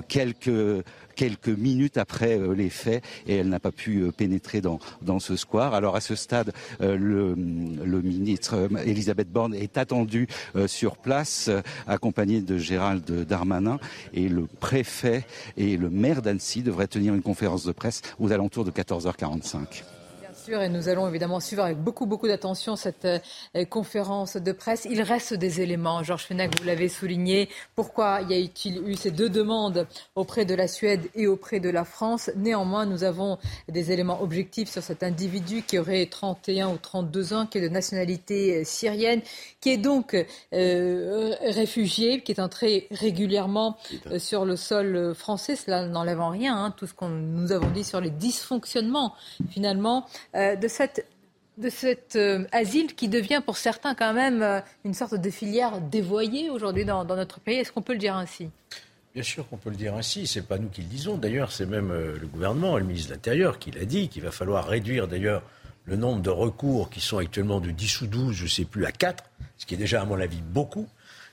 quelques 0.07 0.83
quelques 1.15 1.49
minutes 1.49 1.97
après 1.97 2.37
euh, 2.37 2.53
les 2.53 2.69
faits 2.69 3.03
et 3.27 3.37
elle 3.37 3.49
n'a 3.49 3.59
pas 3.59 3.71
pu 3.71 4.01
euh, 4.01 4.11
pénétrer 4.11 4.61
dans, 4.61 4.79
dans 5.01 5.19
ce 5.19 5.35
square. 5.35 5.73
Alors 5.73 5.95
à 5.95 6.01
ce 6.01 6.15
stade, 6.15 6.53
euh, 6.81 6.97
le, 6.97 7.29
le 7.33 8.01
ministre 8.01 8.69
Elisabeth 8.85 9.31
Borne 9.31 9.55
est 9.55 9.77
attendue 9.77 10.27
sur 10.67 10.97
place, 10.97 11.49
accompagnée 11.87 12.41
de 12.41 12.57
Gérald 12.57 13.05
Darmanin 13.25 13.79
et 14.13 14.27
le 14.27 14.45
préfet 14.45 15.25
et 15.57 15.77
le 15.77 15.89
maire 15.89 16.21
d'Annecy 16.21 16.61
devraient 16.61 16.87
tenir 16.87 17.13
une 17.13 17.21
conférence 17.21 17.65
de 17.65 17.71
presse 17.71 18.01
aux 18.19 18.31
alentours 18.31 18.65
de 18.65 18.71
14h45 18.71 19.94
et 20.53 20.69
nous 20.69 20.89
allons 20.89 21.07
évidemment 21.07 21.39
suivre 21.39 21.63
avec 21.63 21.77
beaucoup, 21.77 22.05
beaucoup 22.05 22.27
d'attention 22.27 22.75
cette 22.75 23.05
euh, 23.05 23.65
conférence 23.65 24.37
de 24.37 24.51
presse. 24.51 24.85
Il 24.89 25.01
reste 25.01 25.33
des 25.33 25.61
éléments. 25.61 26.03
Georges 26.03 26.25
Fenech, 26.25 26.59
vous 26.59 26.67
l'avez 26.67 26.87
souligné. 26.87 27.49
Pourquoi 27.73 28.21
y 28.21 28.33
a-t-il 28.35 28.87
eu 28.87 28.95
ces 28.95 29.11
deux 29.11 29.29
demandes 29.29 29.87
auprès 30.15 30.45
de 30.45 30.53
la 30.53 30.67
Suède 30.67 31.09
et 31.15 31.25
auprès 31.25 31.59
de 31.59 31.69
la 31.69 31.83
France? 31.83 32.29
Néanmoins, 32.35 32.85
nous 32.85 33.03
avons 33.03 33.39
des 33.69 33.91
éléments 33.91 34.21
objectifs 34.21 34.69
sur 34.69 34.83
cet 34.83 35.01
individu 35.01 35.63
qui 35.63 35.79
aurait 35.79 36.05
31 36.05 36.69
ou 36.69 36.77
32 36.77 37.33
ans, 37.33 37.45
qui 37.47 37.57
est 37.57 37.61
de 37.61 37.69
nationalité 37.69 38.57
euh, 38.57 38.63
syrienne, 38.63 39.21
qui 39.61 39.71
est 39.71 39.77
donc 39.77 40.15
euh, 40.53 41.35
réfugié, 41.41 42.21
qui 42.21 42.31
est 42.31 42.39
entré 42.39 42.87
régulièrement 42.91 43.77
sur 44.17 44.45
le 44.45 44.55
sol 44.55 45.15
français. 45.15 45.55
Cela 45.55 45.87
n'enlève 45.87 46.21
en 46.21 46.29
rien 46.29 46.55
hein, 46.55 46.73
tout 46.75 46.85
ce 46.85 46.93
que 46.93 47.05
nous 47.05 47.51
avons 47.51 47.69
dit 47.71 47.83
sur 47.83 47.99
les 47.99 48.11
dysfonctionnements 48.11 49.15
finalement 49.49 50.05
euh, 50.35 50.55
de 50.55 50.67
cette 50.67 51.05
de 51.57 51.69
cet 51.69 52.17
euh, 52.17 52.43
asile 52.51 52.95
qui 52.95 53.07
devient 53.07 53.41
pour 53.45 53.55
certains 53.55 53.95
quand 53.95 54.13
même 54.13 54.43
euh, 54.43 54.59
une 54.83 54.93
sorte 54.93 55.15
de 55.15 55.29
filière 55.29 55.79
dévoyée 55.79 56.49
aujourd'hui 56.49 56.83
dans, 56.83 57.05
notre 57.05 57.39
pays. 57.39 57.59
Est-ce 57.59 57.71
qu'on 57.71 57.81
peut 57.81 57.93
le 57.93 57.99
dire 57.99 58.17
ainsi? 58.17 58.49
Bien 59.13 59.23
sûr 59.23 59.47
qu'on 59.47 59.55
peut 59.55 59.69
le 59.69 59.77
dire 59.77 59.95
ainsi. 59.95 60.27
C'est 60.27 60.45
pas 60.45 60.57
nous 60.57 60.67
qui 60.67 60.81
le 60.81 60.87
disons. 60.87 61.15
D'ailleurs, 61.15 61.53
c'est 61.53 61.65
même 61.65 61.93
le 61.93 62.27
gouvernement, 62.27 62.77
le 62.77 62.83
ministre 62.83 63.11
de 63.11 63.13
l'Intérieur, 63.13 63.57
qui 63.57 63.71
l'a 63.71 63.85
dit 63.85 64.09
qu'il 64.09 64.23
va 64.23 64.31
falloir 64.31 64.67
réduire 64.67 65.07
d'ailleurs 65.07 65.43
le 65.85 65.95
nombre 65.95 66.21
de 66.21 66.29
recours 66.29 66.89
qui 66.89 66.99
sont 66.99 67.19
actuellement 67.19 67.61
de 67.61 67.71
10 67.71 68.01
ou 68.01 68.07
12, 68.07 68.35
je 68.35 68.43
ne 68.43 68.49
sais 68.49 68.65
plus, 68.65 68.85
à 68.85 68.91
4, 68.91 69.23
ce 69.57 69.65
qui 69.65 69.75
est 69.75 69.77
déjà, 69.77 70.01
à 70.01 70.05
mon 70.05 70.19
avis, 70.19 70.41
beaucoup. 70.41 70.89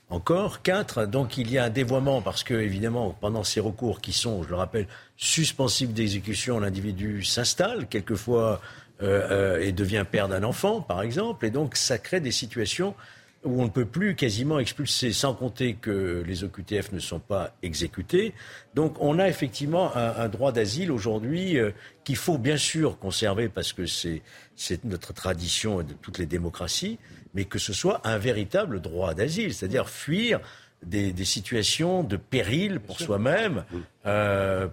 Encore 0.09 0.61
4. 0.61 1.07
Donc 1.07 1.37
il 1.37 1.49
y 1.51 1.57
a 1.57 1.65
un 1.65 1.69
dévoiement 1.69 2.21
parce 2.21 2.43
que, 2.43 2.53
évidemment, 2.53 3.15
pendant 3.19 3.43
ces 3.43 3.59
recours 3.59 3.99
qui 3.99 4.13
sont, 4.13 4.43
je 4.43 4.49
le 4.49 4.55
rappelle, 4.55 4.87
suspensifs 5.17 5.93
d'exécution, 5.93 6.59
l'individu 6.59 7.23
s'installe. 7.23 7.87
Quelquefois, 7.87 8.61
euh, 9.03 9.57
euh, 9.57 9.59
et 9.59 9.73
devient 9.73 10.05
père 10.09 10.29
d'un 10.29 10.43
enfant, 10.43 10.79
par 10.79 11.01
exemple. 11.01 11.45
Et 11.45 11.49
donc, 11.49 11.75
ça 11.75 11.97
crée 11.97 12.21
des 12.21 12.31
situations 12.31 12.95
où 13.43 13.61
on 13.61 13.65
ne 13.65 13.69
peut 13.69 13.85
plus 13.85 14.15
quasiment 14.15 14.59
expulser, 14.59 15.11
sans 15.11 15.33
compter 15.33 15.73
que 15.73 16.23
les 16.25 16.45
OQTF 16.45 16.93
ne 16.93 16.99
sont 16.99 17.19
pas 17.19 17.53
exécutés. 17.61 18.33
Donc 18.75 18.95
on 19.01 19.19
a 19.19 19.27
effectivement 19.27 19.93
un, 19.93 20.29
droit 20.29 20.53
d'asile 20.53 20.89
aujourd'hui 20.89 21.57
euh, 21.57 21.71
qu'il 22.05 22.15
faut 22.15 22.37
bien 22.37 22.55
sûr 22.55 22.97
conserver 22.97 23.49
parce 23.49 23.73
que 23.73 23.85
c'est 23.85 24.21
notre 24.85 25.11
tradition 25.11 25.79
de 25.79 25.91
toutes 26.01 26.19
les 26.19 26.25
démocraties, 26.25 26.97
mais 27.33 27.43
que 27.43 27.59
ce 27.59 27.73
soit 27.73 27.99
un 28.05 28.17
véritable 28.17 28.79
droit 28.79 29.13
d'asile, 29.13 29.53
c'est-à-dire 29.53 29.89
fuir 29.89 30.39
des, 30.81 31.13
situations 31.25 32.03
de 32.03 32.15
péril 32.15 32.79
pour 32.79 32.99
soi-même, 33.01 33.65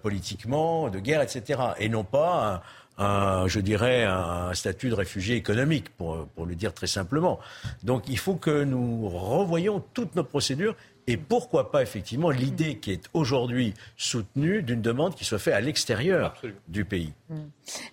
politiquement, 0.03 0.89
de 0.91 1.01
guerre, 1.01 1.23
etc. 1.23 1.61
Et 1.79 1.89
non 1.89 2.05
pas 2.05 2.63
je 3.01 3.61
dirais, 3.61 4.05
un 4.05 4.53
statut 4.55 4.91
de 4.91 4.95
réfugié 4.95 5.37
économique, 5.37 5.89
pour, 5.97 6.27
pour 6.35 6.47
le 6.47 6.55
dire 6.55 6.75
très 6.75 6.87
simplement. 6.87 7.39
Donc 7.83 8.09
il 8.09 8.19
faut 8.19 8.35
que 8.35 8.65
nous 8.65 9.09
revoyions 9.09 9.83
toutes 9.95 10.15
nos 10.15 10.25
procédures 10.25 10.77
et 11.11 11.17
pourquoi 11.17 11.73
pas 11.73 11.83
effectivement 11.83 12.31
l'idée 12.31 12.77
qui 12.79 12.93
est 12.93 13.09
aujourd'hui 13.15 13.75
soutenue 13.97 14.63
d'une 14.63 14.81
demande 14.81 15.17
qui 15.17 15.25
soit 15.25 15.41
faite 15.41 15.55
à 15.55 15.61
l'extérieur 15.61 16.41
du 16.69 16.85
pays. 16.85 17.13
Mm. 17.29 17.35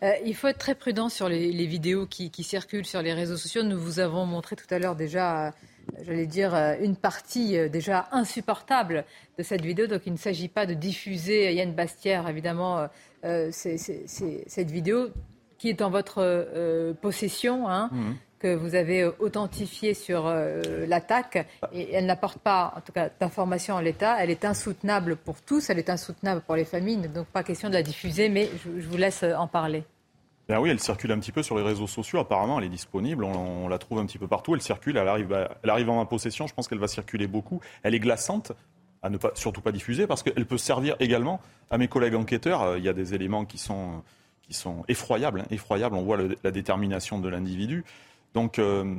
Euh, 0.03 0.11
il 0.23 0.35
faut 0.35 0.47
être 0.47 0.59
très 0.59 0.75
prudent 0.75 1.09
sur 1.09 1.27
les, 1.27 1.65
vidéos 1.65 2.05
qui, 2.05 2.31
circulent 2.43 2.85
sur 2.85 3.01
les 3.01 3.13
réseaux 3.13 3.37
sociaux. 3.37 3.63
Nous 3.63 3.79
vous 3.79 3.99
avons 3.99 4.25
montré 4.27 4.55
tout 4.55 4.67
à 4.69 4.77
l'heure 4.77 4.95
déjà, 4.95 5.47
euh, 5.47 5.51
j'allais 6.05 6.25
dire, 6.27 6.53
euh, 6.55 6.75
une 6.81 6.95
partie 6.95 7.69
déjà 7.69 8.07
insupportable 8.11 9.05
de 9.37 9.43
cette 9.43 9.61
vidéo. 9.61 9.87
Donc 9.87 10.01
il 10.05 10.13
ne 10.13 10.17
s'agit 10.17 10.47
pas 10.47 10.65
de 10.65 10.73
diffuser 10.73 11.53
Yann 11.53 11.73
Bastière, 11.73 12.27
évidemment, 12.27 12.87
euh, 13.25 13.49
cette 13.51 14.71
vidéo 14.71 15.09
qui 15.57 15.69
est 15.69 15.81
en 15.81 15.89
votre 15.89 16.19
euh, 16.19 16.93
possession. 16.93 17.67
Hein, 17.67 17.89
mhm. 17.91 18.15
que 18.39 18.53
vous 18.53 18.75
avez 18.75 19.03
authentifiée 19.03 19.95
sur 19.95 20.27
euh, 20.27 20.85
l'attaque 20.85 21.47
et 21.73 21.91
elle 21.93 22.05
n'apporte 22.05 22.37
pas, 22.37 22.71
en 22.77 22.81
tout 22.81 22.91
cas, 22.91 23.09
d'informations 23.19 23.73
en 23.73 23.79
l'état. 23.79 24.23
Elle 24.23 24.29
est 24.29 24.45
insoutenable 24.45 25.15
pour 25.15 25.41
tous, 25.41 25.71
elle 25.71 25.79
est 25.79 25.89
insoutenable 25.89 26.41
pour 26.41 26.55
les 26.55 26.65
familles. 26.65 27.07
Donc 27.07 27.25
pas 27.25 27.41
question 27.41 27.67
de 27.69 27.73
la 27.73 27.81
diffuser, 27.81 28.29
mais 28.29 28.47
je, 28.63 28.87
vous 28.87 28.97
laisse 28.97 29.23
en 29.23 29.47
parler. 29.47 29.83
Ben 30.47 30.59
oui, 30.59 30.69
elle 30.69 30.79
circule 30.79 31.11
un 31.11 31.19
petit 31.19 31.33
peu 31.33 31.43
sur 31.43 31.57
les 31.57 31.63
réseaux 31.63 31.87
sociaux. 31.87 32.19
Apparemment, 32.19 32.57
elle 32.59 32.65
est 32.65 32.69
disponible. 32.69 33.23
On, 33.25 33.67
la 33.67 33.77
trouve 33.77 33.99
un 33.99 34.05
petit 34.05 34.17
peu 34.17 34.27
partout. 34.27 34.55
Elle 34.55 34.61
circule. 34.61 34.95
Elle 34.95 35.07
arrive, 35.07 35.47
elle 35.63 35.69
arrive 35.69 35.89
en 35.89 35.97
ma 35.97 36.05
possession. 36.05 36.47
Je 36.47 36.53
pense 36.53 36.67
qu'elle 36.67 36.79
va 36.79 36.87
circuler 36.87 37.27
beaucoup. 37.27 37.59
Elle 37.83 37.95
est 37.95 37.99
glaçante 37.99 38.53
à 39.03 39.09
ne 39.09 39.17
pas, 39.17 39.31
surtout 39.35 39.61
pas 39.61 39.71
diffuser, 39.71 40.07
parce 40.07 40.23
qu'elle 40.23 40.45
peut 40.45 40.57
servir 40.57 40.95
également 40.99 41.39
à 41.69 41.77
mes 41.77 41.87
collègues 41.87 42.15
enquêteurs. 42.15 42.63
Euh, 42.63 42.77
il 42.77 42.83
y 42.83 42.89
a 42.89 42.93
des 42.93 43.13
éléments 43.13 43.45
qui 43.45 43.57
sont, 43.57 44.01
qui 44.41 44.53
sont 44.53 44.83
effroyables, 44.87 45.41
hein, 45.41 45.47
effroyables. 45.51 45.95
On 45.95 46.03
voit 46.03 46.17
la 46.43 46.51
détermination 46.51 47.19
de 47.19 47.29
l'individu. 47.29 47.83
Donc, 48.33 48.57
euh, 48.57 48.95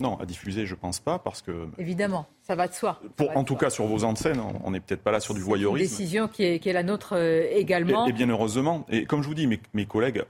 non, 0.00 0.18
à 0.18 0.26
diffuser, 0.26 0.66
je 0.66 0.74
pense 0.74 1.00
pas, 1.00 1.18
parce 1.18 1.42
que... 1.42 1.68
Évidemment, 1.78 2.26
ça 2.42 2.54
va 2.54 2.68
de 2.68 2.74
soi. 2.74 3.00
Pour, 3.16 3.36
en 3.36 3.44
tout 3.44 3.56
cas, 3.56 3.70
sur 3.70 3.86
vos 3.86 4.04
antennes, 4.04 4.40
on 4.64 4.70
n'est 4.70 4.80
peut-être 4.80 5.02
pas 5.02 5.12
là 5.12 5.20
sur 5.20 5.34
du 5.34 5.40
voyeurisme. 5.40 5.82
Une 5.82 5.90
décision 5.90 6.28
qui 6.28 6.44
est, 6.44 6.58
qui 6.58 6.68
est 6.68 6.72
la 6.72 6.82
nôtre 6.82 7.14
euh, 7.16 7.46
également. 7.50 8.06
Et, 8.06 8.12
bien 8.12 8.28
heureusement. 8.28 8.84
Et 8.88 9.04
comme 9.04 9.22
je 9.22 9.28
vous 9.28 9.34
dis, 9.34 9.46
mes, 9.46 9.60
mes 9.72 9.86
collègues 9.86 10.24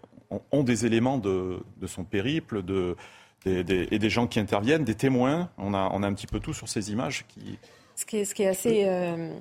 ont, 0.53 0.63
des 0.63 0.87
éléments 0.87 1.19
de, 1.19 1.59
de 1.81 1.87
son 1.87 2.05
périple, 2.05 2.63
de, 2.63 2.97
des, 3.45 3.89
et 3.91 3.99
des 3.99 4.11
gens 4.11 4.27
qui 4.27 4.41
interviennent, 4.41 4.85
des 4.85 4.95
témoins. 4.95 5.51
On 5.59 5.75
a, 5.75 5.91
on 5.93 6.03
a 6.03 6.07
un 6.07 6.15
petit 6.15 6.27
peu 6.27 6.41
tout 6.41 6.55
sur 6.55 6.69
ces 6.69 6.91
images 6.91 7.25
qui, 7.29 7.59
ce 7.97 8.05
qui 8.05 8.43
est, 8.43 8.47
assez 8.47 8.85
euh, 8.87 9.33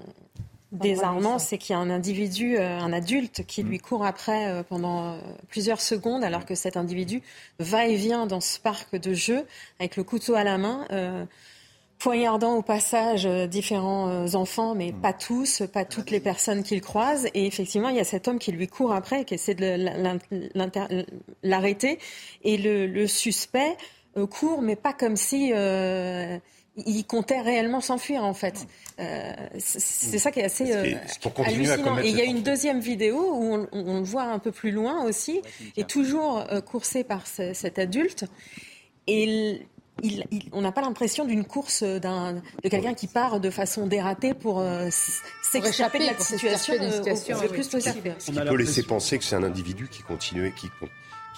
désarmant, 0.71 1.39
c'est 1.39 1.57
qu'il 1.57 1.73
y 1.73 1.75
a 1.75 1.79
un 1.79 1.89
individu, 1.89 2.57
euh, 2.57 2.79
un 2.79 2.93
adulte, 2.93 3.45
qui 3.45 3.63
lui 3.63 3.79
court 3.79 4.05
après 4.05 4.47
euh, 4.47 4.63
pendant 4.63 5.17
plusieurs 5.49 5.81
secondes, 5.81 6.23
alors 6.23 6.45
que 6.45 6.55
cet 6.55 6.77
individu 6.77 7.21
va 7.59 7.87
et 7.87 7.95
vient 7.95 8.27
dans 8.27 8.41
ce 8.41 8.59
parc 8.59 8.95
de 8.95 9.13
jeux 9.13 9.45
avec 9.79 9.97
le 9.97 10.03
couteau 10.03 10.35
à 10.35 10.43
la 10.43 10.57
main. 10.57 10.85
Poignardant 12.03 12.57
au 12.57 12.61
passage 12.61 13.25
différents 13.25 14.35
enfants, 14.35 14.75
mais 14.75 14.91
pas 14.91 15.13
tous, 15.13 15.63
pas 15.71 15.85
toutes 15.85 16.11
les 16.11 16.19
personnes 16.19 16.61
qu'il 16.61 16.81
croise. 16.81 17.27
Et 17.33 17.45
effectivement, 17.45 17.87
il 17.87 17.95
y 17.95 18.01
a 18.01 18.03
cet 18.03 18.27
homme 18.27 18.39
qui 18.39 18.51
lui 18.51 18.67
court 18.67 18.91
après 18.91 19.23
qui 19.23 19.35
essaie 19.35 19.55
de 19.55 19.77
l'arrêter. 21.43 21.99
Et 22.43 22.57
le, 22.57 22.87
le 22.87 23.07
suspect 23.07 23.77
court, 24.29 24.61
mais 24.61 24.75
pas 24.75 24.91
comme 24.91 25.15
si 25.15 25.53
il 26.75 27.05
comptait 27.05 27.41
réellement 27.41 27.81
s'enfuir 27.81 28.23
en 28.23 28.33
fait. 28.33 28.67
Euh, 28.99 29.33
c'est 29.59 30.17
ça 30.17 30.31
qui 30.31 30.39
est 30.39 30.45
assez 30.45 30.73
euh, 30.73 30.95
hallucinant. 31.37 31.99
Et 31.99 32.09
il 32.09 32.17
y 32.17 32.21
a 32.21 32.25
une 32.25 32.41
deuxième 32.41 32.79
vidéo 32.79 33.33
où 33.33 33.67
on, 33.71 33.99
le 33.99 34.03
voit 34.03 34.23
un 34.23 34.39
peu 34.39 34.51
plus 34.51 34.71
loin 34.71 35.03
aussi, 35.03 35.41
et 35.77 35.83
toujours 35.83 36.39
euh, 36.39 36.61
coursé 36.61 37.03
par 37.03 37.27
cet 37.27 37.79
adulte. 37.79 38.25
Et 39.05 39.61
on 40.51 40.61
n'a 40.61 40.71
pas 40.71 40.81
l'impression 40.81 41.25
d'une 41.25 41.45
course 41.45 41.83
de 41.83 42.69
quelqu'un 42.69 42.93
qui 42.93 43.07
part 43.07 43.39
de 43.39 43.49
façon 43.49 43.87
dératée 43.87 44.33
pour 44.33 44.63
s'échapper 45.41 45.99
de 45.99 46.05
la 46.05 46.19
situation, 46.19 46.73
le 46.75 47.47
plus 47.47 47.67
possible. 47.67 48.15
Ce 48.19 48.31
qui 48.31 48.39
peut 48.39 48.55
laisser 48.55 48.83
penser 48.83 49.17
que 49.17 49.23
c'est 49.23 49.35
un 49.35 49.43
individu 49.43 49.87
qui 49.89 50.01
continuait, 50.03 50.53
qui, 50.55 50.69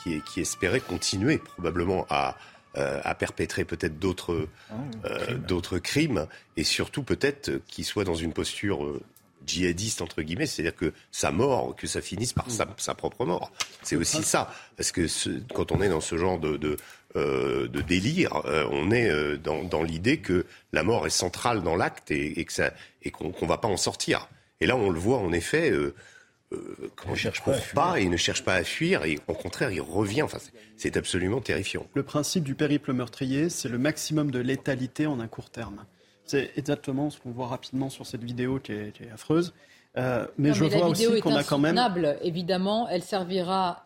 qui, 0.03 0.21
qui 0.21 0.41
espérait 0.41 0.79
continuer 0.79 1.37
probablement 1.37 2.05
à 2.09 2.35
euh, 2.77 2.99
à 3.05 3.15
perpétrer 3.15 3.63
peut-être 3.63 3.99
d'autres 3.99 4.49
ah 4.69 4.73
euh, 5.05 5.37
d'autres 5.37 5.77
crimes 5.77 6.27
et 6.57 6.65
surtout 6.65 7.03
peut-être 7.03 7.61
qu'il 7.67 7.85
soit 7.85 8.03
dans 8.03 8.15
une 8.15 8.33
posture 8.33 8.83
euh, 8.83 9.01
djihadiste 9.47 10.01
entre 10.01 10.21
guillemets, 10.21 10.45
c'est-à-dire 10.45 10.75
que 10.75 10.91
sa 11.09 11.31
mort, 11.31 11.73
que 11.77 11.87
ça 11.87 12.01
finisse 12.01 12.33
par 12.33 12.51
sa, 12.51 12.67
sa 12.75 12.93
propre 12.93 13.23
mort. 13.23 13.53
C'est 13.81 13.95
aussi 13.95 14.23
ça, 14.23 14.53
parce 14.75 14.91
que 14.91 15.07
ce, 15.07 15.29
quand 15.53 15.71
on 15.71 15.81
est 15.81 15.87
dans 15.87 16.01
ce 16.01 16.17
genre 16.17 16.37
de, 16.37 16.57
de 16.57 16.75
de 17.15 17.81
délire. 17.81 18.41
on 18.71 18.91
est 18.91 19.37
dans, 19.37 19.83
l'idée 19.83 20.17
que 20.17 20.45
la 20.73 20.83
mort 20.83 21.07
est 21.07 21.11
centrale 21.11 21.63
dans 21.63 21.75
l'acte 21.75 22.11
et, 22.11 22.43
que 22.43 22.53
ça 22.53 22.71
et 23.03 23.11
qu'on 23.11 23.33
ne 23.41 23.47
va 23.47 23.57
pas 23.57 23.67
en 23.67 23.77
sortir. 23.77 24.27
Et 24.61 24.65
là, 24.65 24.75
on 24.75 24.89
le 24.89 24.99
voit 24.99 25.17
en 25.17 25.31
effet. 25.31 25.71
Euh, 25.71 26.91
il 27.05 27.11
ne 27.11 27.15
cherche 27.15 27.41
pas, 27.73 27.99
et 27.99 28.03
il 28.03 28.09
ne 28.09 28.17
cherche 28.17 28.43
pas 28.43 28.55
à 28.55 28.63
fuir, 28.63 29.03
et 29.03 29.19
au 29.27 29.33
contraire, 29.33 29.71
il 29.71 29.81
revient. 29.81 30.21
Enfin, 30.21 30.37
c'est 30.77 30.95
absolument 30.95 31.41
terrifiant. 31.41 31.85
Le 31.93 32.03
principe 32.03 32.43
du 32.43 32.55
périple 32.55 32.93
meurtrier, 32.93 33.49
c'est 33.49 33.69
le 33.69 33.77
maximum 33.77 34.31
de 34.31 34.39
létalité 34.39 35.07
en 35.07 35.19
un 35.19 35.27
court 35.27 35.49
terme. 35.49 35.85
C'est 36.25 36.51
exactement 36.55 37.09
ce 37.09 37.19
qu'on 37.19 37.31
voit 37.31 37.47
rapidement 37.47 37.89
sur 37.89 38.05
cette 38.05 38.23
vidéo 38.23 38.59
qui 38.59 38.71
est, 38.73 38.93
affreuse. 39.13 39.53
Euh, 39.97 40.27
mais 40.37 40.53
je 40.53 40.65
vois 40.65 40.87
aussi 40.87 41.19
qu'on 41.21 41.35
a 41.35 41.43
quand 41.43 41.59
même. 41.59 41.79
Évidemment, 42.21 42.87
elle 42.89 43.03
servira 43.03 43.84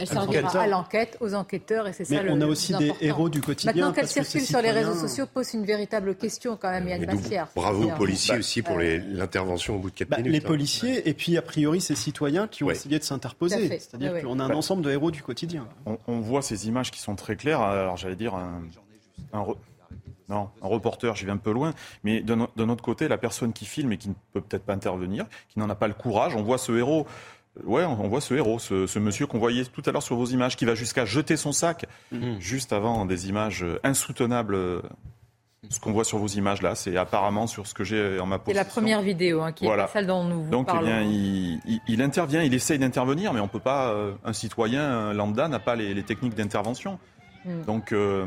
elle 0.00 0.06
servira 0.06 0.60
à 0.60 0.66
l'enquête, 0.66 1.16
aux 1.20 1.34
enquêteurs, 1.34 1.86
et 1.86 1.92
c'est 1.92 2.04
ça 2.04 2.22
le 2.22 2.30
on 2.30 2.40
a 2.40 2.46
aussi 2.46 2.74
des 2.74 2.92
héros 3.00 3.28
du 3.28 3.40
quotidien. 3.40 3.72
Maintenant 3.72 3.92
qu'elle 3.92 4.08
circule 4.08 4.42
sur 4.42 4.62
les 4.62 4.70
réseaux 4.70 4.94
sociaux, 4.94 5.26
pose 5.26 5.52
une 5.54 5.64
véritable 5.64 6.14
question 6.14 6.56
quand 6.56 6.70
même, 6.70 6.88
Yann 6.88 7.04
Bastière. 7.04 7.48
Bravo 7.54 7.84
aux 7.84 7.96
policiers 7.96 8.38
aussi 8.38 8.62
pour 8.62 8.78
l'intervention 8.78 9.76
au 9.76 9.78
bout 9.78 9.90
de 9.90 9.96
4 9.96 10.08
bah, 10.08 10.16
minutes. 10.18 10.32
Les 10.32 10.38
hein. 10.38 10.48
policiers, 10.48 11.08
et 11.08 11.14
puis 11.14 11.36
a 11.36 11.42
priori 11.42 11.80
ces 11.80 11.94
citoyens 11.94 12.48
qui 12.48 12.64
ont 12.64 12.70
essayé 12.70 12.98
de 12.98 13.04
s'interposer. 13.04 13.78
C'est-à-dire 13.78 14.22
qu'on 14.22 14.38
a 14.38 14.44
un 14.44 14.48
bah, 14.48 14.56
ensemble 14.56 14.82
de 14.82 14.90
héros 14.90 15.10
du 15.10 15.22
quotidien. 15.22 15.66
On, 16.06 16.20
voit 16.20 16.42
ces 16.42 16.68
images 16.68 16.90
qui 16.90 17.00
sont 17.00 17.16
très 17.16 17.36
claires. 17.36 17.60
Alors 17.60 17.96
j'allais 17.96 18.16
dire 18.16 18.34
un, 18.34 18.62
non, 20.30 20.48
un 20.62 20.66
reporter, 20.68 21.16
j'y 21.16 21.24
vais 21.24 21.32
un 21.32 21.36
peu 21.36 21.50
loin, 21.50 21.74
mais 22.04 22.22
d'un 22.22 22.68
autre 22.68 22.82
côté, 22.82 23.08
la 23.08 23.18
personne 23.18 23.52
qui 23.52 23.64
filme 23.64 23.92
et 23.92 23.98
qui 23.98 24.08
ne 24.08 24.14
peut 24.32 24.40
peut-être 24.40 24.64
pas 24.64 24.74
intervenir, 24.74 25.26
qui 25.48 25.58
n'en 25.58 25.68
a 25.68 25.74
pas 25.74 25.88
le 25.88 25.94
courage, 25.94 26.36
on 26.36 26.42
voit 26.42 26.58
ce 26.58 26.72
héros 26.72 27.06
Ouais, 27.64 27.84
on 27.84 28.08
voit 28.08 28.20
ce 28.20 28.34
héros, 28.34 28.58
ce, 28.58 28.98
monsieur 28.98 29.26
qu'on 29.26 29.38
voyait 29.38 29.64
tout 29.64 29.82
à 29.84 29.90
l'heure 29.90 30.02
sur 30.02 30.16
vos 30.16 30.26
images, 30.26 30.56
qui 30.56 30.64
va 30.64 30.74
jusqu'à 30.74 31.04
jeter 31.04 31.36
son 31.36 31.52
sac, 31.52 31.86
mhm. 32.12 32.40
juste 32.40 32.72
avant 32.72 33.06
des 33.06 33.28
images 33.28 33.64
insoutenables. 33.82 34.82
Ce 35.68 35.78
qu'on 35.78 35.92
voit 35.92 36.04
sur 36.04 36.18
vos 36.18 36.26
images 36.26 36.62
là, 36.62 36.74
c'est 36.74 36.96
apparemment 36.96 37.46
sur 37.46 37.66
ce 37.66 37.74
que 37.74 37.84
j'ai 37.84 38.18
en 38.18 38.26
ma 38.26 38.38
possession. 38.38 38.60
C'est 38.60 38.66
la 38.66 38.72
première 38.72 39.02
vidéo 39.02 39.42
hein, 39.42 39.52
qui 39.52 39.66
est 39.66 39.86
celle 39.92 40.06
dont 40.06 40.24
nous 40.24 40.48
Donc, 40.48 40.68
eh 40.74 40.84
bien, 40.84 41.02
il, 41.02 42.02
intervient, 42.02 42.42
il 42.42 42.54
essaye 42.54 42.78
d'intervenir, 42.78 43.32
mais 43.32 43.40
on 43.40 43.48
peut 43.48 43.60
pas. 43.60 43.90
Euh, 43.90 44.12
un 44.24 44.32
citoyen 44.32 45.12
lambda 45.12 45.48
n'a 45.48 45.58
pas 45.58 45.76
les, 45.76 46.02
techniques 46.02 46.34
d'intervention. 46.34 46.98
Hmm. 47.44 47.62
Donc, 47.66 47.92
euh, 47.92 48.26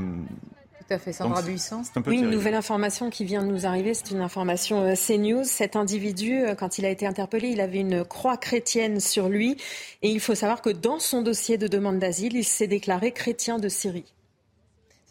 tout 0.87 0.93
à 0.93 0.99
fait, 0.99 1.13
Sandra 1.13 1.41
Buisson. 1.41 1.81
Oui, 2.05 2.19
une 2.19 2.29
nouvelle 2.29 2.55
information 2.55 3.09
qui 3.09 3.25
vient 3.25 3.41
de 3.41 3.47
nous 3.47 3.65
arriver, 3.65 3.93
c'est 3.93 4.11
une 4.11 4.21
information 4.21 4.81
euh, 4.81 4.93
CNews. 4.95 5.43
Cet 5.43 5.75
individu, 5.75 6.43
euh, 6.43 6.55
quand 6.55 6.77
il 6.77 6.85
a 6.85 6.89
été 6.89 7.07
interpellé, 7.07 7.49
il 7.49 7.61
avait 7.61 7.79
une 7.79 8.03
croix 8.03 8.37
chrétienne 8.37 8.99
sur 8.99 9.29
lui. 9.29 9.57
Et 10.01 10.09
il 10.09 10.19
faut 10.19 10.35
savoir 10.35 10.61
que 10.61 10.69
dans 10.69 10.99
son 10.99 11.21
dossier 11.21 11.57
de 11.57 11.67
demande 11.67 11.99
d'asile, 11.99 12.35
il 12.35 12.43
s'est 12.43 12.67
déclaré 12.67 13.11
chrétien 13.11 13.59
de 13.59 13.69
Syrie. 13.69 14.13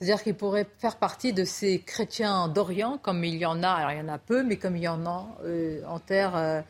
C'est-à-dire 0.02 0.24
qu'il 0.24 0.34
pourrait 0.34 0.66
faire 0.78 0.96
partie 0.96 1.32
de 1.32 1.44
ces 1.44 1.78
chrétiens 1.78 2.48
d'Orient, 2.48 2.98
comme 2.98 3.22
il 3.22 3.36
y 3.36 3.46
en 3.46 3.62
a, 3.62 3.68
alors 3.68 3.92
il 3.92 3.98
y 3.98 4.00
en 4.00 4.12
a 4.12 4.18
peu, 4.18 4.42
mais 4.42 4.56
comme 4.56 4.76
il 4.76 4.82
y 4.82 4.88
en 4.88 5.06
a 5.06 5.28
euh, 5.44 5.80
en 5.86 6.00
terre 6.00 6.34
euh, 6.34 6.60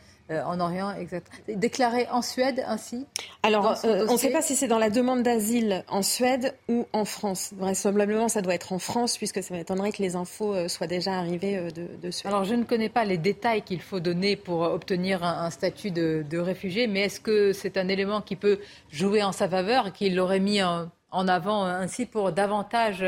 en 0.46 0.60
Orient, 0.60 0.92
exact. 0.92 1.30
Déclaré 1.48 2.06
en 2.10 2.22
Suède 2.22 2.62
ainsi 2.66 3.06
Alors, 3.42 3.76
euh, 3.84 4.06
on 4.08 4.12
ne 4.12 4.18
sait 4.18 4.30
pas 4.30 4.42
si 4.42 4.56
c'est 4.56 4.68
dans 4.68 4.78
la 4.78 4.90
demande 4.90 5.22
d'asile 5.22 5.84
en 5.88 6.02
Suède 6.02 6.54
ou 6.68 6.86
en 6.92 7.04
France. 7.04 7.52
Vraisemblablement, 7.56 8.28
ça 8.28 8.42
doit 8.42 8.54
être 8.54 8.72
en 8.72 8.78
France, 8.78 9.16
puisque 9.16 9.42
ça 9.42 9.54
m'étonnerait 9.54 9.92
que 9.92 10.02
les 10.02 10.16
infos 10.16 10.54
euh, 10.54 10.68
soient 10.68 10.86
déjà 10.86 11.14
arrivées 11.14 11.68
de, 11.72 12.10
Suède. 12.10 12.32
Alors, 12.32 12.44
je 12.44 12.54
ne 12.54 12.64
connais 12.64 12.88
pas 12.88 13.04
les 13.04 13.18
détails 13.18 13.62
qu'il 13.62 13.80
faut 13.80 14.00
donner 14.00 14.36
pour 14.36 14.60
obtenir 14.60 15.24
un, 15.24 15.50
statut 15.50 15.90
de, 15.90 16.38
réfugié, 16.38 16.86
mais 16.86 17.02
est-ce 17.02 17.20
que 17.20 17.52
c'est 17.52 17.76
un 17.76 17.88
élément 17.88 18.20
qui 18.20 18.36
peut 18.36 18.58
jouer 18.90 19.22
en 19.22 19.32
sa 19.32 19.48
faveur 19.48 19.88
et 19.88 19.92
qu'il 19.92 20.16
l'aurait 20.16 20.40
mis 20.40 20.62
en, 20.62 20.88
avant 21.12 21.64
ainsi 21.64 22.06
pour 22.06 22.32
davantage 22.32 23.04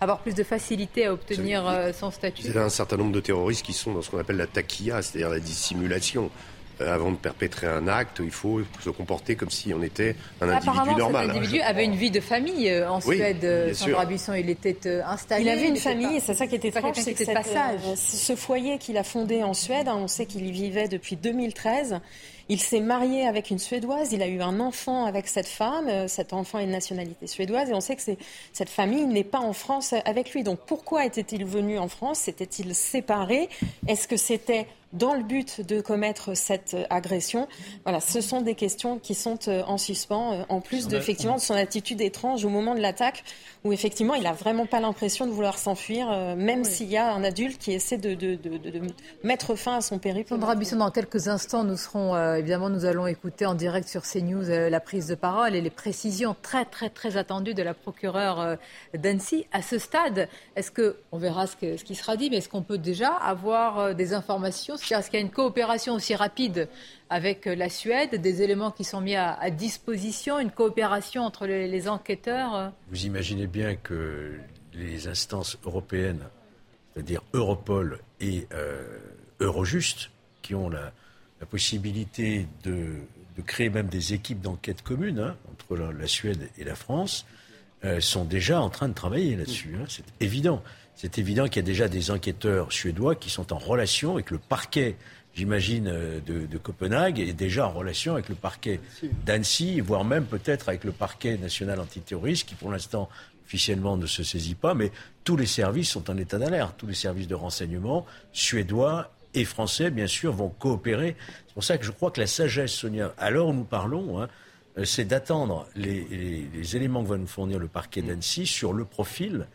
avoir 0.00 0.20
plus 0.20 0.34
de 0.34 0.44
facilité 0.44 1.06
à 1.06 1.12
obtenir 1.12 1.64
son 1.94 2.10
statut? 2.10 2.42
Il 2.44 2.54
y 2.54 2.58
a 2.58 2.62
un 2.62 2.68
certain 2.68 2.96
nombre 2.96 3.12
de 3.12 3.20
terroristes 3.20 3.64
qui 3.64 3.72
sont 3.72 3.92
dans 3.92 4.02
ce 4.02 4.10
qu'on 4.10 4.18
appelle 4.18 4.36
la 4.36 4.46
taquilla, 4.46 5.02
c'est-à-dire 5.02 5.30
la 5.30 5.40
dissimulation. 5.40 6.30
Euh, 6.82 6.94
avant 6.94 7.10
de 7.10 7.16
perpétrer 7.16 7.66
un 7.66 7.88
acte, 7.88 8.20
il 8.22 8.30
faut 8.30 8.60
se 8.80 8.90
comporter 8.90 9.34
comme 9.34 9.48
si 9.48 9.72
on 9.72 9.82
était 9.82 10.14
un 10.42 10.48
individu 10.50 10.94
normal. 10.96 11.28
Cet 11.28 11.36
individu 11.36 11.60
avait 11.62 11.86
une 11.86 11.94
vie 11.94 12.10
de 12.10 12.20
famille 12.20 12.68
euh, 12.68 12.90
en 12.90 13.00
Suède. 13.00 13.44
Euh, 13.44 13.72
Sandra 13.72 14.04
Buisson, 14.04 14.34
il 14.34 14.50
était 14.50 15.00
installé. 15.00 15.44
Il 15.44 15.48
avait 15.48 15.68
une 15.68 15.76
famille, 15.76 16.20
c'est 16.20 16.34
ça 16.34 16.46
qui 16.46 16.56
était 16.56 16.68
étrange, 16.68 16.96
c'est 16.96 17.14
que 17.14 17.24
ce 17.96 18.36
foyer 18.36 18.78
qu'il 18.78 18.98
a 18.98 19.04
fondé 19.04 19.42
en 19.42 19.54
Suède, 19.54 19.88
hein, 19.88 19.96
on 19.98 20.08
sait 20.08 20.26
qu'il 20.26 20.46
y 20.46 20.52
vivait 20.52 20.88
depuis 20.88 21.16
2013. 21.16 22.00
Il 22.48 22.60
s'est 22.60 22.80
marié 22.80 23.26
avec 23.26 23.50
une 23.50 23.58
Suédoise, 23.58 24.12
il 24.12 24.22
a 24.22 24.28
eu 24.28 24.40
un 24.40 24.60
enfant 24.60 25.06
avec 25.06 25.26
cette 25.26 25.48
femme, 25.48 26.06
cet 26.06 26.32
enfant 26.32 26.60
est 26.60 26.66
de 26.66 26.70
nationalité 26.70 27.26
suédoise, 27.26 27.70
et 27.70 27.74
on 27.74 27.80
sait 27.80 27.96
que 27.96 28.02
cette 28.52 28.68
famille 28.68 29.04
n'est 29.06 29.24
pas 29.24 29.40
en 29.40 29.52
France 29.52 29.94
avec 30.04 30.32
lui. 30.32 30.44
Donc 30.44 30.60
pourquoi 30.64 31.04
était-il 31.04 31.44
venu 31.44 31.76
en 31.76 31.88
France? 31.88 32.20
S'était-il 32.20 32.72
séparé? 32.76 33.48
Est-ce 33.88 34.06
que 34.06 34.16
c'était 34.16 34.68
dans 34.96 35.14
le 35.14 35.22
but 35.22 35.60
de 35.60 35.80
commettre 35.80 36.36
cette 36.36 36.76
agression 36.90 37.48
Voilà, 37.84 38.00
ce 38.00 38.20
sont 38.20 38.40
des 38.40 38.54
questions 38.54 38.98
qui 38.98 39.14
sont 39.14 39.38
euh, 39.48 39.62
en 39.66 39.78
suspens, 39.78 40.32
euh, 40.32 40.42
en 40.48 40.60
plus 40.60 40.88
de, 40.88 40.96
effectivement, 40.96 41.36
de 41.36 41.40
son 41.40 41.54
attitude 41.54 42.00
étrange 42.00 42.44
au 42.44 42.48
moment 42.48 42.74
de 42.74 42.80
l'attaque, 42.80 43.24
où 43.64 43.72
effectivement, 43.72 44.14
il 44.14 44.22
n'a 44.22 44.32
vraiment 44.32 44.66
pas 44.66 44.80
l'impression 44.80 45.26
de 45.26 45.32
vouloir 45.32 45.58
s'enfuir, 45.58 46.10
euh, 46.10 46.34
même 46.36 46.64
s'il 46.64 46.88
y 46.88 46.96
a 46.96 47.12
un 47.12 47.24
adulte 47.24 47.58
qui 47.58 47.72
essaie 47.72 47.98
de, 47.98 48.14
de, 48.14 48.38
mettre 49.22 49.54
fin 49.54 49.76
à 49.76 49.80
son 49.80 49.98
périple. 49.98 50.30
Sandra 50.30 50.54
Bisson, 50.54 50.76
dans 50.76 50.90
quelques 50.90 51.28
instants, 51.28 51.64
nous 51.64 51.76
serons, 51.76 52.16
évidemment, 52.34 52.70
nous 52.70 52.84
allons 52.84 53.06
écouter 53.06 53.46
en 53.46 53.54
direct 53.54 53.88
sur 53.88 54.02
CNews 54.02 54.44
la 54.48 54.80
prise 54.80 55.06
de 55.06 55.14
parole 55.14 55.54
et 55.54 55.60
les 55.60 55.70
précisions 55.70 56.36
très, 56.40 56.64
très, 56.64 56.90
très 56.90 57.16
attendues 57.16 57.54
de 57.54 57.62
la 57.62 57.74
procureure 57.74 58.56
d'Annecy. 58.94 59.46
À 59.52 59.62
ce 59.62 59.78
stade, 59.78 60.28
est-ce 60.54 60.70
que, 60.70 60.96
on 61.12 61.18
verra 61.18 61.46
ce, 61.46 61.76
ce 61.76 61.84
qui 61.84 61.94
sera 61.94 62.16
dit, 62.16 62.30
mais 62.30 62.36
est-ce 62.36 62.48
qu'on 62.48 62.62
peut 62.62 62.78
déjà 62.78 63.10
avoir 63.10 63.94
des 63.94 64.14
informations 64.14 64.76
est-ce 64.94 65.10
qu'il 65.10 65.18
y 65.18 65.22
a 65.22 65.24
une 65.24 65.32
coopération 65.32 65.94
aussi 65.94 66.14
rapide 66.14 66.68
avec 67.10 67.46
la 67.46 67.68
Suède, 67.68 68.20
des 68.20 68.42
éléments 68.42 68.70
qui 68.70 68.84
sont 68.84 69.00
mis 69.00 69.14
à, 69.14 69.50
disposition, 69.50 70.38
une 70.38 70.50
coopération 70.50 71.22
entre 71.22 71.46
les, 71.46 71.88
enquêteurs 71.88 72.72
Vous 72.90 73.06
imaginez 73.06 73.46
bien 73.46 73.76
que 73.76 74.38
les 74.74 75.08
instances 75.08 75.58
européennes, 75.64 76.22
c'est-à-dire 76.92 77.22
Europol 77.32 78.00
et 78.20 78.46
euh, 78.52 78.98
Eurojust, 79.40 80.10
qui 80.42 80.54
ont 80.54 80.68
la, 80.68 80.92
possibilité 81.50 82.46
de, 82.64 82.94
créer 83.46 83.68
même 83.68 83.88
des 83.88 84.14
équipes 84.14 84.40
d'enquête 84.40 84.82
communes 84.82 85.20
hein, 85.20 85.36
entre 85.52 85.76
la, 85.76 86.06
Suède 86.06 86.48
et 86.58 86.64
la 86.64 86.74
France, 86.74 87.26
euh, 87.84 88.00
sont 88.00 88.24
déjà 88.24 88.60
en 88.60 88.70
train 88.70 88.88
de 88.88 88.94
travailler 88.94 89.36
là-dessus. 89.36 89.76
Hein. 89.76 89.84
c'est 89.88 90.04
évident. 90.20 90.62
C'est 90.96 91.18
évident 91.18 91.44
qu'il 91.44 91.56
y 91.56 91.58
a 91.58 91.62
déjà 91.62 91.88
des 91.88 92.10
enquêteurs 92.10 92.72
suédois 92.72 93.14
qui 93.16 93.28
sont 93.28 93.52
en 93.52 93.58
relation 93.58 94.14
avec 94.14 94.30
le 94.30 94.38
parquet, 94.38 94.96
j'imagine, 95.34 95.88
euh, 95.88 96.20
de, 96.20 96.56
Copenhague, 96.56 97.20
et 97.20 97.34
déjà 97.34 97.68
en 97.68 97.72
relation 97.72 98.14
avec 98.14 98.30
le 98.30 98.34
parquet 98.34 98.80
d'Annecy, 99.26 99.80
voire 99.80 100.04
même 100.04 100.24
peut-être 100.24 100.70
avec 100.70 100.84
le 100.84 100.92
parquet 100.92 101.36
national 101.36 101.80
antiterroriste, 101.80 102.48
qui 102.48 102.54
pour 102.54 102.72
l'instant 102.72 103.10
officiellement 103.44 103.98
ne 103.98 104.06
se 104.06 104.22
saisit 104.22 104.54
pas, 104.54 104.72
mais 104.72 104.90
tous 105.22 105.36
les 105.36 105.46
services 105.46 105.90
sont 105.90 106.10
en 106.10 106.16
état 106.16 106.38
d'alerte. 106.38 106.76
Tous 106.78 106.86
les 106.86 106.94
services 106.94 107.28
de 107.28 107.34
renseignement 107.34 108.06
suédois 108.32 109.12
et 109.34 109.44
français, 109.44 109.90
bien 109.90 110.06
sûr, 110.06 110.32
vont 110.32 110.48
coopérer. 110.48 111.14
C'est 111.46 111.54
pour 111.54 111.62
ça 111.62 111.76
que 111.76 111.84
je 111.84 111.90
crois 111.90 112.10
que 112.10 112.20
la 112.20 112.26
sagesse, 112.26 112.72
Sonia, 112.72 113.12
à 113.18 113.30
l'heure 113.30 113.48
où 113.48 113.52
nous 113.52 113.64
parlons, 113.64 114.22
hein, 114.22 114.28
euh, 114.78 114.84
c'est 114.86 115.04
d'attendre 115.04 115.68
les, 115.76 116.06
les, 116.54 116.76
éléments 116.76 117.04
que 117.04 117.08
va 117.10 117.18
nous 117.18 117.26
fournir 117.26 117.58
le 117.58 117.68
parquet 117.68 118.00
d'Annecy 118.00 118.46
sur 118.46 118.72
le 118.72 118.86
profil 118.86 119.46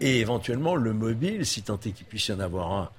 et 0.00 0.20
éventuellement 0.20 0.74
le 0.74 0.92
mobile, 0.92 1.46
si 1.46 1.62
tant 1.62 1.78
est 1.80 1.92
qu'il 1.92 2.06
puisse 2.06 2.28
y 2.28 2.32
en 2.32 2.40
avoir 2.40 2.72
un, 2.72 2.90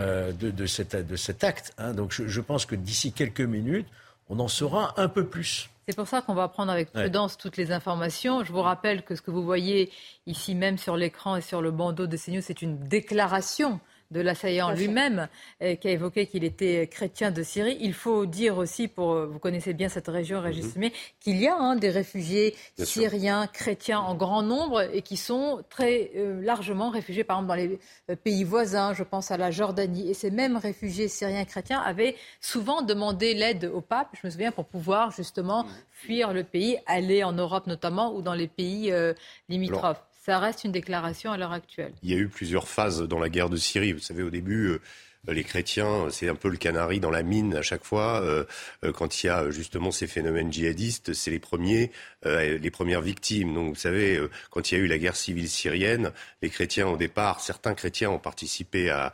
euh, 0.00 0.32
de, 0.32 0.50
de, 0.50 0.66
cet, 0.66 0.96
de, 0.96 1.16
cet, 1.16 1.44
acte. 1.44 1.72
Hein. 1.78 1.92
Donc 1.92 2.12
je, 2.12 2.26
je, 2.26 2.40
pense 2.40 2.66
que 2.66 2.74
d'ici 2.74 3.12
quelques 3.12 3.40
minutes, 3.40 3.86
on 4.28 4.38
en 4.38 4.48
saura 4.48 4.94
un 4.96 5.08
peu 5.08 5.26
plus. 5.26 5.68
C'est 5.88 5.96
pour 5.96 6.06
ça 6.06 6.20
qu'on 6.20 6.34
va 6.34 6.48
prendre 6.48 6.70
avec 6.70 6.92
prudence 6.92 7.38
toutes 7.38 7.56
les 7.56 7.72
informations. 7.72 8.44
Je 8.44 8.52
vous 8.52 8.60
rappelle 8.60 9.02
que 9.02 9.14
ce 9.16 9.22
que 9.22 9.30
vous 9.30 9.42
voyez 9.42 9.90
ici 10.26 10.54
même 10.54 10.76
sur 10.76 10.96
l'écran 10.96 11.36
et 11.36 11.40
sur 11.40 11.62
le 11.62 11.70
bandeau 11.70 12.06
de 12.06 12.16
CNews, 12.16 12.42
c'est 12.42 12.60
une 12.60 12.78
déclaration 12.78 13.80
de 14.10 14.20
l'assaillant 14.20 14.70
lui-même, 14.72 15.28
euh, 15.62 15.74
qui 15.76 15.88
a 15.88 15.90
évoqué 15.90 16.26
qu'il 16.26 16.44
était 16.44 16.86
chrétien 16.86 17.30
de 17.30 17.42
Syrie. 17.42 17.76
Il 17.80 17.92
faut 17.92 18.24
dire 18.26 18.56
aussi, 18.56 18.88
pour 18.88 19.12
euh, 19.12 19.26
vous 19.26 19.38
connaissez 19.38 19.74
bien 19.74 19.88
cette 19.88 20.08
région, 20.08 20.40
Régis 20.40 20.76
mhm. 20.76 20.90
qu'il 21.20 21.36
y 21.36 21.46
a 21.46 21.54
hein, 21.54 21.76
des 21.76 21.90
réfugiés 21.90 22.54
syriens 22.78 23.46
chrétiens 23.46 24.00
en 24.00 24.14
grand 24.14 24.42
nombre 24.42 24.82
et 24.94 25.02
qui 25.02 25.16
sont 25.16 25.62
très 25.68 26.10
euh, 26.16 26.40
largement 26.40 26.88
réfugiés, 26.88 27.24
par 27.24 27.38
exemple, 27.38 27.48
dans 27.48 27.54
les 28.08 28.16
pays 28.16 28.44
voisins. 28.44 28.94
Je 28.94 29.02
pense 29.02 29.30
à 29.30 29.36
la 29.36 29.50
Jordanie. 29.50 30.08
Et 30.10 30.14
ces 30.14 30.30
mêmes 30.30 30.56
réfugiés 30.56 31.08
syriens 31.08 31.44
chrétiens 31.44 31.80
avaient 31.80 32.16
souvent 32.40 32.80
demandé 32.80 33.34
l'aide 33.34 33.66
au 33.66 33.82
pape, 33.82 34.08
je 34.20 34.26
me 34.26 34.30
souviens, 34.30 34.52
pour 34.52 34.64
pouvoir 34.64 35.10
justement 35.10 35.64
mhm. 35.64 35.70
fuir 35.90 36.32
le 36.32 36.44
pays, 36.44 36.78
aller 36.86 37.24
en 37.24 37.32
Europe 37.32 37.66
notamment 37.66 38.14
ou 38.14 38.22
dans 38.22 38.34
les 38.34 38.48
pays 38.48 38.92
limitrophes. 39.48 40.07
Ça 40.28 40.38
reste 40.38 40.64
une 40.64 40.72
déclaration 40.72 41.32
à 41.32 41.38
l'heure 41.38 41.52
actuelle. 41.52 41.94
Il 42.02 42.10
y 42.10 42.12
a 42.12 42.18
eu 42.18 42.28
plusieurs 42.28 42.68
phases 42.68 43.00
dans 43.00 43.18
la 43.18 43.30
guerre 43.30 43.48
de 43.48 43.56
Syrie. 43.56 43.94
Vous 43.94 43.98
savez, 43.98 44.22
au 44.22 44.28
début, 44.28 44.66
euh, 44.66 44.78
les 45.26 45.42
chrétiens, 45.42 46.08
c'est 46.10 46.28
un 46.28 46.34
peu 46.34 46.50
le 46.50 46.58
canari 46.58 47.00
dans 47.00 47.10
la 47.10 47.22
mine 47.22 47.56
à 47.56 47.62
chaque 47.62 47.82
fois. 47.82 48.22
quand 48.94 49.22
il 49.22 49.26
y 49.26 49.30
a 49.30 49.50
justement 49.50 49.90
ces 49.90 50.06
phénomènes 50.06 50.52
djihadistes, 50.52 51.14
c'est 51.14 51.30
les 51.30 51.38
premiers, 51.38 51.90
les 52.24 52.70
premières 52.70 53.00
victimes. 53.00 53.52
Donc, 53.52 53.70
vous 53.70 53.80
savez, 53.80 54.18
quand 54.50 54.70
il 54.70 54.78
y 54.78 54.80
a 54.80 54.84
eu 54.84 54.86
la 54.86 54.96
guerre 54.96 55.16
civile 55.16 55.48
syrienne, 55.50 56.12
les 56.40 56.50
chrétiens, 56.50 56.86
au 56.86 56.96
départ, 56.96 57.40
certains 57.40 57.74
chrétiens 57.74 58.10
ont 58.10 58.18
participé 58.18 58.90
à, 58.90 59.12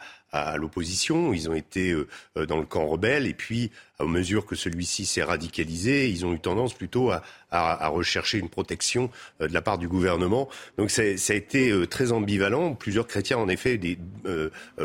l'opposition, 0.56 1.32
ils 1.32 1.48
ont 1.48 1.54
été 1.54 1.92
euh, 1.92 2.08
euh, 2.36 2.46
dans 2.46 2.58
le 2.58 2.66
camp 2.66 2.86
rebelle, 2.86 3.26
et 3.26 3.34
puis, 3.34 3.70
à 3.98 4.04
mesure 4.04 4.46
que 4.46 4.56
celui-ci 4.56 5.06
s'est 5.06 5.22
radicalisé, 5.22 6.08
ils 6.08 6.26
ont 6.26 6.34
eu 6.34 6.40
tendance 6.40 6.74
plutôt 6.74 7.10
à, 7.10 7.22
à, 7.50 7.88
rechercher 7.88 8.38
une 8.38 8.48
protection 8.48 9.10
euh, 9.40 9.48
de 9.48 9.54
la 9.54 9.62
part 9.62 9.78
du 9.78 9.88
gouvernement. 9.88 10.48
Donc 10.78 10.90
ça, 10.90 11.02
a 11.02 11.34
été 11.34 11.72
très 11.88 12.12
ambivalent. 12.12 12.74
Plusieurs 12.74 13.06
chrétiens, 13.06 13.38
en 13.38 13.48
effet, 13.48 13.78
des, 13.78 13.98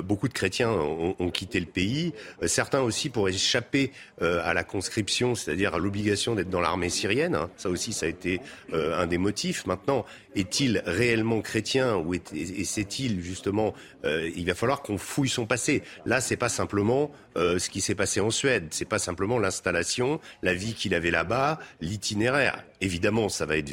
beaucoup 0.04 0.28
de 0.28 0.34
chrétiens 0.34 0.70
ont, 0.70 1.16
ont, 1.18 1.32
quitté 1.32 1.60
le 1.60 1.66
pays. 1.66 2.14
Certains 2.46 2.82
aussi 2.82 3.10
pour 3.10 3.30
échapper 3.30 3.92
à 4.22 4.54
la 4.54 4.64
conscription, 4.64 5.36
c'est-à-dire 5.36 5.74
à, 5.74 5.80
l'obligation 5.80 6.36
d'être 6.36 6.50
dans 6.50 6.62
l'armée 6.62 6.90
syrienne. 6.90 7.36
Hein. 7.36 7.50
Ça 7.58 7.70
aussi, 7.70 7.94
ça 7.94 8.06
a 8.06 8.10
été 8.10 8.42
un 8.74 9.08
des 9.08 9.18
motifs. 9.18 9.66
Maintenant, 9.66 10.06
est-il 10.36 10.84
réellement 10.86 11.42
chrétien 11.42 11.96
ou 11.96 12.14
est, 12.14 12.34
et 12.34 12.64
c'est-il 12.64 13.22
justement 13.22 13.74
Il 14.04 14.46
va 14.46 14.56
falloir 14.56 14.82
qu'on 14.82 14.98
fouille 14.98 15.30
son 15.30 15.46
passé. 15.46 15.84
Là, 16.06 16.22
c'est 16.22 16.38
pas 16.38 16.50
simplement 16.50 17.12
euh, 17.38 17.60
ce 17.60 17.70
qui 17.70 17.80
s'est 17.80 17.96
passé 17.96 18.20
en 18.20 18.32
Suède, 18.32 18.68
c'est 18.72 18.86
pas 18.86 18.99
simplement 19.00 19.40
l'installation, 19.40 20.20
la 20.44 20.54
vie 20.54 20.74
qu'il 20.74 20.94
avait 20.94 21.12
là-bas, 21.12 21.60
l'itinéraire. 21.82 22.64
Évidemment, 22.82 23.30
ça 23.30 23.46
va 23.46 23.58
être 23.58 23.72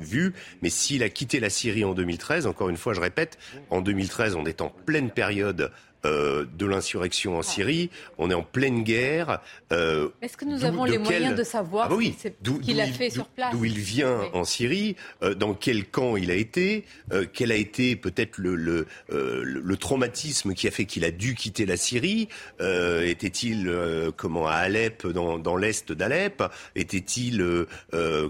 vu, 0.00 0.34
mais 0.62 0.70
s'il 0.70 1.02
a 1.02 1.08
quitté 1.08 1.40
la 1.40 1.50
Syrie 1.50 1.84
en 1.84 1.94
2013, 1.94 2.46
encore 2.46 2.68
une 2.68 2.76
fois, 2.76 2.94
je 2.94 3.00
répète, 3.00 3.38
en 3.70 3.80
2013, 3.80 4.34
on 4.34 4.44
est 4.44 4.60
en 4.60 4.70
pleine 4.70 5.10
période 5.10 5.70
euh, 6.04 6.44
de 6.58 6.66
l'insurrection 6.66 7.38
en 7.38 7.42
Syrie. 7.42 7.88
On 8.18 8.30
est 8.30 8.34
en 8.34 8.42
pleine 8.42 8.82
guerre. 8.82 9.40
Euh, 9.72 10.08
Est-ce 10.20 10.36
que 10.36 10.44
nous 10.44 10.64
avons 10.64 10.84
les 10.84 10.98
moyens 10.98 11.34
de 11.34 11.42
savoir 11.42 11.86
ah 11.90 11.94
bah 11.94 12.60
qu'il 12.62 12.80
a 12.80 12.86
fait 12.86 13.08
sur 13.08 13.26
place 13.26 13.52
D'où 13.52 13.64
il 13.64 13.78
vient 13.78 14.20
en 14.34 14.44
Syrie, 14.44 14.96
euh, 15.22 15.34
dans 15.34 15.54
quel 15.54 15.86
camp 15.86 16.16
il 16.16 16.30
a 16.30 16.34
été, 16.34 16.84
quel 17.32 17.52
a 17.52 17.56
été 17.56 17.96
peut-être 17.96 18.36
le, 18.38 18.54
le, 18.54 18.86
le, 19.08 19.76
traumatisme 19.76 20.54
qui 20.54 20.68
a 20.68 20.70
fait 20.70 20.84
qu'il 20.84 21.04
a 21.04 21.10
dû 21.10 21.34
quitter 21.34 21.64
la 21.64 21.76
Syrie. 21.76 22.28
Était-il 22.60 23.72
comment 24.16 24.46
à 24.46 24.54
Alep, 24.54 25.06
dans, 25.06 25.38
dans 25.38 25.56
l'est 25.56 25.90
d'Alep 25.92 26.42
Était-il 26.76 27.44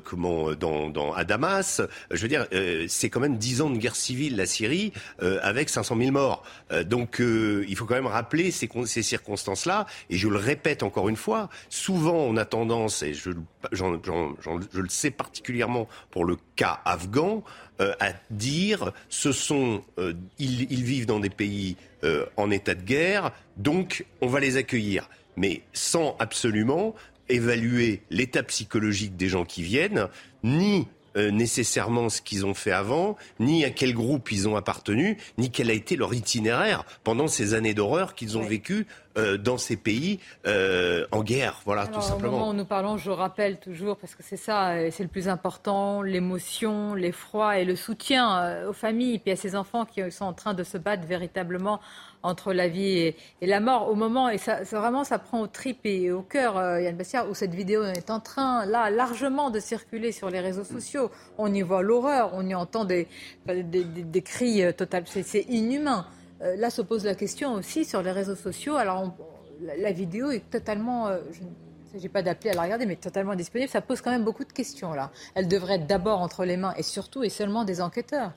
comment 0.05 0.53
dans, 0.53 0.89
dans, 0.91 1.13
à 1.13 1.25
Damas 1.25 1.81
Je 2.11 2.23
veux 2.23 2.29
dire, 2.29 2.47
c'est 2.89 3.11
quand 3.11 3.21
même 3.21 3.37
dix 3.37 3.61
ans 3.61 3.71
de 3.71 3.79
guerre 3.79 3.97
civile 3.97 4.37
la 4.37 4.47
Syrie 4.47 4.93
avec 5.21 5.69
500 5.69 5.97
000 5.99 6.13
morts. 6.13 6.45
donc 6.87 7.21
il 7.69 7.77
faut 7.77 7.85
quand 7.85 7.95
même 7.95 8.07
rappeler 8.07 8.51
ces, 8.51 8.69
ces 8.87 9.03
circonstances-là. 9.03 9.87
Et 10.11 10.17
je 10.17 10.29
le 10.29 10.37
répète 10.37 10.83
encore 10.83 11.09
une 11.09 11.17
fois, 11.17 11.49
souvent 11.69 12.17
on 12.17 12.37
a 12.37 12.45
tendance, 12.45 13.03
et 13.03 13.15
je, 13.15 13.31
le 13.31 14.89
sais 14.89 15.11
particulièrement 15.11 15.89
pour 16.11 16.25
le 16.25 16.37
cas 16.57 16.81
afghan, 16.85 17.43
euh, 17.81 17.93
à 18.01 18.13
dire 18.31 18.93
ce 19.09 19.33
sont 19.33 19.83
euh, 19.99 20.15
ils, 20.39 20.71
ils, 20.73 20.85
vivent 20.85 21.07
dans 21.07 21.21
des 21.21 21.31
pays 21.31 21.77
euh, 22.05 22.27
en 22.37 22.51
état 22.51 22.75
de 22.75 22.83
guerre, 22.83 23.33
donc 23.57 24.05
on 24.21 24.29
va 24.29 24.41
les 24.41 24.57
accueillir, 24.57 25.09
mais 25.37 25.63
sans 25.73 26.17
absolument 26.19 26.95
évaluer 27.29 28.03
l'état 28.11 28.43
psychologique 28.43 29.17
des 29.17 29.29
gens 29.29 29.45
qui 29.45 29.63
viennent, 29.63 30.09
ni 30.43 30.87
euh, 31.17 31.31
nécessairement 31.31 32.09
ce 32.09 32.21
qu'ils 32.21 32.45
ont 32.47 32.55
fait 32.55 32.73
avant, 32.73 33.17
ni 33.39 33.65
à 33.65 33.71
quel 33.71 33.95
groupe 33.95 34.33
ils 34.33 34.49
ont 34.49 34.57
appartenu, 34.57 35.17
ni 35.39 35.51
quel 35.51 35.71
a 35.71 35.73
été 35.73 35.97
leur 35.97 36.13
itinéraire 36.13 36.85
pendant 37.05 37.29
ces 37.29 37.55
années 37.55 37.75
d'horreur 37.75 38.15
qu'ils 38.15 38.37
ont 38.37 38.43
vécues 38.43 38.87
euh, 39.17 39.37
dans 39.37 39.57
ces 39.57 39.77
pays 39.77 40.19
euh, 40.47 41.07
en 41.13 41.23
guerre. 41.23 41.61
Voilà, 41.65 41.87
tout 41.87 42.01
simplement. 42.01 42.33
Au 42.33 42.39
moment 42.39 42.51
où 42.51 42.55
nous 42.55 42.65
parlons, 42.65 42.97
je 42.97 43.11
rappelle 43.11 43.61
toujours, 43.61 43.97
parce 43.97 44.15
que 44.15 44.25
c'est 44.25 44.37
ça, 44.37 44.91
c'est 44.91 45.05
le 45.05 45.09
plus 45.09 45.29
important, 45.29 46.03
l'émotion, 46.03 46.95
l'effroi 46.95 47.59
et 47.59 47.65
le 47.65 47.77
soutien 47.77 48.67
aux 48.67 48.73
familles, 48.73 49.21
puis 49.21 49.31
à 49.31 49.37
ces 49.37 49.55
enfants 49.55 49.85
qui 49.85 50.01
sont 50.11 50.25
en 50.25 50.33
train 50.33 50.55
de 50.55 50.65
se 50.65 50.79
battre 50.79 51.07
véritablement 51.07 51.81
entre 52.25 52.55
la 52.55 52.69
vie 52.69 53.15
et, 53.41 53.47
la 53.47 53.61
mort. 53.61 53.89
Au 53.89 53.95
moment, 53.95 54.29
et 54.29 54.39
ça, 54.39 54.63
vraiment, 54.63 55.05
ça 55.05 55.19
prend 55.19 55.41
au 55.41 55.47
trip 55.47 55.79
et 55.85 56.11
au 56.11 56.23
cœur, 56.23 56.57
euh, 56.57 56.81
Yann 56.81 56.97
Bassia, 56.97 57.29
où 57.29 57.35
cette 57.35 57.55
vidéo 57.55 57.85
est 57.85 58.11
en 58.11 58.19
train, 58.19 58.67
là, 58.67 58.91
largement 58.91 59.51
de 59.51 59.61
circuler 59.61 60.11
sur 60.11 60.31
les 60.31 60.41
réseaux 60.41 60.65
sociaux. 60.65 61.11
On 61.39 61.53
y 61.53 61.63
voit 61.63 61.83
l'horreur, 61.83 62.31
on 62.33 62.47
y 62.47 62.55
entend 62.55 62.85
des, 62.85 63.07
des, 63.47 64.23
cris 64.23 64.65
euh, 64.65 64.73
total. 64.73 65.05
C'est 65.07 65.43
inhumain. 65.43 66.07
Euh, 66.43 66.57
là 66.57 66.71
se 66.71 66.83
pose 66.83 67.05
la 67.05 67.15
question 67.15 67.53
aussi 67.55 67.85
sur 67.85 68.03
les 68.03 68.11
réseaux 68.11 68.35
sociaux. 68.35 68.77
Alors, 68.77 69.15
la, 69.61 69.93
vidéo 69.93 70.31
est 70.31 70.51
totalement. 70.51 71.09
je 71.31 71.41
ne 71.41 71.93
s'agit 71.93 72.09
pas 72.09 72.23
d'appeler 72.23 72.51
à 72.51 72.55
la 72.55 72.63
regarder, 72.63 72.87
mais 72.87 72.97
totalement 72.97 73.35
disponible. 73.35 73.71
Ça 73.71 73.83
pose 73.83 74.01
quand 74.01 74.11
même 74.11 74.25
beaucoup 74.25 74.45
de 74.45 74.53
questions, 74.53 74.95
là. 74.95 75.11
Elle 75.35 75.47
devrait 75.47 75.75
être 75.75 75.87
d'abord 75.87 76.21
entre 76.23 76.47
les 76.47 76.57
mains 76.57 76.75
et 76.79 76.83
surtout 76.83 77.23
et 77.23 77.29
seulement 77.29 77.65
des 77.65 77.83
enquêteurs 77.83 78.33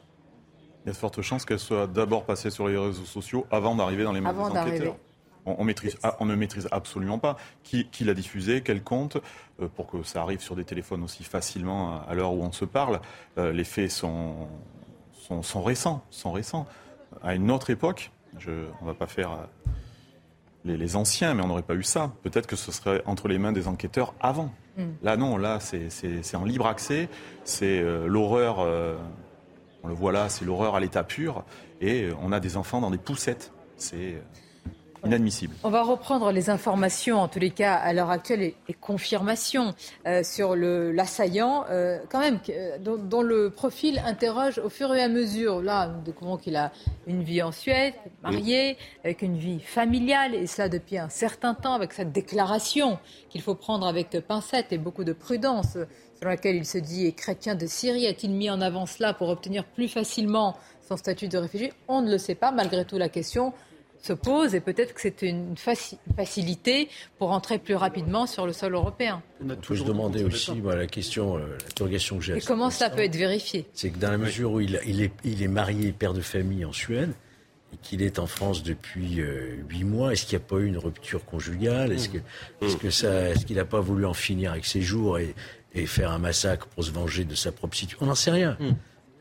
il 0.87 0.91
y 0.91 0.91
a 0.91 0.93
de 0.93 0.99
fortes 0.99 1.21
chances 1.21 1.43
qu'elle 1.43 1.59
soit 1.59 1.85
d'abord 1.85 2.23
passée 2.23 2.49
sur 2.49 2.69
les 2.69 2.77
réseaux 2.77 3.03
sociaux 3.03 3.45
avant 3.51 3.75
d'arriver 3.75 4.05
dans 4.05 4.13
les 4.13 4.21
mains 4.21 4.31
des 4.31 4.39
enquêteurs. 4.39 4.95
On, 5.45 5.65
maîtrise, 5.65 5.97
on, 6.21 6.25
ne 6.25 6.33
maîtrise 6.33 6.69
absolument 6.71 7.19
pas 7.19 7.35
qui, 7.63 7.85
l'a 8.05 8.13
diffusé, 8.13 8.61
quel 8.61 8.81
compte, 8.81 9.17
euh, 9.61 9.67
pour 9.67 9.87
que 9.87 10.01
ça 10.03 10.21
arrive 10.21 10.39
sur 10.39 10.55
des 10.55 10.63
téléphones 10.63 11.03
aussi 11.03 11.25
facilement 11.25 12.01
à 12.07 12.13
l'heure 12.13 12.31
où 12.31 12.41
on 12.41 12.53
se 12.53 12.63
parle. 12.63 13.01
Euh, 13.37 13.51
les 13.51 13.65
faits 13.65 13.91
sont, 13.91 14.47
sont, 15.41 15.61
récents, 15.61 16.05
sont 16.09 16.31
récents. 16.31 16.65
À 17.21 17.35
une 17.35 17.51
autre 17.51 17.69
époque, 17.69 18.11
je, 18.37 18.51
on 18.79 18.85
ne 18.85 18.89
va 18.89 18.93
pas 18.93 19.07
faire 19.07 19.31
euh, 19.33 19.43
les, 20.77 20.95
anciens, 20.95 21.33
mais 21.33 21.43
on 21.43 21.47
n'aurait 21.47 21.63
pas 21.63 21.75
eu 21.75 21.83
ça. 21.83 22.13
Peut-être 22.23 22.47
que 22.47 22.55
ce 22.55 22.71
serait 22.71 23.01
entre 23.05 23.27
les 23.27 23.39
mains 23.39 23.51
des 23.51 23.67
enquêteurs 23.67 24.13
avant. 24.21 24.53
Mm. 24.77 24.83
Là, 25.03 25.17
non, 25.17 25.35
là, 25.35 25.59
c'est 25.59 26.35
en 26.35 26.45
libre 26.45 26.67
accès. 26.67 27.09
C'est 27.43 27.81
l'horreur 28.05 28.65
on 29.87 29.91
le 29.91 29.95
voit 29.95 30.11
là, 30.11 30.27
c'est 30.27 30.43
l'horreur 30.43 30.75
à 30.75 30.81
l'état 30.81 31.05
pur. 31.05 31.45
Et 31.79 32.09
on 32.21 32.33
a 32.33 32.41
des 32.41 32.57
enfants 32.57 32.81
dans 32.81 32.91
des 32.91 32.97
poussettes. 32.97 33.53
C'est 33.77 34.21
inadmissible. 35.05 35.55
On 35.63 35.69
va 35.69 35.81
reprendre 35.81 36.33
les 36.33 36.49
informations, 36.49 37.21
en 37.21 37.29
tous 37.29 37.39
les 37.39 37.51
cas 37.51 37.75
à 37.75 37.93
l'heure 37.93 38.09
actuelle, 38.09 38.41
et, 38.41 38.73
confirmation 38.73 39.73
euh, 40.05 40.23
sur 40.23 40.57
l'assaillant, 40.57 41.63
euh, 41.69 41.99
quand 42.09 42.19
même, 42.19 42.39
euh, 42.49 42.77
dont, 42.79 43.21
le 43.21 43.49
profil 43.49 44.01
interroge 44.05 44.59
au 44.59 44.67
fur 44.67 44.93
et 44.93 45.01
à 45.01 45.07
mesure. 45.07 45.61
Là, 45.61 45.87
nous 45.87 46.01
découvrons 46.01 46.35
qu'il 46.35 46.57
a 46.57 46.73
une 47.05 47.23
vie 47.23 47.41
en 47.41 47.53
Suède, 47.53 47.93
marié, 48.23 48.77
avec 49.05 49.21
une 49.21 49.37
vie 49.37 49.61
familiale, 49.61 50.35
et 50.35 50.47
cela 50.47 50.67
depuis 50.67 50.97
un 50.97 51.09
certain 51.09 51.53
temps, 51.53 51.75
avec 51.75 51.93
cette 51.93 52.11
déclaration 52.11 52.99
qu'il 53.29 53.41
faut 53.41 53.55
prendre 53.55 53.87
avec 53.87 54.19
pincette 54.27 54.73
et 54.73 54.77
beaucoup 54.77 55.05
de 55.05 55.13
prudence 55.13 55.77
selon 56.19 56.31
laquelle 56.31 56.55
il 56.55 56.65
se 56.65 56.77
dit 56.77 57.05
est 57.05 57.11
chrétien 57.13 57.55
de 57.55 57.67
Syrie. 57.67 58.07
A-t-il 58.07 58.31
mis 58.31 58.49
en 58.49 58.61
avant 58.61 58.85
cela 58.85 59.13
pour 59.13 59.29
obtenir 59.29 59.63
plus 59.63 59.87
facilement 59.87 60.57
son 60.87 60.97
statut 60.97 61.27
de 61.27 61.37
réfugié? 61.37 61.73
On 61.87 62.01
ne 62.01 62.11
le 62.11 62.17
sait 62.17 62.35
pas. 62.35 62.51
Malgré 62.51 62.85
tout, 62.85 62.97
la 62.97 63.09
question 63.09 63.53
se 64.01 64.13
pose 64.13 64.55
et 64.55 64.59
peut-être 64.59 64.93
que 64.93 65.01
c'est 65.01 65.21
une 65.21 65.55
facilité 65.57 66.87
pour 67.17 67.31
entrer 67.31 67.57
plus 67.57 67.75
rapidement 67.75 68.27
sur 68.27 68.45
le 68.45 68.53
sol 68.53 68.73
européen. 68.73 69.21
On 69.41 69.55
peut 69.55 69.75
se 69.75 69.83
demander 69.83 70.23
aussi, 70.23 70.51
la 70.63 70.87
question, 70.87 71.37
euh, 71.37 71.57
l'interrogation 71.63 72.17
que 72.17 72.23
j'ai. 72.23 72.37
Et 72.37 72.41
comment 72.41 72.69
cela 72.69 72.89
peut 72.89 73.01
être 73.01 73.15
vérifié? 73.15 73.65
C'est 73.73 73.89
que 73.89 73.97
dans 73.97 74.11
la 74.11 74.17
mesure 74.17 74.51
où 74.51 74.61
il, 74.61 74.75
est, 74.75 75.11
il, 75.23 75.43
est, 75.43 75.47
marié, 75.47 75.91
père 75.91 76.13
de 76.13 76.21
famille 76.21 76.63
en 76.63 76.73
Suède, 76.73 77.11
et 77.73 77.77
qu'il 77.81 78.01
est 78.01 78.17
en 78.19 78.27
France 78.27 78.63
depuis 78.63 79.19
euh, 79.19 79.57
huit 79.67 79.83
mois, 79.83 80.13
est-ce 80.13 80.25
qu'il 80.25 80.37
n'y 80.37 80.45
a 80.45 80.47
pas 80.47 80.57
eu 80.57 80.67
une 80.67 80.77
rupture 80.77 81.25
conjugale? 81.25 81.91
Est-ce 81.91 82.07
que, 82.07 82.19
est-ce 82.61 82.77
que 82.77 82.89
ça, 82.89 83.29
est-ce 83.29 83.45
qu'il 83.45 83.57
n'a 83.57 83.65
pas 83.65 83.81
voulu 83.81 84.05
en 84.05 84.13
finir 84.13 84.51
avec 84.51 84.65
ses 84.65 84.81
jours 84.81 85.19
et, 85.19 85.35
et 85.77 85.85
faire 85.85 86.11
un 86.11 86.19
massacre 86.19 86.67
pour 86.67 86.83
se 86.83 86.91
venger 86.91 87.23
de 87.23 87.35
sa 87.35 87.51
propre 87.51 87.75
situation. 87.75 87.99
On 88.01 88.07
n'en 88.07 88.15
sait 88.15 88.31
rien. 88.31 88.57
Hmm. 88.59 88.73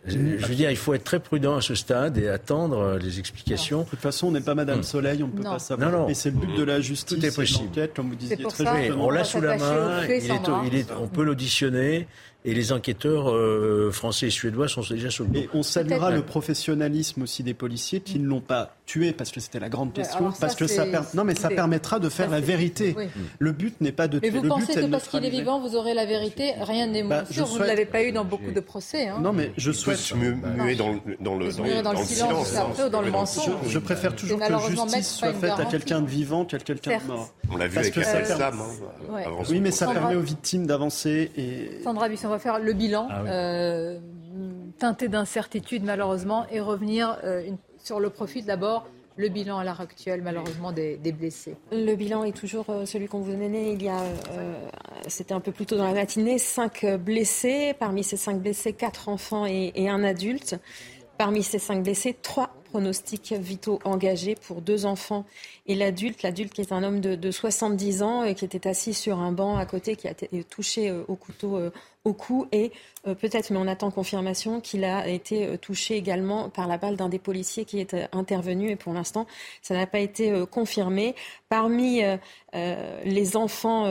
Je 0.09 0.47
veux 0.47 0.55
dire, 0.55 0.71
il 0.71 0.77
faut 0.77 0.95
être 0.95 1.03
très 1.03 1.19
prudent 1.19 1.57
à 1.57 1.61
ce 1.61 1.75
stade 1.75 2.17
et 2.17 2.29
attendre 2.29 2.79
euh, 2.79 2.99
les 2.99 3.19
explications. 3.19 3.83
De 3.83 3.89
toute 3.89 3.99
façon, 3.99 4.29
on 4.29 4.31
n'est 4.31 4.41
pas 4.41 4.55
Madame 4.55 4.81
hmm. 4.81 4.85
Soleil, 4.85 5.23
on 5.23 5.27
ne 5.27 5.33
peut 5.33 5.43
pas 5.43 5.59
savoir. 5.59 5.91
Non, 5.91 6.03
non. 6.03 6.09
Et 6.09 6.15
c'est 6.15 6.31
le 6.31 6.37
but 6.37 6.55
de 6.57 6.63
la 6.63 6.81
justice. 6.81 7.19
Tout 7.19 7.27
est 7.27 7.35
possible. 7.35 7.89
comme 7.95 8.11
vous 8.11 8.15
disiez 8.15 8.37
très 8.37 8.65
justement. 8.65 9.07
On 9.07 9.11
l'a 9.11 9.25
sous 9.25 9.41
la 9.41 9.57
main, 9.57 10.05
il 10.07 10.77
est, 10.77 10.93
on 10.93 11.09
peut 11.09 11.25
l'auditionner 11.25 12.07
et 12.47 12.55
les 12.55 12.73
enquêteurs 12.73 13.29
euh, 13.29 13.91
français 13.91 14.29
et 14.29 14.31
suédois 14.31 14.69
sont 14.69 14.83
déjà 14.89 15.11
sur 15.11 15.25
le 15.25 15.37
Et 15.37 15.51
on 15.53 15.65
saluera 15.65 16.13
le 16.13 16.23
professionnalisme 16.23 17.23
aussi 17.23 17.43
des 17.43 17.55
policiers 17.55 18.01
qui 18.01 18.21
ne 18.21 18.27
l'ont 18.27 18.41
pas 18.41 18.77
tué 18.87 19.13
parce 19.13 19.33
que 19.33 19.41
c'était 19.41 19.59
la 19.59 19.69
grande 19.69 19.93
question, 19.93 20.33
parce 20.41 20.55
que 20.55 20.69
ça 20.69 20.87
non 21.15 21.25
mais 21.25 21.35
ça 21.35 21.49
permettra 21.49 21.99
de 21.99 22.09
faire 22.09 22.31
la 22.31 22.41
vérité. 22.41 22.95
Le 23.41 23.51
but 23.51 23.81
n'est 23.81 23.91
pas 23.91 24.07
de 24.07 24.21
tuer. 24.21 24.31
Mais 24.31 24.39
vous 24.39 24.49
pensez 24.49 24.75
que 24.75 24.87
parce 24.87 25.09
qu'il 25.09 25.25
est 25.25 25.31
vivant, 25.31 25.61
vous 25.61 25.75
aurez 25.75 25.93
la 25.93 26.07
vérité 26.07 26.55
Rien 26.61 26.87
n'est 26.87 27.03
bah, 27.03 27.25
sûr. 27.29 27.47
Vous 27.47 27.59
ne 27.59 27.65
l'avez 27.65 27.85
pas 27.85 28.05
eu 28.05 28.13
dans 28.13 28.25
beaucoup 28.25 28.53
de 28.53 28.61
procès. 28.61 29.09
Hein. 29.09 29.19
Non 29.21 29.33
mais 29.33 29.51
je 29.57 29.73
souhaite 29.73 30.15
muer 30.15 30.77
dans, 30.77 30.95
dans 31.21 31.37
le 31.37 31.51
dans, 31.83 31.93
le 31.93 32.05
silence, 32.05 32.55
dans 32.93 33.03
le 33.03 33.11
mensonge. 33.11 33.51
Je, 33.69 33.79
préfère 33.81 34.15
toujours 34.15 34.39
que 34.39 34.71
justice 34.71 35.17
soit 35.17 35.33
faite 35.33 35.59
à 35.59 35.65
quelqu'un 35.65 36.01
de 36.01 36.09
vivant 36.09 36.45
qu'à 36.45 36.59
quelqu'un 36.59 36.99
de 36.99 37.07
mort. 37.07 37.33
On 37.51 37.57
l'a 37.57 37.67
vu 37.67 37.79
avec 37.79 37.97
la 37.97 38.05
femme. 38.05 38.63
Oui, 39.51 39.61
mais 39.61 39.73
ça 39.73 39.89
permet 39.89 40.15
aux 40.15 40.21
victimes 40.21 40.67
d'avancer 40.67 41.33
et. 41.37 41.83
Sandra 41.83 42.09
Bisson 42.09 42.36
va 42.37 42.43
faire 42.43 42.59
le 42.59 42.73
bilan, 42.73 43.09
ah 43.11 43.23
euh, 43.27 43.99
teinté 44.79 45.09
d'incertitude 45.09 45.85
malheureusement, 45.85 46.47
et 46.51 46.61
revenir 46.61 47.19
euh, 47.25 47.51
sur 47.79 48.01
le 48.01 48.11
profil 48.11 48.45
d'abord 48.45 48.87
le 49.17 49.31
bilan 49.31 49.57
à 49.57 49.65
l'heure 49.65 49.81
actuelle, 49.81 50.21
malheureusement, 50.23 50.73
des, 50.73 50.99
blessés 50.99 51.57
Le 51.73 51.95
bilan 51.95 52.25
est 52.25 52.37
toujours 52.37 52.67
celui 52.85 53.09
qu'on 53.09 53.21
vous 53.21 53.33
donnait 53.33 53.73
il 53.73 53.83
y 53.83 53.89
a, 53.89 54.03
c'était 55.09 55.33
un 55.33 55.41
peu 55.41 55.53
plus 55.53 55.65
tôt 55.65 55.79
dans 55.79 55.87
la 55.87 55.95
matinée, 55.95 56.37
cinq 56.37 56.85
blessés. 56.85 57.75
Parmi 57.79 58.05
ces 58.05 58.19
cinq 58.19 58.43
blessés, 58.43 58.75
quatre 58.75 59.09
enfants 59.09 59.47
et, 59.47 59.73
et 59.75 59.89
un 59.89 60.05
adulte. 60.05 60.57
Parmi 61.17 61.43
ces 61.43 61.59
cinq 61.59 61.83
blessés, 61.83 62.15
trois 62.21 62.51
pronostics 62.77 63.33
vitaux 63.33 63.79
engagés 63.85 64.35
pour 64.35 64.61
deux 64.61 64.85
enfants 64.85 65.25
et 65.67 65.75
l'adulte, 65.75 66.23
l'adulte 66.23 66.53
qui 66.53 66.61
est 66.61 66.73
un 66.73 66.83
homme 66.83 67.01
de, 67.01 67.15
de 67.15 67.31
70 67.31 68.03
ans, 68.03 68.23
et 68.23 68.35
qui 68.35 68.45
était 68.45 68.69
assis 68.69 68.93
sur 68.93 69.19
un 69.19 69.33
banc 69.33 69.57
à 69.57 69.65
côté, 69.65 69.97
qui 69.97 70.09
a 70.09 70.11
été 70.11 70.29
touché 70.45 70.93
au 70.93 71.17
couteau 71.17 71.59
au 72.07 72.13
cou 72.13 72.47
et 72.53 72.71
euh, 73.07 73.15
peut-être, 73.15 73.51
mais 73.51 73.59
on 73.59 73.67
attend 73.67 73.91
confirmation, 73.91 74.61
qu'il 74.61 74.85
a 74.85 75.09
été 75.09 75.47
euh, 75.47 75.57
touché 75.57 75.97
également 75.97 76.49
par 76.49 76.67
la 76.67 76.79
balle 76.79 76.97
d'un 76.97 77.09
des 77.09 77.19
policiers 77.19 77.65
qui 77.65 77.81
est 77.81 77.95
euh, 77.95 78.07
intervenu 78.13 78.71
et 78.71 78.77
pour 78.77 78.93
l'instant, 78.93 79.27
ça 79.63 79.75
n'a 79.75 79.87
pas 79.87 79.99
été 79.99 80.33
confirmé. 80.51 81.15
Parmi 81.49 82.03
les 83.05 83.37
enfants 83.37 83.87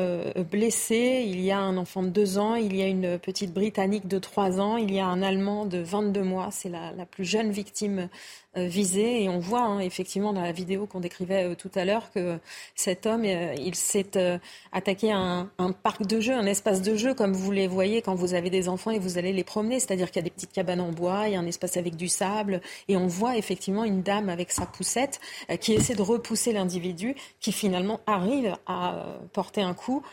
blessés, 0.51 1.23
il 1.25 1.39
y 1.41 1.51
a 1.51 1.59
un 1.59 1.77
enfant 1.77 2.03
de 2.03 2.09
2 2.09 2.37
ans, 2.37 2.55
il 2.55 2.75
y 2.75 2.81
a 2.81 2.87
une 2.87 3.19
petite 3.19 3.53
Britannique 3.53 4.07
de 4.07 4.17
3 4.17 4.59
ans, 4.59 4.77
il 4.77 4.93
y 4.93 4.99
a 4.99 5.05
un 5.05 5.21
Allemand 5.21 5.65
de 5.65 5.79
22 5.79 6.23
mois, 6.23 6.49
c'est 6.51 6.69
la, 6.69 7.05
plus 7.05 7.25
jeune 7.25 7.51
victime 7.51 8.09
visée 8.55 9.23
et 9.23 9.29
on 9.29 9.39
voit 9.39 9.63
hein, 9.63 9.79
effectivement 9.79 10.33
dans 10.33 10.41
la 10.41 10.51
vidéo 10.51 10.85
qu'on 10.87 10.99
décrivait 10.99 11.55
tout 11.55 11.71
à 11.75 11.85
l'heure 11.85 12.11
que 12.11 12.39
cet 12.73 13.05
homme, 13.05 13.23
il 13.23 13.75
s'est 13.75 14.39
attaqué 14.71 15.11
à 15.11 15.17
un, 15.17 15.49
un 15.57 15.71
parc 15.71 16.05
de 16.05 16.19
jeu, 16.19 16.33
un 16.33 16.45
espace 16.45 16.81
de 16.81 16.95
jeu 16.95 17.13
comme 17.13 17.33
vous 17.33 17.51
les 17.51 17.67
voyez 17.67 18.01
quand 18.06 18.15
vous 18.15 18.36
avez 18.36 18.52
des 18.52 18.69
enfants 18.69 18.91
et 18.91 18.99
vous 18.99 19.18
allez 19.18 19.34
les 19.34 19.44
promener. 19.44 19.80
C'est-à-dire 19.80 20.11
qu'il 20.11 20.18
y 20.18 20.23
a 20.26 20.30
des 20.30 20.30
petites 20.30 20.53
cabanes 20.53 20.80
en 20.80 20.91
bois, 20.91 21.27
il 21.27 21.34
y 21.34 21.36
a 21.36 21.40
un 21.40 21.48
espace 21.48 21.76
avec 21.76 21.95
du 21.95 22.07
sable, 22.07 22.61
et 22.88 22.95
on 22.95 23.07
voit 23.07 23.36
effectivement 23.36 23.84
une 23.84 24.03
dame 24.03 24.30
avec 24.30 24.52
sa 24.52 24.65
poussette 24.68 25.19
euh, 25.49 25.57
qui 25.57 25.73
essaie 25.73 25.95
de 25.95 26.03
repousser 26.03 26.53
l'individu, 26.53 27.15
qui 27.40 27.52
finalement 27.52 27.99
arrive 28.06 28.56
à 28.68 28.95
euh, 28.95 29.18
porter 29.34 29.61
un 29.61 29.73
coup 29.73 30.03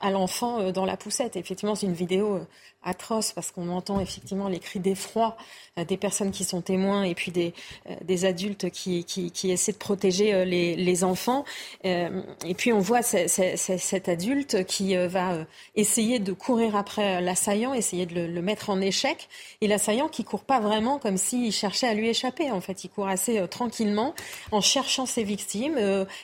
à 0.00 0.10
l'enfant 0.10 0.60
euh, 0.60 0.72
dans 0.72 0.84
la 0.84 0.96
poussette. 0.96 1.36
Effectivement, 1.36 1.74
c'est 1.74 1.86
une 1.86 1.92
vidéo 1.92 2.40
atroce 2.84 3.32
parce 3.32 3.50
qu'on 3.50 3.68
entend 3.68 4.00
effectivement 4.00 4.48
les 4.48 4.58
cris 4.58 4.80
d'effroi 4.80 5.36
euh, 5.78 5.84
des 5.84 5.96
personnes 5.96 6.32
qui 6.32 6.44
sont 6.44 6.60
témoins 6.60 7.02
et 7.02 7.14
puis 7.14 7.30
des, 7.30 7.54
euh, 7.88 7.94
des 8.02 8.24
adultes 8.26 8.68
qui, 8.68 9.04
qui, 9.04 9.50
essaient 9.50 9.72
de 9.72 9.78
protéger 9.78 10.34
euh, 10.34 10.44
les, 10.44 10.76
les 10.76 11.04
enfants. 11.04 11.44
Et 11.84 12.54
puis 12.56 12.72
on 12.72 12.80
voit 12.80 13.02
cet 13.02 14.08
adulte 14.08 14.64
qui 14.66 14.94
va 14.94 15.46
essayer 15.74 16.18
de 16.18 16.32
courir 16.32 16.76
après 16.76 17.20
l'assaillant, 17.20 17.74
essayer 17.74 18.06
de 18.06 18.20
le, 18.26 18.42
mettre 18.42 18.70
en 18.70 18.80
échec. 18.80 19.28
Et 19.60 19.66
l'assaillant 19.66 20.08
qui 20.08 20.24
court 20.24 20.44
pas 20.44 20.60
vraiment 20.60 20.98
comme 20.98 21.16
s'il 21.16 21.52
cherchait 21.52 21.88
à 21.88 21.94
lui 21.94 22.08
échapper. 22.08 22.50
En 22.50 22.60
fait, 22.60 22.84
il 22.84 22.88
court 22.88 23.08
assez 23.08 23.46
tranquillement 23.48 24.14
en 24.50 24.60
cherchant 24.60 25.06
ses 25.06 25.24
victimes. 25.24 25.78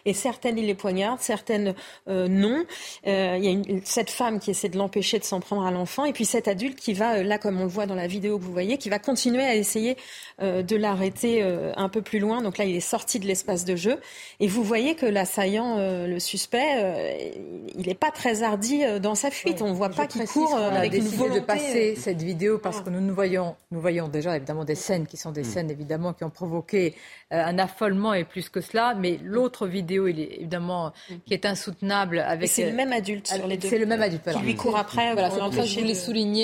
et 0.05 0.13
certaines 0.13 0.59
il 0.59 0.67
les 0.67 0.75
poignarde, 0.75 1.21
certaines 1.21 1.75
non. 2.07 2.65
Il 3.07 3.45
y 3.45 3.77
a 3.77 3.81
cette 3.85 4.11
femme 4.11 4.39
qui 4.39 4.51
essaie 4.51 4.69
de 4.69 4.79
l'empêcher 4.79 5.19
de 5.19 5.25
s'en 5.25 5.41
prendre 5.41 5.65
à 5.65 5.71
l'enfant. 5.71 6.05
Et 6.05 6.13
puis 6.13 6.25
cette 6.25 6.48
adulte 6.49 6.79
qui 6.79 6.95
va, 6.95 7.17
euh, 7.17 7.23
là 7.23 7.39
comme 7.39 7.61
on 7.61 7.65
le 7.65 7.69
voit 7.69 7.87
dans 7.87 7.95
la 7.95 8.07
vidéo 8.07 8.39
que 8.39 8.45
vous 8.45 8.53
voyez, 8.53 8.79
qui 8.79 8.89
va 8.89 8.99
continuer 8.99 9.45
à 9.45 9.55
essayer 9.55 9.97
euh, 10.43 10.63
de 10.63 10.77
l'arrêter 10.77 11.43
euh, 11.43 11.73
un 11.77 11.89
peu 11.89 12.03
plus 12.03 12.19
loin. 12.19 12.43
Donc 12.43 12.59
là, 12.59 12.65
il 12.65 12.75
est 12.75 12.81
sorti 12.81 13.19
de 13.19 13.27
l'espace 13.27 13.65
de 13.65 13.77
jeu. 13.77 13.99
Et 14.41 14.49
vous 14.49 14.63
voyez 14.63 14.95
que 14.95 15.07
l'assaillant, 15.07 15.77
le 15.79 16.19
suspect, 16.19 17.35
il 17.77 17.87
n'est 17.87 17.95
pas 17.95 18.11
très 18.11 18.43
hardi 18.43 18.83
dans 19.01 19.15
sa 19.15 19.31
fuite. 19.31 19.63
On 19.63 19.69
ne 19.69 19.75
voit 19.75 19.91
pas 19.91 20.07
qu'il 20.07 20.25
court 20.25 20.57
avec 20.57 20.95
une 20.95 21.05
volonté. 21.05 21.41
de 21.41 21.45
passer 21.45 21.95
cette 21.97 22.23
vidéo 22.23 22.59
parce 22.59 22.81
que 22.81 22.91
nous, 22.91 23.01
nous, 23.01 23.15
voyons, 23.15 23.57
nous 23.71 23.81
voyons 23.81 24.09
déjà 24.09 24.37
évidemment 24.37 24.65
des 24.65 24.75
scènes 24.75 25.07
qui 25.07 25.17
sont 25.17 25.33
des 25.33 25.43
mm. 25.43 25.45
scènes 25.45 25.71
évidemment 25.71 26.13
qui 26.13 26.25
ont 26.25 26.31
provoqué 26.31 26.95
un 27.31 27.59
affolement 27.59 28.15
et 28.15 28.25
plus 28.25 28.49
que 28.49 28.61
cela. 28.61 28.95
Mais 28.95 29.19
l'autre 29.23 29.67
vidéo, 29.67 30.07
il 30.07 30.21
est 30.21 30.37
évidemment 30.39 30.93
mm. 31.11 31.15
qui 31.27 31.35
est 31.35 31.47
insoutenable 31.47 32.21
avec. 32.21 32.49
C'est 32.49 32.71
le 32.71 32.77
même 32.77 32.93
adulte 32.93 33.27
sur 33.27 33.47
les 33.47 33.57
deux. 33.57 33.69
C'est 33.69 33.79
le 33.79 33.87
même 33.87 34.03
adulte. 34.03 34.31
Qui 34.31 34.39
lui 34.41 34.55
court 34.55 34.77
après. 34.77 35.13
Voilà, 35.13 35.31
pour 35.31 35.65
je 35.65 35.81
voulais 35.81 35.95
souligner 35.95 36.38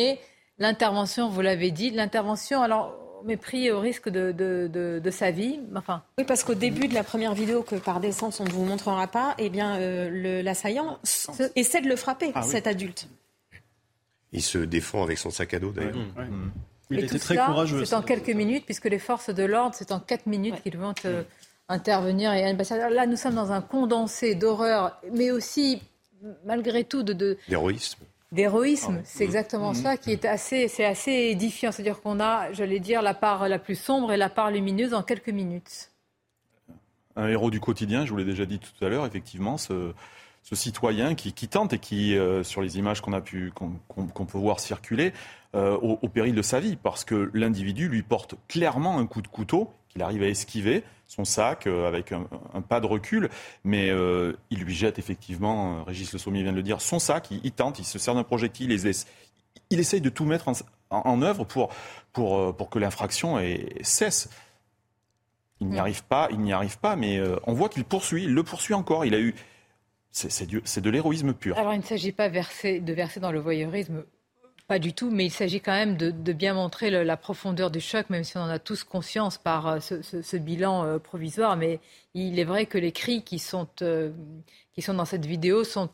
l'intervention, 0.59 1.29
vous 1.29 1.41
l'avez 1.41 1.71
dit, 1.71 1.91
l'intervention, 1.91 2.62
alors 2.62 2.95
mépris 3.25 3.71
au 3.71 3.81
risque 3.81 4.09
de, 4.09 4.33
de, 4.33 5.11
sa 5.11 5.31
vie. 5.31 5.59
Enfin. 5.75 6.03
Oui, 6.19 6.25
parce 6.25 6.45
qu'au 6.45 6.55
début 6.55 6.89
de 6.89 6.95
la 6.95 7.03
première 7.03 7.35
vidéo 7.35 7.62
que 7.62 7.77
par 7.77 8.01
décence 8.01 8.41
on 8.41 8.45
ne 8.45 8.51
vous 8.51 8.65
montrera 8.65 9.07
pas, 9.07 9.35
eh 9.39 9.51
bien 9.51 9.79
euh, 9.79 10.43
l'assaillant 10.43 10.99
essaie 11.57 11.81
de 11.81 11.89
le 11.89 11.97
frapper, 11.97 12.33
ah 12.35 12.43
cet 12.43 12.66
adulte. 12.66 13.09
Il 14.33 14.43
se 14.43 14.59
défend 14.59 15.03
avec 15.03 15.19
son 15.19 15.31
sac 15.31 15.55
à 15.55 15.59
dos 15.59 15.71
d'ailleurs. 15.71 15.95
Il 16.91 17.01
était 17.01 17.19
très 17.19 17.37
courageux. 17.37 17.85
C'est 17.85 17.95
en 17.95 18.03
quelques 18.03 18.29
minutes, 18.29 18.65
puisque 18.66 18.87
les 18.87 18.99
forces 18.99 19.31
de 19.31 19.43
l'ordre, 19.43 19.75
c'est 19.75 19.91
en 19.91 20.01
quatre 20.01 20.27
minutes 20.27 20.62
qu'ils 20.62 20.77
vont 20.77 20.95
euh, 21.07 21.23
intervenir. 21.69 22.33
Et 22.35 22.53
là, 22.53 23.07
nous 23.07 23.16
sommes 23.16 23.35
dans 23.35 23.53
un 23.53 23.62
condensé 23.62 24.35
d'horreur, 24.35 25.01
mais 25.12 25.31
aussi, 25.31 25.83
malgré 26.45 26.85
tout, 26.85 27.03
de... 27.03 27.39
D'héroïsme 27.49 28.05
d'héroïsme. 28.35 28.98
Ah 28.98 29.05
c'est 29.05 29.24
exactement 29.24 29.70
mmh. 29.70 29.74
ça 29.74 29.97
qui 29.97 30.12
est 30.12 30.24
assez, 30.24 30.69
c'est 30.69 30.85
assez 30.85 31.12
édifiant. 31.12 31.73
C'est-à-dire 31.73 32.02
qu'on 32.02 32.20
a, 32.20 32.52
j'allais 32.52 32.81
dire, 32.81 33.01
la 33.01 33.15
part 33.15 33.48
la 33.48 33.59
plus 33.59 33.77
sombre 33.77 34.12
et 34.12 34.16
la 34.16 34.28
part 34.28 34.51
lumineuse 34.51 34.93
en 34.93 35.02
quelques 35.02 35.31
minutes. 35.31 35.90
Un 37.16 37.28
héros 37.28 37.51
du 37.51 37.61
quotidien, 37.61 38.05
je 38.05 38.11
vous 38.11 38.16
l'ai 38.16 38.24
déjà 38.24 38.44
dit 38.44 38.59
tout 38.59 38.85
à 38.85 38.89
l'heure, 38.89 39.06
effectivement, 39.06 39.56
ce, 39.56 39.93
citoyen 40.52 41.15
qui, 41.15 41.32
tente 41.48 41.73
et 41.73 41.78
qui, 41.78 42.16
euh, 42.16 42.43
sur 42.43 42.61
les 42.61 42.77
images 42.77 43.01
qu'on 43.01 43.12
a 43.12 43.20
pu, 43.20 43.52
qu'on, 43.52 44.27
peut 44.27 44.39
voir 44.39 44.59
circuler, 44.59 45.12
euh, 45.55 45.77
au, 45.77 46.09
péril 46.09 46.35
de 46.35 46.43
sa 46.43 46.59
vie, 46.59 46.77
parce 46.77 47.05
que 47.05 47.31
l'individu 47.32 47.89
lui 47.89 48.02
porte 48.02 48.35
clairement 48.48 48.98
un 48.98 49.06
coup 49.06 49.23
de 49.23 49.28
couteau 49.28 49.70
qu'il 49.89 50.02
arrive 50.02 50.24
à 50.24 50.27
esquiver 50.27 50.82
son 51.15 51.24
sac 51.24 51.66
euh, 51.66 51.86
avec 51.86 52.12
un, 52.12 52.27
pas 52.69 52.81
de 52.81 52.86
recul, 52.86 53.28
mais 53.62 53.91
euh, 53.91 54.32
il 54.51 54.61
lui 54.61 54.74
jette 54.74 54.99
effectivement, 54.99 55.78
euh, 55.78 55.82
Régis 55.85 56.12
Le 56.12 56.19
Sommier 56.19 56.43
vient 56.43 56.53
de 56.53 56.57
le 56.57 56.62
dire, 56.62 56.81
son 56.81 56.99
sac, 56.99 57.28
il, 57.31 57.53
tente, 57.53 57.78
il 57.78 57.85
se 57.85 57.99
sert 57.99 58.15
d'un 58.15 58.24
projectile, 58.24 58.73
il, 58.73 58.93
il, 59.70 59.81
essaye 59.81 60.01
de 60.01 60.09
tout 60.09 60.24
mettre 60.24 60.51
en, 60.91 61.23
œuvre 61.23 61.45
pour, 61.45 61.70
pour, 62.12 62.57
pour 62.57 62.69
que 62.69 62.78
l'infraction 62.78 63.39
cesse. 63.82 64.28
Il 65.61 65.69
n'y 65.69 65.78
arrive 65.78 66.03
pas, 66.05 66.28
il 66.32 66.41
n'y 66.41 66.53
arrive 66.53 66.78
pas, 66.78 66.97
mais 66.97 67.20
on 67.47 67.53
voit 67.53 67.69
qu'il 67.69 67.85
poursuit, 67.85 68.24
il 68.24 68.35
le 68.35 68.43
poursuit 68.43 68.74
encore. 68.74 69.05
Il 69.05 69.15
a 69.15 69.20
eu, 69.20 69.35
c'est 70.11 70.81
de 70.81 70.91
l'héroïsme 70.91 71.32
pur. 71.32 71.57
Alors 71.57 71.74
il 71.74 71.78
ne 71.78 71.85
s'agit 71.85 72.12
pas 72.12 72.28
de 72.28 72.93
verser 72.93 73.20
dans 73.20 73.31
le 73.31 73.39
voyeurisme 73.39 74.05
pas 74.66 74.78
du 74.78 74.95
tout, 74.95 75.11
mais 75.11 75.27
il 75.27 75.31
s'agit 75.31 75.61
quand 75.61 75.73
même 75.73 75.97
de, 75.99 76.32
bien 76.32 76.55
montrer 76.55 76.91
la 76.91 77.16
profondeur 77.19 77.70
du 77.70 77.81
choc, 77.81 78.09
même 78.09 78.24
si 78.24 78.39
on 78.39 78.41
en 78.41 78.49
a 78.49 78.59
tous 78.59 78.82
conscience 78.82 79.36
par 79.36 79.66
euh, 79.66 79.81
ce, 79.81 80.36
bilan 80.39 80.85
euh, 80.85 80.99
provisoire. 80.99 81.57
Mais 81.57 81.81
il 82.15 82.39
est 82.39 82.45
vrai 82.45 82.65
que 82.65 82.78
les 82.78 82.93
cris 82.93 83.23
qui 83.23 83.39
sont, 83.39 83.69
euh, 83.82 84.11
qui 84.73 84.81
sont 84.81 84.95
dans 84.95 85.05
cette 85.05 85.27
vidéo 85.27 85.65
sont 85.65 85.91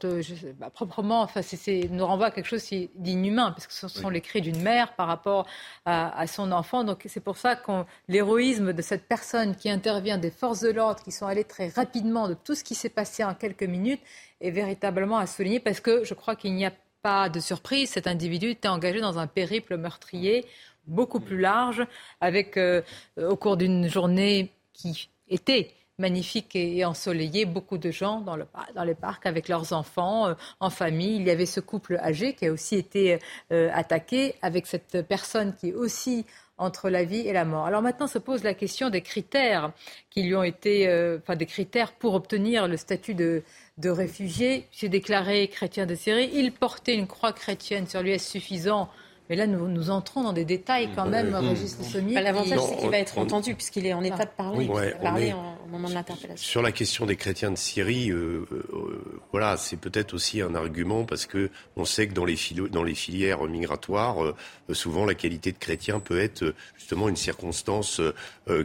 bah, 0.60 0.70
proprement, 0.70 1.22
enfin, 1.22 1.42
c'est, 1.42 1.88
nous 1.90 2.06
renvoie 2.06 2.26
à 2.26 2.30
quelque 2.30 2.46
chose 2.46 2.64
d'inhumain, 2.94 3.50
parce 3.50 3.66
que 3.66 3.72
ce 3.72 3.88
sont 3.88 4.08
les 4.08 4.20
cris 4.20 4.40
d'une 4.40 4.62
mère 4.62 4.94
par 4.94 5.08
rapport 5.08 5.48
à, 5.84 6.26
son 6.28 6.52
enfant. 6.52 6.84
Donc 6.84 7.02
c'est 7.06 7.24
pour 7.24 7.38
ça 7.38 7.56
que 7.56 7.72
l'héroïsme 8.06 8.72
de 8.72 8.82
cette 8.82 9.08
personne 9.08 9.56
qui 9.56 9.68
intervient, 9.68 10.16
des 10.16 10.30
forces 10.30 10.60
de 10.60 10.70
l'ordre 10.70 11.02
qui 11.02 11.10
sont 11.10 11.26
allées 11.26 11.44
très 11.44 11.68
rapidement 11.68 12.28
de 12.28 12.34
tout 12.34 12.54
ce 12.54 12.62
qui 12.62 12.76
s'est 12.76 12.88
passé 12.88 13.24
en 13.24 13.34
quelques 13.34 13.64
minutes, 13.64 14.00
est 14.40 14.52
véritablement 14.52 15.18
à 15.18 15.26
souligner, 15.26 15.58
parce 15.58 15.80
que 15.80 16.04
je 16.04 16.14
crois 16.14 16.36
qu'il 16.36 16.54
n'y 16.54 16.64
a 16.64 16.70
pas 16.70 16.76
de 17.04 17.40
surprise, 17.40 17.90
cet 17.90 18.06
individu 18.06 18.50
était 18.50 18.68
engagé 18.68 19.00
dans 19.00 19.18
un 19.18 19.26
périple 19.26 19.78
meurtrier 19.78 20.44
beaucoup 20.86 21.20
plus 21.20 21.38
large, 21.38 21.86
avec 22.20 22.58
euh, 22.58 22.82
au 23.16 23.36
cours 23.36 23.56
d'une 23.56 23.88
journée 23.88 24.52
qui 24.74 25.08
était 25.28 25.70
magnifique 25.98 26.54
et 26.56 26.84
ensoleillée, 26.84 27.46
beaucoup 27.46 27.78
de 27.78 27.90
gens 27.90 28.20
dans, 28.20 28.36
le, 28.36 28.46
dans 28.74 28.84
les 28.84 28.94
parcs 28.94 29.24
avec 29.24 29.48
leurs 29.48 29.72
enfants, 29.72 30.28
euh, 30.28 30.34
en 30.58 30.68
famille. 30.68 31.16
Il 31.16 31.22
y 31.22 31.30
avait 31.30 31.46
ce 31.46 31.60
couple 31.60 31.96
âgé 31.96 32.34
qui 32.34 32.46
a 32.46 32.52
aussi 32.52 32.76
été 32.76 33.18
euh, 33.50 33.70
attaqué, 33.72 34.34
avec 34.42 34.66
cette 34.66 35.06
personne 35.06 35.54
qui 35.56 35.72
aussi 35.72 36.26
entre 36.60 36.90
la 36.90 37.02
vie 37.02 37.26
et 37.26 37.32
la 37.32 37.44
mort. 37.44 37.66
Alors 37.66 37.82
maintenant 37.82 38.06
se 38.06 38.18
pose 38.18 38.44
la 38.44 38.54
question 38.54 38.90
des 38.90 39.00
critères 39.00 39.72
qui 40.10 40.22
lui 40.22 40.36
ont 40.36 40.44
été, 40.44 40.86
enfin 41.18 41.34
des 41.34 41.46
critères 41.46 41.92
pour 41.92 42.14
obtenir 42.14 42.68
le 42.68 42.76
statut 42.76 43.14
de, 43.14 43.42
de 43.78 43.90
réfugiés. 43.90 44.66
J'ai 44.70 44.88
déclaré 44.88 45.48
chrétien 45.48 45.86
de 45.86 45.94
Syrie. 45.94 46.30
Il 46.34 46.52
portait 46.52 46.94
une 46.94 47.06
croix 47.06 47.32
chrétienne 47.32 47.86
sur 47.88 48.02
lui. 48.02 48.12
Est-ce 48.12 48.30
suffisant? 48.30 48.88
Mais 49.28 49.36
là, 49.36 49.46
nous, 49.46 49.68
nous 49.68 49.90
entrons 49.90 50.24
dans 50.24 50.32
des 50.32 50.44
détails 50.44 50.88
quand 50.94 51.06
même, 51.06 51.32
Régis 51.34 51.78
Le 51.78 51.84
Sommier. 51.84 52.20
L'avantage, 52.20 52.58
c'est 52.68 52.76
qu'il 52.76 52.90
va 52.90 52.98
être 52.98 53.16
entendu, 53.16 53.54
puisqu'il 53.54 53.86
est 53.86 53.92
en 53.92 54.02
état 54.02 54.24
de 54.24 54.30
parler, 54.36 54.68
parler 55.00 55.32
au 55.32 55.59
moment 55.70 55.88
de 55.88 55.94
l'interpellation. 55.94 56.44
Sur 56.44 56.62
la 56.62 56.72
question 56.72 57.06
des 57.06 57.16
chrétiens 57.16 57.50
de 57.50 57.56
Syrie, 57.56 58.10
euh, 58.10 58.46
euh, 58.52 59.02
voilà, 59.32 59.56
c'est 59.56 59.76
peut-être 59.76 60.14
aussi 60.14 60.40
un 60.40 60.54
argument, 60.54 61.04
parce 61.04 61.26
que 61.26 61.50
on 61.76 61.84
sait 61.84 62.08
que 62.08 62.12
dans 62.12 62.24
les, 62.24 62.36
dans 62.70 62.82
les 62.82 62.94
filières 62.94 63.42
migratoires, 63.44 64.22
euh, 64.22 64.34
souvent 64.72 65.04
la 65.04 65.14
qualité 65.14 65.52
de 65.52 65.58
chrétien 65.58 66.00
peut 66.00 66.20
être 66.20 66.54
justement 66.76 67.08
une 67.08 67.16
circonstance 67.16 68.00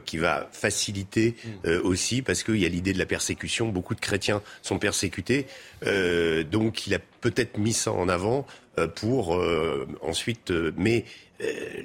qui 0.06 0.18
va 0.18 0.49
faciliter 0.52 1.36
mm. 1.45 1.69
aussi, 1.84 2.22
parce 2.22 2.44
qu'il 2.44 2.57
y 2.57 2.65
a 2.65 2.69
l'idée 2.69 2.94
de 2.94 2.99
la 2.99 3.06
persécution. 3.06 3.69
Beaucoup 3.69 3.95
de 3.95 3.99
chrétiens 3.99 4.41
sont 4.61 4.80
persécutés, 4.80 5.48
donc 6.52 6.88
il 6.88 6.94
a 6.94 6.99
peut-être 7.22 7.57
mis 7.57 7.73
ça 7.73 7.91
en 7.91 8.07
avant 8.07 8.45
euh, 8.77 8.88
pour 8.88 9.36
euh, 9.36 9.88
ensuite. 10.02 10.52
Euh, 10.52 10.73
mais 10.76 11.06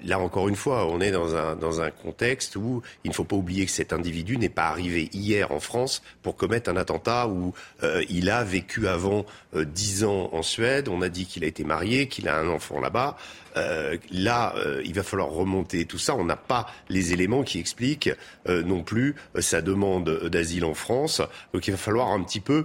là 0.04 0.18
encore 0.18 0.48
une 0.48 0.56
fois, 0.56 0.86
on 0.86 1.00
est 1.00 1.10
dans 1.10 1.34
un, 1.34 1.56
dans 1.56 1.80
un 1.80 1.90
contexte 1.90 2.56
où 2.56 2.82
il 3.04 3.10
ne 3.10 3.14
faut 3.14 3.24
pas 3.24 3.36
oublier 3.36 3.66
que 3.66 3.72
cet 3.72 3.92
individu 3.92 4.36
n'est 4.38 4.48
pas 4.48 4.68
arrivé 4.68 5.08
hier 5.12 5.50
en 5.52 5.60
France 5.60 6.02
pour 6.22 6.36
commettre 6.36 6.70
un 6.70 6.76
attentat 6.76 7.28
où 7.28 7.52
euh, 7.82 8.02
il 8.08 8.30
a 8.30 8.44
vécu 8.44 8.86
avant 8.88 9.26
dix 9.54 10.04
ans 10.04 10.30
en 10.32 10.42
Suède. 10.42 10.88
On 10.88 11.02
a 11.02 11.08
dit 11.08 11.26
qu'il 11.26 11.44
a 11.44 11.46
été 11.46 11.64
marié, 11.64 12.06
qu'il 12.06 12.28
a 12.28 12.38
un 12.38 12.48
enfant 12.48 12.80
là-bas. 12.80 13.16
Euh, 13.56 13.96
là, 14.10 14.54
euh, 14.56 14.82
il 14.84 14.94
va 14.94 15.02
falloir 15.02 15.30
remonter 15.30 15.84
tout 15.84 15.98
ça. 15.98 16.14
On 16.14 16.24
n'a 16.24 16.36
pas 16.36 16.66
les 16.88 17.12
éléments 17.12 17.42
qui 17.42 17.58
expliquent 17.58 18.10
euh, 18.48 18.62
non 18.62 18.82
plus 18.82 19.14
sa 19.38 19.62
demande 19.62 20.28
d'asile 20.28 20.64
en 20.64 20.74
France. 20.74 21.22
Donc 21.52 21.66
il 21.66 21.72
va 21.72 21.76
falloir 21.76 22.08
un 22.08 22.22
petit 22.22 22.40
peu 22.40 22.64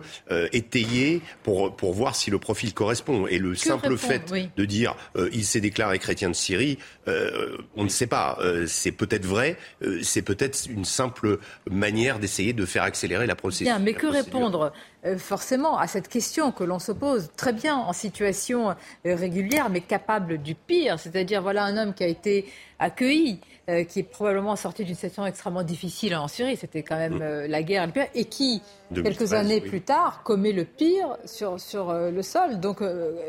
étayer 0.51 1.21
pour, 1.43 1.75
pour 1.75 1.93
voir 1.93 2.15
si 2.15 2.31
le 2.31 2.39
profil 2.39 2.73
correspond. 2.73 3.27
Et 3.27 3.39
le 3.39 3.55
simple 3.55 3.97
fait 3.97 4.23
de 4.55 4.65
dire 4.65 4.95
il 5.31 5.45
s'est 5.45 5.61
déclaré 5.61 5.99
chrétien 5.99 6.29
de 6.29 6.35
Syrie, 6.35 6.77
on 7.07 7.83
ne 7.83 7.89
sait 7.89 8.07
pas. 8.07 8.37
c'est 8.67 8.91
peut-être 8.91 9.25
vrai, 9.25 9.57
c'est 10.01 10.21
peut-être 10.21 10.67
une 10.69 10.85
simple 10.85 11.39
manière 11.69 12.19
d'essayer 12.19 12.53
de 12.53 12.65
faire 12.65 12.83
accélérer 12.83 13.27
la 13.27 13.35
procédure. 13.35 13.75
Bien, 13.75 13.83
mais 13.83 13.93
que 13.93 14.07
répondre? 14.07 14.55
euh, 14.65 14.69
forcément 15.17 15.77
à 15.77 15.87
cette 15.87 16.07
question 16.07 16.51
que 16.51 16.63
l'on 16.63 16.79
se 16.79 16.91
pose 16.91 17.29
très 17.35 17.53
bien 17.53 17.75
en 17.75 17.93
situation 17.93 18.69
euh, 18.69 18.73
régulière, 19.15 19.69
mais 19.69 19.81
capable 19.81 20.39
du 20.39 20.55
pire. 20.55 20.99
C'est-à-dire, 20.99 21.41
voilà 21.41 21.63
un 21.63 21.77
homme 21.77 21.93
qui 21.93 22.03
a 22.03 22.07
été 22.07 22.45
accueilli, 22.79 23.39
euh, 23.69 23.83
qui 23.83 23.99
est 23.99 24.03
probablement 24.03 24.55
sorti 24.55 24.83
d'une 24.83 24.95
situation 24.95 25.25
extrêmement 25.25 25.63
difficile 25.63 26.15
en 26.15 26.27
Syrie, 26.27 26.57
c'était 26.57 26.83
quand 26.83 26.97
même 26.97 27.17
mm. 27.17 27.45
la 27.47 27.63
guerre, 27.63 27.87
et 28.13 28.25
qui, 28.25 28.61
quelques 28.93 29.33
années 29.33 29.61
plus 29.61 29.81
tard, 29.81 30.21
commet 30.23 30.51
le 30.51 30.65
pire 30.65 31.17
sur, 31.25 31.59
sur 31.59 31.93
le 31.93 32.21
sol. 32.21 32.59
Donc, 32.59 32.81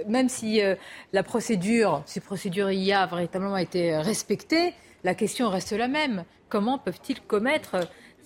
même 0.08 0.28
si 0.28 0.60
la 1.12 1.22
procédure, 1.22 2.02
si 2.06 2.20
procédure 2.20 2.70
il 2.70 2.82
y 2.82 2.92
a 2.92 3.06
véritablement 3.06 3.56
été 3.56 3.96
respectée, 3.96 4.74
la 5.04 5.14
question 5.14 5.48
reste 5.48 5.72
la 5.72 5.88
même. 5.88 6.24
Comment 6.48 6.78
peuvent-ils 6.78 7.20
commettre 7.20 7.76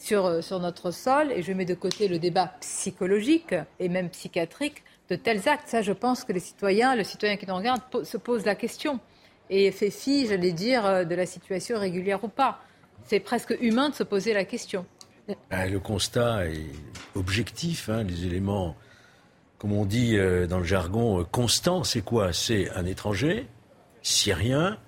sur, 0.01 0.43
sur 0.43 0.59
notre 0.59 0.91
sol, 0.91 1.31
et 1.31 1.43
je 1.43 1.53
mets 1.53 1.65
de 1.65 1.75
côté 1.75 2.09
le 2.09 2.19
débat 2.19 2.55
psychologique 2.61 3.55
et 3.79 3.89
même 3.89 4.09
psychiatrique 4.09 4.83
de 5.11 5.17
tels 5.17 5.49
actes. 5.49 5.69
Ça, 5.69 5.83
je 5.83 5.93
pense 5.93 6.25
que 6.25 6.33
les 6.33 6.41
citoyens, 6.41 6.97
le 6.97 7.05
citoyen 7.05 7.37
qui 7.37 7.47
nous 7.47 7.55
regarde, 7.55 7.83
se 8.03 8.17
pose 8.17 8.45
la 8.45 8.55
question 8.55 8.99
et 9.51 9.71
fait 9.73 9.91
fi, 9.91 10.27
j'allais 10.27 10.53
dire, 10.53 10.87
euh, 10.87 11.05
de 11.05 11.15
la 11.15 11.27
situation 11.27 11.79
régulière 11.79 12.25
ou 12.25 12.29
pas. 12.29 12.61
C'est 13.05 13.21
presque 13.21 13.57
humain 13.61 13.91
de 13.91 13.95
se 13.95 14.05
poser 14.05 14.33
la 14.33 14.45
question. 14.45 14.87
Ben, 15.51 15.71
le 15.71 15.81
constat 15.81 16.47
est 16.47 16.67
objectif. 17.15 17.89
Hein, 17.89 18.05
les 18.05 18.27
éléments, 18.27 18.77
comme 19.59 19.73
on 19.73 19.85
dit 19.85 20.17
euh, 20.17 20.47
dans 20.47 20.59
le 20.59 20.65
jargon, 20.65 21.21
euh, 21.21 21.25
constant, 21.25 21.85
c'est 21.85 22.03
quoi? 22.03 22.33
C'est 22.33 22.71
un 22.71 22.87
étranger, 22.87 23.47
syrien, 24.03 24.79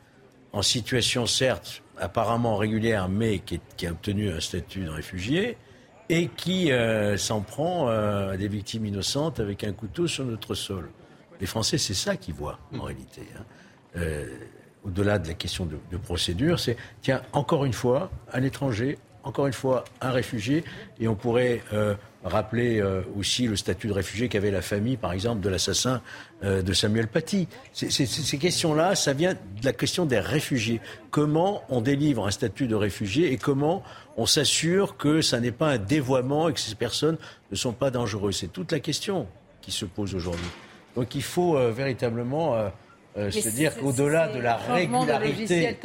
en 0.53 0.63
situation 0.63 1.27
certes 1.27 1.83
apparemment 2.03 2.57
régulière, 2.57 3.09
mais 3.09 3.39
qui, 3.39 3.87
a 3.87 3.91
obtenu 3.91 4.31
un 4.31 4.41
statut 4.41 4.85
de 4.85 4.91
réfugié, 4.91 5.57
et 6.09 6.29
qui 6.29 6.73
euh, 6.73 7.17
s'en 7.17 7.41
prend 7.41 7.89
euh, 7.89 8.33
à 8.33 8.37
des 8.37 8.49
victimes 8.49 8.87
innocentes 8.87 9.41
avec 9.41 9.65
un 9.65 9.73
couteau 9.73 10.07
sur 10.07 10.25
notre 10.25 10.55
sol. 10.55 10.91
Les 11.41 11.47
Français, 11.47 11.79
c'est 11.79 11.95
ça 11.95 12.17
qu'ils 12.17 12.35
voient, 12.35 12.59
en 12.77 12.83
réalité. 12.83 13.23
Hein. 13.39 13.43
Euh, 13.97 14.27
au-delà 14.85 15.19
de 15.19 15.29
la 15.29 15.35
question 15.35 15.65
de, 15.65 15.79
de 15.91 15.97
procédure, 15.97 16.59
c'est, 16.59 16.77
tiens, 17.03 17.23
encore 17.33 17.65
une 17.65 17.73
fois, 17.73 18.11
un 18.33 18.43
étranger, 18.43 18.99
encore 19.25 19.47
une 19.47 19.53
fois, 19.53 19.85
un 20.01 20.11
réfugié, 20.11 20.65
et 21.01 21.09
on 21.09 21.15
pourrait 21.15 21.63
rappeler 22.25 22.81
euh, 22.81 23.03
aussi 23.17 23.47
le 23.47 23.57
statut 23.57 23.89
de 23.89 23.93
réfugié 23.93 24.29
qu'avait 24.29 24.51
la 24.51 24.63
famille, 24.63 24.97
par 24.97 25.13
exemple, 25.13 25.41
de 25.41 25.49
l'assassin 25.49 26.01
euh, 26.45 26.63
de 26.63 26.73
Samuel 26.73 27.09
Paty. 27.09 27.49
ces 27.73 28.39
questions-là, 28.39 28.95
ça 28.95 29.13
vient 29.13 29.35
de 29.35 29.65
la 29.65 29.73
question 29.73 30.07
des 30.07 30.21
réfugiés. 30.21 30.81
Comment 31.11 31.63
on 31.69 31.81
délivre 31.81 32.27
un 32.27 32.31
statut 32.31 32.67
de 32.67 32.75
réfugié 32.75 33.33
et 33.33 33.37
comment 33.37 33.83
on 34.17 34.27
s'assure 34.27 34.97
que 34.97 35.21
ça 35.21 35.41
n'est 35.41 35.53
pas 35.53 35.71
un 35.71 35.79
dévoiement 35.79 36.49
et 36.49 36.53
que 36.53 36.61
ces 36.61 36.75
personnes 36.75 37.19
ne 37.51 37.57
sont 37.57 37.73
pas 37.73 37.91
dangereuses? 37.91 38.37
C'est 38.37 38.53
toute 38.53 38.71
la 38.71 38.81
question 38.81 39.27
qui 39.61 39.73
se 39.73 39.85
pose 39.85 40.15
aujourd'hui. 40.15 40.51
Donc 40.95 41.15
il 41.15 41.23
faut 41.23 41.57
euh, 41.57 41.73
véritablement 41.73 42.71
se 43.17 43.49
dire 43.49 43.77
qu'au-delà 43.77 44.29
de 44.29 44.39
la 44.39 44.57
régularité, 44.57 45.77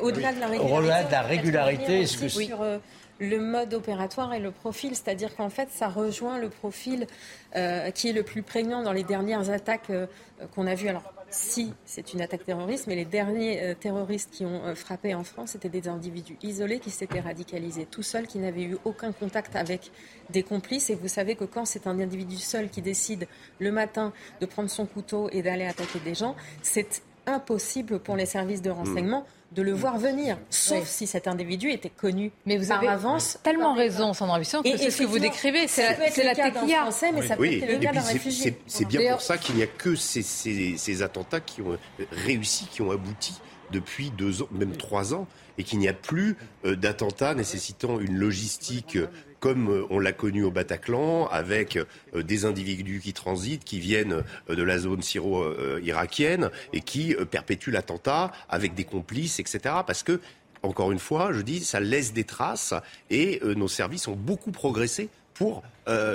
au-delà 0.00 0.32
de 0.32 0.40
la 0.40 0.46
régularité, 0.46 1.06
de 1.06 1.12
la 1.12 1.22
régularité, 1.22 2.00
est-ce 2.00 2.18
que 2.18 2.80
le 3.20 3.38
mode 3.38 3.74
opératoire 3.74 4.34
et 4.34 4.40
le 4.40 4.50
profil. 4.50 4.90
C'est-à-dire 4.94 5.34
qu'en 5.36 5.50
fait, 5.50 5.68
ça 5.70 5.88
rejoint 5.88 6.38
le 6.38 6.48
profil 6.48 7.06
euh, 7.56 7.90
qui 7.90 8.08
est 8.08 8.12
le 8.12 8.22
plus 8.22 8.42
prégnant 8.42 8.82
dans 8.82 8.92
les 8.92 9.04
dernières 9.04 9.50
attaques 9.50 9.90
euh, 9.90 10.06
qu'on 10.54 10.66
a 10.66 10.74
vues. 10.74 10.88
Alors, 10.88 11.13
si 11.34 11.72
c'est 11.84 12.14
une 12.14 12.20
attaque 12.20 12.44
terroriste, 12.44 12.86
mais 12.86 12.94
les 12.94 13.04
derniers 13.04 13.62
euh, 13.62 13.74
terroristes 13.74 14.30
qui 14.30 14.44
ont 14.44 14.74
frappé 14.74 15.14
en 15.14 15.24
France 15.24 15.54
étaient 15.54 15.68
des 15.68 15.88
individus 15.88 16.36
isolés 16.42 16.78
qui 16.78 16.90
s'étaient 16.90 17.20
radicalisés 17.20 17.86
tout 17.86 18.02
seuls, 18.02 18.26
qui 18.26 18.38
n'avaient 18.38 18.62
eu 18.62 18.78
aucun 18.84 19.12
contact 19.12 19.56
avec 19.56 19.90
des 20.30 20.42
complices. 20.42 20.90
Et 20.90 20.94
vous 20.94 21.08
savez 21.08 21.34
que 21.34 21.44
quand 21.44 21.64
c'est 21.64 21.86
un 21.86 21.98
individu 21.98 22.36
seul 22.36 22.70
qui 22.70 22.82
décide 22.82 23.26
le 23.58 23.72
matin 23.72 24.12
de 24.40 24.46
prendre 24.46 24.70
son 24.70 24.86
couteau 24.86 25.28
et 25.30 25.42
d'aller 25.42 25.66
attaquer 25.66 25.98
des 26.00 26.14
gens, 26.14 26.36
c'est 26.62 27.02
impossible 27.26 27.98
pour 27.98 28.16
les 28.16 28.26
services 28.26 28.62
de 28.62 28.70
renseignement 28.70 29.24
de 29.54 29.62
le 29.62 29.72
voir 29.72 29.98
venir, 29.98 30.36
sauf 30.50 30.86
si 30.86 31.06
cet 31.06 31.28
individu 31.28 31.70
était 31.70 31.90
connu 31.90 32.32
mais 32.44 32.56
vous 32.56 32.72
avez 32.72 32.88
avance. 32.88 33.38
Tellement 33.42 33.74
raison, 33.74 34.12
Sandra 34.12 34.38
Buisson, 34.38 34.62
que 34.62 34.76
c'est 34.76 34.90
ce 34.90 35.02
que 35.02 35.06
vous 35.06 35.18
décrivez, 35.18 35.68
c'est 35.68 35.96
la, 36.24 36.34
la 36.34 36.52
français, 36.82 37.12
mais 37.12 37.22
ça 37.22 37.36
peut 37.36 37.46
être 37.46 37.70
le 37.70 37.78
cas 37.78 37.92
d'un 37.92 38.00
réfugié. 38.00 38.58
C'est 38.66 38.84
bien 38.84 39.12
pour 39.12 39.20
ça 39.20 39.38
qu'il 39.38 39.54
n'y 39.54 39.62
a 39.62 39.66
que 39.66 39.94
ces, 39.94 40.22
ces, 40.22 41.02
attentats 41.02 41.40
qui 41.40 41.62
ont 41.62 41.78
réussi, 42.10 42.66
qui 42.66 42.82
ont 42.82 42.90
abouti 42.90 43.40
depuis 43.70 44.10
deux 44.10 44.42
ans, 44.42 44.48
même 44.50 44.76
trois 44.76 45.14
ans, 45.14 45.26
et 45.58 45.64
qu'il 45.64 45.78
n'y 45.78 45.88
a 45.88 45.92
plus 45.92 46.36
euh, 46.64 46.76
d'attentats 46.76 47.34
nécessitant 47.34 48.00
une 48.00 48.16
logistique 48.16 48.98
comme 49.44 49.68
euh, 49.68 49.84
on 49.90 49.98
l'a 49.98 50.12
connu 50.12 50.42
au 50.42 50.50
Bataclan, 50.50 51.26
avec 51.26 51.76
euh, 51.76 52.22
des 52.22 52.46
individus 52.46 53.00
qui 53.04 53.12
transitent, 53.12 53.62
qui 53.62 53.78
viennent 53.78 54.22
euh, 54.48 54.56
de 54.56 54.62
la 54.62 54.78
zone 54.78 55.02
syro-irakienne 55.02 56.50
et 56.72 56.80
qui 56.80 57.14
perpétuent 57.30 57.70
l'attentat 57.70 58.32
avec 58.48 58.72
des 58.74 58.84
complices, 58.84 59.40
etc. 59.40 59.58
Parce 59.86 60.02
que 60.02 60.18
encore 60.62 60.92
une 60.92 60.98
fois, 60.98 61.30
je 61.34 61.42
dis, 61.42 61.62
ça 61.62 61.78
laisse 61.78 62.14
des 62.14 62.24
traces 62.24 62.72
et 63.10 63.38
nos 63.54 63.68
services 63.68 64.08
ont 64.08 64.16
beaucoup 64.16 64.50
progressé 64.50 65.10
pour 65.34 65.62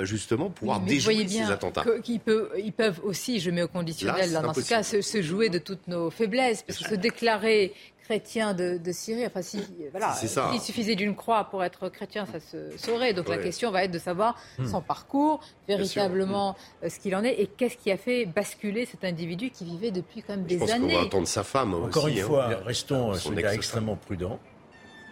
justement 0.02 0.50
pouvoir 0.50 0.80
déjouer 0.80 1.28
ces 1.28 1.52
attentats. 1.52 1.84
Ils 2.08 2.18
peuvent, 2.18 2.50
ils 2.58 2.72
peuvent 2.72 3.00
aussi, 3.04 3.38
je 3.38 3.52
mets 3.52 3.62
au 3.62 3.68
conditionnel 3.68 4.32
dans 4.32 4.52
ce 4.52 4.68
cas, 4.68 4.82
se, 4.82 5.02
se, 5.02 5.22
jouer 5.22 5.50
de 5.50 5.60
toutes 5.60 5.86
nos 5.86 6.10
faiblesses, 6.10 6.64
parce 6.64 6.80
que 6.80 6.88
se 6.88 6.94
déclarer 6.96 7.74
chrétien 8.04 8.54
de, 8.54 8.80
Syrie. 8.92 9.26
Enfin, 9.26 9.42
si, 9.42 9.62
voilà, 9.90 10.14
il 10.52 10.60
suffisait 10.60 10.96
d'une 10.96 11.14
croix 11.14 11.44
pour 11.44 11.62
être 11.62 11.88
chrétien, 11.88 12.26
ça 12.26 12.40
se 12.40 12.76
saurait. 12.76 13.12
Donc 13.14 13.28
la 13.28 13.38
question 13.38 13.70
va 13.70 13.84
être 13.84 13.90
de 13.90 13.98
savoir 13.98 14.36
hmm. 14.58 14.66
son 14.66 14.80
parcours, 14.80 15.40
véritablement 15.68 16.52
hmm. 16.52 16.84
euh, 16.84 16.88
ce 16.88 16.98
qu'il 16.98 17.14
en 17.14 17.24
est, 17.24 17.40
et 17.40 17.46
qu'est-ce 17.46 17.76
qui 17.76 17.90
a 17.90 17.96
fait 17.96 18.26
basculer 18.26 18.86
cet 18.86 19.04
individu 19.04 19.50
qui 19.50 19.64
vivait 19.64 19.90
depuis 19.90 20.22
quand 20.22 20.36
même 20.36 20.44
des 20.44 20.54
Je 20.54 20.60
pense 20.60 20.70
années. 20.70 20.94
On 20.96 21.00
va 21.00 21.06
entendre 21.06 21.28
sa 21.28 21.44
femme 21.44 21.74
Encore 21.74 22.08
une 22.08 22.18
hein. 22.18 22.24
fois, 22.24 22.46
restons 22.64 23.14
extrêmement 23.14 23.96
prudents, 23.96 24.38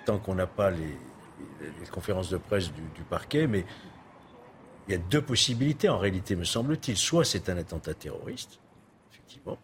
tant 0.05 0.19
qu'on 0.19 0.35
n'a 0.35 0.47
pas 0.47 0.71
les, 0.71 0.97
conférences 1.93 2.31
de 2.31 2.37
presse 2.37 2.73
du, 2.73 2.83
du 2.95 3.03
parquet, 3.03 3.47
mais 3.47 3.65
il 4.89 4.93
y 4.93 4.95
a 4.95 4.99
deux 4.99 5.23
possibilités 5.23 5.89
en 5.89 5.99
réalité, 5.99 6.35
me 6.35 6.45
semble-t-il. 6.45 6.97
Soit 6.97 7.25
c'est 7.25 7.49
un 7.49 7.59
attentat 7.59 7.95
terroriste, 7.95 8.59
effectivement, 9.13 9.59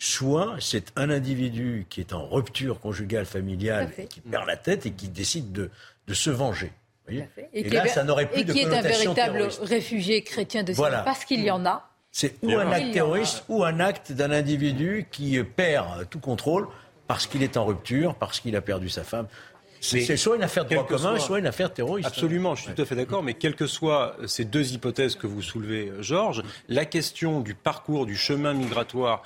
soit 0.00 0.56
c'est 0.58 0.86
un 0.96 1.10
individu 1.10 1.86
qui 1.88 2.00
est 2.00 2.12
en 2.12 2.26
rupture 2.26 2.80
conjugale 2.80 3.26
familiale, 3.26 3.92
et 3.96 4.06
qui 4.06 4.20
perd 4.20 4.46
la 4.48 4.56
tête 4.56 4.86
et 4.86 4.90
qui 4.90 5.08
décide 5.08 5.52
de, 5.52 5.70
de 6.08 6.14
se 6.14 6.30
venger. 6.30 6.72
Et, 7.52 7.68
là, 7.70 7.86
ça 7.86 8.02
n'aurait 8.04 8.28
plus 8.28 8.40
et 8.40 8.44
qui 8.44 8.60
est 8.60 8.72
un 8.72 8.82
véritable 8.82 9.48
réfugié 9.62 10.22
chrétien 10.22 10.62
de 10.62 10.72
Syrie, 10.72 10.90
parce 11.04 11.24
qu'il 11.24 11.42
y 11.42 11.50
en 11.50 11.64
a. 11.66 11.86
C'est 12.12 12.34
ou 12.42 12.52
un 12.52 12.70
acte 12.72 12.92
terroriste 12.92 13.44
ou 13.48 13.62
un 13.62 13.78
acte 13.78 14.10
d'un 14.10 14.32
individu 14.32 15.06
qui 15.12 15.40
perd 15.44 16.08
tout 16.08 16.18
contrôle 16.18 16.66
parce 17.06 17.26
qu'il 17.26 17.42
est 17.42 17.56
en 17.56 17.64
rupture, 17.64 18.14
parce 18.14 18.40
qu'il 18.40 18.56
a 18.56 18.60
perdu 18.60 18.88
sa 18.88 19.04
femme. 19.04 19.26
C'est 19.80 20.16
soit 20.16 20.36
une 20.36 20.42
affaire 20.42 20.64
de 20.64 20.74
droit 20.74 20.86
commun, 20.86 21.18
soit... 21.18 21.38
une 21.38 21.46
affaire 21.46 21.72
terroriste. 21.72 22.08
Absolument, 22.08 22.54
je 22.54 22.64
suis 22.64 22.72
tout 22.72 22.82
à 22.82 22.84
fait 22.84 22.96
d'accord, 22.96 23.22
mais 23.22 23.34
quelles 23.34 23.56
que 23.56 23.66
soient 23.66 24.16
ces 24.26 24.44
deux 24.44 24.72
hypothèses 24.72 25.14
que 25.14 25.26
vous 25.26 25.42
soulevez, 25.42 25.92
Georges, 26.00 26.42
la 26.68 26.84
question 26.84 27.40
du 27.40 27.54
parcours, 27.54 28.06
du 28.06 28.16
chemin 28.16 28.52
migratoire 28.52 29.22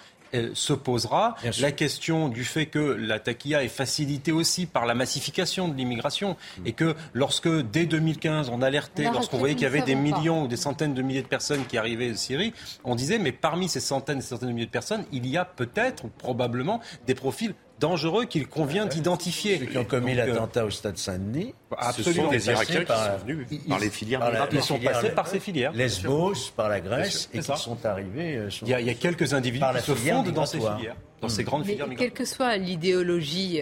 se 0.54 0.72
posera. 0.72 1.36
La 1.60 1.72
question 1.72 2.28
du 2.28 2.44
fait 2.44 2.66
que 2.66 2.78
la 2.78 3.18
taquilla 3.18 3.62
est 3.64 3.68
facilitée 3.68 4.32
aussi 4.32 4.66
par 4.66 4.86
la 4.86 4.94
massification 4.94 5.68
de 5.68 5.74
l'immigration 5.74 6.36
et 6.64 6.72
que 6.72 6.94
lorsque, 7.12 7.48
dès 7.48 7.86
2015, 7.86 8.50
on 8.50 8.62
alertait, 8.62 9.04
lorsqu'on 9.04 9.38
voyait 9.38 9.54
qu'il 9.54 9.64
y 9.64 9.66
avait 9.66 9.82
des 9.82 9.94
millions 9.94 10.44
ou 10.44 10.48
des 10.48 10.56
centaines 10.56 10.94
de 10.94 11.02
milliers 11.02 11.22
de 11.22 11.28
personnes 11.28 11.64
qui 11.66 11.78
arrivaient 11.78 12.10
de 12.10 12.16
Syrie, 12.16 12.52
on 12.84 12.94
disait, 12.94 13.18
mais 13.18 13.32
parmi 13.32 13.68
ces 13.68 13.80
centaines 13.80 14.18
et 14.18 14.22
centaines 14.22 14.48
de 14.48 14.54
milliers 14.54 14.66
de 14.66 14.70
personnes, 14.70 15.04
il 15.12 15.26
y 15.26 15.36
a 15.36 15.44
peut-être, 15.44 16.08
probablement, 16.08 16.80
des 17.06 17.14
profils 17.14 17.54
dangereux 17.84 18.24
qu'il 18.24 18.46
convient 18.48 18.86
d'identifier. 18.86 19.58
Ceux 19.58 19.66
qui 19.66 19.76
ont 19.76 19.84
commis 19.84 20.18
euh, 20.18 20.24
l'attentat 20.24 20.64
au 20.64 20.70
stade 20.70 20.96
Saint-Denis, 20.96 21.54
absolument 21.76 22.30
des 22.30 22.46
Irakiens 22.46 22.84
qui 22.84 22.92
sont 22.92 23.26
venus 23.26 23.46
par 23.68 23.78
les 23.78 23.90
filières. 23.90 24.48
ils 24.52 24.62
sont 24.62 24.78
passés 24.78 25.10
par 25.10 25.26
ces 25.28 25.40
filières. 25.40 25.72
Lesbos, 25.72 26.50
par 26.56 26.70
la 26.70 26.80
Grèce, 26.80 27.28
et 27.34 27.40
qui 27.40 27.44
sont 27.44 27.84
arrivés. 27.84 28.40
il, 28.62 28.68
y 28.68 28.74
a, 28.74 28.94
quelques 28.94 29.34
individus 29.34 29.66
qui 29.76 29.82
se 29.82 29.94
fondent 29.94 30.32
dans 30.32 30.46
ces 30.46 30.58
filières. 30.58 30.96
dans 31.20 31.28
ces 31.28 31.44
grandes 31.44 31.66
filières 31.66 31.86
migratoires. 31.86 32.14
Quelle 32.14 32.18
que 32.18 32.24
soit 32.24 32.56
l'idéologie 32.56 33.60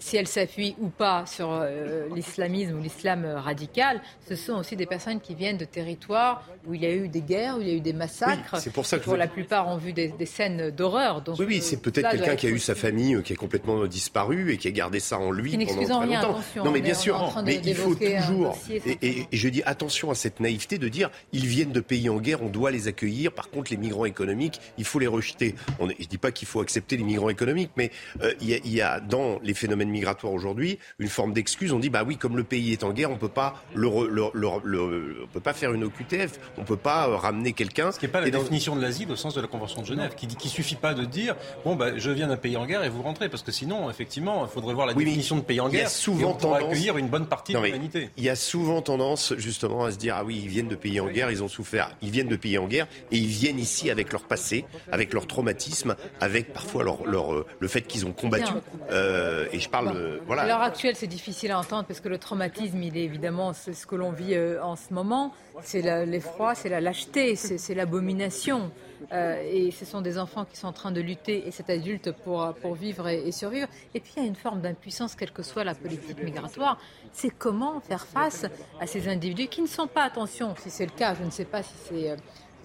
si 0.00 0.16
elle 0.16 0.28
s'appuie 0.28 0.74
ou 0.78 0.88
pas 0.88 1.26
sur 1.26 1.50
euh, 1.50 2.06
l'islamisme 2.14 2.78
ou 2.78 2.82
l'islam 2.82 3.24
radical, 3.24 4.00
ce 4.28 4.36
sont 4.36 4.54
aussi 4.54 4.76
des 4.76 4.86
personnes 4.86 5.20
qui 5.20 5.34
viennent 5.34 5.56
de 5.56 5.64
territoires 5.64 6.44
où 6.66 6.74
il 6.74 6.82
y 6.82 6.86
a 6.86 6.92
eu 6.92 7.08
des 7.08 7.22
guerres, 7.22 7.56
où 7.58 7.60
il 7.60 7.68
y 7.68 7.70
a 7.70 7.74
eu 7.74 7.80
des 7.80 7.92
massacres. 7.92 8.56
c'est 8.58 8.72
pour 8.72 8.86
ça 8.86 8.98
que 8.98 9.04
pour 9.04 9.16
la 9.16 9.26
plupart 9.26 9.68
ont 9.68 9.76
vu 9.76 9.92
des, 9.92 10.12
scènes 10.26 10.70
d'horreur. 10.70 11.22
oui, 11.38 11.46
oui, 11.46 11.60
c'est 11.62 11.80
peut-être 11.80 12.10
quelqu'un 12.10 12.36
qui 12.36 12.46
a 12.46 12.50
eu 12.50 12.58
sa 12.58 12.74
famille 12.74 13.14
euh, 13.14 13.22
qui 13.22 13.32
est 13.32 13.36
complètement 13.36 13.86
disparu 13.86 14.52
et 14.52 14.58
qui 14.58 14.68
a 14.68 14.70
gardé 14.70 15.00
ça 15.00 15.18
en 15.18 15.30
lui 15.30 15.56
pendant 15.56 16.00
très 16.00 16.06
longtemps. 16.06 16.40
non, 16.64 16.70
mais 16.70 16.80
bien 16.80 16.94
sûr, 16.94 17.34
mais 17.44 17.60
il 17.64 17.74
faut 17.74 17.94
toujours. 17.94 18.58
Et, 19.02 19.26
je 19.32 19.48
dis 19.48 19.62
attention 19.64 20.10
à 20.10 20.14
cette 20.14 20.40
naïveté 20.40 20.78
de 20.78 20.88
dire 20.88 21.10
ils 21.32 21.46
viennent 21.46 21.72
de 21.72 21.80
pays 21.80 22.08
en 22.08 22.18
guerre, 22.18 22.42
on 22.42 22.48
doit 22.48 22.70
les 22.70 22.88
accueillir. 22.88 23.32
Par 23.32 23.50
contre, 23.50 23.70
les 23.70 23.76
migrants 23.76 24.04
économiques, 24.04 24.60
il 24.76 24.84
faut 24.84 24.98
les 24.98 25.06
rejeter. 25.06 25.54
On, 25.78 25.88
je 25.88 26.06
dis 26.06 26.18
pas 26.18 26.30
qu'il 26.30 26.48
faut 26.48 26.60
accepter 26.60 26.96
les 26.96 27.04
migrants 27.04 27.28
économiques, 27.28 27.70
mais 27.76 27.90
euh, 28.22 28.32
il 28.40 28.72
y, 28.72 28.80
a 28.80 29.00
dans 29.00 29.38
les 29.42 29.54
phénomènes 29.54 29.87
migratoire 29.90 30.32
aujourd'hui 30.32 30.78
une 30.98 31.08
forme 31.08 31.32
d'excuse. 31.32 31.72
On 31.72 31.78
dit 31.78 31.90
bah 31.90 32.04
oui, 32.06 32.16
comme 32.16 32.36
le 32.36 32.44
pays 32.44 32.72
est 32.72 32.84
en 32.84 32.92
guerre, 32.92 33.10
on 33.10 33.16
peut 33.16 33.28
pas 33.28 33.62
le, 33.74 33.86
on 33.86 35.26
peut 35.32 35.40
pas 35.40 35.52
faire 35.52 35.72
une 35.72 35.84
OQTF, 35.84 36.38
on 36.56 36.64
peut 36.64 36.76
pas 36.76 37.08
euh, 37.08 37.16
ramener 37.16 37.52
quelqu'un. 37.52 37.92
Ce 37.92 37.98
qui 37.98 38.06
n'est 38.06 38.12
pas 38.12 38.20
la 38.20 38.30
définition 38.30 38.76
de 38.76 38.82
l'asile 38.82 39.10
au 39.10 39.16
sens 39.16 39.34
de 39.34 39.40
la 39.40 39.46
Convention 39.48 39.82
de 39.82 39.86
Genève, 39.86 40.14
qui 40.16 40.26
dit 40.26 40.36
qu'il 40.36 40.50
suffit 40.50 40.76
pas 40.76 40.94
de 40.94 41.04
dire 41.04 41.36
bon 41.64 41.76
bah 41.76 41.96
je 41.96 42.10
viens 42.10 42.28
d'un 42.28 42.36
pays 42.36 42.56
en 42.56 42.66
guerre 42.66 42.84
et 42.84 42.88
vous 42.88 43.02
rentrez, 43.02 43.28
parce 43.28 43.42
que 43.42 43.52
sinon 43.52 43.90
effectivement 43.90 44.44
il 44.44 44.50
faudrait 44.50 44.74
voir 44.74 44.86
la 44.86 44.94
définition 44.94 45.36
de 45.36 45.42
pays 45.42 45.60
en 45.60 45.68
guerre. 45.68 45.80
Il 45.80 45.84
y 45.84 45.86
a 45.86 45.88
souvent 45.88 46.38
et 46.38 46.44
on 46.44 46.54
accueillir 46.54 46.96
une 46.98 47.08
bonne 47.08 47.26
partie 47.26 47.52
de 47.52 47.58
l'humanité. 47.58 48.10
Il 48.16 48.24
y 48.24 48.28
a 48.28 48.36
souvent 48.36 48.82
tendance 48.82 49.34
justement 49.36 49.84
à 49.84 49.92
se 49.92 49.96
dire 49.96 50.16
ah 50.16 50.24
oui 50.24 50.40
ils 50.42 50.48
viennent 50.48 50.68
de 50.68 50.76
pays 50.76 51.00
en 51.00 51.08
guerre, 51.08 51.30
ils 51.30 51.42
ont 51.42 51.48
souffert, 51.48 51.90
ils 52.02 52.10
viennent 52.10 52.28
de 52.28 52.36
pays 52.36 52.58
en 52.58 52.66
guerre 52.66 52.86
et 53.10 53.16
ils 53.16 53.26
viennent 53.26 53.58
ici 53.58 53.90
avec 53.90 54.12
leur 54.12 54.22
passé, 54.22 54.64
avec 54.92 55.12
leur 55.12 55.26
traumatisme, 55.26 55.96
avec 56.20 56.52
parfois 56.52 56.84
leur, 56.84 57.06
leur 57.06 57.34
euh, 57.34 57.46
le 57.58 57.68
fait 57.68 57.82
qu'ils 57.82 58.06
ont 58.06 58.12
combattu. 58.12 58.52
Euh, 58.90 59.46
et 59.52 59.60
je 59.60 59.68
parle 59.68 59.77
à 59.78 60.46
l'heure 60.46 60.62
actuelle, 60.62 60.96
c'est 60.96 61.06
difficile 61.06 61.50
à 61.52 61.58
entendre 61.58 61.84
parce 61.84 62.00
que 62.00 62.08
le 62.08 62.18
traumatisme, 62.18 62.82
il 62.82 62.96
est 62.96 63.04
évidemment 63.04 63.52
c'est 63.52 63.72
ce 63.72 63.86
que 63.86 63.94
l'on 63.94 64.12
vit 64.12 64.34
euh, 64.34 64.62
en 64.62 64.76
ce 64.76 64.92
moment. 64.92 65.32
C'est 65.62 65.82
l'effroi, 66.06 66.54
c'est 66.54 66.68
la 66.68 66.80
lâcheté, 66.80 67.36
c'est 67.36 67.74
l'abomination. 67.74 68.70
Euh, 69.12 69.40
et 69.44 69.70
ce 69.70 69.84
sont 69.84 70.00
des 70.00 70.18
enfants 70.18 70.44
qui 70.44 70.56
sont 70.56 70.66
en 70.66 70.72
train 70.72 70.90
de 70.90 71.00
lutter 71.00 71.46
et 71.46 71.50
cet 71.52 71.70
adulte 71.70 72.10
pour, 72.10 72.52
pour 72.60 72.74
vivre 72.74 73.08
et, 73.08 73.30
survivre. 73.32 73.68
Et 73.94 74.00
puis 74.00 74.12
il 74.16 74.22
y 74.22 74.26
a 74.26 74.28
une 74.28 74.34
forme 74.34 74.60
d'impuissance, 74.60 75.14
quelle 75.14 75.32
que 75.32 75.42
soit 75.42 75.64
la 75.64 75.74
politique 75.74 76.22
migratoire. 76.22 76.78
C'est 77.12 77.30
comment 77.30 77.80
faire 77.80 78.06
face 78.06 78.46
à 78.80 78.86
ces 78.86 79.08
individus 79.08 79.48
qui 79.48 79.62
ne 79.62 79.66
sont 79.66 79.86
pas, 79.86 80.02
attention, 80.02 80.54
si 80.58 80.70
c'est 80.70 80.86
le 80.86 80.92
cas, 80.92 81.14
je 81.14 81.24
ne 81.24 81.30
sais 81.30 81.44
pas 81.44 81.62
si 81.62 81.74
c'est. 81.88 82.16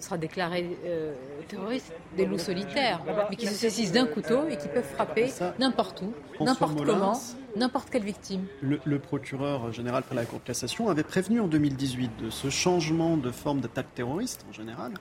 Sera 0.04 0.18
déclaré 0.18 0.76
euh, 0.84 1.14
terroriste, 1.48 1.90
des 2.14 2.26
loups 2.26 2.36
solitaires, 2.36 3.00
mais 3.30 3.36
qui 3.36 3.46
se 3.46 3.54
saisissent 3.54 3.92
d'un 3.92 4.04
couteau 4.04 4.46
et 4.50 4.58
qui 4.58 4.68
peuvent 4.68 4.84
frapper 4.84 5.32
n'importe 5.58 6.02
où, 6.02 6.12
n'importe 6.44 6.84
comment, 6.84 7.18
n'importe 7.56 7.88
quelle 7.88 8.04
victime. 8.04 8.44
Le, 8.60 8.98
procureur 8.98 9.72
général 9.72 10.02
près 10.02 10.14
la 10.14 10.26
Cour 10.26 10.40
de 10.40 10.44
cassation 10.44 10.90
avait 10.90 11.04
prévenu 11.04 11.40
en 11.40 11.48
2018 11.48 12.10
de 12.22 12.28
ce 12.28 12.50
changement 12.50 13.16
de 13.16 13.30
forme 13.30 13.60
d'attaque 13.60 13.94
terroriste 13.94 14.44
en 14.50 14.52
général, 14.52 14.92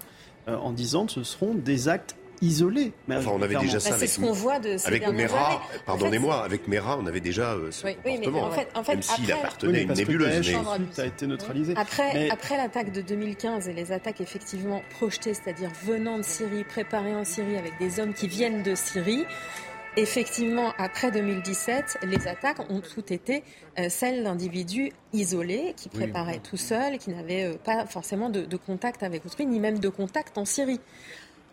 euh, 0.47 0.55
en 0.55 0.71
disant 0.71 1.05
que 1.05 1.11
ce 1.11 1.23
seront 1.23 1.53
des 1.53 1.89
actes 1.89 2.15
isolé. 2.43 2.91
enfin, 3.09 3.31
on 3.33 3.41
avait 3.41 3.55
déjà 3.55 3.79
ça 3.79 3.91
bah, 3.91 3.95
avec, 3.95 4.09
ce 4.09 4.19
qu'on 4.19 4.31
voit 4.31 4.59
de 4.59 4.77
avec 4.85 5.07
Mera. 5.07 5.61
Pardonnez-moi, 5.85 6.43
avec 6.43 6.67
Mera, 6.67 6.97
on 6.97 7.05
avait 7.05 7.19
déjà 7.19 7.53
euh, 7.53 7.71
ce 7.71 7.87
comportement. 7.87 8.31
Mais 8.31 8.75
en 8.75 8.83
fait, 8.83 8.91
même 8.93 9.01
s'il 9.01 9.31
appartenait 9.31 9.79
à 9.79 9.81
une 9.81 9.93
nébuleuse. 9.93 10.51
Mais... 10.51 11.01
a 11.01 11.05
été 11.05 11.27
neutralisé. 11.27 11.73
Après, 11.75 12.29
après 12.29 12.57
l'attaque 12.57 12.91
de 12.91 13.01
2015 13.01 13.67
et 13.67 13.73
les 13.73 13.91
attaques 13.91 14.21
effectivement 14.21 14.81
projetées, 14.91 15.33
c'est-à-dire 15.33 15.71
venant 15.85 16.17
de 16.17 16.23
Syrie, 16.23 16.63
préparées 16.63 17.15
en 17.15 17.23
Syrie 17.23 17.57
avec 17.57 17.77
des 17.79 17.99
hommes 17.99 18.13
qui 18.13 18.27
viennent 18.27 18.63
de 18.63 18.75
Syrie, 18.75 19.25
Effectivement, 19.95 20.73
après 20.79 21.11
2017, 21.11 21.99
les 22.01 22.27
attaques 22.27 22.59
ont 22.71 22.81
toutes 22.81 23.11
été 23.11 23.43
euh, 23.77 23.89
celles 23.89 24.23
d'individus 24.23 24.91
isolés 25.13 25.75
qui 25.77 25.87
préparaient 25.87 26.39
tout 26.39 26.57
seuls, 26.57 26.97
qui 26.97 27.11
n'avaient 27.11 27.53
euh, 27.53 27.57
pas 27.63 27.85
forcément 27.85 28.31
de, 28.31 28.41
de, 28.41 28.57
contact 28.57 29.03
avec 29.03 29.23
autrui, 29.23 29.45
ni 29.45 29.59
même 29.59 29.77
de 29.77 29.89
contact 29.89 30.35
en 30.39 30.45
Syrie. 30.45 30.79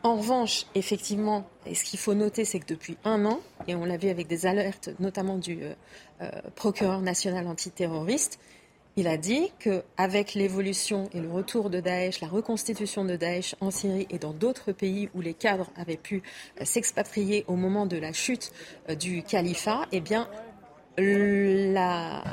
En 0.02 0.16
revanche, 0.16 0.64
effectivement, 0.74 1.47
et 1.66 1.74
ce 1.74 1.85
qu'il 1.85 1.98
faut 1.98 2.14
noter, 2.14 2.47
c'est 2.47 2.59
que 2.59 2.66
depuis 2.66 2.97
un 3.05 3.27
an, 3.27 3.40
et 3.68 3.74
on 3.74 3.85
l'a 3.85 3.98
vu 3.98 4.09
avec 4.09 4.28
des 4.28 4.47
alertes 4.47 4.89
notamment 4.98 5.36
du 5.36 5.62
euh, 5.62 5.74
euh, 6.22 6.31
procureur 6.55 7.02
national 7.02 7.47
antiterroriste, 7.47 8.39
il 8.97 9.06
a 9.06 9.18
dit 9.18 9.52
qu'avec 9.59 10.35
l'évolution 10.35 11.09
et 11.12 11.20
le 11.20 11.31
retour 11.31 11.68
de 11.68 11.81
Daesh, 11.81 12.20
la 12.22 12.28
reconstitution 12.28 13.05
de 13.05 13.14
Daesh 13.14 13.55
en 13.60 13.70
Syrie 13.70 14.06
et 14.10 14.18
dans 14.18 14.32
d'autres 14.32 14.72
pays 14.72 15.10
où 15.14 15.20
les 15.20 15.35
cadres 15.35 15.70
avaient 15.77 15.98
pu 15.98 16.22
euh, 16.60 16.64
s'expatrier 16.64 17.44
au 17.47 17.56
moment 17.56 17.85
de 17.85 17.98
la 17.98 18.14
chute 18.14 18.52
du 18.98 19.22
califat, 19.22 19.86
eh 19.93 20.01
bien, 20.01 20.28
la, 20.97 22.24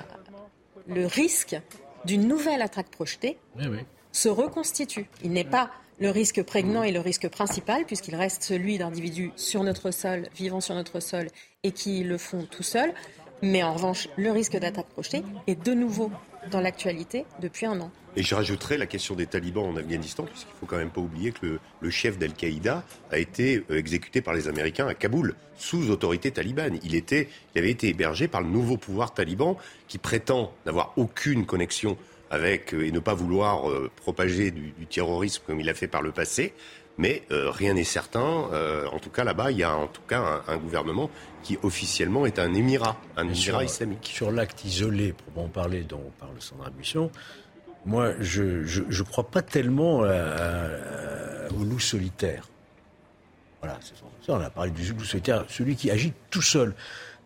le 0.88 1.06
risque 1.06 1.60
d'une 2.06 2.28
nouvelle 2.28 2.62
attaque 2.62 2.90
projetée 2.90 3.38
se 4.12 4.30
reconstitue. 4.30 5.10
Il 5.24 5.32
n'est 5.32 5.44
pas 5.44 5.70
le 6.00 6.10
risque 6.12 6.44
prégnant 6.44 6.84
est 6.84 6.92
le 6.92 7.00
risque 7.00 7.28
principal, 7.28 7.86
puisqu'il 7.86 8.16
reste 8.16 8.44
celui 8.44 8.78
d'individus 8.78 9.32
sur 9.36 9.64
notre 9.64 9.92
sol, 9.92 10.28
vivant 10.36 10.62
sur 10.62 10.76
notre 10.76 11.00
sol, 11.00 11.28
et 11.64 11.72
qui 11.72 12.04
le 12.04 12.18
font 12.18 12.46
tout 12.50 12.64
seuls. 12.64 12.94
Mais 13.42 13.64
en 13.64 13.74
revanche, 13.74 14.08
le 14.18 14.32
risque 14.32 14.58
d'attaque 14.58 14.88
projetée 14.88 15.24
est 15.48 15.64
de 15.64 15.74
nouveau 15.74 16.12
dans 16.52 16.60
l'actualité 16.60 17.26
depuis 17.42 17.66
un 17.66 17.80
an. 17.82 17.92
Et 18.16 18.24
je 18.24 18.34
rajouterai 18.34 18.78
la 18.78 18.88
question 18.88 19.16
des 19.16 19.28
talibans 19.28 19.66
en 19.66 19.76
Afghanistan, 19.76 20.24
puisqu'il 20.24 20.54
ne 20.54 20.60
faut 20.60 20.66
quand 20.66 20.78
même 20.78 20.90
pas 20.90 21.02
oublier 21.02 21.32
que 21.32 21.60
le, 21.82 21.90
chef 21.92 22.18
d'Al-Qaïda 22.18 22.84
a 23.12 23.18
été 23.20 23.64
euh, 23.70 23.78
exécuté 23.78 24.22
par 24.22 24.34
les 24.34 24.48
Américains 24.48 24.88
à 24.88 24.96
Kaboul, 24.96 25.36
sous 25.56 25.92
autorité 25.92 26.32
talibane. 26.32 26.80
Il, 26.84 26.96
était, 26.96 27.28
il 27.54 27.60
avait 27.60 27.70
été 27.70 27.90
hébergé 27.90 28.28
par 28.28 28.42
le 28.42 28.48
nouveau 28.48 28.78
pouvoir 28.78 29.14
taliban, 29.14 29.58
qui 29.88 29.98
prétend 30.00 30.52
n'avoir 30.66 30.94
aucune 30.96 31.46
connexion 31.46 31.98
avec 32.30 32.74
euh, 32.74 32.86
et 32.86 32.92
ne 32.92 33.00
pas 33.00 33.14
vouloir 33.14 33.70
euh, 33.70 33.90
propager 33.96 34.52
du, 34.52 34.74
terrorisme 34.88 35.44
comme 35.46 35.60
il 35.60 35.70
a 35.70 35.74
fait 35.74 35.88
par 35.88 36.02
le 36.02 36.12
passé. 36.12 36.54
Mais 37.00 37.22
euh, 37.30 37.52
rien 37.52 37.76
n'est 37.76 37.84
certain. 37.84 38.50
en 38.92 38.98
tout 38.98 39.12
cas, 39.12 39.24
là-bas, 39.24 39.52
il 39.52 39.60
y 39.60 39.64
a 39.64 39.76
en 39.76 39.86
tout 39.86 40.02
cas 40.08 40.42
un, 40.48 40.58
gouvernement 40.58 41.12
qui 41.44 41.56
officiellement 41.62 42.26
est 42.26 42.40
un 42.40 42.56
émirat, 42.56 43.00
un 43.18 43.30
émirat 43.30 43.64
islamique. 43.64 44.10
Sur 44.12 44.32
l'acte 44.32 44.66
isolé, 44.66 45.14
pour 45.14 45.44
en 45.44 45.48
parler, 45.48 45.84
dont 45.84 46.02
parle 46.20 46.34
Sandra 46.40 46.72
Buisson, 46.72 47.12
moi, 47.86 48.14
je 48.20 48.42
ne 48.42 49.04
crois 49.04 49.30
pas 49.30 49.44
tellement 49.44 50.00
au 50.00 51.64
loup 51.64 51.80
solitaire. 51.80 52.50
Voilà, 53.62 53.78
c'est 53.82 53.96
ça. 53.96 54.34
On 54.34 54.42
a 54.42 54.50
parlé 54.50 54.72
du 54.72 54.92
loup 54.92 55.04
solitaire, 55.04 55.46
celui 55.50 55.76
qui 55.76 55.92
agit 55.92 56.14
tout 56.32 56.42
seul 56.42 56.74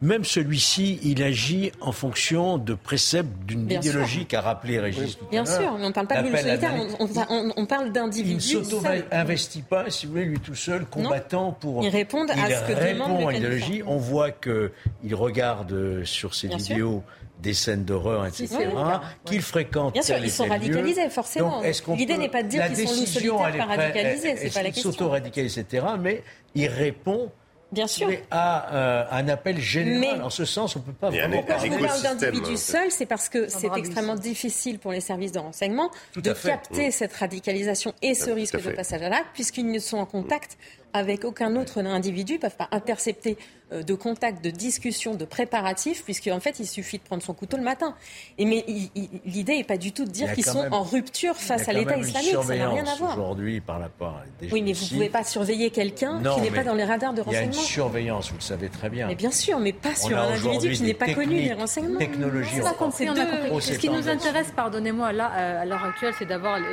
même 0.01 0.23
celui-ci, 0.23 0.99
il 1.03 1.21
agit 1.21 1.71
en 1.79 1.91
fonction 1.91 2.57
de 2.57 2.73
préceptes 2.73 3.45
d'une 3.45 3.69
idéologie 3.69 4.25
qu'a 4.25 4.41
rappelé 4.41 4.79
Régis. 4.79 5.17
Bien 5.29 5.45
sûr, 5.45 5.75
on 5.77 5.89
ne 5.89 5.93
parle 5.93 6.07
pas 6.07 6.23
de 6.23 6.35
solitaire, 6.35 6.73
on, 6.99 7.51
on, 7.55 7.65
parle 7.67 7.91
d'individus. 7.91 8.53
Il 8.53 8.59
ne 8.59 8.63
s'auto-investit 8.63 9.61
pas, 9.61 9.89
si 9.91 10.07
vous 10.07 10.13
voulez, 10.13 10.25
lui 10.25 10.39
tout 10.39 10.55
seul, 10.55 10.85
combattant 10.85 11.51
pour. 11.51 11.83
Il 11.83 11.89
répond 11.89 12.25
à 12.27 12.33
ce 12.33 12.67
que 12.67 12.93
demande 12.93 13.31
l'idéologie. 13.31 13.83
On 13.85 13.97
voit 13.97 14.31
qu'il 14.31 15.15
regarde 15.15 16.03
sur 16.03 16.33
ses 16.33 16.47
vidéos 16.47 17.03
des 17.39 17.53
scènes 17.53 17.85
d'horreur, 17.85 18.25
etc., 18.25 18.47
qu'il 19.25 19.41
fréquente. 19.41 19.93
Bien 19.93 20.01
sûr, 20.01 20.17
ils 20.17 20.31
sont 20.31 20.47
radicalisés, 20.47 21.09
forcément. 21.09 21.61
L'idée 21.95 22.17
n'est 22.17 22.29
pas 22.29 22.43
de 22.43 22.47
dire 22.47 22.67
qu'ils 22.67 22.87
sont 22.87 22.95
loups 22.95 23.05
solitaires 23.05 23.57
pas 23.57 23.65
radicalisés, 23.65 24.35
c'est 24.37 24.53
pas 24.53 24.63
la 24.63 24.71
question. 24.71 24.91
s'auto-radicalise, 24.91 25.57
etc., 25.57 25.85
mais 25.99 26.23
il 26.55 26.67
répond 26.67 27.31
Bien 27.72 27.88
sûr. 27.88 28.10
à 28.31 28.76
euh, 28.76 29.06
un 29.11 29.27
appel 29.30 29.60
général. 29.60 30.22
en 30.22 30.30
ce 30.30 30.45
sens, 30.45 30.76
on 30.76 30.80
ne 30.80 30.85
peut 30.85 30.93
pas 30.93 31.10
vraiment 31.10 31.38
Pourquoi 31.38 31.57
je 31.57 31.85
parle 31.85 32.02
d'individus 32.02 32.57
seuls 32.57 32.91
C'est 32.91 33.06
parce 33.06 33.30
que 33.30 33.48
c'est 33.48 33.69
extrêmement 33.77 34.15
difficile 34.15 34.80
pour 34.80 34.91
les 34.91 35.02
services 35.02 35.31
de 35.31 35.39
renseignement 35.39 35.89
de 36.15 36.34
capter 36.34 36.89
mm. 36.89 36.91
cette 36.91 37.14
radicalisation 37.14 37.93
et 38.02 38.14
ce 38.14 38.30
risque 38.30 38.61
de 38.61 38.72
passage 38.72 39.02
à 39.02 39.10
l'acte, 39.10 39.30
puisqu'ils 39.34 39.72
ne 39.72 39.80
sont 39.80 39.98
en 39.98 40.06
contact 40.06 40.57
avec 40.93 41.23
aucun 41.23 41.56
autre 41.56 41.80
individu, 41.80 42.34
ne 42.34 42.39
peuvent 42.39 42.56
pas 42.56 42.68
intercepter 42.72 43.38
euh, 43.38 43.60
de 43.72 43.93
contact, 43.93 44.43
de 44.43 44.49
discussion, 44.49 45.15
de 45.15 45.26
préparatifs, 45.26 46.03
puisqu'en 46.03 46.39
fait, 46.39 46.60
il 46.60 46.68
suffit 46.68 46.98
de 46.98 47.03
prendre 47.03 47.23
son 47.23 47.34
couteau 47.34 47.57
le 47.57 47.64
matin. 47.64 47.95
Et 48.38 48.45
mais 48.45 48.65
l'idée 49.26 49.57
n'est 49.57 49.64
pas 49.64 49.77
du 49.77 49.91
tout 49.91 50.06
de 50.06 50.11
dire 50.11 50.34
qu'ils 50.34 50.45
sont 50.45 50.68
en 50.72 50.84
rupture 50.84 51.35
face 51.35 51.68
à 51.69 51.73
l'État 51.73 51.98
islamique. 51.98 52.35
Ça 52.43 52.56
n'a 52.56 52.69
rien 52.69 52.85
à 52.85 52.95
voir. 52.95 53.18
Aujourd'hui, 53.18 53.61
par 53.61 53.80
la 53.80 53.89
part 53.89 54.22
des 54.39 54.52
Oui, 54.52 54.61
mais 54.61 54.73
vous 54.73 54.84
ne 54.85 54.89
pouvez 54.89 55.10
pas 55.10 55.23
surveiller 55.23 55.69
quelqu'un 55.69 56.22
qui 56.35 56.41
n'est 56.41 56.52
pas 56.52 56.64
dans 56.64 56.76
les 56.76 56.84
radars 56.84 57.14
de 57.14 57.22
renseignement. 57.22 57.52
Il 57.52 57.56
y 57.56 57.57
a 57.57 57.61
une 57.61 57.65
surveillance, 57.65 58.30
vous 58.30 58.38
le 58.38 58.41
savez 58.41 58.69
très 58.69 58.89
bien. 58.89 59.07
Mais 59.07 59.15
bien 59.15 59.31
sûr, 59.31 59.60
mais 59.60 59.73
pas 59.73 59.95
sur 59.95 60.18
un 60.18 60.34
individu 60.34 60.72
qui 60.72 60.84
n'est 60.84 60.93
pas 60.93 61.14
connu 61.14 61.41
des 61.41 61.53
renseignements. 61.53 61.99
Technologie. 61.99 62.61
On 62.61 62.65
a 62.65 62.73
compris, 62.73 63.10
on 63.10 63.15
a 63.15 63.26
compris. 63.26 63.61
Ce 63.61 63.77
qui 63.77 63.89
nous 63.89 64.07
intéresse, 64.07 64.52
pardonnez-moi, 64.56 65.14
là, 65.14 65.31
euh, 65.34 65.61
à 65.61 65.65
l'heure 65.65 65.84
actuelle, 65.84 66.14
c'est 66.18 66.26
d'avoir 66.26 66.60
les 66.60 66.65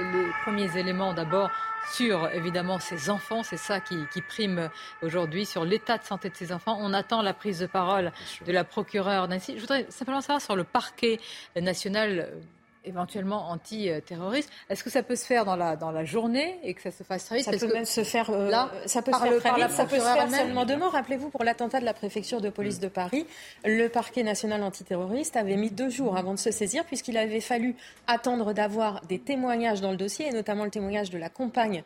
premiers 0.45 0.77
éléments 0.79 1.15
d'abord 1.15 1.51
sur 1.93 2.29
évidemment 2.33 2.79
ces 2.79 3.11
enfants. 3.11 3.43
C'est 3.43 3.57
ça 3.57 3.81
qui, 3.81 3.97
prime 4.29 4.69
aujourd'hui 5.03 5.47
sur 5.47 5.65
l'état 5.65 5.97
de 5.99 6.05
santé 6.05 6.29
de 6.29 6.37
ces 6.37 6.53
enfants. 6.53 6.79
On 6.81 6.88
attend 6.93 7.23
la 7.23 7.35
prise 7.35 7.61
de 7.61 7.67
parole 7.67 8.13
de 8.47 8.53
la 8.53 8.65
procureure 8.65 9.29
Nancy. 9.29 9.55
Je 9.57 9.61
voudrais 9.61 9.87
simplement 9.91 10.21
savoir 10.21 10.41
sur 10.41 10.57
le 10.57 10.65
parquet 10.65 11.21
national 11.57 12.31
éventuellement 12.89 13.51
antiterroriste. 13.51 14.51
Est-ce 14.69 14.83
que 14.83 14.91
ça 14.91 15.03
peut 15.03 15.17
se 15.17 15.25
faire 15.25 15.45
dans 15.45 15.57
la, 15.57 15.77
dans 15.77 15.91
la 15.91 16.05
journée 16.05 16.59
et 16.63 16.75
que 16.75 16.83
ça 16.83 16.91
se 16.91 17.03
fasse 17.03 17.27
très 17.27 17.37
vite? 17.37 17.45
Ça 17.45 17.53
peut 17.53 17.73
même 17.73 17.85
se 17.85 18.03
faire 18.03 18.31
là, 18.31 18.71
ça 18.87 19.03
peut 19.03 19.13
se 19.13 19.19
faire 19.19 19.39
très 19.39 19.55
vite, 19.55 19.71
ça 19.71 19.85
peut 19.85 19.99
se 19.99 20.03
faire 20.03 20.31
seulement 20.31 20.65
demain. 20.65 20.89
Rappelez-vous, 20.89 21.31
pour 21.31 21.45
l'attentat 21.45 21.81
de 21.81 21.85
la 21.85 21.95
préfecture 21.95 22.41
de 22.41 22.51
police 22.51 22.81
de 22.81 22.89
Paris, 22.89 23.27
le 23.65 23.89
parquet 23.89 24.23
national 24.23 24.63
antiterroriste 24.63 25.37
avait 25.37 25.57
mis 25.57 25.71
deux 25.71 25.91
jours 25.91 26.17
avant 26.17 26.35
de 26.35 26.39
se 26.39 26.51
saisir 26.51 26.85
puisqu'il 26.85 27.17
avait 27.17 27.41
fallu 27.41 27.77
attendre 28.07 28.53
d'avoir 28.53 29.03
des 29.03 29.19
témoignages 29.19 29.81
dans 29.81 29.91
le 29.91 29.97
dossier 29.97 30.29
et 30.29 30.33
notamment 30.33 30.65
le 30.65 30.71
témoignage 30.71 31.11
de 31.11 31.19
la 31.19 31.29
compagne 31.29 31.83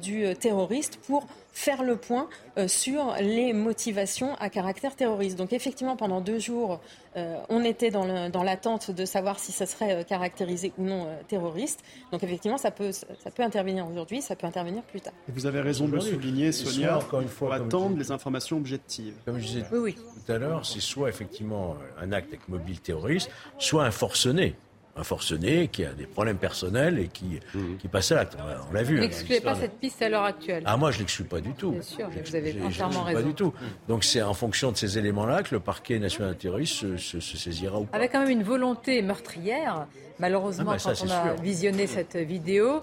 du 0.00 0.24
terroriste 0.36 0.98
pour 0.98 1.26
faire 1.52 1.82
le 1.82 1.96
point 1.96 2.28
euh, 2.58 2.68
sur 2.68 3.14
les 3.20 3.52
motivations 3.52 4.34
à 4.36 4.48
caractère 4.50 4.94
terroriste. 4.96 5.36
Donc 5.36 5.52
effectivement, 5.52 5.96
pendant 5.96 6.20
deux 6.20 6.38
jours, 6.38 6.80
euh, 7.16 7.36
on 7.48 7.64
était 7.64 7.90
dans 7.90 8.42
l'attente 8.42 8.90
de 8.90 9.04
savoir 9.04 9.38
si 9.38 9.52
ça 9.52 9.66
serait 9.66 9.96
euh, 9.96 10.04
caractérisé 10.40 10.72
ou 10.78 10.84
non 10.84 11.06
terroriste. 11.28 11.80
Donc 12.12 12.22
effectivement, 12.22 12.58
ça 12.58 12.70
peut, 12.70 12.92
ça 12.92 13.30
peut 13.34 13.42
intervenir 13.42 13.86
aujourd'hui, 13.86 14.22
ça 14.22 14.36
peut 14.36 14.46
intervenir 14.46 14.82
plus 14.82 15.00
tard. 15.00 15.12
vous 15.28 15.46
avez 15.46 15.60
raison 15.60 15.86
de 15.86 15.94
le 15.94 16.00
souligner, 16.00 16.52
Sonia, 16.52 16.98
encore 16.98 17.20
une 17.20 17.28
fois, 17.28 17.54
attendre 17.54 17.96
les 17.96 18.10
informations 18.10 18.56
objectives. 18.56 19.14
Comme 19.24 19.38
je 19.38 19.46
disais 19.46 19.64
tout 19.70 20.32
à 20.32 20.38
l'heure, 20.38 20.64
c'est 20.66 20.80
soit 20.80 21.08
effectivement 21.08 21.76
un 22.00 22.12
acte 22.12 22.28
avec 22.28 22.48
mobile 22.48 22.80
terroriste, 22.80 23.30
soit 23.58 23.84
un 23.84 23.90
forcené 23.90 24.56
un 24.96 25.04
forcené 25.04 25.68
qui 25.68 25.84
a 25.84 25.92
des 25.92 26.06
problèmes 26.06 26.36
personnels 26.36 26.98
et 26.98 27.08
qui, 27.08 27.40
mhm. 27.54 27.78
qui 27.78 27.88
passe 27.88 28.12
à 28.12 28.16
l'acte. 28.16 28.36
On 28.68 28.72
l'a 28.72 28.82
vu. 28.82 28.96
Vous 28.96 29.02
hein, 29.02 29.06
n'excluez 29.06 29.40
pas 29.40 29.54
cette 29.54 29.78
piste 29.78 30.02
à 30.02 30.08
l'heure 30.08 30.24
actuelle 30.24 30.62
Ah, 30.66 30.76
moi, 30.76 30.90
je 30.90 30.96
ne 30.96 31.02
l'exclus 31.02 31.24
pas 31.24 31.40
du 31.40 31.52
tout. 31.52 31.72
Bien 31.72 31.82
sûr, 31.82 32.08
vous 32.08 32.36
avez 32.36 32.62
entièrement 32.62 33.02
raison. 33.04 33.20
Pas 33.20 33.26
du 33.26 33.34
tout. 33.34 33.52
Donc, 33.88 34.04
c'est 34.04 34.22
en 34.22 34.34
fonction 34.34 34.72
de 34.72 34.76
ces 34.76 34.98
éléments-là 34.98 35.42
que 35.42 35.54
le 35.54 35.60
parquet 35.60 35.98
national 35.98 36.36
terroriste 36.36 36.74
se, 36.74 36.96
se, 36.96 37.20
saisira 37.20 37.78
ou 37.78 37.84
pas. 37.84 37.96
Avec 37.96 38.12
quand 38.12 38.20
même 38.20 38.30
une 38.30 38.42
volonté 38.42 39.02
meurtrière 39.02 39.86
Malheureusement, 40.20 40.72
ah 40.72 40.76
bah 40.76 40.94
quand 40.94 41.06
on 41.06 41.10
a 41.10 41.32
visionné 41.42 41.86
cette 41.86 42.16
vidéo, 42.16 42.82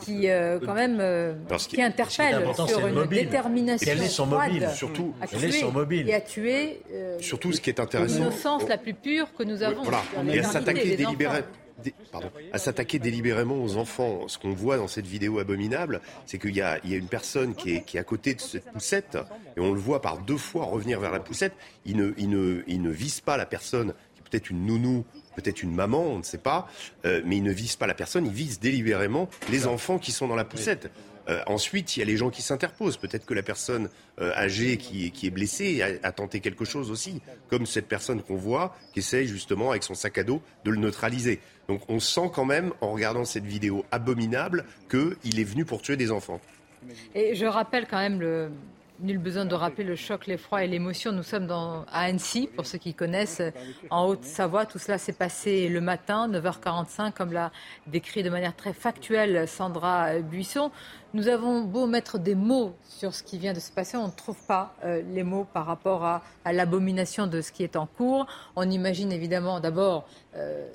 qui 0.00 0.28
euh, 0.28 0.58
quand 0.62 0.74
même 0.74 0.98
euh, 1.00 1.32
qui 1.66 1.80
interpelle 1.80 2.46
sur 2.68 2.86
une 2.86 3.06
détermination 3.06 3.90
Quel 3.90 4.02
est 4.02 4.08
son 4.08 4.26
mobile 4.26 4.68
surtout? 4.74 5.14
à 5.20 5.26
tuer, 5.26 5.50
son 5.50 5.72
mobile? 5.72 6.08
et 6.10 6.14
à 6.14 6.20
tuer 6.20 6.82
euh, 6.92 7.16
surtout 7.20 7.52
ce 7.52 7.62
qui 7.62 7.70
est 7.70 7.80
intéressant 7.80 8.18
l'innocence 8.18 8.68
la 8.68 8.76
plus 8.76 8.92
pure 8.92 9.28
que 9.32 9.44
nous 9.44 9.62
avons 9.62 9.82
voilà. 9.82 10.02
et 10.30 10.40
à 10.40 10.42
s'attaquer 10.42 10.96
délibérément 10.96 11.46
à 12.52 12.58
s'attaquer 12.58 12.98
délibérément 12.98 13.62
aux 13.62 13.76
enfants. 13.76 14.28
Ce 14.28 14.38
qu'on 14.38 14.52
voit 14.52 14.76
dans 14.76 14.88
cette 14.88 15.06
vidéo 15.06 15.38
abominable, 15.38 16.00
c'est 16.26 16.38
qu'il 16.38 16.54
y, 16.54 16.62
a 16.62 16.78
une 16.84 17.08
personne 17.08 17.54
qui 17.54 17.76
est, 17.76 17.82
qui 17.82 17.96
est 17.96 18.00
à 18.00 18.04
côté 18.04 18.34
de 18.34 18.40
cette 18.40 18.70
poussette, 18.72 19.18
et 19.56 19.60
on 19.60 19.72
le 19.72 19.80
voit 19.80 20.00
par 20.00 20.18
deux 20.18 20.36
fois 20.36 20.66
revenir 20.66 21.00
vers 21.00 21.12
la 21.12 21.20
poussette. 21.20 21.54
Il 21.84 21.96
ne, 21.96 22.12
il 22.16 22.28
ne, 22.28 22.62
il 22.66 22.82
ne 22.82 22.90
vise 22.90 23.20
pas 23.20 23.36
la 23.36 23.46
personne 23.46 23.94
qui 24.14 24.22
peut-être 24.22 24.50
une 24.50 24.66
nounou 24.66 25.04
peut-être 25.34 25.62
une 25.62 25.74
maman, 25.74 26.02
on 26.02 26.18
ne 26.18 26.22
sait 26.22 26.38
pas, 26.38 26.68
euh, 27.04 27.20
mais 27.24 27.38
ils 27.38 27.42
ne 27.42 27.52
visent 27.52 27.76
pas 27.76 27.86
la 27.86 27.94
personne, 27.94 28.26
ils 28.26 28.32
visent 28.32 28.60
délibérément 28.60 29.28
les 29.50 29.66
enfants 29.66 29.98
qui 29.98 30.12
sont 30.12 30.28
dans 30.28 30.36
la 30.36 30.44
poussette. 30.44 30.90
Euh, 31.28 31.40
ensuite, 31.46 31.96
il 31.96 32.00
y 32.00 32.02
a 32.02 32.06
les 32.06 32.16
gens 32.16 32.30
qui 32.30 32.42
s'interposent. 32.42 32.96
Peut-être 32.96 33.24
que 33.24 33.34
la 33.34 33.42
personne 33.42 33.88
euh, 34.20 34.32
âgée 34.34 34.76
qui, 34.76 35.06
est 35.06 35.30
blessée 35.30 35.98
a, 36.02 36.12
tenté 36.12 36.40
quelque 36.40 36.64
chose 36.64 36.90
aussi, 36.90 37.20
comme 37.48 37.66
cette 37.66 37.88
personne 37.88 38.22
qu'on 38.22 38.36
voit 38.36 38.76
qui 38.92 39.00
essaye 39.00 39.26
justement 39.26 39.70
avec 39.70 39.82
son 39.82 39.94
sac 39.94 40.18
à 40.18 40.24
dos 40.24 40.42
de 40.64 40.70
le 40.70 40.76
neutraliser. 40.76 41.40
Donc 41.68 41.82
on 41.88 42.00
sent 42.00 42.30
quand 42.32 42.44
même, 42.44 42.72
en 42.80 42.92
regardant 42.92 43.24
cette 43.24 43.44
vidéo 43.44 43.84
abominable, 43.90 44.64
qu'il 44.90 45.40
est 45.40 45.44
venu 45.44 45.64
pour 45.64 45.82
tuer 45.82 45.96
des 45.96 46.10
enfants. 46.10 46.40
Et 47.14 47.34
je 47.34 47.46
rappelle 47.46 47.86
quand 47.88 47.98
même 47.98 48.50
Nul 49.00 49.18
besoin 49.18 49.44
de 49.44 49.56
rappeler 49.56 49.82
le 49.82 49.96
choc, 49.96 50.28
l'effroi 50.28 50.62
et 50.62 50.68
l'émotion. 50.68 51.10
Nous 51.10 51.24
sommes 51.24 51.50
à 51.50 51.84
Annecy, 51.90 52.48
pour 52.54 52.64
ceux 52.64 52.78
qui 52.78 52.94
connaissent, 52.94 53.42
en 53.90 54.06
Haute-Savoie. 54.06 54.66
Tout 54.66 54.78
cela 54.78 54.98
s'est 54.98 55.12
passé 55.12 55.68
le 55.68 55.80
matin, 55.80 56.28
9h45, 56.28 57.12
comme 57.12 57.32
l'a 57.32 57.50
décrit 57.88 58.22
de 58.22 58.30
manière 58.30 58.54
très 58.54 58.72
factuelle 58.72 59.48
Sandra 59.48 60.20
Buisson. 60.20 60.70
Nous 61.14 61.28
avons 61.28 61.60
beau 61.60 61.86
mettre 61.86 62.18
des 62.18 62.34
mots 62.34 62.74
sur 62.88 63.14
ce 63.14 63.22
qui 63.22 63.38
vient 63.38 63.52
de 63.52 63.60
se 63.60 63.70
passer, 63.70 63.96
on 63.96 64.08
ne 64.08 64.12
trouve 64.12 64.36
pas 64.48 64.74
euh, 64.84 65.00
les 65.14 65.22
mots 65.22 65.46
par 65.52 65.64
rapport 65.64 66.04
à, 66.04 66.22
l'abomination 66.52 67.28
de 67.28 67.40
ce 67.40 67.52
qui 67.52 67.62
est 67.62 67.76
en 67.76 67.86
cours. 67.86 68.26
On 68.56 68.68
imagine 68.68 69.12
évidemment 69.12 69.60
d'abord 69.60 70.08
euh, 70.36 70.66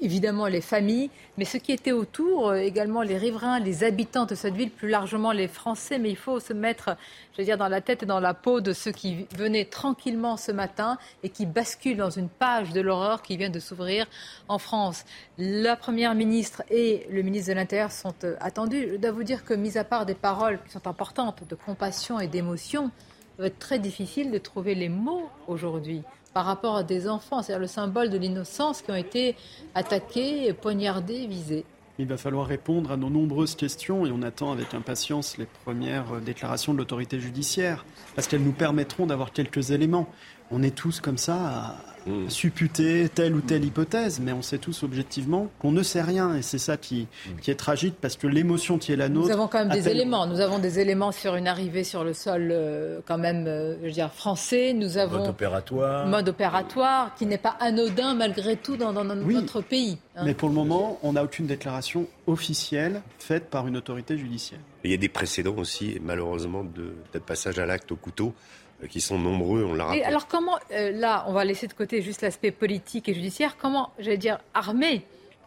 évidemment 0.00 0.46
les 0.46 0.60
familles, 0.60 1.10
mais 1.38 1.44
ce 1.44 1.58
qui 1.58 1.72
était 1.72 1.92
autour, 1.92 2.48
euh, 2.48 2.56
également 2.56 3.02
les 3.02 3.16
riverains, 3.16 3.60
les 3.60 3.84
habitants 3.84 4.24
de 4.24 4.34
cette 4.34 4.54
ville, 4.54 4.70
plus 4.70 4.88
largement 4.88 5.30
les 5.30 5.46
Français. 5.46 5.98
Mais 5.98 6.10
il 6.10 6.16
faut 6.16 6.40
se 6.40 6.52
mettre, 6.52 6.96
je 7.32 7.38
veux 7.38 7.44
dire, 7.44 7.58
dans 7.58 7.68
la 7.68 7.80
tête 7.80 8.02
et 8.02 8.06
dans 8.06 8.20
la 8.20 8.34
peau 8.34 8.60
de 8.60 8.72
ceux 8.72 8.92
qui 8.92 9.26
venaient 9.36 9.64
tranquillement 9.64 10.36
ce 10.36 10.52
matin 10.52 10.98
et 11.22 11.28
qui 11.28 11.46
basculent 11.46 11.96
dans 11.96 12.10
une 12.10 12.28
page 12.28 12.72
de 12.72 12.80
l'horreur 12.80 13.22
qui 13.22 13.36
vient 13.36 13.50
de 13.50 13.60
s'ouvrir 13.60 14.06
en 14.48 14.58
France. 14.58 15.04
La 15.38 15.76
Première 15.76 16.14
ministre 16.14 16.62
et 16.70 17.06
le 17.10 17.22
ministre 17.22 17.50
de 17.50 17.54
l'Intérieur 17.54 17.92
sont 17.92 18.14
attendus. 18.40 18.88
Je 18.92 18.96
dois 18.96 19.12
vous 19.12 19.24
dire 19.24 19.44
que, 19.44 19.54
mis 19.54 19.78
à 19.78 19.83
part 19.84 20.06
des 20.06 20.14
paroles 20.14 20.58
qui 20.64 20.72
sont 20.72 20.86
importantes 20.86 21.42
de 21.48 21.54
compassion 21.54 22.20
et 22.20 22.26
d'émotion, 22.26 22.90
il 23.38 23.42
va 23.42 23.46
être 23.48 23.58
très 23.58 23.78
difficile 23.78 24.30
de 24.30 24.38
trouver 24.38 24.74
les 24.74 24.88
mots 24.88 25.28
aujourd'hui 25.46 26.02
par 26.32 26.46
rapport 26.46 26.76
à 26.76 26.82
des 26.82 27.08
enfants, 27.08 27.42
c'est-à-dire 27.42 27.60
le 27.60 27.68
symbole 27.68 28.10
de 28.10 28.18
l'innocence 28.18 28.82
qui 28.82 28.90
ont 28.90 28.96
été 28.96 29.36
attaqués, 29.74 30.52
poignardés, 30.52 31.26
visés. 31.26 31.64
Il 31.96 32.06
va 32.06 32.16
falloir 32.16 32.48
répondre 32.48 32.90
à 32.90 32.96
nos 32.96 33.08
nombreuses 33.08 33.54
questions 33.54 34.04
et 34.04 34.10
on 34.10 34.22
attend 34.22 34.50
avec 34.50 34.74
impatience 34.74 35.38
les 35.38 35.46
premières 35.46 36.20
déclarations 36.20 36.72
de 36.72 36.78
l'autorité 36.78 37.20
judiciaire, 37.20 37.86
parce 38.16 38.26
qu'elles 38.26 38.42
nous 38.42 38.52
permettront 38.52 39.06
d'avoir 39.06 39.30
quelques 39.30 39.70
éléments. 39.70 40.08
On 40.54 40.62
est 40.62 40.74
tous 40.74 41.00
comme 41.00 41.18
ça 41.18 41.34
à, 41.34 41.74
Mm. 42.06 42.28
supputer 42.28 43.08
telle 43.08 43.34
ou 43.34 43.40
telle 43.40 43.64
hypothèse, 43.64 44.20
mais 44.20 44.32
on 44.32 44.42
sait 44.42 44.58
tous 44.58 44.82
objectivement 44.82 45.48
qu'on 45.58 45.72
ne 45.72 45.82
sait 45.82 46.02
rien. 46.02 46.34
Et 46.34 46.42
c'est 46.42 46.58
ça 46.58 46.76
qui, 46.76 47.06
mm. 47.26 47.40
qui, 47.40 47.50
est 47.50 47.54
tragique, 47.54 47.94
parce 48.00 48.16
que 48.16 48.26
l'émotion 48.26 48.78
qui 48.78 48.92
est 48.92 48.96
la 48.96 49.08
nôtre... 49.08 49.28
Nous 49.28 49.32
avons 49.32 49.48
quand 49.48 49.58
même 49.58 49.70
des 49.70 49.88
éléments. 49.88 50.26
Nous 50.26 50.40
avons 50.40 50.58
des 50.58 50.80
éléments 50.80 51.12
sur 51.12 51.34
une 51.34 51.48
arrivée 51.48 51.84
sur 51.84 52.04
le 52.04 52.12
sol 52.12 52.48
euh, 52.50 53.00
quand 53.06 53.18
même, 53.18 53.46
euh, 53.46 53.76
je 53.80 53.86
veux 53.86 53.92
dire, 53.92 54.12
français. 54.12 54.72
Nous 54.74 54.98
avons... 54.98 55.18
Mode 55.18 55.28
opératoire. 55.28 56.06
Mode 56.06 56.28
opératoire, 56.28 57.14
qui 57.14 57.26
n'est 57.26 57.38
pas 57.38 57.56
anodin 57.60 58.14
malgré 58.14 58.56
tout 58.56 58.76
dans, 58.76 58.92
notre 58.92 59.60
pays. 59.60 59.98
Hein. 60.16 60.22
Mais 60.24 60.34
pour 60.34 60.48
le 60.48 60.54
moment, 60.54 60.98
on 61.02 61.14
n'a 61.14 61.24
aucune 61.24 61.46
déclaration 61.46 62.06
officielle 62.26 63.02
faite 63.18 63.48
par 63.50 63.66
une 63.66 63.76
autorité 63.76 64.16
judiciaire. 64.18 64.60
il 64.84 64.90
y 64.90 64.94
a 64.94 64.98
des 64.98 65.08
précédents 65.08 65.56
aussi, 65.56 65.98
malheureusement, 66.02 66.64
de, 66.64 66.94
de 67.12 67.18
passage 67.18 67.58
à 67.58 67.66
l'acte 67.66 67.90
au 67.92 67.96
couteau. 67.96 68.34
Euh, 68.82 68.86
qui 68.86 69.00
sont 69.00 69.18
nombreux, 69.18 69.64
on 69.64 69.74
l'a 69.74 69.84
rappelé. 69.84 70.02
alors 70.02 70.26
comment, 70.26 70.58
euh, 70.72 70.90
là, 70.92 71.24
on 71.28 71.32
va 71.32 71.44
laisser 71.44 71.66
de 71.66 71.72
côté 71.72 72.02
juste 72.02 72.22
l'aspect 72.22 72.50
politique 72.50 73.08
et 73.08 73.14
judiciaire, 73.14 73.56
comment, 73.56 73.92
j'allais 73.98 74.16
dire, 74.16 74.38
armer 74.52 75.04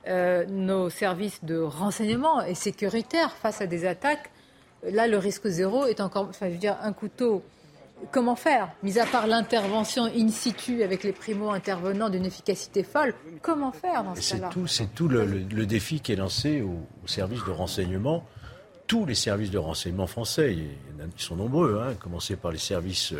euh, 0.08 0.46
nos 0.48 0.90
services 0.90 1.44
de 1.44 1.60
renseignement 1.60 2.42
et 2.42 2.56
sécuritaire 2.56 3.32
face 3.36 3.62
à 3.62 3.68
des 3.68 3.86
attaques 3.86 4.32
Là, 4.84 5.08
le 5.08 5.18
risque 5.18 5.48
zéro 5.48 5.86
est 5.88 6.00
encore, 6.00 6.28
enfin, 6.30 6.48
je 6.48 6.54
veux 6.54 6.60
dire, 6.60 6.78
un 6.82 6.94
couteau. 6.94 7.44
Comment 8.12 8.36
faire? 8.36 8.70
Mis 8.84 9.00
à 9.00 9.08
part 9.08 9.26
l'intervention 9.26 10.06
in 10.06 10.28
situ 10.28 10.84
avec 10.84 11.04
les 11.04 11.12
primo-intervenants 11.12 12.10
d'une 12.10 12.26
efficacité 12.26 12.84
folle, 12.84 13.16
comment 13.42 13.72
faire 13.72 14.04
dans 14.04 14.14
ce 14.14 14.36
cas-là? 14.36 14.52
C'est 14.68 14.94
tout 14.94 15.08
le, 15.08 15.66
défi 15.66 16.00
qui 16.00 16.14
est 16.14 16.16
lancé 16.16 16.62
aux 16.62 17.08
services 17.08 17.44
de 17.44 17.52
renseignement 17.52 18.24
tous 18.88 19.06
les 19.06 19.16
services 19.16 19.52
de 19.52 19.58
renseignement 19.58 20.08
français, 20.08 20.56
ils 20.56 21.22
sont 21.22 21.36
nombreux, 21.36 21.82
hein, 21.82 21.96
par 22.42 22.52
les 22.52 22.58
services 22.58 23.14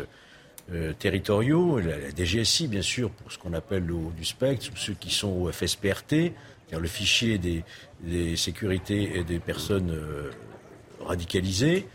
euh, 0.72 0.92
territoriaux, 0.92 1.78
la, 1.78 2.10
DGSI 2.10 2.68
bien 2.68 2.82
sûr 2.82 3.10
pour 3.10 3.32
ce 3.32 3.38
qu'on 3.38 3.54
appelle 3.54 3.86
le 3.86 3.94
haut 3.94 4.12
du 4.14 4.26
spectre, 4.26 4.66
ceux 4.74 4.92
qui 4.92 5.10
sont 5.10 5.30
au 5.30 5.50
FSPRT, 5.50 6.10
c'est-à-dire 6.10 6.80
le 6.80 6.88
fichier 6.88 7.38
des, 7.38 8.36
sécurités 8.36 9.18
et 9.18 9.24
des 9.24 9.38
personnes 9.38 9.90
euh, 9.90 10.30
radicalisées, 11.00 11.86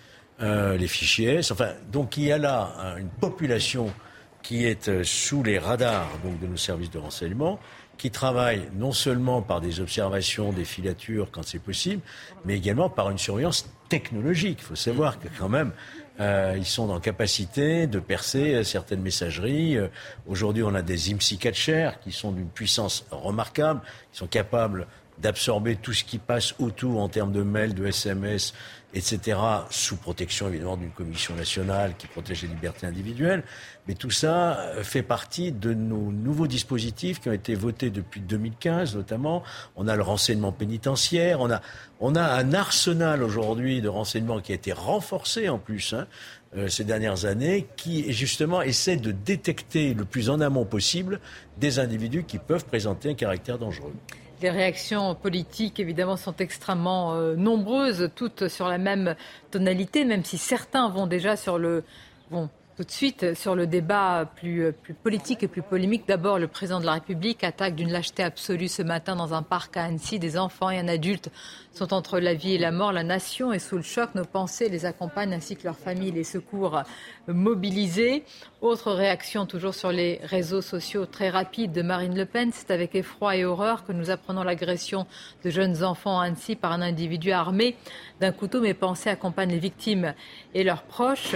euh, 0.42 0.76
les 0.76 0.88
fichiers 0.88 1.36
S. 1.36 1.52
Enfin, 1.52 1.70
donc 1.92 2.18
il 2.18 2.24
y 2.24 2.32
a 2.32 2.40
là 2.40 2.74
hein, 2.80 2.98
une 2.98 3.10
population 3.10 3.94
qui 4.42 4.66
est 4.66 5.04
sous 5.04 5.44
les 5.44 5.60
radars 5.60 6.10
donc, 6.24 6.40
de 6.40 6.48
nos 6.48 6.58
services 6.58 6.90
de 6.90 6.98
renseignement 6.98 7.60
qui 7.98 8.12
travaillent 8.12 8.70
non 8.76 8.92
seulement 8.92 9.42
par 9.42 9.62
des 9.62 9.80
observations, 9.80 10.52
des 10.52 10.66
filatures 10.66 11.30
quand 11.32 11.44
c'est 11.44 11.60
possible, 11.60 12.02
mais 12.46 12.58
également 12.58 12.90
par 12.90 13.10
une 13.10 13.18
surveillance 13.18 13.70
technologique. 13.90 14.60
Il 14.62 14.66
faut 14.66 14.76
savoir 14.76 15.20
que 15.20 15.28
quand 15.38 15.50
même, 15.50 15.72
euh, 16.20 16.56
ils 16.58 16.66
sont 16.66 16.90
en 16.90 17.00
capacité 17.00 17.88
de 17.88 18.00
percer 18.00 18.54
euh, 18.54 18.64
certaines 18.64 19.02
messageries. 19.02 19.78
Euh, 19.78 19.88
aujourd'hui, 20.28 20.64
on 20.64 20.76
a 20.76 20.82
des 20.82 21.12
IMSI 21.12 21.38
catchers 21.38 21.92
qui 22.04 22.12
sont 22.12 22.32
d'une 22.32 22.50
puissance 22.50 23.06
remarquable, 23.10 23.82
qui 24.12 24.20
sont 24.20 24.28
capables 24.28 24.88
d'absorber 25.20 25.76
tout 25.76 25.94
ce 25.94 26.04
qui 26.04 26.18
passe 26.18 26.54
autour 26.60 27.02
en 27.02 27.10
termes 27.10 27.32
de 27.32 27.44
mails, 27.44 27.74
de 27.74 27.86
SMS, 27.86 28.54
etc., 28.94 29.38
sous 29.70 29.98
protection 29.98 30.48
évidemment 30.48 30.78
d'une 30.78 30.92
commission 30.92 31.36
nationale 31.36 31.96
qui 31.98 32.08
protège 32.08 32.44
les 32.44 32.48
libertés 32.48 32.86
individuelles. 32.86 33.44
Mais 33.88 33.96
tout 33.96 34.12
ça 34.12 34.60
euh, 34.60 34.84
fait 34.84 35.04
partie 35.04 35.52
de 35.52 35.74
nos 35.74 36.12
nouveaux 36.12 36.48
dispositifs 36.48 37.20
qui 37.20 37.30
ont 37.30 37.34
été 37.34 37.54
votés 37.56 37.90
depuis 37.90 38.22
2015 38.22 38.96
notamment. 38.96 39.44
On 39.76 39.88
a 39.88 39.96
le 39.96 40.04
renseignement 40.04 40.52
pénitentiaire, 40.52 41.42
on 41.42 41.52
a, 41.52 41.62
on 42.00 42.16
a 42.16 42.24
un 42.24 42.54
arsenal 42.54 43.24
aujourd'hui 43.24 43.82
de 43.82 43.90
renseignement 43.90 44.40
qui 44.40 44.54
a 44.54 44.56
été 44.56 44.72
renforcé 44.72 45.50
en 45.50 45.60
plus 45.60 45.94
hein, 45.94 46.08
euh, 46.56 46.68
ces 46.68 46.84
dernières 46.84 47.26
années, 47.26 47.68
qui 47.76 48.12
justement 48.14 48.62
essaie 48.62 48.96
de 48.96 49.12
détecter 49.12 49.94
le 49.94 50.06
plus 50.06 50.30
en 50.30 50.40
amont 50.40 50.66
possible 50.66 51.20
des 51.58 51.80
individus 51.80 52.24
qui 52.24 52.38
peuvent 52.38 52.66
présenter 52.66 53.10
un 53.10 53.16
caractère 53.16 53.58
dangereux. 53.58 53.94
Les 54.42 54.50
réactions 54.50 55.16
politiques, 55.16 55.80
évidemment, 55.80 56.18
sont 56.18 56.36
extrêmement 56.38 57.16
euh, 57.16 57.36
nombreuses, 57.36 58.10
toutes 58.14 58.50
sur 58.50 58.68
la 58.68 58.78
même 58.78 59.16
tonalité, 59.52 60.06
même 60.06 60.24
si 60.24 60.38
certains 60.38 60.90
vont 60.90 61.08
déjà 61.08 61.38
sur 61.38 61.58
le... 61.58 61.84
Bon, 62.30 62.50
tout 62.76 62.84
de 62.84 62.92
suite, 62.92 63.36
sur 63.36 63.54
le 63.54 63.68
débat 63.68 64.28
plus, 64.36 64.74
plus 64.74 64.96
politique 64.96 65.44
et 65.44 65.48
plus 65.48 65.62
polémique, 65.62 66.08
d'abord, 66.08 66.40
le 66.40 66.48
président 66.48 66.80
de 66.80 66.86
la 66.86 66.94
République 66.94 67.44
attaque 67.44 67.76
d'une 67.76 67.92
lâcheté 67.92 68.24
absolue 68.24 68.68
ce 68.68 68.82
matin 68.82 69.16
dans 69.16 69.36
un 69.36 69.44
parc 69.44 69.78
à 69.78 69.84
Annecy. 69.84 70.18
Des 70.18 70.40
enfants 70.40 70.72
et 70.72 70.80
un 70.80 70.88
adulte 70.88 71.30
sont 71.72 71.94
entre 71.94 72.20
la 72.20 72.34
vie 72.34 72.56
et 72.56 72.58
la 72.58 72.72
mort. 72.72 72.92
La 72.92 73.04
nation 73.04 73.54
est 73.54 73.60
sous 73.60 73.76
le 73.76 73.84
choc. 73.84 74.16
Nos 74.16 74.26
pensées 74.26 74.70
les 74.70 74.86
accompagnent 74.86 75.34
ainsi 75.34 75.56
que 75.56 75.66
leurs 75.66 75.78
familles, 75.78 76.12
les 76.12 76.24
secours 76.24 76.82
mobilisés. 77.28 78.24
Autre 78.62 78.92
réaction, 78.92 79.46
toujours 79.46 79.76
sur 79.76 79.92
les 79.92 80.20
réseaux 80.24 80.62
sociaux 80.62 81.06
très 81.06 81.30
rapide 81.30 81.74
de 81.74 81.84
Marine 81.84 82.18
Le 82.18 82.26
Pen. 82.26 82.50
C'est 82.52 82.72
avec 82.72 82.96
effroi 82.96 83.36
et 83.36 83.46
horreur 83.46 83.86
que 83.86 83.92
nous 83.92 84.10
apprenons 84.10 84.42
l'agression 84.42 85.06
de 85.44 85.52
jeunes 85.52 85.84
enfants 85.84 86.20
à 86.20 86.26
Annecy 86.26 86.56
par 86.56 86.72
un 86.72 86.82
individu 86.82 87.32
armé 87.32 87.76
d'un 88.20 88.32
couteau. 88.32 88.62
Mes 88.62 88.74
pensées 88.74 89.12
accompagnent 89.12 89.52
les 89.52 89.60
victimes 89.60 90.16
et 90.56 90.64
leurs 90.64 90.84
proches. 90.84 91.36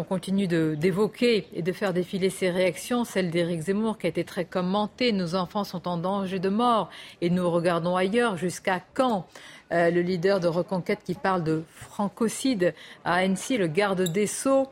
On 0.00 0.04
continue 0.04 0.46
d'évoquer 0.46 1.48
et 1.52 1.60
de 1.60 1.72
faire 1.72 1.92
défiler 1.92 2.30
ces 2.30 2.50
réactions, 2.50 3.02
celle 3.02 3.32
d'Éric 3.32 3.62
Zemmour 3.62 3.98
qui 3.98 4.06
a 4.06 4.10
été 4.10 4.22
très 4.22 4.44
commentée. 4.44 5.10
Nos 5.10 5.34
enfants 5.34 5.64
sont 5.64 5.88
en 5.88 5.96
danger 5.96 6.38
de 6.38 6.48
mort 6.48 6.88
et 7.20 7.30
nous 7.30 7.50
regardons 7.50 7.96
ailleurs. 7.96 8.36
Jusqu'à 8.36 8.80
quand? 8.94 9.26
Euh, 9.72 9.90
Le 9.90 10.00
leader 10.00 10.38
de 10.38 10.46
Reconquête 10.46 11.00
qui 11.04 11.14
parle 11.14 11.42
de 11.42 11.64
francocide 11.74 12.74
à 13.04 13.14
Annecy, 13.14 13.58
le 13.58 13.66
garde 13.66 14.02
des 14.02 14.28
Sceaux, 14.28 14.68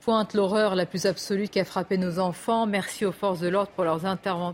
pointe 0.00 0.32
l'horreur 0.32 0.74
la 0.74 0.86
plus 0.86 1.04
absolue 1.04 1.48
qui 1.48 1.60
a 1.60 1.66
frappé 1.66 1.98
nos 1.98 2.18
enfants. 2.18 2.66
Merci 2.66 3.04
aux 3.04 3.12
forces 3.12 3.40
de 3.40 3.48
l'ordre 3.48 3.72
pour, 3.72 3.84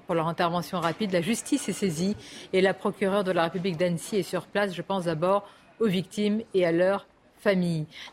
pour, 0.01 0.15
leur 0.16 0.27
intervention 0.27 0.81
rapide. 0.81 1.12
La 1.12 1.23
justice 1.23 1.69
est 1.69 1.73
saisie 1.73 2.16
et 2.53 2.61
la 2.62 2.74
procureure 2.74 3.23
de 3.23 3.31
la 3.31 3.44
République 3.44 3.77
d'Annecy 3.77 4.16
est 4.16 4.23
sur 4.24 4.48
place. 4.48 4.74
Je 4.74 4.82
pense 4.82 5.05
d'abord 5.05 5.48
aux 5.78 5.86
victimes 5.86 6.43
et 6.53 6.66
à 6.66 6.73
leurs 6.73 7.07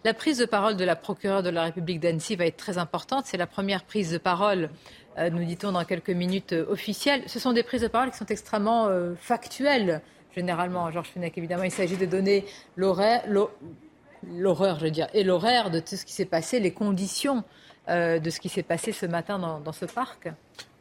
La 0.04 0.14
prise 0.14 0.38
de 0.38 0.46
parole 0.46 0.76
de 0.76 0.84
la 0.84 0.96
procureure 0.96 1.42
de 1.42 1.50
la 1.50 1.64
République 1.64 2.00
d'Annecy 2.00 2.36
va 2.36 2.46
être 2.46 2.58
très 2.58 2.78
importante. 2.78 3.26
C'est 3.26 3.38
la 3.38 3.48
première 3.48 3.84
prise 3.84 4.12
de 4.12 4.18
parole, 4.20 4.70
euh, 5.18 5.30
nous 5.30 5.44
dit-on 5.44 5.72
dans 5.72 5.84
quelques 5.86 6.12
minutes, 6.12 6.54
euh, 6.54 6.66
officielle. 6.70 7.24
Ce 7.28 7.40
sont 7.40 7.52
des 7.52 7.64
prises 7.64 7.82
de 7.82 7.88
parole 7.88 8.12
qui 8.12 8.18
sont 8.18 8.28
extrêmement 8.28 8.88
euh, 8.88 9.16
factuelles, 9.16 10.02
généralement. 10.36 10.92
Georges 10.92 11.10
Fenech, 11.10 11.38
évidemment, 11.38 11.64
il 11.64 11.72
s'agit 11.72 11.98
de 11.98 12.06
donner 12.06 12.46
l'horaire, 12.76 13.24
l'horreur, 14.28 14.80
je 14.80 14.86
veux 14.86 14.92
dire, 14.92 15.08
et 15.14 15.24
l'horaire 15.24 15.72
de 15.72 15.80
tout 15.80 15.96
ce 15.96 16.06
qui 16.06 16.14
s'est 16.14 16.26
passé, 16.26 16.60
les 16.60 16.72
conditions 16.72 17.44
de 17.90 18.30
ce 18.30 18.40
qui 18.40 18.48
s'est 18.48 18.64
passé 18.64 18.94
ce 18.94 19.06
matin 19.06 19.38
dans, 19.38 19.74
ce 19.74 19.84
parc. 19.84 20.30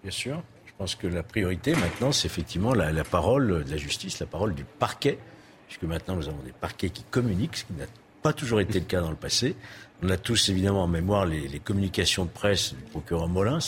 Bien 0.02 0.12
sûr. 0.12 0.40
Je 0.66 0.72
pense 0.78 0.94
que 0.94 1.08
la 1.08 1.24
priorité 1.24 1.74
maintenant, 1.74 2.12
c'est 2.12 2.26
effectivement 2.26 2.74
la, 2.74 2.92
la, 2.92 3.02
parole 3.02 3.64
de 3.64 3.70
la 3.70 3.76
justice, 3.76 4.20
la 4.20 4.26
parole 4.26 4.54
du 4.54 4.62
parquet, 4.64 5.18
puisque 5.66 5.82
maintenant 5.82 6.14
nous 6.14 6.28
avons 6.28 6.42
des 6.44 6.52
parquets 6.52 6.90
qui 6.90 7.02
communiquent, 7.02 7.56
ce 7.56 7.64
qui 7.64 7.72
n'a 7.72 7.86
pas 8.22 8.32
toujours 8.32 8.60
été 8.60 8.78
le 8.78 8.86
cas 8.86 9.00
dans 9.00 9.10
le 9.10 9.16
passé. 9.16 9.56
On 10.02 10.08
a 10.08 10.16
tous 10.16 10.48
évidemment 10.48 10.84
en 10.84 10.88
mémoire 10.88 11.26
les, 11.26 11.60
communications 11.60 12.24
de 12.24 12.30
presse 12.30 12.74
du 12.74 12.82
procureur 12.90 13.28
Molins, 13.28 13.58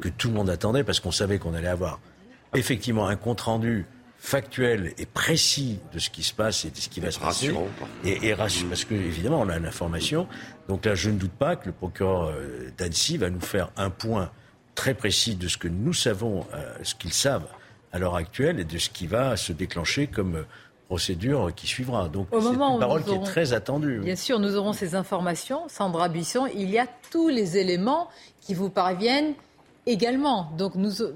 que 0.00 0.08
tout 0.08 0.28
le 0.28 0.34
monde 0.34 0.50
attendait 0.50 0.84
parce 0.84 1.00
qu'on 1.00 1.10
savait 1.10 1.38
qu'on 1.38 1.54
allait 1.54 1.68
avoir 1.68 2.00
effectivement 2.54 3.06
un 3.06 3.16
compte 3.16 3.40
rendu 3.42 3.86
factuel 4.18 4.92
et 4.98 5.06
précis 5.06 5.78
de 5.94 5.98
ce 5.98 6.10
qui 6.10 6.22
se 6.22 6.34
passe 6.34 6.66
et 6.66 6.70
de 6.70 6.76
ce 6.76 6.90
qui 6.90 7.00
va 7.00 7.10
se 7.10 7.18
passer. 7.18 7.54
Et, 8.04 8.28
et 8.28 8.34
rassurant, 8.34 8.68
parce 8.68 8.84
que 8.84 8.94
évidemment 8.94 9.40
on 9.40 9.48
a 9.48 9.58
l'information. 9.58 10.26
Donc 10.68 10.84
là, 10.84 10.94
je 10.94 11.08
ne 11.08 11.18
doute 11.18 11.32
pas 11.32 11.56
que 11.56 11.66
le 11.66 11.72
procureur 11.72 12.24
euh, 12.24 12.70
d'Annecy 12.76 13.16
va 13.16 13.30
nous 13.30 13.40
faire 13.40 13.70
un 13.76 13.88
point 13.88 14.30
très 14.74 14.94
précis 14.94 15.34
de 15.36 15.48
ce 15.48 15.56
que 15.56 15.68
nous 15.68 15.94
savons, 15.94 16.46
euh, 16.54 16.74
ce 16.82 16.94
qu'ils 16.94 17.12
savent 17.14 17.48
à 17.92 17.98
l'heure 17.98 18.14
actuelle 18.14 18.60
et 18.60 18.64
de 18.64 18.78
ce 18.78 18.90
qui 18.90 19.06
va 19.06 19.36
se 19.36 19.52
déclencher 19.52 20.06
comme 20.06 20.44
procédure 20.90 21.54
qui 21.54 21.68
suivra. 21.68 22.08
Donc 22.08 22.26
c'est 22.32 22.48
une 22.48 22.78
parole 22.80 23.04
qui 23.04 23.14
est 23.14 23.22
très 23.22 23.52
attendue. 23.52 24.00
Bien 24.00 24.16
sûr, 24.16 24.40
nous 24.40 24.56
aurons 24.56 24.72
ces 24.72 24.96
informations. 24.96 25.60
Sandra 25.68 26.08
Buisson, 26.08 26.48
il 26.52 26.68
y 26.68 26.80
a 26.80 26.86
tous 27.12 27.28
les 27.28 27.56
éléments 27.56 28.08
qui 28.40 28.54
vous 28.54 28.70
parviennent 28.70 29.34
également. 29.86 30.50
Donc, 30.56 30.74
nous, 30.74 31.02
euh, 31.02 31.12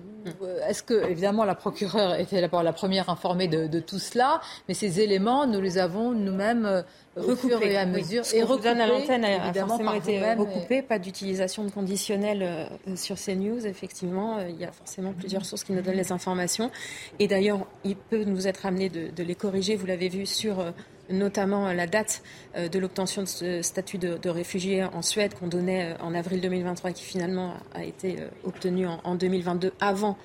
est-ce 0.69 0.83
que, 0.83 1.09
évidemment, 1.11 1.45
la 1.45 1.55
procureure 1.55 2.15
était 2.15 2.41
la 2.41 2.73
première 2.73 3.09
informée 3.09 3.49
de, 3.49 3.81
tout 3.81 3.99
cela, 3.99 4.41
mais 4.69 4.75
ces 4.75 5.01
éléments, 5.01 5.47
nous 5.47 5.61
les 5.61 5.79
avons 5.79 6.13
nous-mêmes 6.13 6.67
euh, 6.67 6.83
recoupés 7.17 7.77
à 7.77 7.87
mesure. 7.87 8.23
et 8.33 8.43
recoupés, 8.43 8.69
à 8.69 8.87
l'antenne 8.87 9.25
a 9.25 9.53
forcément 9.53 9.93
été 9.93 10.35
recoupé. 10.35 10.83
Pas 10.83 10.99
d'utilisation 10.99 11.65
de 11.65 11.71
conditionnel 11.71 12.43
euh, 12.43 12.97
sur 12.97 13.19
ces 13.19 13.37
news. 13.37 13.67
Effectivement, 13.67 14.41
il 14.41 14.57
y 14.57 14.65
a 14.65 14.73
forcément 14.73 15.13
plusieurs 15.13 15.45
sources 15.45 15.65
qui 15.65 15.73
nous 15.73 15.83
donnent 15.83 15.97
les 15.97 16.13
informations. 16.13 16.71
Et 17.19 17.29
d'ailleurs, 17.29 17.67
il 17.85 17.97
peut 17.97 18.25
nous 18.25 18.47
être 18.49 18.67
amené 18.67 18.89
de, 18.89 19.23
les 19.23 19.35
corriger. 19.35 19.77
Vous 19.77 19.87
l'avez 19.87 20.09
vu 20.09 20.27
sur 20.27 20.65
notamment 21.11 21.73
la 21.73 21.87
date 21.87 22.23
euh, 22.57 22.69
de 22.69 22.79
l'obtention 22.79 23.23
de 23.23 23.29
ce 23.29 23.63
statut 23.63 23.99
de, 23.99 24.29
réfugié 24.29 24.85
en 24.85 25.03
Suède 25.03 25.35
qu'on 25.35 25.49
donnait 25.49 25.93
euh, 25.93 26.03
en 26.03 26.15
avril 26.15 26.41
2023 26.41 26.93
qui 26.93 27.05
finalement 27.05 27.55
a 27.75 27.85
été 27.85 28.21
euh, 28.21 28.29
obtenu 28.45 28.87
en 28.87 29.15
2022 29.15 29.73
avant 29.81 30.17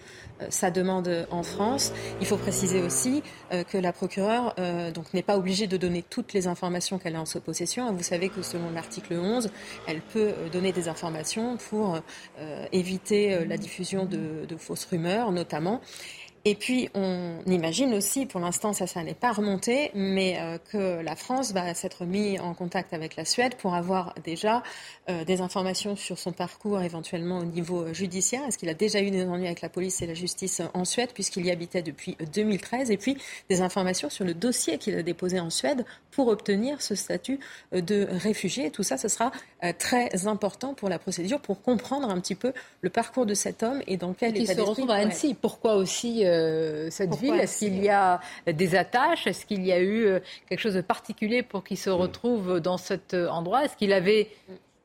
sa 0.48 0.72
demande 0.72 1.28
en 1.32 1.44
France. 1.44 1.92
Il 2.22 2.26
faut 2.26 2.38
préciser 2.38 2.82
aussi 2.82 3.24
que 3.52 3.78
la 3.78 3.92
procureure 3.92 4.56
n'est 5.14 5.22
pas 5.22 5.38
obligée 5.38 5.68
de 5.68 5.76
donner 5.76 6.02
toutes 6.02 6.32
les 6.32 6.48
informations 6.48 6.98
qu'elle 6.98 7.18
a 7.18 7.22
en 7.22 7.26
sa 7.26 7.42
possession. 7.42 7.92
Vous 7.92 8.04
savez 8.04 8.30
que 8.30 8.42
selon 8.42 8.72
l'article 8.72 9.16
11, 9.16 9.50
elle 9.86 10.00
peut 10.00 10.32
donner 10.54 10.72
des 10.72 10.88
informations 10.88 11.58
pour 11.58 12.00
éviter 12.72 13.44
la 13.44 13.58
diffusion 13.58 14.06
de 14.06 14.58
fausses 14.58 14.86
rumeurs, 14.86 15.34
notamment. 15.34 15.82
Et 16.46 16.56
puis, 16.56 16.90
on 16.94 17.40
imagine 17.48 17.94
aussi, 17.94 18.26
pour 18.26 18.40
l'instant, 18.40 18.72
ça, 18.72 18.88
ça 18.88 19.04
n'est 19.04 19.14
pas 19.14 19.34
remonté, 19.34 19.92
mais 19.94 20.38
euh, 20.40 20.58
que 20.72 21.02
la 21.02 21.16
France 21.16 21.52
va 21.52 21.74
s'être 21.74 22.06
mis 22.06 22.40
en 22.40 22.54
contact 22.54 22.94
avec 22.94 23.18
la 23.18 23.26
Suède 23.26 23.56
pour 23.56 23.74
avoir 23.74 24.14
déjà 24.24 24.64
euh, 25.10 25.26
des 25.26 25.42
informations 25.42 25.98
sur 25.98 26.18
son 26.18 26.32
parcours, 26.32 26.82
éventuellement 26.82 27.40
au 27.40 27.46
niveau 27.46 27.94
judiciaire. 27.94 28.42
Est-ce 28.48 28.58
qu'il 28.58 28.70
a 28.70 28.74
déjà 28.74 29.02
eu 29.02 29.12
des 29.12 29.26
ennuis 29.26 29.48
avec 29.48 29.62
la 29.62 29.70
police 29.70 30.02
et 30.02 30.08
la 30.08 30.14
justice 30.14 30.62
en 30.74 30.86
Suède, 30.86 31.10
puisqu'il 31.14 31.46
y 31.46 31.52
habitait 31.52 31.82
depuis 31.82 32.16
2013 32.34 32.90
Et 32.90 32.98
puis, 32.98 33.18
des 33.50 33.62
informations 33.62 34.10
sur 34.10 34.24
le 34.24 34.34
dossier 34.34 34.78
qu'il 34.78 34.96
a 34.96 35.04
déposé 35.04 35.42
en 35.42 35.50
Suède 35.50 35.86
pour 36.12 36.30
obtenir 36.30 36.82
ce 36.82 36.96
statut 36.96 37.40
euh, 37.74 37.82
de 37.82 38.08
réfugié. 38.10 38.72
tout 38.72 38.84
ça, 38.84 38.98
ce 38.98 39.08
sera 39.08 39.32
très 39.78 40.26
important 40.26 40.74
pour 40.74 40.88
la 40.88 41.00
procédure, 41.00 41.42
pour 41.42 41.62
comprendre 41.62 42.10
un 42.10 42.20
petit 42.22 42.36
peu 42.36 42.54
le 42.80 42.90
parcours 42.90 43.26
de 43.26 43.34
cet 43.34 43.62
homme 43.62 43.82
et 43.88 43.98
dans 43.98 44.14
quel 44.14 44.30
état 44.30 44.40
d'esprit... 44.40 44.56
Il 44.56 44.66
se 44.66 44.70
retrouve 44.70 44.92
à 44.92 44.96
Annecy. 44.96 45.34
Pourquoi 45.34 45.76
aussi 45.76 46.24
euh, 46.30 46.90
cette 46.90 47.16
ville? 47.16 47.36
Est-ce 47.36 47.60
qu'il 47.60 47.84
y 47.84 47.90
a 47.90 48.20
des 48.48 48.76
attaches? 48.76 49.28
Est-ce 49.28 49.46
qu'il 49.46 49.66
y 49.66 49.72
a 49.72 49.80
eu 49.80 50.06
euh, 50.06 50.20
quelque 50.48 50.60
chose 50.60 50.76
de 50.76 50.82
particulier 50.82 51.44
pour 51.44 51.64
qu'il 51.64 51.78
se 51.78 51.90
retrouve 51.90 52.60
dans 52.60 52.78
cet 52.78 53.14
euh, 53.14 53.28
endroit? 53.30 53.66
Est-ce 53.66 53.76
qu'il 53.76 53.94
avait 53.94 54.30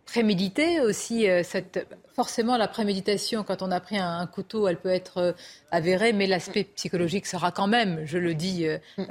prémédité 0.07 0.81
aussi 0.81 1.27
cette 1.43 1.87
forcément 2.15 2.57
la 2.57 2.69
préméditation 2.69 3.43
quand 3.43 3.63
on 3.63 3.71
a 3.71 3.81
pris 3.81 3.99
un, 3.99 4.27
couteau 4.27 4.69
elle 4.69 4.77
peut 4.77 4.91
être 4.91 5.35
avérée 5.71 6.13
mais 6.13 6.27
l'aspect 6.27 6.65
psychologique 6.65 7.27
sera 7.27 7.51
quand 7.51 7.67
même 7.67 8.03
je 8.05 8.19
le 8.19 8.35
dis 8.35 8.67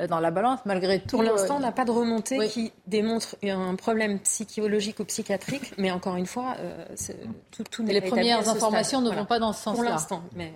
dans 0.09 0.19
la 0.19 0.31
balance 0.31 0.59
malgré 0.65 0.99
tout 0.99 1.17
pour 1.17 1.23
l'instant 1.23 1.57
on 1.57 1.59
n'a 1.59 1.71
pas 1.71 1.85
de 1.85 1.91
remontée 1.91 2.47
qui 2.47 2.71
démontre 2.87 3.35
un 3.43 3.75
problème 3.75 4.19
psychologique 4.19 4.99
ou 4.99 5.05
psychiatrique 5.05 5.73
mais 5.77 5.91
encore 5.91 6.15
une 6.15 6.25
fois 6.25 6.55
tout, 7.51 7.63
tout 7.63 7.83
les 7.83 8.01
premières 8.01 8.47
informations 8.47 9.01
ne 9.01 9.11
vont 9.11 9.25
pas 9.25 9.39
dans 9.39 9.53
ce 9.53 9.63
sens-là. 9.63 9.83
Pour 9.83 9.91
l'instant 9.91 10.23
mais... 10.35 10.53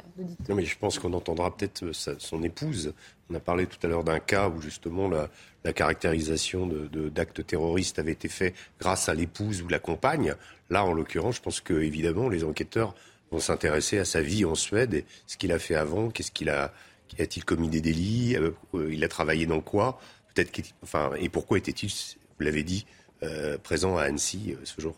Non, 0.48 0.56
mais 0.56 0.66
je 0.66 0.78
pense 0.78 1.00
qu'on 1.00 1.14
entendra 1.14 1.56
peut-être 1.56 1.92
son 1.92 2.44
épouse 2.44 2.94
on 3.30 3.36
a 3.36 3.40
parlé 3.40 3.68
tout 3.68 3.78
à 3.84 3.88
l'heure 3.88 4.04
d'un 4.04 4.20
cas 4.20 4.50
où 4.50 4.62
justement 4.62 5.10
la, 5.10 5.30
caractérisation 5.74 6.66
d'actes 6.66 7.38
de, 7.38 7.42
terroristes 7.42 8.00
avait 8.00 8.14
été 8.14 8.30
faite 8.30 8.56
grâce 8.80 9.10
à 9.10 9.14
l'épouse 9.14 9.62
ou 9.62 9.68
la 9.68 9.80
compagne. 9.80 10.34
Là, 10.70 10.86
en 10.86 10.94
l'occurrence, 10.94 11.36
je 11.36 11.42
pense 11.42 11.60
que 11.60 11.74
évidemment 11.74 12.30
les 12.30 12.46
enquêteurs 12.46 12.96
vont 13.32 13.40
s'intéresser 13.40 13.98
à 13.98 14.06
sa 14.06 14.22
vie 14.22 14.46
en 14.46 14.56
Suède 14.56 14.94
et 14.94 15.06
ce 15.26 15.36
qu'il 15.36 15.52
a 15.52 15.60
fait 15.60 15.76
avant, 15.76 16.10
qu'est-ce 16.10 16.32
qu'il 16.32 16.50
a, 16.50 16.74
a-t-il 17.20 17.44
commis 17.44 17.68
des 17.68 17.82
délits, 17.82 18.38
euh, 18.38 18.54
il 18.90 19.04
a 19.04 19.10
travaillé 19.10 19.46
dans 19.46 19.60
quoi, 19.60 20.00
peut-être, 20.34 20.62
enfin, 20.84 21.12
et 21.20 21.28
pourquoi 21.28 21.58
était-il, 21.58 21.90
vous 21.90 22.46
l'avez 22.46 22.64
dit, 22.64 22.86
euh, 23.24 23.58
présent 23.58 23.98
à 23.98 24.04
Annecy 24.04 24.54
euh, 24.54 24.62
ce 24.64 24.80
jour. 24.80 24.96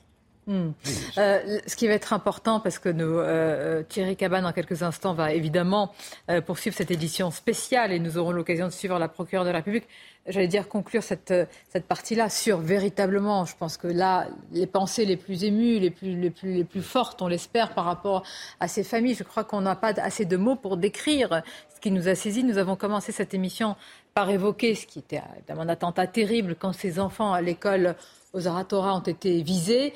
Hmm. 0.50 0.72
Euh, 1.20 1.60
ce 1.68 1.76
qui 1.76 1.88
va 1.88 1.94
être 1.94 2.12
important, 2.12 2.60
parce 2.60 2.80
que 2.80 2.90
nous, 2.90 3.06
euh, 3.06 3.84
Thierry 3.84 4.16
Cabane, 4.16 4.48
en 4.48 4.52
quelques 4.52 4.82
instants, 4.82 5.14
va 5.14 5.32
évidemment 5.32 5.94
euh, 6.32 6.42
poursuivre 6.42 6.76
cette 6.76 6.90
édition 6.90 7.30
spéciale 7.30 7.92
et 7.92 8.00
nous 8.00 8.18
aurons 8.18 8.32
l'occasion 8.32 8.66
de 8.66 8.72
suivre 8.72 8.98
la 8.98 9.08
procureure 9.08 9.46
de 9.46 9.52
la 9.52 9.58
République. 9.58 9.88
J'allais 10.26 10.48
dire 10.48 10.68
conclure 10.68 11.04
cette, 11.04 11.32
cette 11.72 11.86
partie-là 11.86 12.32
sur 12.32 12.58
véritablement, 12.58 13.46
je 13.46 13.56
pense 13.58 13.78
que 13.78 13.86
là, 13.86 14.28
les 14.52 14.66
pensées 14.66 15.06
les 15.06 15.18
plus 15.18 15.44
émues, 15.44 15.78
les 15.78 15.92
plus, 15.92 16.20
les 16.20 16.32
plus, 16.32 16.54
les 16.56 16.64
plus 16.64 16.82
fortes, 16.82 17.22
on 17.22 17.28
l'espère, 17.28 17.76
par 17.76 17.86
rapport 17.86 18.24
à 18.60 18.68
ces 18.68 18.84
familles. 18.84 19.14
Je 19.14 19.24
crois 19.24 19.44
qu'on 19.44 19.62
n'a 19.62 19.76
pas 19.76 19.94
assez 20.02 20.26
de 20.26 20.36
mots 20.36 20.56
pour 20.56 20.78
décrire 20.78 21.44
ce 21.76 21.80
qui 21.80 21.92
nous 21.92 22.08
a 22.08 22.16
saisi. 22.16 22.44
Nous 22.44 22.58
avons 22.58 22.76
commencé 22.76 23.12
cette 23.12 23.36
émission 23.36 23.76
par 24.16 24.32
évoquer 24.32 24.74
ce 24.74 24.88
qui 24.88 24.98
était 24.98 25.22
évidemment 25.38 25.62
un 25.62 25.70
attentat 25.70 26.08
terrible 26.08 26.56
quand 26.56 26.74
ces 26.74 27.00
enfants 27.00 27.34
à 27.34 27.42
l'école 27.42 27.96
aux 28.34 28.48
Aratora 28.48 28.96
ont 28.96 29.02
été 29.02 29.44
visés. 29.44 29.94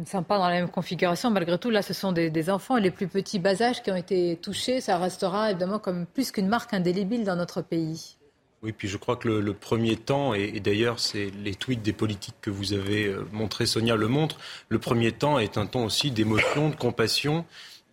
Ne 0.00 0.06
sommes 0.06 0.24
pas 0.24 0.38
dans 0.38 0.48
la 0.48 0.54
même 0.54 0.70
configuration. 0.70 1.30
Malgré 1.30 1.58
tout, 1.58 1.70
là, 1.70 1.82
ce 1.82 1.94
sont 1.94 2.12
des, 2.12 2.50
enfants 2.50 2.76
et 2.76 2.80
les 2.80 2.90
plus 2.90 3.06
petits 3.06 3.38
bas 3.38 3.62
âges 3.62 3.82
qui 3.82 3.90
ont 3.90 3.96
été 3.96 4.36
touchés. 4.42 4.80
Ça 4.80 4.98
restera 4.98 5.50
évidemment 5.50 5.78
comme 5.78 6.06
plus 6.06 6.32
qu'une 6.32 6.48
marque 6.48 6.74
indélébile 6.74 7.24
dans 7.24 7.36
notre 7.36 7.62
pays. 7.62 8.16
Oui, 8.62 8.72
puis 8.72 8.88
je 8.88 8.96
crois 8.96 9.16
que 9.16 9.28
le, 9.28 9.52
premier 9.52 9.96
temps, 9.96 10.32
et, 10.32 10.58
d'ailleurs 10.58 10.98
c'est 10.98 11.30
les 11.42 11.54
tweets 11.54 11.82
des 11.82 11.92
politiques 11.92 12.36
que 12.40 12.48
vous 12.48 12.72
avez 12.72 13.08
euh, 13.08 13.28
montrés, 13.30 13.66
Sonia 13.66 13.94
le 13.94 14.08
montre, 14.08 14.38
le 14.70 14.78
premier 14.78 15.12
temps 15.12 15.38
est 15.38 15.58
un 15.58 15.66
temps 15.66 15.84
aussi 15.84 16.10
d'émotion, 16.10 16.70
de 16.70 16.74
compassion 16.74 17.44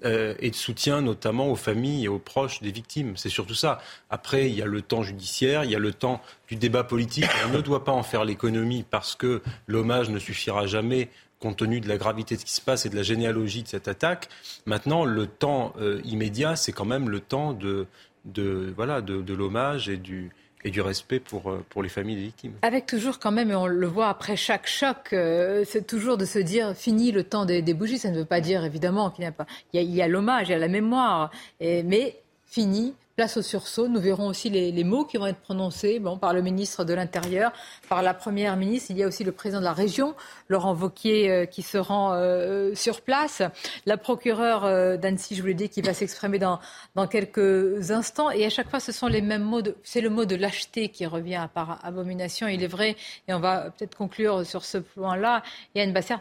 euh, 0.06 0.34
et 0.40 0.50
de 0.50 0.56
soutien 0.56 1.02
notamment 1.02 1.52
aux 1.52 1.58
familles 1.58 2.06
et 2.06 2.08
aux 2.08 2.20
proches 2.20 2.62
des 2.62 2.72
victimes. 2.72 3.18
C'est 3.18 3.30
surtout 3.30 3.54
ça. 3.54 3.80
Après, 4.10 4.50
il 4.50 4.56
y 4.56 4.62
a 4.62 4.66
le 4.66 4.82
temps 4.82 5.04
judiciaire, 5.04 5.66
il 5.66 5.72
y 5.72 5.76
a 5.76 5.80
le 5.80 5.94
temps 5.94 6.22
du 6.48 6.56
débat 6.56 6.86
politique. 6.86 7.30
On 7.46 7.50
ne 7.50 7.60
doit 7.60 7.84
pas 7.84 7.92
en 7.92 8.02
faire 8.02 8.24
l'économie 8.24 8.86
parce 8.90 9.16
que 9.16 9.42
l'hommage 9.68 10.10
ne 10.10 10.20
suffira 10.20 10.68
jamais 10.68 11.10
compte 11.42 11.58
tenu 11.58 11.82
de 11.82 11.90
la 11.90 11.98
gravité 11.98 12.36
de 12.36 12.40
ce 12.40 12.46
qui 12.46 12.54
se 12.54 12.62
passe 12.62 12.86
et 12.86 12.90
de 12.90 12.96
la 12.96 13.04
généalogie 13.04 13.64
de 13.64 13.68
cette 13.68 13.88
attaque. 13.88 14.30
Maintenant, 14.66 15.04
le 15.04 15.28
temps 15.28 15.74
euh, 15.82 16.00
immédiat, 16.06 16.56
c'est 16.56 16.72
quand 16.72 16.86
même 16.86 17.10
le 17.10 17.20
temps 17.20 17.52
de, 17.52 17.88
de 18.26 18.72
voilà, 18.76 19.02
de, 19.02 19.34
l'hommage 19.34 19.90
et 19.90 19.98
du, 19.98 20.30
et 20.64 20.70
du 20.70 20.82
respect 20.82 21.20
pour, 21.20 21.50
euh, 21.50 21.66
pour 21.70 21.82
les 21.82 21.90
familles 21.90 22.16
des 22.16 22.22
victimes. 22.22 22.54
Avec 22.62 22.86
toujours 22.86 23.18
quand 23.18 23.32
même, 23.32 23.50
et 23.50 23.56
on 23.56 23.66
le 23.66 23.88
voit 23.88 24.08
après 24.08 24.36
chaque 24.36 24.68
choc, 24.68 25.14
euh, 25.14 25.66
c'est 25.68 25.88
toujours 25.88 26.18
de 26.18 26.26
se 26.26 26.40
dire 26.40 26.76
fini 26.76 27.12
le 27.12 27.24
temps 27.24 27.46
des, 27.46 27.62
bougies. 27.74 27.98
Ça 27.98 28.12
ne 28.12 28.20
veut 28.20 28.26
pas 28.26 28.40
dire 28.40 28.64
évidemment 28.64 29.10
qu'il 29.10 29.24
n'y 29.24 29.28
a 29.28 29.32
pas. 29.32 29.48
Il 29.74 29.82
y 29.82 30.02
a, 30.02 30.08
l'hommage, 30.08 30.50
il 30.50 30.52
y 30.52 30.56
a 30.56 30.60
la 30.60 30.68
mémoire, 30.68 31.32
mais 31.60 32.16
fini 32.46 32.94
place 33.16 33.38
au 33.38 33.42
sursaut. 33.42 33.88
Nous 33.88 34.00
verrons 34.00 34.28
aussi 34.28 34.50
les, 34.50 34.84
mots 34.84 35.06
qui 35.06 35.18
vont 35.18 35.28
être 35.28 35.40
prononcés 35.40 36.00
bon, 36.00 36.18
par 36.18 36.34
le 36.34 36.42
ministre 36.42 36.84
de 36.84 36.94
l'Intérieur, 36.94 37.52
par 37.90 38.02
la 38.02 38.14
Première 38.14 38.58
ministre. 38.58 38.92
Il 38.92 38.98
y 38.98 39.04
a 39.04 39.08
aussi 39.08 39.24
le 39.24 39.32
président 39.32 39.60
de 39.60 39.66
la 39.66 39.74
région, 39.74 40.16
Laurent 40.50 40.74
Vauquier, 40.74 41.32
euh, 41.32 41.46
qui 41.46 41.62
se 41.62 41.78
rend 41.78 42.14
euh, 42.14 42.74
sur 42.76 43.02
place. 43.02 43.42
La 43.86 43.98
procureure 43.98 44.66
euh, 44.66 44.98
d'Annecy, 44.98 45.36
je 45.36 45.42
vous 45.42 45.48
l'ai 45.48 45.54
dit, 45.54 45.70
qui 45.70 45.82
va 45.82 45.94
s'exprimer 45.94 46.40
dans, 46.40 46.60
dans 46.96 47.08
quelques 47.08 47.92
instants. 47.92 48.32
Et 48.32 48.46
à 48.46 48.50
chaque 48.50 48.70
fois, 48.70 48.80
ce 48.80 48.92
sont 48.92 49.08
les 49.08 49.22
mêmes 49.22 49.44
mots. 49.44 49.62
C'est 49.84 50.02
le 50.02 50.10
mot 50.10 50.26
de 50.26 50.36
lâcheté 50.36 50.90
qui 50.90 51.06
revient 51.06 51.48
par 51.54 51.80
abomination. 51.84 52.48
Il 52.48 52.64
est 52.64 52.68
vrai, 52.68 52.96
et 53.28 53.34
on 53.34 53.40
va 53.40 53.72
peut-être 53.72 53.96
conclure 53.96 54.46
sur 54.46 54.66
ce 54.66 54.78
point-là, 54.78 55.44
Yann 55.76 55.94
Basser, 55.94 56.16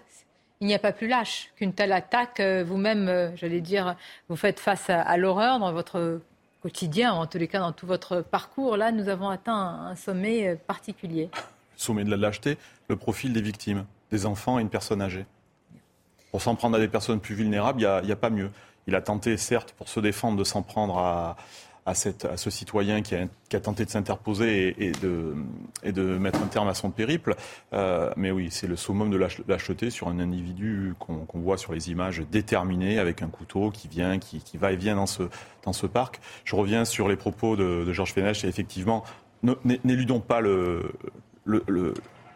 il 0.61 0.67
n'y 0.67 0.75
a 0.75 0.79
pas 0.79 0.93
plus 0.93 1.09
lâche 1.09 1.51
qu'une 1.57 1.73
telle 1.73 1.93
attaque. 1.93 2.41
Vous-même, 2.41 3.33
j'allais 3.35 3.63
dire, 3.63 3.97
vous 4.29 4.37
faites 4.37 4.61
face 4.61 4.91
à 4.91 5.17
l'horreur 5.17 5.59
dans 5.59 5.73
votre 5.73 6.21
quotidien, 6.61 7.13
en 7.13 7.27
tous 7.27 7.39
les 7.39 7.49
cas 7.49 7.61
dans 7.61 7.73
tout 7.73 7.87
votre 7.87 8.21
parcours, 8.21 8.77
là, 8.77 8.93
nous 8.93 9.09
avons 9.09 9.29
atteint 9.29 9.55
un 9.91 9.97
sommet 9.97 10.49
euh, 10.49 10.57
particulier. 10.57 11.31
Sommet 11.77 12.05
de 12.05 12.11
la 12.11 12.17
lâcheté, 12.17 12.59
le 12.89 12.97
profil 12.97 13.33
des 13.33 13.43
victimes, 13.43 13.87
des 14.11 14.27
enfants 14.27 14.59
et 14.59 14.63
une 14.63 14.69
personne 14.69 15.01
âgée. 15.01 15.27
Pour 16.31 16.43
s'en 16.43 16.55
prendre 16.55 16.77
à 16.77 16.81
des 16.81 16.89
personnes 16.89 17.21
plus 17.21 17.35
vulnérables, 17.35 17.81
il 17.81 18.07
n'y 18.07 18.13
a, 18.13 18.17
pas 18.17 18.31
mieux. 18.31 18.51
Il 18.87 18.95
a 18.95 19.01
tenté, 19.01 19.37
certes, 19.37 19.73
pour 19.73 19.89
se 19.89 19.99
défendre, 19.99 20.39
de 20.39 20.45
s'en 20.45 20.63
prendre 20.63 20.99
à, 20.99 21.37
à, 21.87 21.95
ce 21.95 22.51
citoyen 22.51 23.03
qui 23.03 23.15
a, 23.15 23.61
tenté 23.61 23.85
de 23.85 23.91
s'interposer 23.91 24.75
et, 24.79 24.93
de, 24.93 26.19
mettre 26.19 26.43
un 26.43 26.47
terme 26.47 26.69
à 26.69 26.75
son 26.75 26.91
périple. 26.91 27.35
Euh, 27.73 28.11
mais 28.17 28.31
oui, 28.31 28.49
c'est 28.51 28.67
le 28.67 28.77
summum 28.77 29.11
de 29.11 29.17
lâcheté 29.49 29.91
sur 29.91 30.09
un 30.09 30.19
individu 30.19 30.95
qu'on 30.99 31.27
voit 31.41 31.57
sur 31.57 31.73
les 31.73 31.91
images 31.91 32.23
déterminé 32.31 32.99
avec 32.99 33.23
un 33.23 33.29
couteau 33.29 33.71
qui 33.71 33.89
vient, 33.89 34.19
qui, 34.19 34.57
va 34.57 34.73
et 34.73 34.77
vient 34.77 34.97
dans 34.97 35.07
ce, 35.07 35.87
parc. 35.87 36.21
Je 36.45 36.55
reviens 36.55 36.85
sur 36.85 37.09
les 37.09 37.17
propos 37.17 37.57
de, 37.57 37.93
Georges 37.93 38.13
Fenech 38.13 38.45
et 38.45 38.49
effectivement, 38.49 39.05
n'éludons 39.65 40.21
pas 40.21 40.41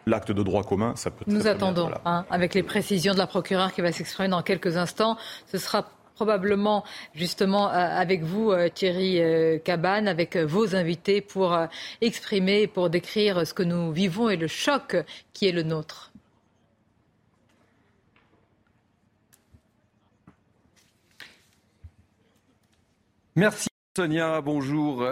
l'acte 0.07 0.31
de 0.31 0.43
droit 0.43 0.63
commun, 0.63 0.95
ça 0.95 1.11
peut 1.11 1.23
Nous 1.27 1.47
attendons, 1.47 1.91
hein, 2.05 2.25
avec 2.29 2.53
les 2.53 2.63
précisions 2.63 3.13
de 3.13 3.19
la 3.19 3.27
procureure 3.27 3.73
qui 3.73 3.81
va 3.81 3.91
s'exprimer 3.91 4.29
dans 4.29 4.41
quelques 4.41 4.77
instants. 4.77 5.17
Ce 5.47 5.57
sera 5.57 5.89
probablement 6.15 6.83
justement 7.13 7.69
euh, 7.69 7.73
avec 7.73 8.23
vous, 8.23 8.51
euh, 8.51 8.69
Thierry 8.69 9.21
euh, 9.21 9.59
Cabane, 9.59 10.07
avec 10.07 10.37
vos 10.37 10.75
invités 10.75 11.21
pour 11.21 11.57
exprimer, 12.01 12.67
pour 12.67 12.89
décrire 12.89 13.45
ce 13.45 13.53
que 13.53 13.63
nous 13.63 13.91
vivons 13.91 14.29
et 14.29 14.37
le 14.37 14.47
choc 14.47 14.95
qui 15.33 15.47
est 15.47 15.51
le 15.51 15.63
nôtre. 15.63 16.11
Merci 23.35 23.67
Sonia, 23.97 24.41
bonjour. 24.41 25.03